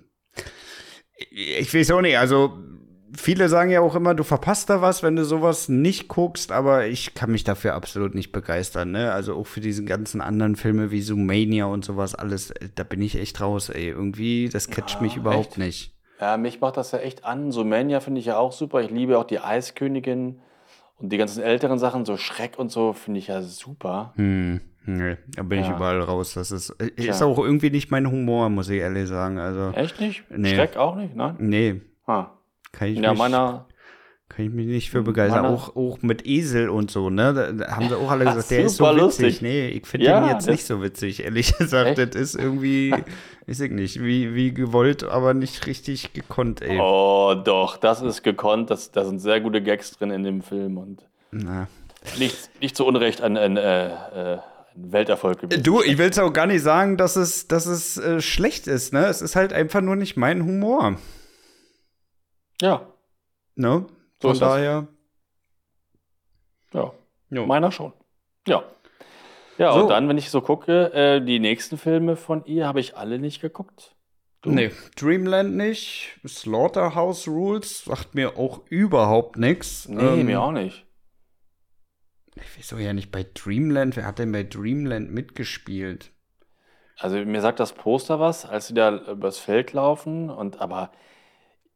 ich 1.30 1.72
weiß 1.72 1.90
auch 1.92 2.02
nicht, 2.02 2.18
also 2.18 2.58
viele 3.16 3.48
sagen 3.48 3.70
ja 3.70 3.80
auch 3.80 3.94
immer, 3.94 4.14
du 4.14 4.24
verpasst 4.24 4.70
da 4.70 4.82
was, 4.82 5.02
wenn 5.02 5.16
du 5.16 5.24
sowas 5.24 5.68
nicht 5.68 6.08
guckst, 6.08 6.52
aber 6.52 6.86
ich 6.86 7.14
kann 7.14 7.30
mich 7.30 7.44
dafür 7.44 7.74
absolut 7.74 8.14
nicht 8.14 8.32
begeistern, 8.32 8.90
ne? 8.90 9.12
Also 9.12 9.34
auch 9.36 9.46
für 9.46 9.60
diese 9.60 9.84
ganzen 9.84 10.20
anderen 10.20 10.56
Filme 10.56 10.90
wie 10.90 11.00
Zoomania 11.00 11.66
und 11.66 11.84
sowas 11.84 12.14
alles, 12.14 12.50
äh, 12.50 12.68
da 12.74 12.84
bin 12.84 13.02
ich 13.02 13.18
echt 13.18 13.40
raus, 13.40 13.68
ey. 13.68 13.88
Irgendwie, 13.88 14.48
das 14.48 14.68
catcht 14.68 14.96
ja, 14.96 15.02
mich 15.02 15.16
überhaupt 15.16 15.50
echt? 15.50 15.58
nicht. 15.58 15.94
Ja, 16.20 16.36
mich 16.36 16.60
macht 16.60 16.76
das 16.76 16.92
ja 16.92 16.98
echt 16.98 17.24
an. 17.24 17.52
So 17.52 17.64
Mania 17.64 18.00
finde 18.00 18.20
ich 18.20 18.26
ja 18.26 18.38
auch 18.38 18.52
super. 18.52 18.80
Ich 18.80 18.90
liebe 18.90 19.18
auch 19.18 19.24
die 19.24 19.38
Eiskönigin 19.38 20.40
und 20.96 21.12
die 21.12 21.16
ganzen 21.16 21.42
älteren 21.42 21.78
Sachen, 21.78 22.04
so 22.04 22.16
Schreck 22.16 22.58
und 22.58 22.72
so, 22.72 22.92
finde 22.92 23.20
ich 23.20 23.28
ja 23.28 23.40
super. 23.42 24.12
Hm. 24.16 24.60
Nee, 24.84 25.18
da 25.36 25.42
bin 25.42 25.60
ja. 25.60 25.66
ich 25.66 25.70
überall 25.70 26.00
raus. 26.00 26.32
Das 26.32 26.50
ist, 26.50 26.70
äh, 26.80 26.90
ist 26.96 27.22
auch 27.22 27.38
irgendwie 27.38 27.70
nicht 27.70 27.90
mein 27.90 28.10
Humor, 28.10 28.48
muss 28.48 28.70
ich 28.70 28.80
ehrlich 28.80 29.06
sagen. 29.06 29.38
Also, 29.38 29.70
Echt 29.76 30.00
nicht? 30.00 30.24
Nee. 30.30 30.54
Schreck 30.54 30.78
auch 30.78 30.96
nicht, 30.96 31.14
nein? 31.14 31.36
Nee. 31.38 31.82
Ah. 32.06 32.37
Kann 32.72 32.88
ich 32.88 32.98
ja, 32.98 33.10
mich, 33.10 33.18
meiner, 33.18 33.66
kann 34.28 34.44
ich 34.44 34.52
mich 34.52 34.66
nicht 34.66 34.90
für 34.90 35.02
begeistern. 35.02 35.46
Auch, 35.46 35.74
auch 35.74 36.02
mit 36.02 36.26
Esel 36.26 36.68
und 36.68 36.90
so, 36.90 37.08
ne? 37.08 37.54
Da 37.58 37.76
haben 37.76 37.88
sie 37.88 37.96
auch 37.96 38.10
alle 38.10 38.24
gesagt, 38.26 38.50
der 38.50 38.64
ist 38.64 38.76
so 38.76 38.84
witzig. 38.84 39.00
Lustig. 39.00 39.42
Nee, 39.42 39.68
ich 39.68 39.86
finde 39.86 40.06
ja, 40.06 40.20
den 40.20 40.28
jetzt 40.28 40.46
nicht 40.46 40.66
so 40.66 40.82
witzig, 40.82 41.24
ehrlich 41.24 41.56
gesagt. 41.56 41.98
Echt? 41.98 42.14
Das 42.14 42.20
ist 42.20 42.34
irgendwie, 42.34 42.92
weiß 43.46 43.60
ich 43.60 43.70
nicht, 43.70 44.02
wie, 44.02 44.34
wie 44.34 44.52
gewollt, 44.52 45.02
aber 45.02 45.32
nicht 45.32 45.66
richtig 45.66 46.12
gekonnt, 46.12 46.60
ey. 46.60 46.78
Oh, 46.78 47.34
doch, 47.42 47.78
das 47.78 48.02
ist 48.02 48.22
gekonnt. 48.22 48.70
Das, 48.70 48.92
da 48.92 49.04
sind 49.04 49.18
sehr 49.18 49.40
gute 49.40 49.62
Gags 49.62 49.92
drin 49.92 50.10
in 50.10 50.24
dem 50.24 50.42
Film 50.42 50.76
und 50.76 51.02
Na. 51.30 51.68
Nicht, 52.18 52.50
nicht 52.60 52.76
zu 52.76 52.86
Unrecht 52.86 53.22
ein, 53.22 53.36
ein, 53.36 53.56
äh, 53.56 53.88
äh, 54.34 54.38
Welterfolg 54.76 55.40
gewesen. 55.40 55.62
Du, 55.62 55.82
ich 55.82 55.98
will 55.98 56.10
es 56.10 56.18
auch 56.18 56.32
gar 56.32 56.46
nicht 56.46 56.62
sagen, 56.62 56.96
dass 56.96 57.16
es, 57.16 57.48
dass 57.48 57.66
es 57.66 57.96
äh, 57.96 58.20
schlecht 58.20 58.66
ist, 58.66 58.92
ne? 58.92 59.06
Es 59.06 59.22
ist 59.22 59.34
halt 59.34 59.52
einfach 59.52 59.80
nur 59.80 59.96
nicht 59.96 60.16
mein 60.16 60.44
Humor. 60.44 60.96
Ja. 62.60 62.86
Ne? 63.54 63.86
So 64.20 64.28
Von 64.30 64.38
daher. 64.38 64.88
Ja. 66.72 66.92
Jo. 67.30 67.46
Meiner 67.46 67.72
schon. 67.72 67.92
Ja. 68.46 68.64
Ja, 69.58 69.72
so. 69.72 69.82
und 69.82 69.88
dann, 69.88 70.08
wenn 70.08 70.18
ich 70.18 70.30
so 70.30 70.40
gucke, 70.40 70.92
äh, 70.92 71.20
die 71.20 71.40
nächsten 71.40 71.78
Filme 71.78 72.16
von 72.16 72.44
ihr 72.44 72.66
habe 72.66 72.80
ich 72.80 72.96
alle 72.96 73.18
nicht 73.18 73.40
geguckt. 73.40 73.96
Du? 74.40 74.50
Nee, 74.50 74.70
Dreamland 74.96 75.56
nicht. 75.56 76.20
Slaughterhouse 76.26 77.26
Rules 77.26 77.84
sagt 77.84 78.14
mir 78.14 78.38
auch 78.38 78.60
überhaupt 78.68 79.36
nichts. 79.36 79.88
Nee, 79.88 80.20
ähm, 80.20 80.26
mir 80.26 80.40
auch 80.40 80.52
nicht. 80.52 80.86
Ich 82.36 82.56
weiß 82.56 82.68
doch 82.68 82.78
ja 82.78 82.92
nicht 82.92 83.10
bei 83.10 83.26
Dreamland. 83.34 83.96
Wer 83.96 84.06
hat 84.06 84.20
denn 84.20 84.30
bei 84.30 84.44
Dreamland 84.44 85.10
mitgespielt? 85.10 86.12
Also 86.96 87.16
mir 87.16 87.40
sagt 87.40 87.58
das 87.58 87.72
Poster 87.72 88.20
was, 88.20 88.44
als 88.44 88.68
sie 88.68 88.74
da 88.74 88.96
übers 89.10 89.38
Feld 89.38 89.72
laufen 89.72 90.30
und 90.30 90.60
aber 90.60 90.92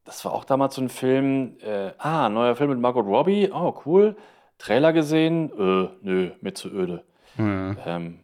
das 0.04 0.24
war 0.24 0.32
auch 0.32 0.44
damals 0.44 0.74
so 0.74 0.82
ein 0.82 0.88
Film, 0.88 1.56
äh, 1.60 1.92
ah, 1.98 2.28
neuer 2.28 2.56
Film 2.56 2.70
mit 2.70 2.80
Margot 2.80 3.06
Robbie, 3.06 3.50
oh 3.52 3.80
cool, 3.86 4.16
Trailer 4.58 4.92
gesehen, 4.92 5.50
äh, 5.50 5.88
nö, 6.02 6.30
mir 6.40 6.54
zu 6.54 6.68
öde. 6.68 7.04
Mhm. 7.36 7.78
Ähm, 7.84 8.20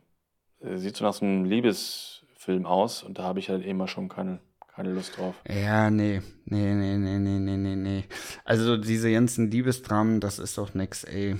äh, 0.60 0.76
sieht 0.76 0.96
so 0.96 1.04
nach 1.04 1.14
so 1.14 1.24
einem 1.24 1.44
Liebesfilm 1.44 2.66
aus 2.66 3.02
und 3.02 3.18
da 3.18 3.24
habe 3.24 3.38
ich 3.38 3.48
halt 3.48 3.64
eben 3.64 3.86
schon 3.86 4.08
keine, 4.08 4.40
keine 4.74 4.92
Lust 4.92 5.16
drauf. 5.16 5.34
Ja, 5.48 5.90
nee, 5.90 6.20
nee, 6.44 6.74
nee, 6.74 6.96
nee, 6.96 7.18
nee, 7.18 7.56
nee, 7.56 7.76
nee. 7.76 8.04
Also 8.44 8.76
diese 8.76 9.10
ganzen 9.12 9.50
Liebesdramen, 9.50 10.20
das 10.20 10.38
ist 10.38 10.58
doch 10.58 10.74
nix, 10.74 11.04
ey. 11.04 11.36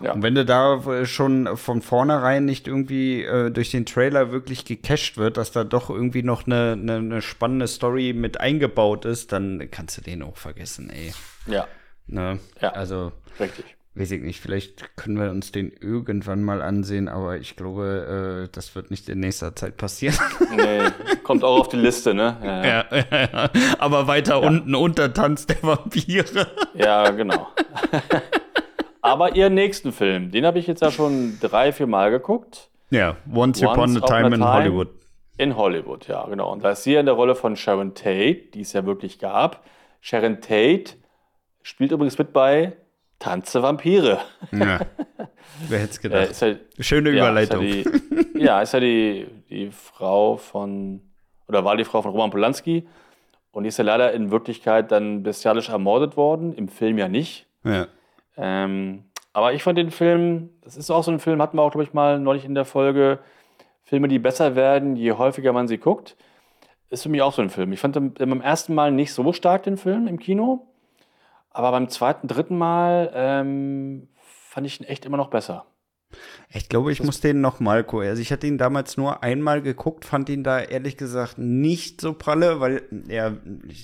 Ja. 0.00 0.12
Und 0.12 0.22
wenn 0.22 0.34
du 0.34 0.44
da 0.44 1.04
schon 1.06 1.56
von 1.56 1.82
vornherein 1.82 2.44
nicht 2.44 2.68
irgendwie 2.68 3.22
äh, 3.22 3.50
durch 3.50 3.70
den 3.70 3.86
Trailer 3.86 4.30
wirklich 4.30 4.64
gecached 4.64 5.16
wird, 5.16 5.36
dass 5.36 5.50
da 5.50 5.64
doch 5.64 5.90
irgendwie 5.90 6.22
noch 6.22 6.46
eine, 6.46 6.72
eine, 6.72 6.96
eine, 6.96 7.22
spannende 7.22 7.66
Story 7.66 8.12
mit 8.12 8.40
eingebaut 8.40 9.04
ist, 9.04 9.32
dann 9.32 9.68
kannst 9.70 9.96
du 9.96 10.02
den 10.02 10.22
auch 10.22 10.36
vergessen, 10.36 10.90
ey. 10.90 11.12
Ja. 11.46 11.66
Ne? 12.06 12.38
Ja. 12.60 12.72
Also. 12.72 13.12
Richtig. 13.40 13.64
Weiß 13.94 14.12
ich 14.12 14.22
nicht, 14.22 14.40
vielleicht 14.40 14.94
können 14.94 15.18
wir 15.18 15.30
uns 15.30 15.50
den 15.50 15.72
irgendwann 15.72 16.44
mal 16.44 16.62
ansehen, 16.62 17.08
aber 17.08 17.38
ich 17.38 17.56
glaube, 17.56 18.44
äh, 18.46 18.52
das 18.54 18.76
wird 18.76 18.92
nicht 18.92 19.08
in 19.08 19.18
nächster 19.18 19.56
Zeit 19.56 19.76
passieren. 19.76 20.14
Nee, 20.54 20.82
kommt 21.24 21.42
auch 21.42 21.58
auf 21.58 21.68
die 21.68 21.78
Liste, 21.78 22.14
ne? 22.14 22.36
Ja, 22.40 22.64
ja. 22.64 22.84
ja, 22.92 23.28
ja. 23.32 23.50
Aber 23.80 24.06
weiter 24.06 24.40
unten 24.40 24.76
unter 24.76 25.12
Tanz 25.12 25.46
der 25.46 25.60
Vampire. 25.62 26.46
Ja, 26.74 27.10
genau. 27.10 27.48
Aber 29.00 29.36
ihren 29.36 29.54
nächsten 29.54 29.92
Film, 29.92 30.30
den 30.30 30.44
habe 30.44 30.58
ich 30.58 30.66
jetzt 30.66 30.82
ja 30.82 30.90
schon 30.90 31.38
drei, 31.40 31.72
vier 31.72 31.86
Mal 31.86 32.10
geguckt. 32.10 32.70
Ja, 32.90 33.16
Once, 33.32 33.62
Once 33.62 33.96
Upon 33.96 34.02
a 34.02 34.06
Time, 34.06 34.34
in 34.34 34.44
Hollywood. 34.44 34.88
In 35.36 35.56
Hollywood, 35.56 36.08
ja, 36.08 36.24
genau. 36.26 36.52
Und 36.52 36.64
da 36.64 36.70
ist 36.70 36.82
sie 36.82 36.94
in 36.94 37.06
der 37.06 37.14
Rolle 37.14 37.34
von 37.34 37.56
Sharon 37.56 37.94
Tate, 37.94 38.50
die 38.54 38.62
es 38.62 38.72
ja 38.72 38.84
wirklich 38.86 39.18
gab. 39.18 39.64
Sharon 40.00 40.40
Tate 40.40 40.94
spielt 41.62 41.92
übrigens 41.92 42.18
mit 42.18 42.32
bei 42.32 42.76
Tanze 43.18 43.62
Vampire. 43.62 44.18
Ja. 44.52 44.80
Wer 45.68 45.80
hätte 45.80 45.90
es 45.90 46.00
gedacht? 46.00 46.42
Äh, 46.42 46.50
ja, 46.50 46.56
Schöne 46.78 47.10
Überleitung. 47.10 47.62
Ja, 47.64 47.72
ist 47.72 47.84
ja 47.84 47.90
die, 48.30 48.38
ja, 48.44 48.62
ist 48.62 48.74
ja 48.74 48.80
die 48.80 49.26
die 49.50 49.70
Frau 49.70 50.36
von, 50.36 51.00
oder 51.48 51.64
war 51.64 51.76
die 51.76 51.84
Frau 51.84 52.02
von 52.02 52.12
Roman 52.12 52.30
Polanski. 52.30 52.86
Und 53.50 53.64
die 53.64 53.68
ist 53.68 53.78
ja 53.78 53.84
leider 53.84 54.12
in 54.12 54.30
Wirklichkeit 54.30 54.92
dann 54.92 55.22
bestialisch 55.22 55.68
ermordet 55.68 56.16
worden, 56.16 56.52
im 56.52 56.68
Film 56.68 56.98
ja 56.98 57.08
nicht. 57.08 57.46
Ja. 57.64 57.88
Ähm, 58.38 59.04
aber 59.32 59.52
ich 59.52 59.62
fand 59.62 59.78
den 59.78 59.90
Film, 59.90 60.50
das 60.62 60.76
ist 60.76 60.90
auch 60.90 61.04
so 61.04 61.10
ein 61.10 61.18
Film, 61.18 61.42
hatten 61.42 61.56
wir 61.56 61.62
auch, 61.62 61.70
glaube 61.70 61.84
ich, 61.84 61.92
mal 61.92 62.18
neulich 62.18 62.44
in 62.44 62.54
der 62.54 62.64
Folge, 62.64 63.18
Filme, 63.84 64.08
die 64.08 64.18
besser 64.18 64.54
werden, 64.54 64.96
je 64.96 65.12
häufiger 65.12 65.52
man 65.52 65.68
sie 65.68 65.78
guckt. 65.78 66.16
Ist 66.90 67.02
für 67.02 67.08
mich 67.08 67.22
auch 67.22 67.32
so 67.32 67.42
ein 67.42 67.50
Film. 67.50 67.72
Ich 67.72 67.80
fand 67.80 67.94
beim 67.94 68.40
ersten 68.40 68.74
Mal 68.74 68.92
nicht 68.92 69.12
so 69.12 69.32
stark 69.32 69.62
den 69.64 69.76
Film 69.76 70.06
im 70.06 70.18
Kino, 70.18 70.66
aber 71.50 71.70
beim 71.70 71.88
zweiten, 71.88 72.28
dritten 72.28 72.56
Mal 72.56 73.10
ähm, 73.14 74.08
fand 74.22 74.66
ich 74.66 74.80
ihn 74.80 74.86
echt 74.86 75.04
immer 75.04 75.16
noch 75.16 75.28
besser. 75.28 75.66
Ich 76.54 76.70
glaube, 76.70 76.90
ich 76.90 76.98
das 76.98 77.06
muss 77.06 77.20
den 77.20 77.42
noch 77.42 77.60
mal 77.60 77.84
gucken. 77.84 78.08
Also 78.08 78.22
ich 78.22 78.32
hatte 78.32 78.46
ihn 78.46 78.56
damals 78.56 78.96
nur 78.96 79.22
einmal 79.22 79.60
geguckt, 79.60 80.06
fand 80.06 80.30
ihn 80.30 80.42
da 80.42 80.58
ehrlich 80.58 80.96
gesagt 80.96 81.36
nicht 81.36 82.00
so 82.00 82.14
pralle, 82.14 82.58
weil 82.58 82.82
er, 83.08 83.36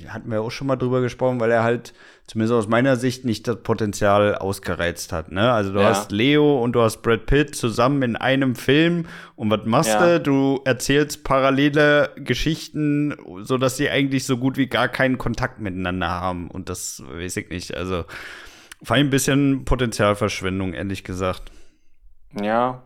hatten 0.08 0.30
wir 0.30 0.40
auch 0.40 0.50
schon 0.50 0.68
mal 0.68 0.76
drüber 0.76 1.02
gesprochen, 1.02 1.40
weil 1.40 1.50
er 1.50 1.62
halt, 1.62 1.92
zumindest 2.26 2.54
aus 2.54 2.66
meiner 2.66 2.96
Sicht, 2.96 3.26
nicht 3.26 3.46
das 3.46 3.62
Potenzial 3.62 4.36
ausgereizt 4.36 5.12
hat. 5.12 5.30
Ne? 5.30 5.52
Also 5.52 5.74
du 5.74 5.80
ja. 5.80 5.90
hast 5.90 6.10
Leo 6.10 6.62
und 6.62 6.72
du 6.72 6.80
hast 6.80 7.02
Brad 7.02 7.26
Pitt 7.26 7.54
zusammen 7.54 8.00
in 8.00 8.16
einem 8.16 8.54
Film 8.54 9.04
und 9.36 9.50
was 9.50 9.66
machst 9.66 9.90
ja. 9.90 10.18
du? 10.18 10.22
Du 10.22 10.60
erzählst 10.64 11.22
parallele 11.22 12.12
Geschichten, 12.16 13.14
so 13.42 13.58
dass 13.58 13.76
sie 13.76 13.90
eigentlich 13.90 14.24
so 14.24 14.38
gut 14.38 14.56
wie 14.56 14.68
gar 14.68 14.88
keinen 14.88 15.18
Kontakt 15.18 15.60
miteinander 15.60 16.08
haben. 16.08 16.50
Und 16.50 16.70
das 16.70 17.02
weiß 17.06 17.36
ich 17.36 17.50
nicht. 17.50 17.76
Also 17.76 18.04
fand 18.82 19.00
ich 19.00 19.06
ein 19.06 19.10
bisschen 19.10 19.64
Potenzialverschwendung, 19.66 20.72
ehrlich 20.72 21.04
gesagt. 21.04 21.52
Ja. 22.40 22.82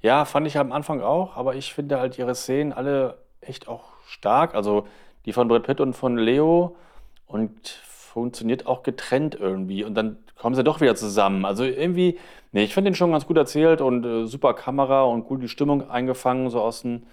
Ja, 0.00 0.24
fand 0.24 0.46
ich 0.46 0.58
am 0.58 0.72
Anfang 0.72 1.00
auch, 1.00 1.36
aber 1.36 1.56
ich 1.56 1.74
finde 1.74 1.98
halt 1.98 2.18
ihre 2.18 2.34
Szenen 2.34 2.72
alle 2.72 3.18
echt 3.40 3.68
auch 3.68 3.84
stark. 4.06 4.54
Also 4.54 4.86
die 5.24 5.32
von 5.32 5.48
Brad 5.48 5.64
Pitt 5.64 5.80
und 5.80 5.94
von 5.94 6.16
Leo 6.16 6.76
und 7.26 7.68
funktioniert 7.68 8.66
auch 8.66 8.82
getrennt 8.82 9.34
irgendwie. 9.34 9.84
Und 9.84 9.94
dann 9.94 10.18
kommen 10.36 10.54
sie 10.54 10.64
doch 10.64 10.80
wieder 10.80 10.94
zusammen. 10.94 11.44
Also 11.44 11.64
irgendwie, 11.64 12.18
nee, 12.52 12.64
ich 12.64 12.74
finde 12.74 12.90
den 12.90 12.94
schon 12.94 13.12
ganz 13.12 13.26
gut 13.26 13.36
erzählt 13.36 13.80
und 13.80 14.04
äh, 14.04 14.26
super 14.26 14.54
Kamera 14.54 15.02
und 15.04 15.24
gut 15.24 15.42
die 15.42 15.48
Stimmung 15.48 15.90
eingefangen, 15.90 16.50
so 16.50 16.60
aus 16.60 16.82
den 16.82 17.06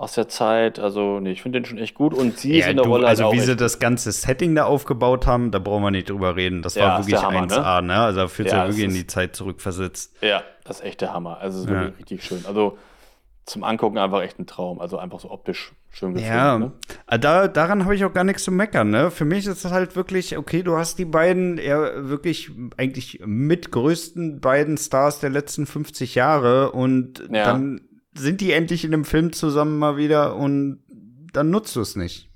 aus 0.00 0.14
der 0.14 0.28
Zeit. 0.28 0.78
Also, 0.78 1.20
nee, 1.20 1.32
ich 1.32 1.42
finde 1.42 1.60
den 1.60 1.66
schon 1.66 1.76
echt 1.76 1.94
gut. 1.94 2.14
Und 2.14 2.38
sie 2.38 2.54
ja, 2.54 2.64
ist 2.64 2.70
in 2.70 2.76
der 2.76 2.86
du, 2.86 2.90
Rolle 2.90 3.06
Also, 3.06 3.24
halt 3.24 3.34
wie 3.34 3.40
sie 3.40 3.54
das 3.54 3.78
ganze 3.78 4.10
Setting 4.12 4.54
da 4.54 4.64
aufgebaut 4.64 5.26
haben, 5.26 5.50
da 5.50 5.58
brauchen 5.58 5.82
wir 5.82 5.90
nicht 5.90 6.08
drüber 6.08 6.36
reden. 6.36 6.62
Das 6.62 6.74
ja, 6.74 6.84
war 6.84 6.98
wirklich 7.00 7.22
Hammer, 7.22 7.42
1A, 7.42 7.82
ne? 7.82 7.88
ne? 7.88 8.00
Also, 8.00 8.20
da 8.20 8.28
fühlt 8.28 8.50
ja, 8.50 8.66
wirklich 8.66 8.86
in 8.86 8.94
die 8.94 9.06
Zeit 9.06 9.36
zurückversetzt. 9.36 10.16
Ja, 10.22 10.42
das 10.64 10.80
ist 10.80 10.86
echt 10.86 11.02
der 11.02 11.12
Hammer. 11.12 11.36
Also, 11.38 11.58
es 11.58 11.64
ist 11.64 11.70
wirklich 11.70 11.98
richtig 11.98 12.24
schön. 12.24 12.46
Also, 12.46 12.78
zum 13.44 13.62
Angucken 13.62 13.98
einfach 13.98 14.22
echt 14.22 14.38
ein 14.38 14.46
Traum. 14.46 14.80
Also, 14.80 14.96
einfach 14.96 15.20
so 15.20 15.30
optisch 15.30 15.72
schön 15.90 16.14
gefilmt. 16.14 16.34
Ja, 16.34 16.58
ne? 16.58 16.72
Ah, 17.06 17.18
da, 17.18 17.46
daran 17.46 17.84
habe 17.84 17.94
ich 17.94 18.02
auch 18.06 18.14
gar 18.14 18.24
nichts 18.24 18.44
zu 18.44 18.52
meckern. 18.52 18.88
Ne? 18.88 19.10
Für 19.10 19.26
mich 19.26 19.46
ist 19.46 19.66
es 19.66 19.70
halt 19.70 19.96
wirklich, 19.96 20.38
okay, 20.38 20.62
du 20.62 20.78
hast 20.78 20.98
die 20.98 21.04
beiden, 21.04 21.58
ja, 21.58 22.08
wirklich 22.08 22.50
eigentlich 22.78 23.20
mit 23.26 23.70
größten 23.70 24.40
beiden 24.40 24.78
Stars 24.78 25.20
der 25.20 25.28
letzten 25.28 25.66
50 25.66 26.14
Jahre 26.14 26.72
und 26.72 27.28
dann 27.30 27.82
sind 28.14 28.40
die 28.40 28.52
endlich 28.52 28.84
in 28.84 28.90
dem 28.90 29.04
Film 29.04 29.32
zusammen 29.32 29.78
mal 29.78 29.96
wieder 29.96 30.36
und 30.36 30.82
dann 31.32 31.50
nutzt 31.50 31.76
du 31.76 31.80
es 31.80 31.96
nicht. 31.96 32.28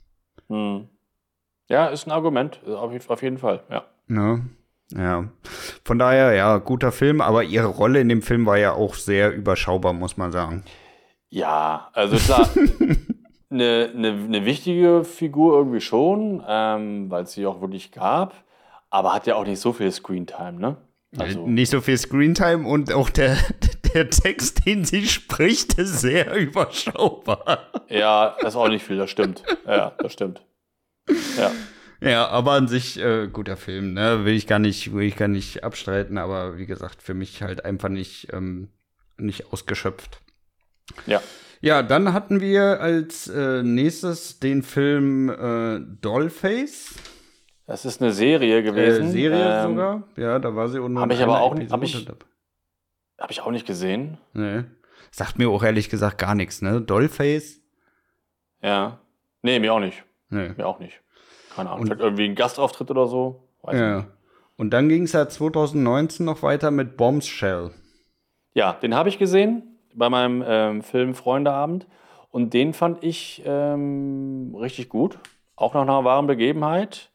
Hm. 0.48 0.88
Ja, 1.68 1.86
ist 1.86 2.06
ein 2.06 2.12
Argument, 2.12 2.60
auf, 2.66 3.10
auf 3.10 3.22
jeden 3.22 3.38
Fall, 3.38 3.62
ja. 3.70 3.84
ja. 4.08 4.40
Ja. 4.92 5.28
Von 5.84 5.98
daher, 5.98 6.34
ja, 6.34 6.58
guter 6.58 6.92
Film, 6.92 7.20
aber 7.20 7.42
ihre 7.42 7.66
Rolle 7.66 8.00
in 8.00 8.08
dem 8.08 8.22
Film 8.22 8.46
war 8.46 8.58
ja 8.58 8.74
auch 8.74 8.94
sehr 8.94 9.34
überschaubar, 9.34 9.92
muss 9.92 10.16
man 10.16 10.30
sagen. 10.30 10.62
Ja, 11.30 11.88
also 11.94 12.16
klar, 12.16 12.48
eine, 13.50 13.90
eine, 13.94 14.08
eine 14.08 14.44
wichtige 14.44 15.04
Figur 15.04 15.56
irgendwie 15.56 15.80
schon, 15.80 16.44
ähm, 16.46 17.10
weil 17.10 17.24
es 17.24 17.32
sie 17.32 17.46
auch 17.46 17.60
wirklich 17.60 17.92
gab, 17.92 18.34
aber 18.90 19.14
hat 19.14 19.26
ja 19.26 19.36
auch 19.36 19.46
nicht 19.46 19.60
so 19.60 19.72
viel 19.72 19.90
Screentime, 19.90 20.60
ne? 20.60 20.76
Also, 21.16 21.46
nicht 21.46 21.70
so 21.70 21.80
viel 21.80 21.96
Screentime 21.96 22.68
und 22.68 22.92
auch 22.92 23.08
der, 23.08 23.36
der 23.94 24.10
Text, 24.10 24.66
den 24.66 24.84
sie 24.84 25.06
spricht, 25.06 25.74
ist 25.78 26.00
sehr 26.00 26.34
überschaubar. 26.34 27.70
Ja, 27.88 28.36
das 28.40 28.54
ist 28.54 28.56
auch 28.56 28.68
nicht 28.68 28.84
viel, 28.84 28.98
das 28.98 29.10
stimmt. 29.10 29.42
Ja, 29.66 29.92
das 29.98 30.12
stimmt. 30.12 30.42
Ja. 31.38 31.52
Ja, 32.00 32.26
aber 32.28 32.52
an 32.52 32.68
sich 32.68 32.98
äh, 32.98 33.28
guter 33.28 33.56
Film, 33.56 33.94
ne? 33.94 34.24
Will 34.24 34.34
ich 34.34 34.46
gar 34.46 34.58
nicht, 34.58 34.92
will 34.92 35.06
ich 35.06 35.16
gar 35.16 35.28
nicht 35.28 35.64
abstreiten, 35.64 36.18
aber 36.18 36.58
wie 36.58 36.66
gesagt, 36.66 37.02
für 37.02 37.14
mich 37.14 37.42
halt 37.42 37.64
einfach 37.64 37.88
nicht, 37.88 38.28
ähm, 38.32 38.68
nicht 39.16 39.52
ausgeschöpft. 39.52 40.20
Ja. 41.06 41.22
Ja, 41.62 41.82
dann 41.82 42.12
hatten 42.12 42.40
wir 42.40 42.80
als 42.80 43.26
äh, 43.28 43.62
nächstes 43.62 44.38
den 44.38 44.62
Film 44.62 45.30
äh, 45.30 45.80
Dollface. 46.02 46.94
Das 47.66 47.86
ist 47.86 48.02
eine 48.02 48.12
Serie 48.12 48.62
gewesen. 48.62 49.06
Äh, 49.06 49.12
Serie 49.12 49.62
ähm, 49.62 49.70
sogar? 49.70 50.02
Ja, 50.16 50.38
da 50.38 50.54
war 50.54 50.68
sie 50.68 50.80
unten. 50.80 50.98
Habe 50.98 51.14
ich 51.14 51.22
aber 51.22 51.40
auch 51.40 51.54
nicht. 51.54 51.72
Habe 51.72 51.86
ich, 51.86 52.06
hab 53.18 53.30
ich 53.30 53.40
auch 53.40 53.50
nicht 53.50 53.66
gesehen. 53.66 54.18
Nee. 54.32 54.64
Sagt 55.10 55.38
mir 55.38 55.48
auch 55.50 55.62
ehrlich 55.62 55.88
gesagt 55.88 56.18
gar 56.18 56.34
nichts, 56.34 56.62
ne? 56.62 56.80
Dollface? 56.80 57.60
Ja. 58.62 58.98
Nee, 59.42 59.58
mir 59.58 59.72
auch 59.72 59.80
nicht. 59.80 60.02
Nee. 60.30 60.50
Mir 60.56 60.66
auch 60.66 60.78
nicht. 60.78 61.00
Keine 61.54 61.70
Ahnung. 61.70 61.86
Vielleicht 61.86 62.00
irgendwie 62.00 62.24
ein 62.24 62.34
Gastauftritt 62.34 62.90
oder 62.90 63.06
so. 63.06 63.48
Weiß 63.62 63.78
ja. 63.78 63.96
Nicht. 63.98 64.08
Und 64.56 64.70
dann 64.70 64.88
ging 64.88 65.04
es 65.04 65.12
ja 65.12 65.28
2019 65.28 66.24
noch 66.24 66.42
weiter 66.42 66.70
mit 66.70 66.96
Bombshell. 66.96 67.70
Ja, 68.54 68.72
den 68.72 68.94
habe 68.94 69.08
ich 69.08 69.18
gesehen 69.18 69.78
bei 69.94 70.08
meinem 70.08 70.42
ähm, 70.46 70.82
Film 70.82 71.14
Freundeabend. 71.14 71.86
Und 72.30 72.54
den 72.54 72.72
fand 72.72 73.04
ich 73.04 73.42
ähm, 73.44 74.54
richtig 74.58 74.88
gut. 74.88 75.18
Auch 75.56 75.74
nach 75.74 75.82
einer 75.82 76.04
wahren 76.04 76.26
Begebenheit 76.26 77.10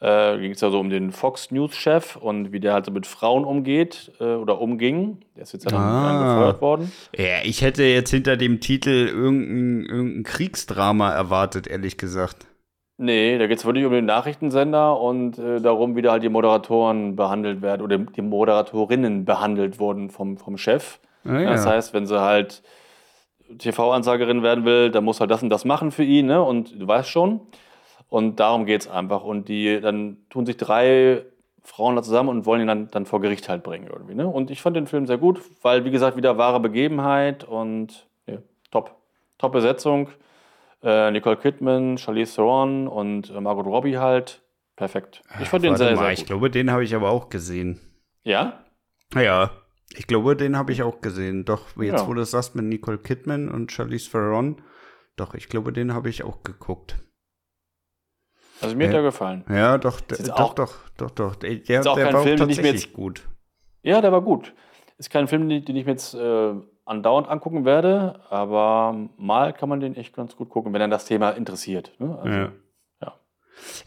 äh, 0.00 0.38
ging 0.38 0.52
es 0.52 0.60
ja 0.60 0.70
so 0.70 0.80
um 0.80 0.88
den 0.88 1.12
Fox 1.12 1.50
News-Chef 1.50 2.16
und 2.16 2.52
wie 2.52 2.60
der 2.60 2.72
halt 2.72 2.86
so 2.86 2.92
mit 2.92 3.06
Frauen 3.06 3.44
umgeht 3.44 4.12
äh, 4.18 4.34
oder 4.34 4.60
umging. 4.60 5.18
Der 5.36 5.42
ist 5.42 5.52
jetzt 5.52 5.64
ja 5.64 5.70
dann 5.72 5.80
ah. 5.80 6.34
gefeuert 6.34 6.60
worden. 6.62 6.92
Ja, 7.16 7.44
ich 7.44 7.62
hätte 7.62 7.84
jetzt 7.84 8.10
hinter 8.10 8.36
dem 8.36 8.60
Titel 8.60 9.08
irgendein, 9.08 9.84
irgendein 9.84 10.22
Kriegsdrama 10.24 11.12
erwartet, 11.12 11.66
ehrlich 11.66 11.98
gesagt. 11.98 12.46
Nee, 12.96 13.38
da 13.38 13.46
geht 13.46 13.58
es 13.58 13.64
wirklich 13.64 13.86
um 13.86 13.92
den 13.92 14.04
Nachrichtensender 14.04 15.00
und 15.00 15.38
äh, 15.38 15.60
darum, 15.60 15.96
wie 15.96 16.02
da 16.02 16.12
halt 16.12 16.22
die 16.22 16.28
Moderatoren 16.28 17.16
behandelt 17.16 17.62
werden 17.62 17.80
oder 17.82 17.96
die 17.96 18.20
Moderatorinnen 18.20 19.24
behandelt 19.24 19.78
wurden 19.78 20.10
vom, 20.10 20.36
vom 20.36 20.58
Chef. 20.58 20.98
Ah, 21.24 21.40
ja. 21.40 21.50
Das 21.50 21.66
heißt, 21.66 21.94
wenn 21.94 22.06
sie 22.06 22.20
halt 22.20 22.62
TV-Ansagerin 23.58 24.42
werden 24.42 24.64
will, 24.64 24.90
dann 24.90 25.04
muss 25.04 25.20
halt 25.20 25.30
das 25.30 25.42
und 25.42 25.48
das 25.48 25.64
machen 25.64 25.90
für 25.90 26.04
ihn, 26.04 26.26
ne? 26.26 26.42
Und 26.42 26.78
du 26.78 26.86
weißt 26.86 27.08
schon. 27.08 27.40
Und 28.10 28.40
darum 28.40 28.66
geht 28.66 28.82
es 28.82 28.88
einfach. 28.88 29.24
Und 29.24 29.48
die, 29.48 29.80
dann 29.80 30.18
tun 30.28 30.44
sich 30.44 30.56
drei 30.56 31.24
Frauen 31.62 31.96
da 31.96 32.02
zusammen 32.02 32.28
und 32.28 32.44
wollen 32.44 32.60
ihn 32.60 32.66
dann, 32.66 32.90
dann 32.90 33.06
vor 33.06 33.20
Gericht 33.20 33.48
halt 33.48 33.62
bringen 33.62 33.88
irgendwie. 33.90 34.14
Ne? 34.14 34.26
Und 34.26 34.50
ich 34.50 34.60
fand 34.60 34.76
den 34.76 34.88
Film 34.88 35.06
sehr 35.06 35.16
gut, 35.16 35.40
weil, 35.62 35.84
wie 35.84 35.90
gesagt, 35.90 36.16
wieder 36.16 36.36
wahre 36.36 36.60
Begebenheit 36.60 37.44
und 37.44 38.08
ja, 38.26 38.38
top. 38.70 38.96
Top 39.38 39.52
Besetzung. 39.52 40.08
Äh, 40.82 41.10
Nicole 41.12 41.36
Kidman, 41.36 41.98
Charlize 41.98 42.34
Theron 42.34 42.88
und 42.88 43.30
äh, 43.30 43.40
Margot 43.40 43.66
Robbie 43.66 43.98
halt. 43.98 44.42
Perfekt. 44.76 45.22
Ich 45.40 45.48
fand 45.48 45.62
den 45.62 45.76
sehr, 45.76 45.94
mal, 45.94 45.98
sehr 45.98 46.08
gut. 46.08 46.18
Ich 46.18 46.26
glaube, 46.26 46.50
den 46.50 46.70
habe 46.70 46.82
ich 46.82 46.94
aber 46.94 47.10
auch 47.10 47.28
gesehen. 47.28 47.80
Ja? 48.24 48.64
Ja. 49.14 49.50
Ich 49.94 50.06
glaube, 50.06 50.36
den 50.36 50.56
habe 50.56 50.72
ich 50.72 50.82
auch 50.82 51.00
gesehen. 51.00 51.44
Doch, 51.44 51.76
jetzt, 51.76 52.00
ja. 52.00 52.06
wo 52.08 52.14
du 52.14 52.20
das 52.20 52.30
sagst 52.30 52.54
mit 52.54 52.64
Nicole 52.64 52.98
Kidman 52.98 53.48
und 53.48 53.70
Charlize 53.72 54.10
Theron, 54.10 54.62
doch, 55.16 55.34
ich 55.34 55.48
glaube, 55.48 55.72
den 55.72 55.92
habe 55.92 56.08
ich 56.08 56.22
auch 56.22 56.42
geguckt. 56.42 56.96
Also 58.62 58.76
mir 58.76 58.88
hat 58.88 58.94
er 58.94 59.02
gefallen. 59.02 59.44
Ja, 59.48 59.78
doch, 59.78 60.00
doch, 60.00 60.18
doch, 60.18 60.54
doch, 60.54 60.88
doch, 60.96 61.10
doch. 61.10 61.34
Der, 61.36 61.50
ist 61.50 61.86
auch 61.86 61.94
der 61.94 62.06
kein 62.06 62.14
war 62.14 62.22
Film, 62.22 62.36
tatsächlich 62.36 62.84
jetzt, 62.84 62.92
gut. 62.92 63.28
Ja, 63.82 64.00
der 64.00 64.12
war 64.12 64.22
gut. 64.22 64.52
Ist 64.98 65.10
kein 65.10 65.28
Film, 65.28 65.48
den 65.48 65.76
ich 65.76 65.86
mir 65.86 65.92
jetzt 65.92 66.14
äh, 66.14 66.52
andauernd 66.84 67.28
angucken 67.28 67.64
werde, 67.64 68.20
aber 68.28 69.08
mal 69.16 69.52
kann 69.52 69.68
man 69.68 69.80
den 69.80 69.96
echt 69.96 70.14
ganz 70.14 70.36
gut 70.36 70.50
gucken, 70.50 70.72
wenn 70.72 70.80
er 70.80 70.88
das 70.88 71.04
Thema 71.06 71.30
interessiert. 71.30 71.92
Ne? 71.98 72.18
Also, 72.22 72.38
ja. 72.38 72.52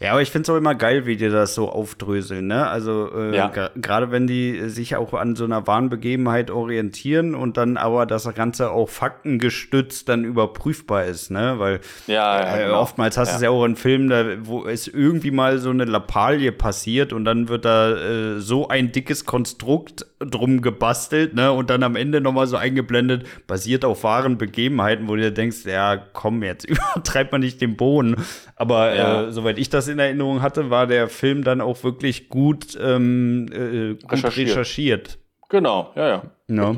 Ja, 0.00 0.12
aber 0.12 0.22
ich 0.22 0.30
finde 0.30 0.44
es 0.44 0.50
auch 0.50 0.56
immer 0.56 0.74
geil, 0.74 1.06
wie 1.06 1.16
die 1.16 1.28
das 1.28 1.54
so 1.54 1.68
aufdröseln, 1.68 2.46
ne? 2.46 2.66
Also 2.66 3.10
äh, 3.14 3.36
ja. 3.36 3.48
gerade 3.48 4.10
wenn 4.10 4.26
die 4.26 4.68
sich 4.68 4.96
auch 4.96 5.14
an 5.14 5.36
so 5.36 5.44
einer 5.44 5.66
wahren 5.66 5.88
Begebenheit 5.88 6.50
orientieren 6.50 7.34
und 7.34 7.56
dann 7.56 7.76
aber 7.76 8.06
das 8.06 8.32
Ganze 8.34 8.70
auch 8.70 8.88
faktengestützt 8.88 10.08
dann 10.08 10.24
überprüfbar 10.24 11.04
ist, 11.04 11.30
ne? 11.30 11.54
Weil 11.58 11.80
ja, 12.06 12.40
ja, 12.40 12.56
äh, 12.56 12.64
genau. 12.64 12.80
oftmals 12.80 13.16
hast 13.16 13.32
du 13.32 13.36
es 13.36 13.42
ja 13.42 13.50
auch 13.50 13.64
in 13.64 13.76
Filmen, 13.76 14.08
da, 14.08 14.24
wo 14.42 14.66
es 14.66 14.88
irgendwie 14.88 15.30
mal 15.30 15.58
so 15.58 15.70
eine 15.70 15.84
Lappalie 15.84 16.52
passiert 16.52 17.12
und 17.12 17.24
dann 17.24 17.48
wird 17.48 17.64
da 17.64 17.92
äh, 17.92 18.40
so 18.40 18.68
ein 18.68 18.92
dickes 18.92 19.24
Konstrukt 19.24 20.06
drum 20.26 20.62
gebastelt, 20.62 21.34
ne? 21.34 21.52
Und 21.52 21.70
dann 21.70 21.82
am 21.82 21.96
Ende 21.96 22.20
nochmal 22.20 22.46
so 22.46 22.56
eingeblendet, 22.56 23.26
basiert 23.46 23.84
auf 23.84 24.04
wahren 24.04 24.38
Begebenheiten, 24.38 25.08
wo 25.08 25.16
du 25.16 25.22
dir 25.22 25.30
denkst, 25.30 25.64
ja, 25.64 25.96
komm, 25.96 26.42
jetzt 26.42 26.64
übertreibt 26.68 27.32
man 27.32 27.40
nicht 27.40 27.60
den 27.60 27.76
Boden. 27.76 28.16
Aber 28.56 28.92
äh, 28.92 29.32
soweit 29.32 29.58
ich 29.58 29.70
das 29.70 29.88
in 29.88 29.98
Erinnerung 29.98 30.42
hatte, 30.42 30.70
war 30.70 30.86
der 30.86 31.08
Film 31.08 31.44
dann 31.44 31.60
auch 31.60 31.82
wirklich 31.84 32.28
gut, 32.28 32.78
ähm, 32.80 33.46
äh, 33.52 33.94
gut 33.94 34.12
recherchiert. 34.12 34.50
recherchiert. 34.50 35.18
Genau, 35.48 35.92
ja, 35.94 36.08
ja. 36.08 36.22
No. 36.48 36.76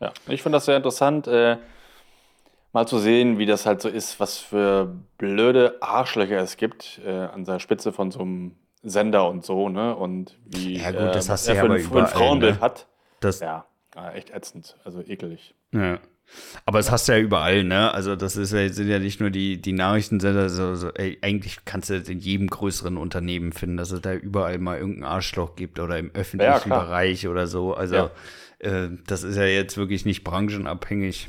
Ja, 0.00 0.12
ich 0.28 0.42
finde 0.42 0.56
das 0.56 0.66
sehr 0.66 0.76
interessant. 0.76 1.26
Äh, 1.26 1.56
mal 2.72 2.86
zu 2.86 2.98
sehen, 2.98 3.38
wie 3.38 3.46
das 3.46 3.66
halt 3.66 3.80
so 3.80 3.88
ist, 3.88 4.20
was 4.20 4.38
für 4.38 4.94
blöde 5.16 5.82
Arschlöcher 5.82 6.38
es 6.38 6.56
gibt 6.56 7.00
äh, 7.04 7.10
an 7.10 7.44
der 7.44 7.58
Spitze 7.58 7.92
von 7.92 8.10
so 8.10 8.20
einem 8.20 8.56
Sender 8.82 9.28
und 9.28 9.44
so, 9.44 9.68
ne? 9.68 9.94
Und 9.96 10.38
wie 10.46 10.78
ja, 10.78 10.90
gut, 10.92 11.14
das 11.14 11.28
äh, 11.28 11.32
hast 11.32 11.48
er 11.48 11.54
du 11.54 11.58
ja 11.60 11.66
für, 11.66 11.72
ein, 11.72 11.78
für 11.80 11.86
ein 11.86 11.90
überall, 11.90 12.06
Frauenbild 12.08 12.54
ne? 12.56 12.60
hat. 12.60 12.86
Das, 13.20 13.40
Ja, 13.40 13.66
ja, 13.94 14.12
echt 14.12 14.30
ätzend, 14.30 14.76
also 14.84 15.00
ekelig. 15.02 15.54
Ja. 15.72 15.98
Aber 16.66 16.78
es 16.78 16.90
hast 16.90 17.08
du 17.08 17.12
ja 17.12 17.18
überall, 17.18 17.64
ne? 17.64 17.92
Also 17.94 18.14
das 18.14 18.36
ist 18.36 18.52
ja, 18.52 18.68
sind 18.68 18.88
ja 18.88 18.98
nicht 18.98 19.18
nur 19.18 19.30
die, 19.30 19.60
die 19.62 19.72
Nachrichtensender, 19.72 20.50
so, 20.50 20.74
so, 20.74 20.90
ey, 20.92 21.18
eigentlich 21.22 21.64
kannst 21.64 21.88
du 21.88 21.98
das 21.98 22.08
in 22.08 22.18
jedem 22.18 22.48
größeren 22.48 22.98
Unternehmen 22.98 23.52
finden, 23.52 23.78
dass 23.78 23.90
es 23.92 24.02
da 24.02 24.12
überall 24.14 24.58
mal 24.58 24.78
irgendein 24.78 25.04
Arschloch 25.04 25.56
gibt 25.56 25.80
oder 25.80 25.98
im 25.98 26.10
öffentlichen 26.14 26.60
klar. 26.60 26.84
Bereich 26.84 27.26
oder 27.28 27.46
so. 27.46 27.72
Also 27.74 27.94
Ja. 27.96 28.10
äh, 28.58 28.90
das 29.06 29.22
ist 29.22 29.36
ja 29.36 29.44
jetzt 29.46 29.78
wirklich 29.78 30.04
nicht 30.04 30.22
branchenabhängig. 30.22 31.28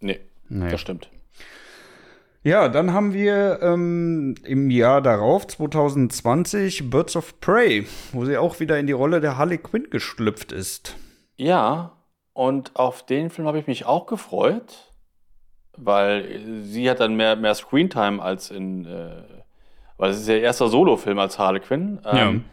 Nee, 0.00 0.18
Nee. 0.48 0.70
das 0.70 0.80
stimmt. 0.80 1.10
Ja, 2.48 2.70
dann 2.70 2.94
haben 2.94 3.12
wir 3.12 3.58
ähm, 3.60 4.34
im 4.42 4.70
Jahr 4.70 5.02
darauf, 5.02 5.46
2020, 5.46 6.88
Birds 6.88 7.14
of 7.14 7.38
Prey, 7.40 7.86
wo 8.12 8.24
sie 8.24 8.38
auch 8.38 8.58
wieder 8.58 8.78
in 8.78 8.86
die 8.86 8.94
Rolle 8.94 9.20
der 9.20 9.36
Harley 9.36 9.58
Quinn 9.58 9.88
geschlüpft 9.90 10.52
ist. 10.52 10.96
Ja, 11.36 11.92
und 12.32 12.74
auf 12.74 13.04
den 13.04 13.28
Film 13.28 13.46
habe 13.46 13.58
ich 13.58 13.66
mich 13.66 13.84
auch 13.84 14.06
gefreut, 14.06 14.94
weil 15.76 16.40
sie 16.62 16.88
hat 16.88 17.00
dann 17.00 17.16
mehr, 17.16 17.36
mehr 17.36 17.54
Screentime 17.54 18.22
als 18.22 18.50
in, 18.50 18.86
äh, 18.86 19.24
weil 19.98 20.12
es 20.12 20.20
ist 20.20 20.28
ihr 20.28 20.40
erster 20.40 20.68
Solo-Film 20.68 21.18
als 21.18 21.38
Harlequin. 21.38 22.00
Ähm, 22.06 22.44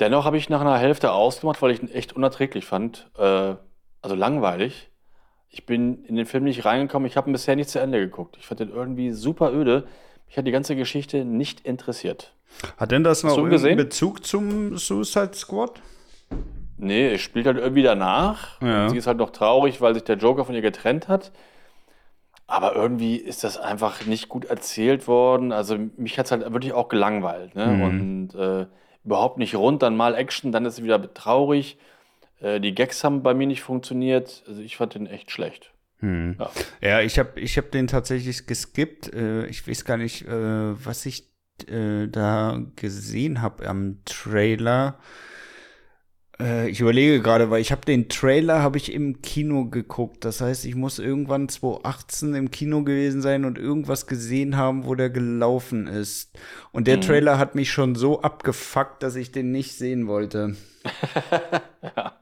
Dennoch 0.00 0.24
habe 0.24 0.36
ich 0.36 0.48
nach 0.48 0.62
einer 0.62 0.78
Hälfte 0.78 1.12
ausgemacht, 1.12 1.62
weil 1.62 1.70
ich 1.70 1.80
ihn 1.80 1.88
echt 1.88 2.12
unerträglich 2.12 2.64
fand, 2.64 3.08
äh, 3.16 3.54
also 4.00 4.16
langweilig. 4.16 4.90
Ich 5.54 5.66
bin 5.66 6.04
in 6.06 6.16
den 6.16 6.24
Film 6.24 6.44
nicht 6.44 6.64
reingekommen, 6.64 7.06
ich 7.06 7.16
habe 7.16 7.30
ihn 7.30 7.32
bisher 7.32 7.54
nicht 7.56 7.68
zu 7.68 7.78
Ende 7.78 8.00
geguckt. 8.00 8.36
Ich 8.40 8.46
fand 8.46 8.60
den 8.60 8.70
irgendwie 8.70 9.12
super 9.12 9.52
öde. 9.52 9.86
Mich 10.26 10.38
hat 10.38 10.46
die 10.46 10.50
ganze 10.50 10.74
Geschichte 10.74 11.26
nicht 11.26 11.60
interessiert. 11.60 12.32
Hat 12.78 12.90
denn 12.90 13.04
das 13.04 13.22
noch 13.22 13.36
gesehen? 13.48 13.76
Bezug 13.76 14.24
zum 14.24 14.78
Suicide 14.78 15.34
Squad? 15.34 15.82
Nee, 16.78 17.12
es 17.12 17.20
spielt 17.20 17.46
halt 17.46 17.58
irgendwie 17.58 17.82
danach. 17.82 18.60
Ja. 18.62 18.88
Sie 18.88 18.96
ist 18.96 19.06
halt 19.06 19.18
noch 19.18 19.30
traurig, 19.30 19.82
weil 19.82 19.92
sich 19.92 20.04
der 20.04 20.16
Joker 20.16 20.46
von 20.46 20.54
ihr 20.54 20.62
getrennt 20.62 21.06
hat. 21.08 21.32
Aber 22.46 22.74
irgendwie 22.74 23.16
ist 23.16 23.44
das 23.44 23.58
einfach 23.58 24.06
nicht 24.06 24.30
gut 24.30 24.46
erzählt 24.46 25.06
worden. 25.06 25.52
Also 25.52 25.76
mich 25.96 26.18
hat 26.18 26.26
es 26.26 26.32
halt 26.32 26.50
wirklich 26.50 26.72
auch 26.72 26.88
gelangweilt. 26.88 27.54
Ne? 27.54 27.66
Mhm. 27.66 27.82
Und 27.82 28.34
äh, 28.34 28.66
überhaupt 29.04 29.38
nicht 29.38 29.54
rund. 29.54 29.82
Dann 29.82 29.96
mal 29.96 30.14
Action, 30.14 30.50
dann 30.50 30.64
ist 30.64 30.78
es 30.78 30.82
wieder 30.82 31.12
traurig. 31.12 31.78
Äh, 32.42 32.60
die 32.60 32.74
Gags 32.74 33.04
haben 33.04 33.22
bei 33.22 33.34
mir 33.34 33.46
nicht 33.46 33.62
funktioniert. 33.62 34.42
Also 34.46 34.60
ich 34.60 34.76
fand 34.76 34.94
den 34.94 35.06
echt 35.06 35.30
schlecht. 35.30 35.72
Hm. 36.00 36.36
Ja. 36.38 36.50
Ja, 36.80 37.00
ich 37.00 37.18
habe 37.18 37.38
ich 37.40 37.56
hab 37.56 37.70
den 37.70 37.86
tatsächlich 37.86 38.46
geskippt. 38.46 39.14
Äh, 39.14 39.46
ich 39.46 39.66
weiß 39.66 39.84
gar 39.84 39.96
nicht, 39.96 40.26
äh, 40.26 40.84
was 40.84 41.06
ich 41.06 41.28
äh, 41.68 42.08
da 42.08 42.60
gesehen 42.76 43.40
habe 43.40 43.68
am 43.68 43.98
Trailer. 44.04 44.98
Äh, 46.40 46.68
ich 46.70 46.80
überlege 46.80 47.20
gerade, 47.20 47.50
weil 47.50 47.60
ich 47.60 47.70
habe 47.70 47.82
den 47.84 48.08
Trailer 48.08 48.62
habe 48.62 48.78
ich 48.78 48.92
im 48.92 49.22
Kino 49.22 49.66
geguckt. 49.66 50.24
Das 50.24 50.40
heißt, 50.40 50.64
ich 50.64 50.74
muss 50.74 50.98
irgendwann 50.98 51.48
2018 51.48 52.34
im 52.34 52.50
Kino 52.50 52.82
gewesen 52.82 53.22
sein 53.22 53.44
und 53.44 53.56
irgendwas 53.58 54.08
gesehen 54.08 54.56
haben, 54.56 54.86
wo 54.86 54.96
der 54.96 55.10
gelaufen 55.10 55.86
ist. 55.86 56.36
Und 56.72 56.88
der 56.88 56.96
Mhm. 56.96 57.02
Trailer 57.02 57.38
hat 57.38 57.54
mich 57.54 57.70
schon 57.70 57.94
so 57.94 58.22
abgefuckt, 58.22 59.04
dass 59.04 59.14
ich 59.14 59.30
den 59.30 59.52
nicht 59.52 59.76
sehen 59.76 60.08
wollte. 60.08 60.56
ja. 61.96 62.16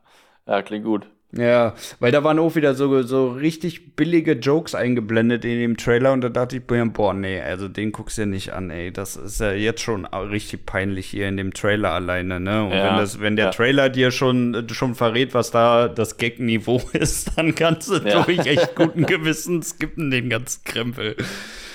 Ja, 0.50 0.62
klingt 0.62 0.84
gut. 0.84 1.06
Ja, 1.32 1.74
weil 2.00 2.10
da 2.10 2.24
waren 2.24 2.40
auch 2.40 2.56
wieder 2.56 2.74
so, 2.74 3.02
so 3.02 3.28
richtig 3.30 3.94
billige 3.94 4.32
Jokes 4.32 4.74
eingeblendet 4.74 5.44
in 5.44 5.60
dem 5.60 5.76
Trailer 5.76 6.12
und 6.12 6.22
da 6.22 6.28
dachte 6.28 6.56
ich 6.56 6.62
mir, 6.68 6.84
boah, 6.86 7.14
nee, 7.14 7.40
also 7.40 7.68
den 7.68 7.92
guckst 7.92 8.18
du 8.18 8.22
ja 8.22 8.26
nicht 8.26 8.52
an, 8.52 8.70
ey. 8.70 8.92
Das 8.92 9.14
ist 9.14 9.40
ja 9.40 9.52
jetzt 9.52 9.80
schon 9.80 10.06
richtig 10.06 10.66
peinlich 10.66 11.06
hier 11.06 11.28
in 11.28 11.36
dem 11.36 11.54
Trailer 11.54 11.92
alleine, 11.92 12.40
ne? 12.40 12.64
Und 12.64 12.72
Ja, 12.72 12.88
wenn 12.90 12.96
das, 12.96 13.20
wenn 13.20 13.36
der 13.36 13.44
ja. 13.44 13.50
Trailer 13.52 13.88
dir 13.90 14.10
schon, 14.10 14.66
schon 14.72 14.96
verrät, 14.96 15.32
was 15.32 15.52
da 15.52 15.86
das 15.86 16.16
Gag-Niveau 16.16 16.82
ist, 16.94 17.30
dann 17.38 17.54
kannst 17.54 17.88
du 17.90 17.98
Ja. 17.98 18.24
durch 18.24 18.44
echt 18.46 18.74
guten 18.74 19.06
Gewissens 19.06 19.70
skippen 19.70 20.10
den 20.10 20.30
ganzen 20.30 20.64
Krempel. 20.64 21.14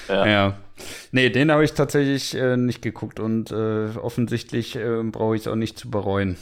Ja. 0.09 0.27
Ja. 0.27 0.57
Nee, 1.13 1.29
den 1.29 1.49
habe 1.49 1.63
ich 1.63 1.71
tatsächlich 1.71 2.35
äh, 2.35 2.57
nicht 2.57 2.81
geguckt 2.81 3.21
und 3.21 3.51
äh, 3.51 3.87
offensichtlich 4.01 4.75
äh, 4.75 5.01
brauche 5.03 5.35
ich 5.37 5.43
es 5.43 5.47
auch 5.47 5.55
nicht 5.55 5.79
zu 5.79 5.89
bereuen. 5.89 6.35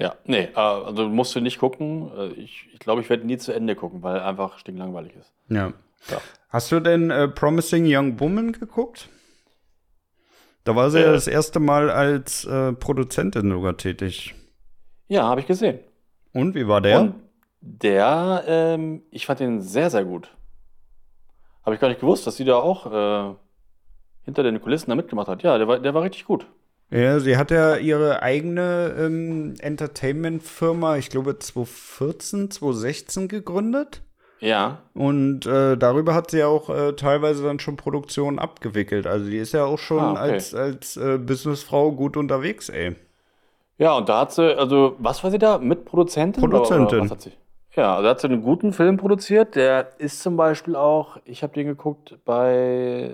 Ja, 0.00 0.14
nee, 0.24 0.44
äh, 0.44 0.56
also 0.56 1.08
musst 1.08 1.34
du 1.34 1.40
nicht 1.40 1.58
gucken. 1.58 2.10
Äh, 2.16 2.26
Ich, 2.32 2.68
ich 2.72 2.78
glaube, 2.80 3.02
ich 3.02 3.10
werde 3.10 3.26
nie 3.26 3.36
zu 3.38 3.52
Ende 3.52 3.76
gucken, 3.76 4.02
weil 4.02 4.20
einfach 4.20 4.58
stinklangweilig 4.58 5.14
ist. 5.14 5.32
Ja. 5.48 5.72
Ja. 6.08 6.20
Hast 6.48 6.72
du 6.72 6.80
denn 6.80 7.10
äh, 7.10 7.28
Promising 7.28 7.84
Young 7.86 8.18
Woman 8.18 8.52
geguckt? 8.52 9.08
Da 10.64 10.74
war 10.74 10.90
sie 10.90 11.00
ja 11.00 11.08
Äh. 11.08 11.12
das 11.12 11.26
erste 11.26 11.60
Mal 11.60 11.90
als 11.90 12.44
äh, 12.46 12.72
Produzentin 12.72 13.50
sogar 13.50 13.76
tätig. 13.76 14.34
Ja, 15.08 15.24
habe 15.24 15.40
ich 15.42 15.46
gesehen. 15.46 15.80
Und 16.32 16.54
wie 16.54 16.66
war 16.66 16.80
der? 16.80 17.00
Und 17.00 17.14
der, 17.60 18.44
ähm, 18.46 19.02
ich 19.10 19.26
fand 19.26 19.40
den 19.40 19.60
sehr, 19.60 19.90
sehr 19.90 20.04
gut. 20.04 20.34
Habe 21.64 21.74
ich 21.74 21.80
gar 21.80 21.88
nicht 21.88 22.00
gewusst, 22.00 22.26
dass 22.26 22.36
sie 22.36 22.44
da 22.46 22.56
auch 22.56 23.36
hinter 24.22 24.42
den 24.42 24.60
Kulissen 24.62 24.88
da 24.88 24.96
mitgemacht 24.96 25.28
hat. 25.28 25.42
Ja, 25.42 25.58
der 25.58 25.68
war, 25.68 25.78
der 25.78 25.92
war 25.92 26.02
richtig 26.02 26.24
gut. 26.24 26.46
Ja, 26.90 27.20
sie 27.20 27.36
hat 27.36 27.50
ja 27.52 27.76
ihre 27.76 28.22
eigene 28.22 28.94
ähm, 28.98 29.54
Entertainment-Firma, 29.60 30.96
ich 30.96 31.08
glaube 31.10 31.38
2014, 31.38 32.50
2016 32.50 33.28
gegründet. 33.28 34.02
Ja, 34.40 34.78
Und 34.94 35.44
äh, 35.46 35.76
darüber 35.76 36.14
hat 36.14 36.30
sie 36.30 36.42
auch 36.44 36.70
äh, 36.70 36.94
teilweise 36.94 37.44
dann 37.44 37.58
schon 37.58 37.76
Produktionen 37.76 38.38
abgewickelt. 38.38 39.06
Also 39.06 39.26
die 39.26 39.36
ist 39.36 39.52
ja 39.52 39.64
auch 39.66 39.78
schon 39.78 40.00
Ah, 40.00 40.12
okay. 40.12 40.20
als, 40.32 40.54
als 40.54 40.96
äh, 40.96 41.18
Businessfrau 41.18 41.92
gut 41.92 42.16
unterwegs, 42.16 42.70
ey. 42.70 42.96
ja, 43.76 43.92
und 43.98 44.08
da 44.08 44.22
hat 44.22 44.32
sie, 44.32 44.56
also, 44.58 44.96
was 44.98 45.22
war 45.22 45.30
sie 45.30 45.38
da? 45.38 45.58
Mitproduzentin? 45.58 46.42
Oder- 46.42 46.58
Produzentin. 46.58 47.00
Oder 47.00 47.10
hat 47.10 47.20
sie? 47.20 47.32
Ja, 47.76 47.96
also 47.96 48.08
hat 48.08 48.20
sie 48.20 48.28
einen 48.28 48.42
guten 48.42 48.72
Film 48.72 48.96
produziert. 48.96 49.54
Der 49.56 49.90
ist 49.98 50.20
zum 50.22 50.36
Beispiel 50.38 50.74
auch, 50.74 51.18
ich 51.24 51.42
habe 51.42 51.52
den 51.52 51.66
geguckt 51.68 52.18
bei 52.24 52.54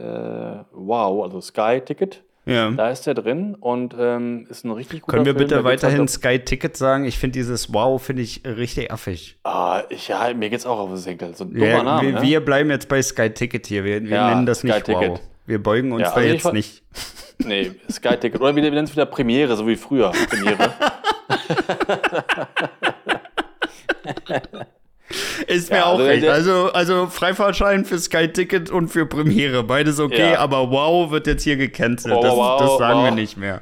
äh, 0.00 0.64
Wow, 0.72 1.24
also 1.24 1.40
Sky 1.40 1.82
Ticket. 1.84 2.22
Ja. 2.48 2.70
Da 2.70 2.90
ist 2.90 3.04
der 3.06 3.14
drin 3.14 3.56
und 3.58 3.94
ähm, 3.98 4.46
ist 4.48 4.64
ein 4.64 4.70
richtig 4.70 5.02
guter 5.02 5.12
Können 5.16 5.26
wir 5.26 5.32
Film. 5.34 5.48
bitte 5.48 5.56
Da 5.56 5.64
halt 5.64 5.82
weiterhin 5.82 6.00
um- 6.02 6.08
Sky 6.08 6.38
Ticket 6.38 6.76
sagen? 6.76 7.04
Ich 7.04 7.18
finde 7.18 7.32
dieses 7.34 7.74
Wow, 7.74 8.00
finde 8.00 8.22
ich 8.22 8.42
richtig 8.46 8.90
affig. 8.92 9.36
Ah, 9.42 9.82
ich, 9.90 10.06
ja, 10.08 10.32
mir 10.32 10.48
geht's 10.48 10.64
auch 10.64 10.78
auf 10.78 10.88
den 10.90 10.96
Senkel. 10.96 11.34
So 11.34 11.44
ein 11.44 11.52
dummer 11.52 11.66
Ja, 11.66 11.82
Name, 11.82 12.02
wir, 12.06 12.12
ne? 12.14 12.22
wir 12.22 12.44
bleiben 12.44 12.70
jetzt 12.70 12.88
bei 12.88 13.02
Sky 13.02 13.30
Ticket 13.30 13.66
hier. 13.66 13.82
Wir, 13.84 14.00
wir 14.02 14.10
Ja, 14.10 14.30
nennen 14.30 14.46
das 14.46 14.58
Sky 14.60 14.68
nicht 14.68 14.88
Wow. 14.88 15.00
Ticket. 15.00 15.20
Wir 15.46 15.62
beugen 15.62 15.90
uns 15.92 16.02
Ja, 16.02 16.08
da 16.10 16.14
also 16.16 16.28
ich 16.28 16.42
jetzt 16.44 16.52
nicht. 16.52 16.82
Nee, 17.38 17.72
Sky 17.90 18.16
Ticket. 18.16 18.40
Oder 18.40 18.54
wir 18.56 18.62
nennen 18.62 18.84
es 18.84 18.92
wieder 18.92 19.04
Premiere, 19.06 19.56
so 19.56 19.66
wie 19.66 19.76
früher. 19.76 20.10
Premiere. 20.30 20.72
Ist 25.46 25.70
mir 25.70 25.78
Ja, 25.78 25.84
auch 25.86 25.92
also 25.98 26.04
recht. 26.04 26.26
Also, 26.26 26.72
also 26.72 27.06
Freifahrtschein 27.06 27.84
für 27.84 27.98
Sky 27.98 28.28
Ticket 28.32 28.70
und 28.70 28.88
für 28.88 29.06
Premiere. 29.06 29.62
Beides 29.64 30.00
okay, 30.00 30.32
Ja. 30.32 30.38
aber 30.38 30.70
Wow 30.70 31.10
wird 31.10 31.26
jetzt 31.26 31.42
hier 31.44 31.56
gecancelt. 31.56 32.14
Wow, 32.14 32.22
das, 32.22 32.36
wow, 32.36 32.60
das 32.60 32.78
sagen 32.78 33.00
wir 33.02 33.08
wow. 33.10 33.14
nicht 33.14 33.36
mehr. 33.36 33.60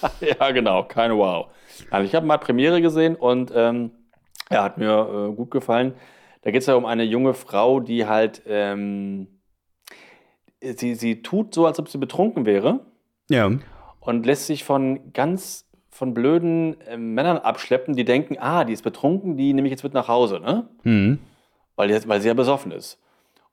ja, 0.20 0.50
genau. 0.50 0.84
Keine 0.84 1.16
Wow. 1.16 1.46
Also 1.90 2.06
ich 2.06 2.14
habe 2.14 2.26
mal 2.26 2.38
Premiere 2.38 2.80
gesehen 2.82 3.14
und 3.16 3.52
ähm, 3.54 3.90
ja, 4.50 4.64
hat 4.64 4.78
mir 4.78 5.28
äh, 5.30 5.34
gut 5.34 5.50
gefallen. 5.50 5.94
Da 6.42 6.50
geht 6.50 6.62
es 6.62 6.66
ja 6.66 6.74
um 6.74 6.86
eine 6.86 7.04
junge 7.04 7.34
Frau, 7.34 7.80
die 7.80 8.06
halt, 8.06 8.42
ähm, 8.46 9.28
sie, 10.62 10.94
sie 10.94 11.22
tut 11.22 11.54
so, 11.54 11.66
als 11.66 11.78
ob 11.78 11.88
sie 11.88 11.98
betrunken 11.98 12.46
wäre 12.46 12.80
Ja. 13.28 13.50
und 14.00 14.26
lässt 14.26 14.46
sich 14.46 14.64
von 14.64 15.12
ganz 15.12 15.67
von 15.98 16.14
blöden 16.14 16.80
äh, 16.88 16.96
Männern 16.96 17.38
abschleppen, 17.38 17.96
die 17.96 18.04
denken, 18.04 18.36
ah, 18.38 18.64
die 18.64 18.72
ist 18.72 18.82
betrunken, 18.82 19.36
die 19.36 19.52
nehme 19.52 19.66
ich 19.68 19.72
jetzt 19.72 19.82
mit 19.82 19.94
nach 19.94 20.06
Hause, 20.08 20.38
ne? 20.40 20.68
Hm. 20.84 21.18
weil, 21.76 21.88
die, 21.88 22.08
weil 22.08 22.20
sie 22.20 22.28
ja 22.28 22.34
besoffen 22.34 22.70
ist. 22.72 22.98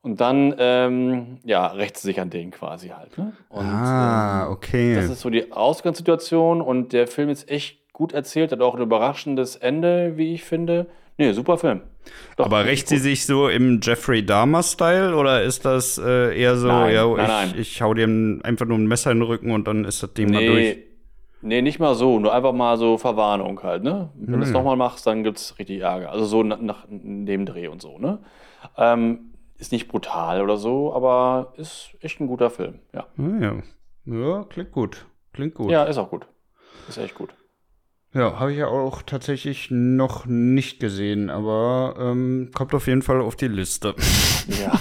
Und 0.03 0.21
dann, 0.21 0.53
ähm, 0.59 1.39
ja, 1.43 1.65
rächt 1.65 1.97
sie 1.97 2.05
sich 2.05 2.21
an 2.21 2.29
denen 2.29 2.51
quasi 2.51 2.89
halt. 2.89 3.17
Ne? 3.17 3.33
Und, 3.49 3.65
Ah, 3.65 4.45
ähm, 4.45 4.51
okay. 4.53 4.93
Das 4.95 5.09
ist 5.09 5.21
so 5.21 5.31
die 5.31 5.51
Ausgangssituation 5.51 6.61
und 6.61 6.93
der 6.93 7.07
Film 7.07 7.29
ist 7.29 7.49
echt 7.49 7.91
gut 7.91 8.13
erzählt, 8.13 8.51
hat 8.51 8.61
auch 8.61 8.75
ein 8.75 8.81
überraschendes 8.83 9.55
Ende, 9.55 10.13
wie 10.15 10.33
ich 10.35 10.43
finde. 10.43 10.85
Nee, 11.17 11.31
super 11.31 11.57
Film. 11.57 11.81
Doch, 12.37 12.45
aber 12.45 12.65
rächt 12.65 12.87
sie 12.87 12.97
sich 12.97 13.25
so 13.25 13.47
im 13.49 13.79
Jeffrey 13.81 14.23
Dahmer-Style 14.23 15.15
oder 15.15 15.41
ist 15.41 15.65
das 15.65 15.97
äh, 15.97 16.37
eher 16.39 16.55
so, 16.57 16.67
Nein, 16.67 16.93
ja, 16.93 17.07
nein, 17.07 17.17
ich, 17.23 17.27
nein. 17.27 17.53
ich 17.57 17.81
hau 17.81 17.93
dir 17.95 18.05
ein- 18.05 18.43
einfach 18.43 18.65
nur 18.67 18.77
ein 18.77 18.85
Messer 18.85 19.09
in 19.11 19.19
den 19.19 19.23
Rücken 19.27 19.49
und 19.51 19.67
dann 19.67 19.85
ist 19.85 20.03
das 20.03 20.13
Ding 20.13 20.31
mal 20.31 20.45
durch? 20.45 20.77
Nee, 21.45 21.61
nicht 21.61 21.79
mal 21.79 21.93
so, 21.93 22.19
nur 22.19 22.33
einfach 22.33 22.53
mal 22.53 22.75
so 22.77 22.97
Verwarnung 22.97 23.61
halt, 23.61 23.83
ne? 23.83 24.09
Wenn 24.15 24.33
du 24.39 24.41
es 24.41 24.47
Hm. 24.47 24.53
nochmal 24.53 24.75
machst, 24.77 25.05
dann 25.05 25.23
gibt's 25.23 25.59
richtig 25.59 25.81
Ärger. 25.81 26.09
Also 26.11 26.25
so 26.25 26.41
nach, 26.41 26.59
nach 26.59 26.85
dem 26.89 27.45
Dreh 27.45 27.67
und 27.67 27.81
so, 27.83 27.99
ne? 27.99 28.17
Ähm, 28.77 29.33
ist 29.57 29.71
nicht 29.71 29.87
brutal 29.87 30.41
oder 30.41 30.57
so, 30.57 30.91
aber 30.93 31.53
ist 31.57 31.91
echt 32.01 32.19
ein 32.19 32.25
guter 32.27 32.49
Film, 32.49 32.79
ja. 32.93 33.05
Ah, 33.17 33.39
ja. 33.39 33.53
ja, 34.05 34.43
klingt 34.45 34.71
gut. 34.71 35.05
Klingt 35.33 35.53
gut. 35.53 35.69
Ja, 35.69 35.83
ist 35.83 35.99
auch 35.99 36.09
gut. 36.09 36.25
Ist 36.89 36.97
echt 36.97 37.13
gut. 37.13 37.29
Ja, 38.13 38.39
habe 38.39 38.51
ich 38.51 38.57
ja 38.57 38.67
auch 38.67 39.03
tatsächlich 39.03 39.69
noch 39.69 40.25
nicht 40.25 40.79
gesehen, 40.79 41.29
aber 41.29 41.95
ähm, 41.99 42.49
kommt 42.55 42.73
auf 42.73 42.87
jeden 42.87 43.01
Fall 43.03 43.21
auf 43.21 43.35
die 43.35 43.49
Liste. 43.49 43.93
Ja. 44.47 44.79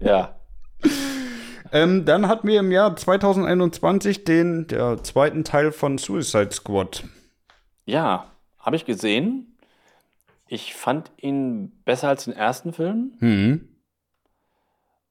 ja. 0.00 0.34
Ähm, 1.72 2.04
dann 2.04 2.28
hatten 2.28 2.48
wir 2.48 2.60
im 2.60 2.72
Jahr 2.72 2.96
2021 2.96 4.24
den 4.24 4.66
der 4.66 5.02
zweiten 5.02 5.44
Teil 5.44 5.72
von 5.72 5.98
Suicide 5.98 6.52
Squad. 6.52 7.04
Ja, 7.84 8.30
habe 8.58 8.76
ich 8.76 8.84
gesehen. 8.84 9.56
Ich 10.46 10.74
fand 10.74 11.10
ihn 11.18 11.72
besser 11.84 12.08
als 12.08 12.24
den 12.24 12.34
ersten 12.34 12.72
Film. 12.72 13.12
Mhm. 13.20 13.68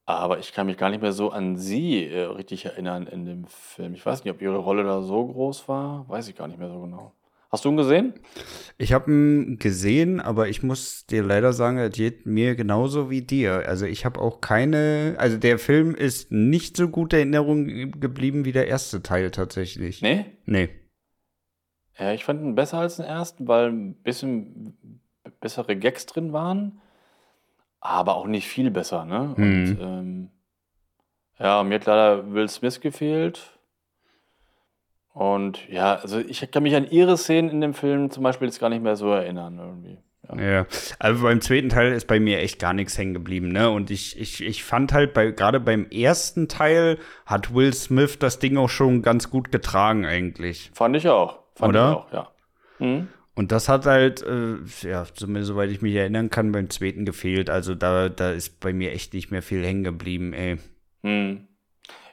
Aber 0.04 0.38
ich 0.38 0.52
kann 0.52 0.66
mich 0.66 0.78
gar 0.78 0.88
nicht 0.88 1.02
mehr 1.02 1.12
so 1.12 1.30
an 1.30 1.58
sie 1.58 2.06
äh, 2.06 2.22
richtig 2.22 2.64
erinnern 2.64 3.06
in 3.06 3.26
dem 3.26 3.44
Film. 3.46 3.94
Ich 3.94 4.06
weiß 4.06 4.24
nicht, 4.24 4.32
ob 4.32 4.40
ihre 4.40 4.56
Rolle 4.56 4.82
da 4.82 5.02
so 5.02 5.26
groß 5.26 5.68
war. 5.68 6.08
Weiß 6.08 6.28
ich 6.28 6.36
gar 6.36 6.48
nicht 6.48 6.58
mehr 6.58 6.70
so 6.70 6.80
genau. 6.80 7.12
Hast 7.50 7.64
du 7.64 7.70
ihn 7.70 7.76
gesehen? 7.76 8.14
Ich 8.76 8.92
habe 8.92 9.10
ihn 9.10 9.58
gesehen, 9.58 10.20
aber 10.20 10.48
ich 10.48 10.62
muss 10.62 11.06
dir 11.06 11.22
leider 11.22 11.52
sagen, 11.52 11.78
er 11.78 11.88
geht 11.88 12.26
mir 12.26 12.54
genauso 12.56 13.08
wie 13.10 13.22
dir. 13.22 13.66
Also 13.66 13.86
ich 13.86 14.04
habe 14.04 14.20
auch 14.20 14.40
keine, 14.40 15.16
also 15.18 15.38
der 15.38 15.58
Film 15.58 15.94
ist 15.94 16.30
nicht 16.30 16.76
so 16.76 16.88
gut 16.88 17.12
in 17.14 17.32
Erinnerung 17.32 17.66
geblieben 17.98 18.44
wie 18.44 18.52
der 18.52 18.68
erste 18.68 19.02
Teil 19.02 19.30
tatsächlich. 19.30 20.02
Nee? 20.02 20.26
Nee. 20.44 20.68
Ja, 21.98 22.12
ich 22.12 22.24
fand 22.24 22.42
ihn 22.42 22.54
besser 22.54 22.78
als 22.78 22.96
den 22.96 23.06
ersten, 23.06 23.48
weil 23.48 23.70
ein 23.70 23.94
bisschen 23.94 25.00
bessere 25.40 25.76
Gags 25.76 26.06
drin 26.06 26.32
waren 26.32 26.80
aber 27.80 28.16
auch 28.16 28.26
nicht 28.26 28.48
viel 28.48 28.70
besser, 28.70 29.04
ne? 29.04 29.34
Mhm. 29.36 29.44
Und 29.44 29.78
ähm, 29.80 30.30
ja, 31.38 31.62
mir 31.62 31.76
hat 31.76 31.86
leider 31.86 32.32
Will 32.32 32.48
Smith 32.48 32.80
gefehlt. 32.80 33.57
Und 35.18 35.68
ja, 35.68 35.96
also 35.96 36.20
ich 36.20 36.48
kann 36.48 36.62
mich 36.62 36.76
an 36.76 36.88
ihre 36.88 37.18
Szenen 37.18 37.50
in 37.50 37.60
dem 37.60 37.74
Film 37.74 38.08
zum 38.08 38.22
Beispiel 38.22 38.46
jetzt 38.46 38.60
gar 38.60 38.68
nicht 38.68 38.84
mehr 38.84 38.94
so 38.94 39.10
erinnern 39.10 39.58
irgendwie. 39.58 39.98
Ja. 40.36 40.66
also 41.00 41.22
beim 41.24 41.40
zweiten 41.40 41.70
Teil 41.70 41.92
ist 41.92 42.06
bei 42.06 42.20
mir 42.20 42.38
echt 42.38 42.60
gar 42.60 42.72
nichts 42.72 42.96
hängen 42.96 43.14
geblieben, 43.14 43.48
ne? 43.48 43.68
Und 43.68 43.90
ich, 43.90 44.16
ich, 44.16 44.40
ich 44.44 44.62
fand 44.62 44.92
halt 44.92 45.14
bei, 45.14 45.32
gerade 45.32 45.58
beim 45.58 45.86
ersten 45.90 46.46
Teil 46.46 46.98
hat 47.26 47.52
Will 47.52 47.74
Smith 47.74 48.20
das 48.20 48.38
Ding 48.38 48.56
auch 48.58 48.68
schon 48.68 49.02
ganz 49.02 49.28
gut 49.28 49.50
getragen 49.50 50.06
eigentlich. 50.06 50.70
Fand 50.72 50.94
ich 50.94 51.08
auch. 51.08 51.40
Fand 51.56 51.70
Oder? 51.70 51.90
ich 51.90 51.96
auch, 51.96 52.12
ja. 52.12 52.32
Mhm. 52.78 53.08
Und 53.34 53.50
das 53.50 53.68
hat 53.68 53.86
halt, 53.86 54.22
äh, 54.22 54.58
ja, 54.82 55.04
zumindest 55.12 55.48
soweit 55.48 55.70
ich 55.70 55.82
mich 55.82 55.96
erinnern 55.96 56.30
kann, 56.30 56.52
beim 56.52 56.70
zweiten 56.70 57.04
gefehlt. 57.04 57.50
Also 57.50 57.74
da, 57.74 58.08
da 58.08 58.30
ist 58.30 58.60
bei 58.60 58.72
mir 58.72 58.92
echt 58.92 59.14
nicht 59.14 59.32
mehr 59.32 59.42
viel 59.42 59.64
hängen 59.64 59.82
geblieben, 59.82 60.32
ey. 60.32 60.58
Hm. 61.02 61.47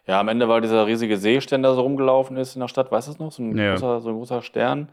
Ja, 0.08 0.20
am 0.20 0.28
Ende 0.28 0.48
war 0.48 0.62
dieser 0.62 0.86
riesige 0.86 1.18
Seeständer 1.18 1.74
so 1.74 1.82
rumgelaufen 1.82 2.38
ist 2.38 2.56
in 2.56 2.62
der 2.62 2.68
Stadt, 2.68 2.92
weißt 2.92 3.08
du 3.08 3.12
es 3.12 3.20
noch? 3.20 3.32
So 3.32 3.42
ein, 3.44 3.58
ja. 3.58 3.72
großer, 3.72 4.02
so 4.02 4.10
ein 4.10 4.16
großer 4.16 4.42
Stern. 4.42 4.90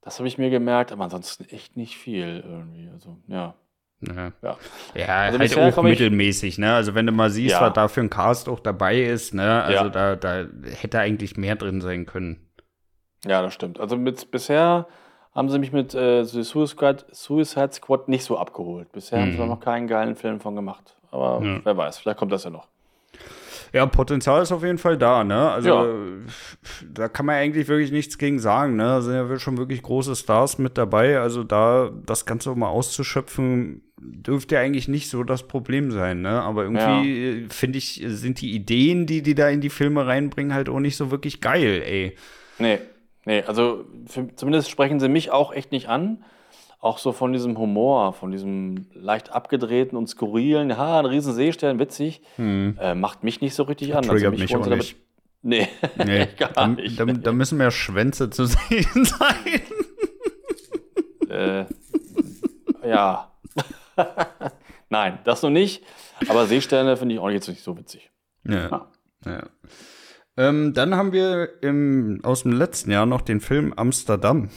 Das 0.00 0.18
habe 0.18 0.28
ich 0.28 0.38
mir 0.38 0.50
gemerkt, 0.50 0.92
aber 0.92 1.04
ansonsten 1.04 1.44
echt 1.44 1.76
nicht 1.76 1.96
viel 1.96 2.42
irgendwie. 2.46 2.88
Also, 2.92 3.16
ja. 3.26 3.54
Ja, 4.00 4.32
ja. 4.42 4.56
ja 4.94 5.16
also 5.38 5.60
halt 5.60 5.78
auch 5.78 5.82
mittelmäßig, 5.82 6.58
ne? 6.58 6.74
Also 6.74 6.94
wenn 6.94 7.06
du 7.06 7.12
mal 7.12 7.30
siehst, 7.30 7.54
ja. 7.54 7.60
was 7.60 7.72
da 7.72 7.88
für 7.88 8.00
ein 8.00 8.10
Cast 8.10 8.48
auch 8.48 8.60
dabei 8.60 9.00
ist, 9.00 9.34
ne? 9.34 9.62
Also 9.62 9.84
ja. 9.84 9.88
da, 9.88 10.16
da 10.16 10.44
hätte 10.80 10.98
eigentlich 10.98 11.36
mehr 11.36 11.56
drin 11.56 11.80
sein 11.80 12.04
können. 12.04 12.48
Ja, 13.24 13.40
das 13.40 13.54
stimmt. 13.54 13.80
Also 13.80 13.96
mit 13.96 14.30
bisher 14.30 14.86
haben 15.34 15.48
sie 15.48 15.58
mich 15.58 15.72
mit 15.72 15.94
äh, 15.94 16.24
Suicide, 16.24 17.04
Suicide 17.10 17.72
Squad 17.72 18.08
nicht 18.08 18.24
so 18.24 18.38
abgeholt. 18.38 18.92
Bisher 18.92 19.18
mhm. 19.18 19.22
haben 19.22 19.32
sie 19.32 19.42
mhm. 19.42 19.48
noch 19.48 19.60
keinen 19.60 19.86
geilen 19.86 20.16
Film 20.16 20.40
von 20.40 20.54
gemacht. 20.54 20.96
Aber 21.10 21.40
wer 21.40 21.76
weiß, 21.76 21.98
vielleicht 21.98 22.18
kommt 22.18 22.32
das 22.32 22.44
ja 22.44 22.50
noch. 22.50 22.68
Ja, 23.74 23.86
Potenzial 23.86 24.40
ist 24.40 24.52
auf 24.52 24.62
jeden 24.62 24.78
Fall 24.78 24.96
da, 24.96 25.24
ne? 25.24 25.50
Also 25.50 25.68
ja. 25.68 25.86
da 26.92 27.08
kann 27.08 27.26
man 27.26 27.34
eigentlich 27.34 27.66
wirklich 27.66 27.90
nichts 27.90 28.18
gegen 28.18 28.38
sagen, 28.38 28.76
ne? 28.76 28.84
Da 28.84 29.00
sind 29.02 29.14
ja 29.14 29.38
schon 29.38 29.58
wirklich 29.58 29.82
große 29.82 30.14
Stars 30.14 30.58
mit 30.58 30.78
dabei. 30.78 31.18
Also 31.18 31.42
da 31.42 31.90
das 32.06 32.24
Ganze 32.24 32.54
mal 32.54 32.68
auszuschöpfen, 32.68 33.82
dürfte 34.00 34.54
ja 34.54 34.60
eigentlich 34.60 34.86
nicht 34.86 35.10
so 35.10 35.24
das 35.24 35.48
Problem 35.48 35.90
sein, 35.90 36.22
ne? 36.22 36.40
Aber 36.42 36.62
irgendwie 36.62 37.42
ja. 37.42 37.48
finde 37.50 37.78
ich, 37.78 38.02
sind 38.06 38.40
die 38.40 38.52
Ideen, 38.54 39.06
die 39.06 39.22
die 39.22 39.34
da 39.34 39.48
in 39.48 39.60
die 39.60 39.70
Filme 39.70 40.06
reinbringen, 40.06 40.54
halt 40.54 40.68
auch 40.68 40.80
nicht 40.80 40.96
so 40.96 41.10
wirklich 41.10 41.40
geil, 41.40 41.82
ey. 41.84 42.16
Nee, 42.58 42.78
Nee, 43.26 43.42
also 43.42 43.86
für, 44.06 44.34
zumindest 44.36 44.70
sprechen 44.70 45.00
sie 45.00 45.08
mich 45.08 45.30
auch 45.30 45.52
echt 45.52 45.72
nicht 45.72 45.88
an. 45.88 46.24
Auch 46.84 46.98
so 46.98 47.12
von 47.12 47.32
diesem 47.32 47.56
Humor, 47.56 48.12
von 48.12 48.30
diesem 48.30 48.88
leicht 48.92 49.32
abgedrehten 49.32 49.96
und 49.96 50.06
skurrilen, 50.06 50.76
ha, 50.76 50.98
ein 50.98 51.06
riesen 51.06 51.32
Seestern, 51.32 51.78
witzig, 51.78 52.20
hm. 52.36 52.76
äh, 52.78 52.94
macht 52.94 53.24
mich 53.24 53.40
nicht 53.40 53.54
so 53.54 53.62
richtig 53.62 53.92
an. 53.92 54.00
Also 54.00 54.10
Triggert 54.10 54.32
also 54.32 54.42
mich, 54.42 54.52
mich 54.52 54.62
auch 54.62 54.66
nicht. 54.66 54.96
Nee, 55.46 55.68
nee 55.96 56.26
gar 56.38 56.52
da, 56.52 56.68
nicht. 56.68 57.00
Da, 57.00 57.06
da, 57.06 57.32
müssen 57.32 57.56
mehr 57.56 57.70
Schwänze 57.70 58.28
zu 58.28 58.44
sehen 58.46 59.04
sein. 59.06 59.62
äh, 61.30 61.64
ja. 62.86 63.32
Nein, 64.90 65.20
das 65.24 65.42
noch 65.42 65.48
nicht. 65.48 65.82
Aber 66.28 66.44
Seesterne 66.44 66.98
finde 66.98 67.14
ich 67.14 67.20
auch 67.20 67.30
jetzt 67.30 67.48
nicht 67.48 67.62
so 67.62 67.78
witzig. 67.78 68.10
Ja. 68.46 68.68
ja. 68.68 68.88
ja. 69.24 69.42
Ähm, 70.36 70.74
dann 70.74 70.94
haben 70.94 71.12
wir 71.12 71.62
im, 71.62 72.20
aus 72.24 72.42
dem 72.42 72.52
letzten 72.52 72.90
Jahr 72.90 73.06
noch 73.06 73.22
den 73.22 73.40
Film 73.40 73.72
Amsterdam. 73.74 74.50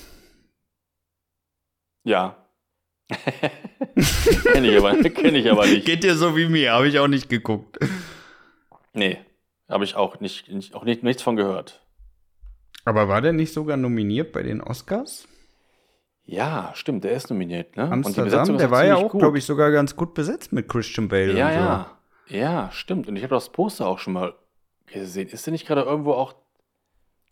Ja. 2.08 2.38
Kenne 4.54 4.72
ich, 4.72 4.78
aber, 4.78 4.96
kenn 5.10 5.36
ich 5.36 5.52
aber 5.52 5.66
nicht. 5.66 5.86
Geht 5.86 6.06
dir 6.06 6.16
so 6.16 6.38
wie 6.38 6.48
mir, 6.48 6.72
habe 6.72 6.88
ich 6.88 6.98
auch 7.00 7.10
nicht 7.10 7.30
geguckt. 7.30 7.80
Nee, 8.94 9.18
habe 9.68 9.84
ich 9.84 9.96
auch 9.96 10.22
nicht, 10.22 10.50
nicht, 10.50 10.74
auch 10.74 10.86
nicht, 10.86 11.04
nichts 11.04 11.22
von 11.22 11.36
gehört. 11.36 11.86
Aber 12.86 13.10
war 13.10 13.22
der 13.22 13.34
nicht 13.34 13.52
sogar 13.54 13.76
nominiert 13.76 14.32
bei 14.32 14.42
den 14.42 14.62
Oscars? 14.62 15.28
Ja, 16.24 16.72
stimmt, 16.76 17.04
der 17.04 17.12
ist 17.12 17.30
nominiert, 17.30 17.76
ne? 17.76 17.92
Amsterdam, 17.92 18.58
der 18.58 18.72
war 18.72 18.86
ja 18.86 18.96
auch, 18.96 19.12
glaube 19.12 19.38
ich, 19.38 19.44
sogar 19.44 19.72
ganz 19.72 19.98
gut 19.98 20.14
besetzt 20.14 20.54
mit 20.54 20.70
Christian 20.70 21.10
Bale. 21.10 21.38
Ja, 21.38 21.48
und 21.48 21.54
so. 21.54 21.60
ja. 21.60 21.98
Ja, 22.40 22.72
stimmt. 22.72 23.10
Und 23.10 23.18
ich 23.18 23.24
habe 23.24 23.36
das 23.36 23.50
Poster 23.50 23.86
auch 23.86 24.00
schon 24.00 24.14
mal 24.14 24.34
gesehen. 24.86 25.28
Ist 25.28 25.46
der 25.46 25.52
nicht 25.52 25.68
gerade 25.68 25.82
irgendwo 25.82 26.14
auch. 26.14 26.36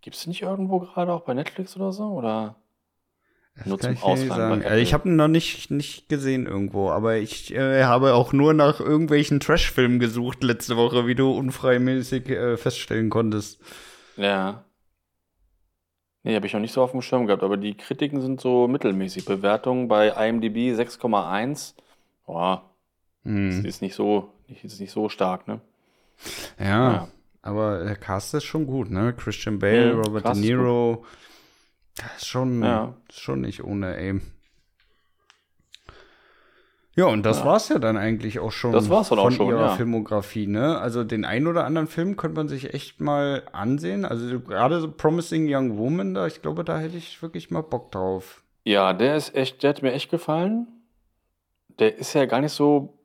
Gibt 0.02 0.18
es 0.18 0.28
nicht 0.28 0.42
irgendwo 0.42 0.80
gerade 0.80 1.14
auch 1.14 1.22
bei 1.22 1.34
Netflix 1.34 1.76
oder 1.78 1.92
so? 1.94 2.08
Oder 2.08 2.58
das 3.56 3.66
nur 3.68 3.80
zum 3.80 3.98
Ausleihen? 3.98 4.64
Also 4.64 4.78
ich 4.78 4.94
habe 4.94 5.10
ihn 5.10 5.16
noch 5.16 5.28
nicht, 5.28 5.72
nicht 5.72 6.10
gesehen 6.10 6.46
irgendwo, 6.46 6.90
aber 6.90 7.18
ich 7.18 7.54
äh, 7.54 7.84
habe 7.84 8.14
auch 8.14 8.34
nur 8.34 8.54
nach 8.54 8.80
irgendwelchen 8.80 9.40
Trash-Filmen 9.40 10.00
gesucht 10.00 10.44
letzte 10.44 10.78
Woche, 10.78 11.08
wie 11.08 11.16
du 11.16 11.32
unfreimäßig 11.32 12.30
äh, 12.30 12.58
feststellen 12.58 13.10
konntest. 13.10 13.60
Ja. 14.18 14.64
Nee, 16.24 16.36
habe 16.36 16.48
ich 16.48 16.54
noch 16.54 16.60
nicht 16.60 16.74
so 16.74 16.82
auf 16.82 16.92
dem 16.92 17.02
Schirm 17.02 17.28
gehabt, 17.28 17.44
aber 17.44 17.56
die 17.56 17.76
Kritiken 17.76 18.20
sind 18.20 18.42
so 18.42 18.68
mittelmäßig. 18.68 19.26
Bewertung 19.26 19.88
bei 19.88 20.08
IMDb 20.08 20.76
6,1. 20.76 21.76
Boah. 22.26 22.64
Hm. 23.24 23.64
Ist 23.64 23.82
nicht 23.82 23.96
so, 23.96 24.34
ist 24.48 24.80
nicht 24.80 24.92
so 24.92 25.08
stark, 25.08 25.48
ne? 25.48 25.62
Ja. 26.60 26.66
ja. 26.66 27.08
Aber 27.42 27.84
der 27.84 27.96
Cast 27.96 28.34
ist 28.34 28.44
schon 28.44 28.66
gut, 28.66 28.90
ne? 28.90 29.14
Christian 29.14 29.60
Bale, 29.60 29.94
mhm, 29.94 30.02
Robert 30.02 30.26
De 30.26 30.36
Niro. 30.36 31.06
Das 31.96 32.18
ist 32.18 32.28
schon, 32.28 32.62
ja. 32.62 32.94
schon 33.10 33.42
nicht 33.42 33.64
ohne 33.64 33.96
ey. 33.96 34.20
Ja, 36.98 37.06
und 37.08 37.24
das 37.24 37.40
ja. 37.40 37.46
war's 37.46 37.68
ja 37.68 37.78
dann 37.78 37.98
eigentlich 37.98 38.40
auch 38.40 38.52
schon 38.52 38.72
das 38.72 38.90
war's 38.90 39.10
dann 39.10 39.18
von 39.18 39.28
auch 39.28 39.32
schon, 39.32 39.48
ihrer 39.50 39.68
ja. 39.68 39.76
Filmografie, 39.76 40.48
ne? 40.48 40.80
Also 40.80 41.04
den 41.04 41.26
einen 41.26 41.48
oder 41.48 41.66
anderen 41.66 41.88
Film 41.88 42.16
könnte 42.16 42.38
man 42.38 42.48
sich 42.48 42.74
echt 42.74 43.02
mal 43.02 43.44
ansehen. 43.52 44.06
Also 44.06 44.40
gerade 44.40 44.80
so 44.80 44.90
Promising 44.90 45.46
Young 45.50 45.78
Woman, 45.78 46.14
da, 46.14 46.26
ich 46.26 46.42
glaube, 46.42 46.64
da 46.64 46.80
hätte 46.80 46.96
ich 46.96 47.22
wirklich 47.22 47.52
mal 47.52 47.64
Bock 47.64 47.92
drauf. 47.92 48.44
Ja, 48.64 48.94
der 48.94 49.18
ist 49.18 49.36
echt, 49.36 49.62
der 49.62 49.72
hat 49.72 49.82
mir 49.82 49.92
echt 49.92 50.10
gefallen. 50.10 50.68
Der 51.80 51.98
ist 51.98 52.14
ja 52.14 52.26
gar 52.26 52.40
nicht 52.40 52.54
so 52.54 52.98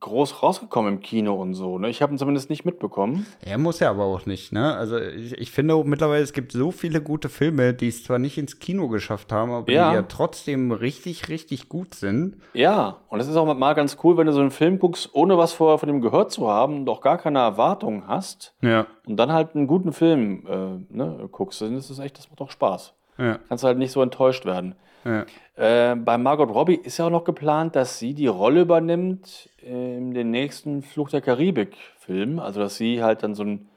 groß 0.00 0.42
rausgekommen 0.42 0.94
im 0.94 1.00
Kino 1.00 1.34
und 1.34 1.54
so. 1.54 1.78
Ne? 1.78 1.88
Ich 1.88 2.02
habe 2.02 2.12
ihn 2.12 2.18
zumindest 2.18 2.50
nicht 2.50 2.64
mitbekommen. 2.64 3.26
Er 3.40 3.58
muss 3.58 3.80
ja 3.80 3.90
aber 3.90 4.04
auch 4.04 4.26
nicht, 4.26 4.52
ne? 4.52 4.74
Also 4.74 4.98
ich, 4.98 5.32
ich 5.32 5.50
finde 5.50 5.82
mittlerweile, 5.84 6.22
es 6.22 6.32
gibt 6.32 6.52
so 6.52 6.70
viele 6.70 7.00
gute 7.00 7.28
Filme, 7.28 7.72
die 7.72 7.88
es 7.88 8.04
zwar 8.04 8.18
nicht 8.18 8.36
ins 8.36 8.58
Kino 8.58 8.88
geschafft 8.88 9.32
haben, 9.32 9.50
aber 9.50 9.72
ja. 9.72 9.90
die 9.90 9.96
ja 9.96 10.02
trotzdem 10.02 10.70
richtig, 10.70 11.28
richtig 11.28 11.68
gut 11.68 11.94
sind. 11.94 12.36
Ja, 12.52 12.98
und 13.08 13.20
es 13.20 13.28
ist 13.28 13.36
auch 13.36 13.52
mal 13.54 13.74
ganz 13.74 13.96
cool, 14.04 14.16
wenn 14.16 14.26
du 14.26 14.32
so 14.32 14.40
einen 14.40 14.50
Film 14.50 14.78
guckst, 14.78 15.10
ohne 15.12 15.38
was 15.38 15.52
vorher 15.54 15.78
von 15.78 15.88
dem 15.88 16.02
gehört 16.02 16.30
zu 16.30 16.48
haben, 16.48 16.84
doch 16.84 17.00
gar 17.00 17.18
keine 17.18 17.38
Erwartungen 17.38 18.06
hast. 18.06 18.54
Ja. 18.60 18.86
Und 19.06 19.16
dann 19.16 19.32
halt 19.32 19.54
einen 19.54 19.66
guten 19.66 19.92
Film 19.92 20.46
äh, 20.46 20.94
ne, 20.94 21.28
guckst, 21.32 21.62
dann 21.62 21.76
ist 21.76 21.90
es 21.90 21.98
echt, 21.98 22.18
das 22.18 22.28
macht 22.28 22.40
doch 22.40 22.50
Spaß. 22.50 22.94
Ja. 23.18 23.38
Kannst 23.48 23.64
halt 23.64 23.78
nicht 23.78 23.92
so 23.92 24.02
enttäuscht 24.02 24.44
werden. 24.44 24.74
Ja. 25.04 25.24
Äh, 25.56 25.94
bei 25.96 26.18
Margot 26.18 26.50
Robbie 26.50 26.74
ist 26.74 26.98
ja 26.98 27.06
auch 27.06 27.10
noch 27.10 27.24
geplant, 27.24 27.76
dass 27.76 27.98
sie 27.98 28.12
die 28.12 28.26
Rolle 28.26 28.60
übernimmt 28.60 29.48
in 29.58 30.12
den 30.12 30.30
nächsten 30.30 30.82
Fluch 30.82 31.08
der 31.08 31.22
Karibik-Film. 31.22 32.38
Also, 32.38 32.60
dass 32.60 32.76
sie 32.76 33.02
halt 33.02 33.22
dann 33.22 33.34
so 33.34 33.42
ein, 33.42 33.68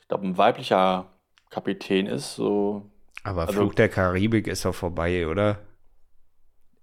ich 0.00 0.08
glaube, 0.08 0.26
ein 0.26 0.38
weiblicher 0.38 1.06
Kapitän 1.50 2.06
ist. 2.06 2.34
So. 2.34 2.90
Aber 3.24 3.42
also, 3.42 3.52
Fluch 3.52 3.74
der 3.74 3.90
Karibik 3.90 4.46
ist 4.46 4.64
doch 4.64 4.74
vorbei, 4.74 5.28
oder? 5.28 5.58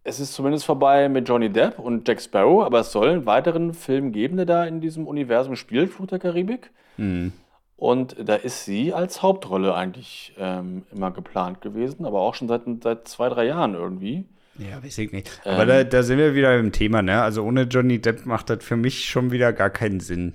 Es 0.03 0.19
ist 0.19 0.33
zumindest 0.33 0.65
vorbei 0.65 1.09
mit 1.09 1.27
Johnny 1.27 1.49
Depp 1.49 1.79
und 1.79 2.07
Jack 2.07 2.21
Sparrow, 2.21 2.63
aber 2.63 2.79
es 2.79 2.91
soll 2.91 3.09
einen 3.09 3.25
weiteren 3.25 3.73
Film 3.73 4.11
geben, 4.11 4.37
der 4.37 4.45
da 4.45 4.65
in 4.65 4.79
diesem 4.79 5.07
Universum 5.07 5.55
spielt, 5.55 5.91
Fluch 5.91 6.07
der 6.07 6.19
Karibik. 6.19 6.71
Mhm. 6.97 7.33
Und 7.79 8.17
da 8.27 8.35
ist 8.35 8.65
sie 8.65 8.93
als 8.93 9.21
Hauptrolle 9.21 9.73
eigentlich 9.73 10.33
ähm, 10.37 10.83
immer 10.91 11.11
geplant 11.11 11.61
gewesen, 11.61 12.05
aber 12.05 12.19
auch 12.19 12.35
schon 12.35 12.49
seit, 12.49 12.63
seit 12.83 13.07
zwei, 13.07 13.29
drei 13.29 13.45
Jahren 13.45 13.73
irgendwie. 13.73 14.25
Ja, 14.57 14.83
weiß 14.83 14.97
ich 14.97 15.13
nicht. 15.13 15.31
Aber 15.45 15.61
ähm, 15.61 15.67
da, 15.69 15.83
da 15.85 16.03
sind 16.03 16.17
wir 16.17 16.35
wieder 16.35 16.59
im 16.59 16.73
Thema, 16.73 17.01
ne? 17.01 17.21
Also 17.21 17.41
ohne 17.41 17.61
Johnny 17.63 18.01
Depp 18.01 18.25
macht 18.25 18.49
das 18.49 18.65
für 18.65 18.75
mich 18.75 19.05
schon 19.05 19.31
wieder 19.31 19.53
gar 19.53 19.69
keinen 19.69 20.01
Sinn. 20.01 20.33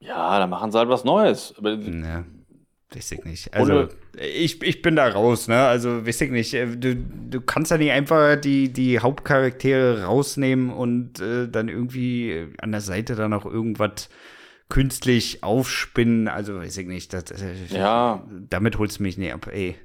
Ja, 0.00 0.38
da 0.38 0.46
machen 0.46 0.70
sie 0.70 0.76
halt 0.76 0.90
was 0.90 1.04
Neues. 1.04 1.54
Aber 1.56 1.72
ja, 1.72 2.24
weiß 2.92 3.12
ich 3.12 3.24
nicht. 3.24 3.54
Also 3.54 3.88
ich, 4.18 4.62
ich 4.62 4.82
bin 4.82 4.96
da 4.96 5.08
raus, 5.08 5.48
ne? 5.48 5.56
Also 5.62 6.06
weiß 6.06 6.20
ich 6.20 6.30
nicht. 6.30 6.52
Äh, 6.52 6.76
du, 6.76 6.94
du 6.94 7.40
kannst 7.40 7.70
ja 7.70 7.78
nicht 7.78 7.92
einfach 7.92 8.36
die, 8.36 8.70
die 8.70 9.00
Hauptcharaktere 9.00 10.04
rausnehmen 10.04 10.68
und 10.68 11.20
äh, 11.20 11.48
dann 11.48 11.70
irgendwie 11.70 12.48
an 12.58 12.72
der 12.72 12.82
Seite 12.82 13.14
dann 13.14 13.30
noch 13.30 13.46
irgendwas 13.46 14.10
künstlich 14.68 15.42
aufspinnen. 15.42 16.28
Also 16.28 16.58
weiß 16.58 16.76
ich 16.78 16.86
nicht. 16.86 17.12
Das, 17.12 17.24
ja. 17.68 18.22
Damit 18.28 18.78
holst 18.78 18.98
du 18.98 19.02
mich 19.02 19.18
nicht 19.18 19.32
ab, 19.32 19.48
ey. 19.52 19.76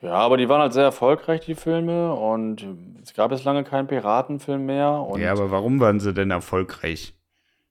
Ja, 0.00 0.12
aber 0.12 0.36
die 0.36 0.48
waren 0.48 0.60
halt 0.60 0.74
sehr 0.74 0.84
erfolgreich, 0.84 1.40
die 1.40 1.54
Filme. 1.54 2.12
Und 2.14 2.66
es 3.02 3.14
gab 3.14 3.30
jetzt 3.32 3.44
lange 3.44 3.64
keinen 3.64 3.86
Piratenfilm 3.86 4.66
mehr. 4.66 5.06
ja, 5.18 5.32
aber 5.32 5.50
warum 5.50 5.80
waren 5.80 6.00
sie 6.00 6.12
denn 6.12 6.30
erfolgreich? 6.30 7.14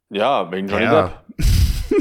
Ja, 0.10 0.52
wegen 0.52 0.68
Johnny 0.68 0.86
ja. 0.86 1.04
Depp. 1.04 1.24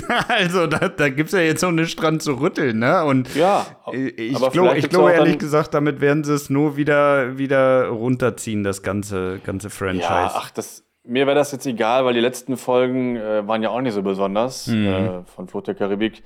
also 0.29 0.67
da, 0.67 0.89
da 0.89 1.09
gibt 1.09 1.29
es 1.29 1.33
ja 1.33 1.41
jetzt 1.41 1.63
noch 1.63 1.73
nichts 1.73 1.97
dran 1.97 2.21
zu 2.21 2.35
rütteln, 2.35 2.79
ne? 2.79 3.05
Und 3.05 3.35
ja, 3.35 3.67
ich 3.93 4.35
glaube 4.35 4.79
ich 4.79 4.89
glaub, 4.89 5.11
ehrlich 5.11 5.39
gesagt, 5.39 5.75
damit 5.75 6.01
werden 6.01 6.25
sie 6.25 6.35
es 6.35 6.51
nur 6.51 6.77
wieder, 6.77 7.37
wieder 7.39 7.89
runterziehen, 7.89 8.65
das 8.65 8.83
ganze, 8.83 9.41
ganze 9.45 9.71
Franchise. 9.71 10.03
Ja, 10.09 10.33
ach, 10.35 10.51
das, 10.51 10.85
mir 11.05 11.27
wäre 11.27 11.35
das 11.35 11.53
jetzt 11.53 11.67
egal, 11.67 12.05
weil 12.05 12.15
die 12.15 12.21
letzten 12.21 12.57
Folgen 12.57 13.17
äh, 13.17 13.47
waren 13.47 13.63
ja 13.63 13.71
auch 13.71 13.81
nicht 13.81 13.95
so 13.95 14.03
besonders 14.03 14.69
mhm. 14.69 14.87
äh, 14.87 15.25
von 15.25 15.49
Flucht 15.49 15.67
der 15.67 15.75
Karibik. 15.75 16.23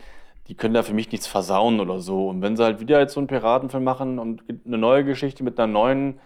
Die 0.48 0.54
können 0.54 0.74
da 0.74 0.82
für 0.82 0.94
mich 0.94 1.10
nichts 1.10 1.26
versauen 1.26 1.80
oder 1.80 1.98
so. 2.00 2.28
Und 2.28 2.42
wenn 2.42 2.56
sie 2.56 2.62
halt 2.62 2.80
wieder 2.80 3.00
jetzt 3.00 3.14
so 3.14 3.20
einen 3.20 3.26
Piratenfilm 3.26 3.82
machen 3.82 4.18
und 4.18 4.44
eine 4.64 4.78
neue 4.78 5.04
Geschichte 5.04 5.42
mit 5.42 5.58
einer 5.58 5.72
neuen 5.72 6.20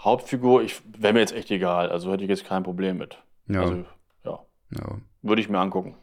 Hauptfigur, 0.00 0.64
wäre 0.98 1.12
mir 1.12 1.20
jetzt 1.20 1.34
echt 1.34 1.50
egal. 1.50 1.90
Also 1.90 2.10
hätte 2.12 2.24
ich 2.24 2.30
jetzt 2.30 2.44
kein 2.44 2.64
Problem 2.64 2.98
mit. 2.98 3.18
Ja. 3.46 3.60
Also, 3.60 3.84
ja. 4.24 4.38
ja. 4.70 4.96
Würde 5.22 5.40
ich 5.40 5.48
mir 5.48 5.60
angucken. 5.60 5.94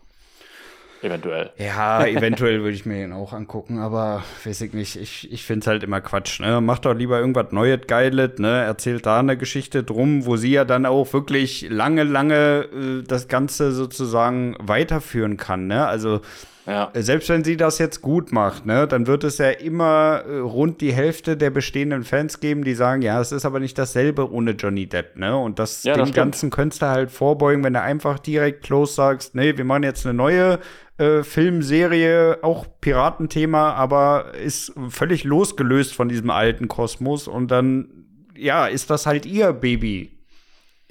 Eventuell. 1.02 1.52
Ja, 1.58 2.06
eventuell 2.06 2.62
würde 2.62 2.76
ich 2.76 2.86
mir 2.86 2.96
den 2.96 3.14
auch 3.14 3.32
angucken, 3.32 3.80
aber 3.80 4.24
weiß 4.44 4.62
ich 4.62 4.74
nicht. 4.74 4.98
Ich, 4.98 5.32
ich 5.32 5.44
finde 5.44 5.62
es 5.62 5.68
halt 5.68 5.84
immer 5.84 6.02
Quatsch. 6.02 6.42
Ne? 6.42 6.60
Macht 6.60 6.86
doch 6.86 6.94
lieber 6.94 7.20
irgendwas 7.20 7.52
Neues, 7.52 7.82
Geiles, 7.88 8.38
ne? 8.38 8.64
Erzählt 8.64 9.06
da 9.06 9.20
eine 9.20 9.38
Geschichte 9.38 9.84
drum, 9.84 10.26
wo 10.26 10.36
sie 10.36 10.52
ja 10.52 10.66
dann 10.66 10.86
auch 10.86 11.14
wirklich 11.14 11.68
lange, 11.70 12.04
lange 12.04 12.66
äh, 12.74 13.04
das 13.08 13.30
Ganze 13.30 13.72
sozusagen 13.72 14.56
weiterführen 14.60 15.38
kann. 15.38 15.68
Ne? 15.68 15.88
Also 15.88 16.22
ja. 16.70 16.92
Selbst 16.94 17.30
wenn 17.30 17.44
sie 17.44 17.58
das 17.58 17.80
jetzt 17.80 18.02
gut 18.02 18.32
macht, 18.32 18.66
ne, 18.66 18.88
dann 18.88 19.08
wird 19.08 19.24
es 19.24 19.40
ja 19.40 19.50
immer 19.50 20.24
äh, 20.28 20.38
rund 20.38 20.82
die 20.82 20.94
Hälfte 20.94 21.36
der 21.36 21.50
bestehenden 21.50 22.04
Fans 22.04 22.40
geben, 22.40 22.64
die 22.64 22.76
sagen, 22.76 23.02
ja, 23.02 23.20
es 23.20 23.32
ist 23.32 23.46
aber 23.46 23.60
nicht 23.60 23.78
dasselbe 23.78 24.32
ohne 24.32 24.52
Johnny 24.52 24.86
Depp, 24.86 25.18
ne? 25.18 25.36
Und 25.36 25.58
das 25.58 25.84
ja, 25.84 25.96
dem 25.96 26.06
das 26.06 26.14
Ganzen 26.14 26.52
könntest 26.52 26.84
du 26.84 26.86
halt 26.86 27.10
vorbeugen, 27.10 27.64
wenn 27.64 27.74
du 27.74 27.82
einfach 27.82 28.20
direkt 28.20 28.64
close 28.64 28.94
sagst, 28.94 29.34
nee, 29.34 29.58
wir 29.58 29.66
machen 29.66 29.82
jetzt 29.82 30.06
eine 30.06 30.14
neue 30.14 30.60
äh, 31.00 31.24
Filmserie, 31.24 32.38
auch 32.44 32.68
Piratenthema, 32.82 33.74
aber 33.74 34.34
ist 34.36 34.74
völlig 34.90 35.24
losgelöst 35.24 35.96
von 35.96 36.08
diesem 36.08 36.30
alten 36.30 36.68
Kosmos 36.68 37.28
und 37.28 37.50
dann, 37.50 38.06
ja, 38.38 38.68
ist 38.68 38.92
das 38.92 39.08
halt 39.08 39.26
ihr 39.26 39.54
Baby. 39.54 40.12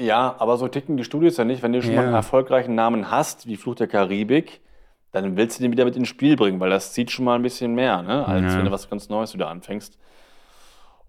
Ja, 0.01 0.35
aber 0.39 0.57
so 0.57 0.67
ticken 0.67 0.97
die 0.97 1.05
Studios 1.05 1.37
ja 1.37 1.45
nicht. 1.45 1.63
Wenn 1.63 1.73
du 1.73 1.83
schon 1.83 1.93
ja. 1.93 1.99
mal 1.99 2.07
einen 2.07 2.15
erfolgreichen 2.15 2.75
Namen 2.75 3.11
hast, 3.11 3.47
wie 3.47 3.57
Fluch 3.57 3.75
der 3.75 3.89
Karibik, 3.89 4.61
dann 5.13 5.37
willst 5.37 5.59
du 5.59 5.63
den 5.63 5.73
wieder 5.73 5.85
mit 5.85 5.97
ins 5.97 6.09
Spiel 6.09 6.37
bringen, 6.37 6.61
weil 6.61 6.71
das 6.71 6.93
zieht 6.93 7.11
schon 7.11 7.25
mal 7.25 7.35
ein 7.35 7.43
bisschen 7.43 7.75
mehr, 7.75 8.03
ne? 8.03 8.27
als 8.27 8.53
ja. 8.53 8.59
wenn 8.59 8.67
du 8.67 8.71
was 8.71 8.91
ganz 8.91 9.09
Neues 9.09 9.35
wieder 9.35 9.49
anfängst. 9.49 9.99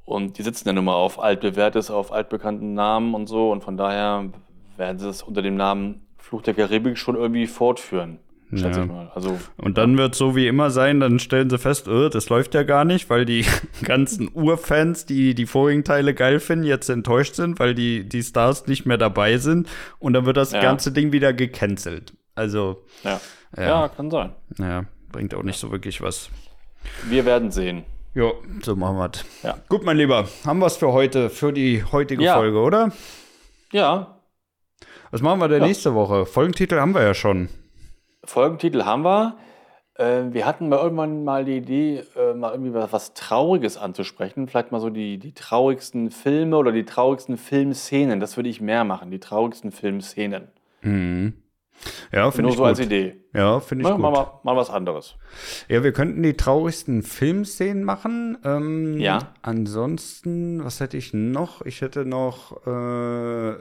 Und 0.06 0.38
die 0.38 0.42
sitzen 0.42 0.68
ja 0.68 0.74
nun 0.74 0.86
mal 0.86 0.96
auf 0.96 1.20
altbewährtes, 1.20 1.92
auf 1.92 2.12
altbekannten 2.12 2.74
Namen 2.74 3.14
und 3.14 3.28
so. 3.28 3.52
Und 3.52 3.64
von 3.64 3.78
daher 3.78 4.26
werden 4.76 4.98
sie 4.98 5.08
es 5.08 5.22
unter 5.22 5.44
dem 5.44 5.56
Namen 5.56 6.08
Fluch 6.18 6.42
der 6.42 6.56
Karibik 6.56 6.98
schon 6.98 7.16
irgendwie 7.16 7.46
fortführen. 7.46 8.20
Schätze 8.52 8.80
ja. 8.80 8.86
ich 8.86 8.92
mal. 8.92 9.12
Also, 9.14 9.38
und 9.58 9.78
dann 9.78 9.98
wird 10.00 10.14
es 10.14 10.18
so 10.18 10.36
wie 10.36 10.48
immer 10.48 10.72
sein, 10.72 11.00
dann 11.00 11.20
stellen 11.20 11.52
sie 11.52 11.60
fest, 11.60 11.88
oh, 11.88 12.10
das 12.10 12.30
läuft 12.30 12.56
ja 12.56 12.64
gar 12.64 12.84
nicht, 12.84 13.10
weil 13.12 13.26
die 13.26 13.46
ganzen 13.84 14.32
Urfans, 14.34 15.06
die 15.06 15.36
die 15.36 15.46
vorigen 15.46 15.84
Teile 15.84 16.16
geil 16.16 16.40
finden, 16.40 16.66
jetzt 16.66 16.90
enttäuscht 16.90 17.36
sind, 17.36 17.60
weil 17.60 17.76
die, 17.76 18.10
die 18.10 18.24
Stars 18.24 18.66
nicht 18.66 18.88
mehr 18.88 18.98
dabei 18.98 19.38
sind. 19.38 19.70
Und 20.00 20.14
dann 20.14 20.26
wird 20.26 20.38
das 20.38 20.52
ja. 20.52 20.62
ganze 20.62 20.92
Ding 20.92 21.12
wieder 21.12 21.34
gecancelt. 21.34 22.14
Also. 22.34 22.84
Ja. 23.04 23.22
Ja. 23.58 23.64
ja, 23.64 23.88
kann 23.90 24.12
sein. 24.12 24.32
Ja, 24.58 24.86
bringt 25.12 25.34
auch 25.34 25.44
nicht 25.44 25.60
so 25.60 25.72
wirklich 25.72 26.02
was. 26.02 26.30
Wir 27.06 27.26
werden 27.26 27.52
sehen. 27.52 27.84
Jo, 28.14 28.34
so 28.64 28.76
machen 28.76 28.98
wir 28.98 29.10
es. 29.14 29.26
Ja. 29.44 29.58
Gut, 29.70 29.84
mein 29.84 29.98
Lieber, 29.98 30.28
haben 30.46 30.60
wir 30.60 30.66
es 30.66 30.78
für 30.78 30.92
heute, 30.92 31.30
für 31.30 31.54
die 31.54 31.84
heutige 31.84 32.24
ja. 32.24 32.36
Folge, 32.36 32.60
oder? 32.60 32.92
Ja. 33.72 34.20
Was 35.12 35.22
machen 35.22 35.40
wir 35.40 35.48
denn 35.48 35.62
ja. 35.62 35.68
nächste 35.68 35.94
Woche? 35.94 36.26
Folgentitel 36.26 36.80
haben 36.80 36.94
wir 36.94 37.04
ja 37.04 37.14
schon. 37.14 37.50
Folgentitel 38.24 38.84
haben 38.84 39.04
wir. 39.04 39.38
Äh, 39.96 40.34
wir 40.34 40.46
hatten 40.46 40.70
mal 40.70 40.80
irgendwann 40.80 41.24
mal 41.24 41.46
die 41.46 41.58
Idee, 41.58 42.04
äh, 42.16 42.34
mal 42.34 42.52
irgendwie 42.52 42.74
was, 42.74 42.92
was, 42.92 43.14
Trauriges 43.14 43.78
anzusprechen. 43.78 44.48
Vielleicht 44.48 44.72
mal 44.72 44.80
so 44.80 44.90
die, 44.90 45.18
die 45.18 45.34
traurigsten 45.34 46.10
Filme 46.10 46.58
oder 46.58 46.72
die 46.72 46.86
traurigsten 46.86 47.38
Filmszenen. 47.38 48.20
Das 48.20 48.38
würde 48.38 48.50
ich 48.50 48.62
mehr 48.62 48.84
machen, 48.86 49.12
die 49.12 49.20
traurigsten 49.20 49.72
Filmszenen. 49.72 50.48
Mhm. 50.82 51.34
Ja, 52.12 52.32
finde 52.32 52.50
ich 52.50 52.56
so 52.56 52.64
gut. 52.64 52.70
als 52.70 52.80
Idee. 52.80 53.16
Ja, 53.34 53.60
finde 53.60 53.84
ich 53.84 53.90
mal, 53.90 53.96
gut. 53.96 54.02
Mal, 54.02 54.40
mal, 54.44 54.56
was 54.56 54.70
anderes. 54.70 55.16
Ja, 55.68 55.84
wir 55.84 55.92
könnten 55.92 56.24
die 56.24 56.36
traurigsten 56.36 57.04
Filmszenen 57.04 57.84
machen. 57.84 58.38
Ähm, 58.44 58.98
ja. 59.00 59.34
Ansonsten, 59.42 60.64
was 60.64 60.80
hätte 60.80 60.98
ich 60.98 61.14
noch? 61.14 61.62
Ich 61.66 61.82
hätte 61.82 62.06
noch 62.06 62.66
äh, 62.66 63.52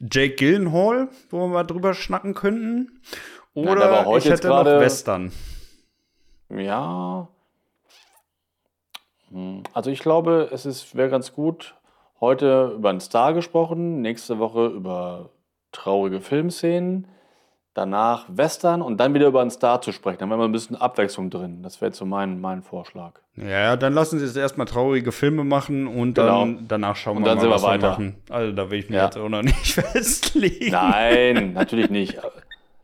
Jake 0.00 0.36
Gyllenhaal, 0.36 1.08
wo 1.30 1.40
wir 1.40 1.48
mal 1.48 1.64
drüber 1.64 1.94
schnacken 1.94 2.34
könnten. 2.34 3.00
Oder 3.54 4.04
Nein, 4.04 4.18
ich 4.18 4.30
hätte 4.30 4.48
noch 4.48 4.64
Western. 4.64 5.32
Ja. 6.48 7.28
Hm, 9.30 9.64
also 9.72 9.90
ich 9.90 10.00
glaube, 10.00 10.48
es 10.52 10.94
wäre 10.94 11.10
ganz 11.10 11.32
gut, 11.32 11.74
heute 12.20 12.74
über 12.76 12.90
einen 12.90 13.00
Star 13.00 13.34
gesprochen, 13.34 14.00
nächste 14.00 14.38
Woche 14.38 14.66
über 14.66 15.30
traurige 15.72 16.20
Filmszenen 16.20 17.06
danach 17.74 18.26
Western 18.28 18.82
und 18.82 18.98
dann 18.98 19.14
wieder 19.14 19.26
über 19.26 19.40
einen 19.40 19.50
Star 19.50 19.80
zu 19.80 19.92
sprechen. 19.92 20.18
Dann 20.18 20.30
wäre 20.30 20.44
ein 20.44 20.52
bisschen 20.52 20.76
Abwechslung 20.76 21.30
drin. 21.30 21.62
Das 21.62 21.80
wäre 21.80 21.90
jetzt 21.90 21.98
so 21.98 22.04
mein, 22.04 22.40
mein 22.40 22.62
Vorschlag. 22.62 23.20
Ja, 23.36 23.76
dann 23.76 23.94
lassen 23.94 24.18
Sie 24.18 24.26
jetzt 24.26 24.36
erstmal 24.36 24.66
traurige 24.66 25.12
Filme 25.12 25.44
machen 25.44 25.86
und 25.86 26.14
genau. 26.14 26.40
dann 26.40 26.64
danach 26.68 26.96
schauen 26.96 27.18
und 27.18 27.24
wir 27.24 27.34
mal, 27.34 27.50
was 27.50 27.62
wir 27.62 27.68
weiter. 27.68 27.90
machen. 27.90 28.16
Also 28.28 28.52
da 28.52 28.70
will 28.70 28.80
ich 28.80 28.88
mich 28.88 28.96
ja. 28.96 29.04
jetzt 29.04 29.16
auch 29.16 29.28
noch 29.28 29.42
nicht 29.42 29.54
festlegen. 29.74 30.72
Nein, 30.72 31.52
natürlich 31.52 31.90
nicht. 31.90 32.18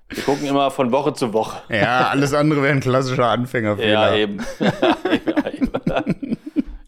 Wir 0.08 0.22
gucken 0.22 0.46
immer 0.46 0.70
von 0.70 0.92
Woche 0.92 1.12
zu 1.14 1.32
Woche. 1.32 1.62
Ja, 1.68 2.08
alles 2.08 2.32
andere 2.32 2.62
wäre 2.62 2.72
ein 2.72 2.80
klassischer 2.80 3.26
Anfängerfehler. 3.26 3.90
Ja, 3.90 4.14
eben. 4.14 4.38
ja, 4.60 5.50
eben. 5.52 6.38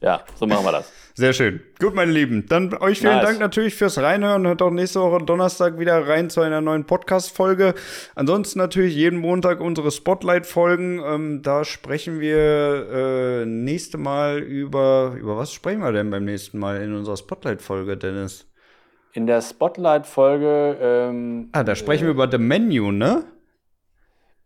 ja, 0.00 0.20
so 0.36 0.46
machen 0.46 0.64
wir 0.64 0.72
das. 0.72 0.92
Sehr 1.18 1.32
schön. 1.32 1.58
Gut, 1.80 1.96
meine 1.96 2.12
Lieben. 2.12 2.46
Dann 2.46 2.72
euch 2.74 3.00
vielen 3.00 3.16
nice. 3.16 3.26
Dank 3.26 3.40
natürlich 3.40 3.74
fürs 3.74 3.98
Reinhören. 3.98 4.46
Hört 4.46 4.62
auch 4.62 4.70
nächste 4.70 5.00
Woche 5.00 5.18
Donnerstag 5.18 5.76
wieder 5.80 6.06
rein 6.06 6.30
zu 6.30 6.42
einer 6.42 6.60
neuen 6.60 6.84
Podcast-Folge. 6.84 7.74
Ansonsten 8.14 8.60
natürlich 8.60 8.94
jeden 8.94 9.18
Montag 9.18 9.60
unsere 9.60 9.90
Spotlight-Folgen. 9.90 11.02
Ähm, 11.04 11.42
da 11.42 11.64
sprechen 11.64 12.20
wir 12.20 13.40
äh, 13.42 13.46
nächste 13.46 13.98
Mal 13.98 14.38
über, 14.38 15.16
über 15.18 15.36
was 15.36 15.52
sprechen 15.52 15.80
wir 15.80 15.90
denn 15.90 16.08
beim 16.08 16.24
nächsten 16.24 16.60
Mal 16.60 16.82
in 16.82 16.94
unserer 16.94 17.16
Spotlight-Folge, 17.16 17.96
Dennis? 17.96 18.46
In 19.12 19.26
der 19.26 19.42
Spotlight-Folge. 19.42 20.76
Ähm, 20.80 21.48
ah, 21.50 21.64
da 21.64 21.74
sprechen 21.74 22.04
äh, 22.04 22.06
wir 22.06 22.12
über 22.12 22.30
The 22.30 22.38
Menu, 22.38 22.92
ne? 22.92 23.24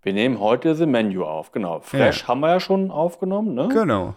Wir 0.01 0.15
nehmen 0.15 0.41
heute 0.41 0.75
The 0.75 0.87
Menu 0.87 1.25
auf, 1.25 1.53
genau. 1.53 1.81
Fresh 1.81 2.23
ja. 2.23 2.29
haben 2.29 2.41
wir 2.41 2.49
ja 2.49 2.61
schon 2.61 2.91
aufgenommen, 2.91 3.53
ne? 3.53 3.69
Genau. 3.71 4.15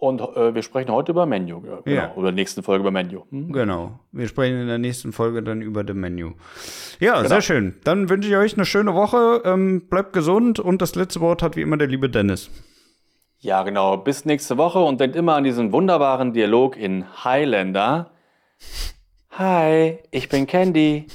Und 0.00 0.20
äh, 0.20 0.54
wir 0.54 0.62
sprechen 0.62 0.92
heute 0.92 1.10
über 1.10 1.26
Menu, 1.26 1.60
genau. 1.60 1.82
Ja. 1.84 2.14
Oder 2.14 2.30
nächsten 2.30 2.62
Folge 2.62 2.82
über 2.82 2.92
Menu. 2.92 3.24
Hm? 3.30 3.52
Genau. 3.52 3.98
Wir 4.12 4.28
sprechen 4.28 4.60
in 4.60 4.68
der 4.68 4.78
nächsten 4.78 5.12
Folge 5.12 5.42
dann 5.42 5.60
über 5.60 5.82
das 5.82 5.96
Menu. 5.96 6.34
Ja, 7.00 7.16
genau. 7.16 7.28
sehr 7.28 7.42
schön. 7.42 7.74
Dann 7.82 8.08
wünsche 8.08 8.28
ich 8.28 8.36
euch 8.36 8.54
eine 8.54 8.64
schöne 8.64 8.94
Woche. 8.94 9.42
Ähm, 9.44 9.88
bleibt 9.88 10.12
gesund 10.12 10.60
und 10.60 10.80
das 10.82 10.94
letzte 10.94 11.20
Wort 11.20 11.42
hat 11.42 11.56
wie 11.56 11.62
immer 11.62 11.76
der 11.76 11.88
liebe 11.88 12.08
Dennis. 12.08 12.48
Ja, 13.40 13.64
genau. 13.64 13.96
Bis 13.96 14.24
nächste 14.24 14.56
Woche 14.56 14.78
und 14.78 15.00
denkt 15.00 15.16
immer 15.16 15.34
an 15.34 15.42
diesen 15.42 15.72
wunderbaren 15.72 16.32
Dialog 16.32 16.76
in 16.76 17.04
Highlander. 17.24 18.12
Hi, 19.32 19.98
ich 20.12 20.28
bin 20.28 20.46
Candy. 20.46 21.08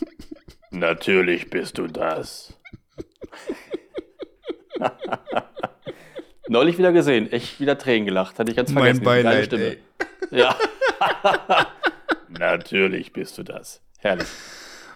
Natürlich 0.71 1.49
bist 1.49 1.77
du 1.77 1.87
das. 1.87 2.53
Neulich 6.47 6.77
wieder 6.77 6.91
gesehen, 6.91 7.31
echt 7.31 7.59
wieder 7.59 7.77
Tränen 7.77 8.05
gelacht. 8.05 8.37
Hatte 8.37 8.51
ich 8.51 8.57
ganz 8.57 8.71
vergessen. 8.71 9.03
Mein 9.03 9.23
Beileid, 9.23 9.45
Stimme. 9.45 9.63
Ey. 9.63 9.79
Ja. 10.31 10.55
Natürlich 12.27 13.13
bist 13.13 13.37
du 13.37 13.43
das. 13.43 13.81
Herrlich. 13.99 14.27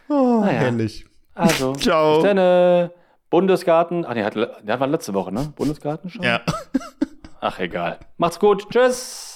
Oh, 0.10 0.42
naja. 0.42 0.60
herrlich. 0.60 1.06
Also, 1.36 1.74
Ciao. 1.76 2.22
Bis 2.22 2.34
dann. 2.34 2.92
Bundesgarten. 3.30 4.06
Ach 4.06 4.14
nee, 4.14 4.24
hat, 4.24 4.36
der 4.36 4.80
war 4.80 4.88
letzte 4.88 5.14
Woche, 5.14 5.34
ne? 5.34 5.54
Bundesgarten 5.56 6.10
schon? 6.10 6.24
Ja. 6.24 6.42
Ach, 7.40 7.60
egal. 7.60 8.00
Macht's 8.18 8.40
gut. 8.40 8.70
Tschüss. 8.70 9.27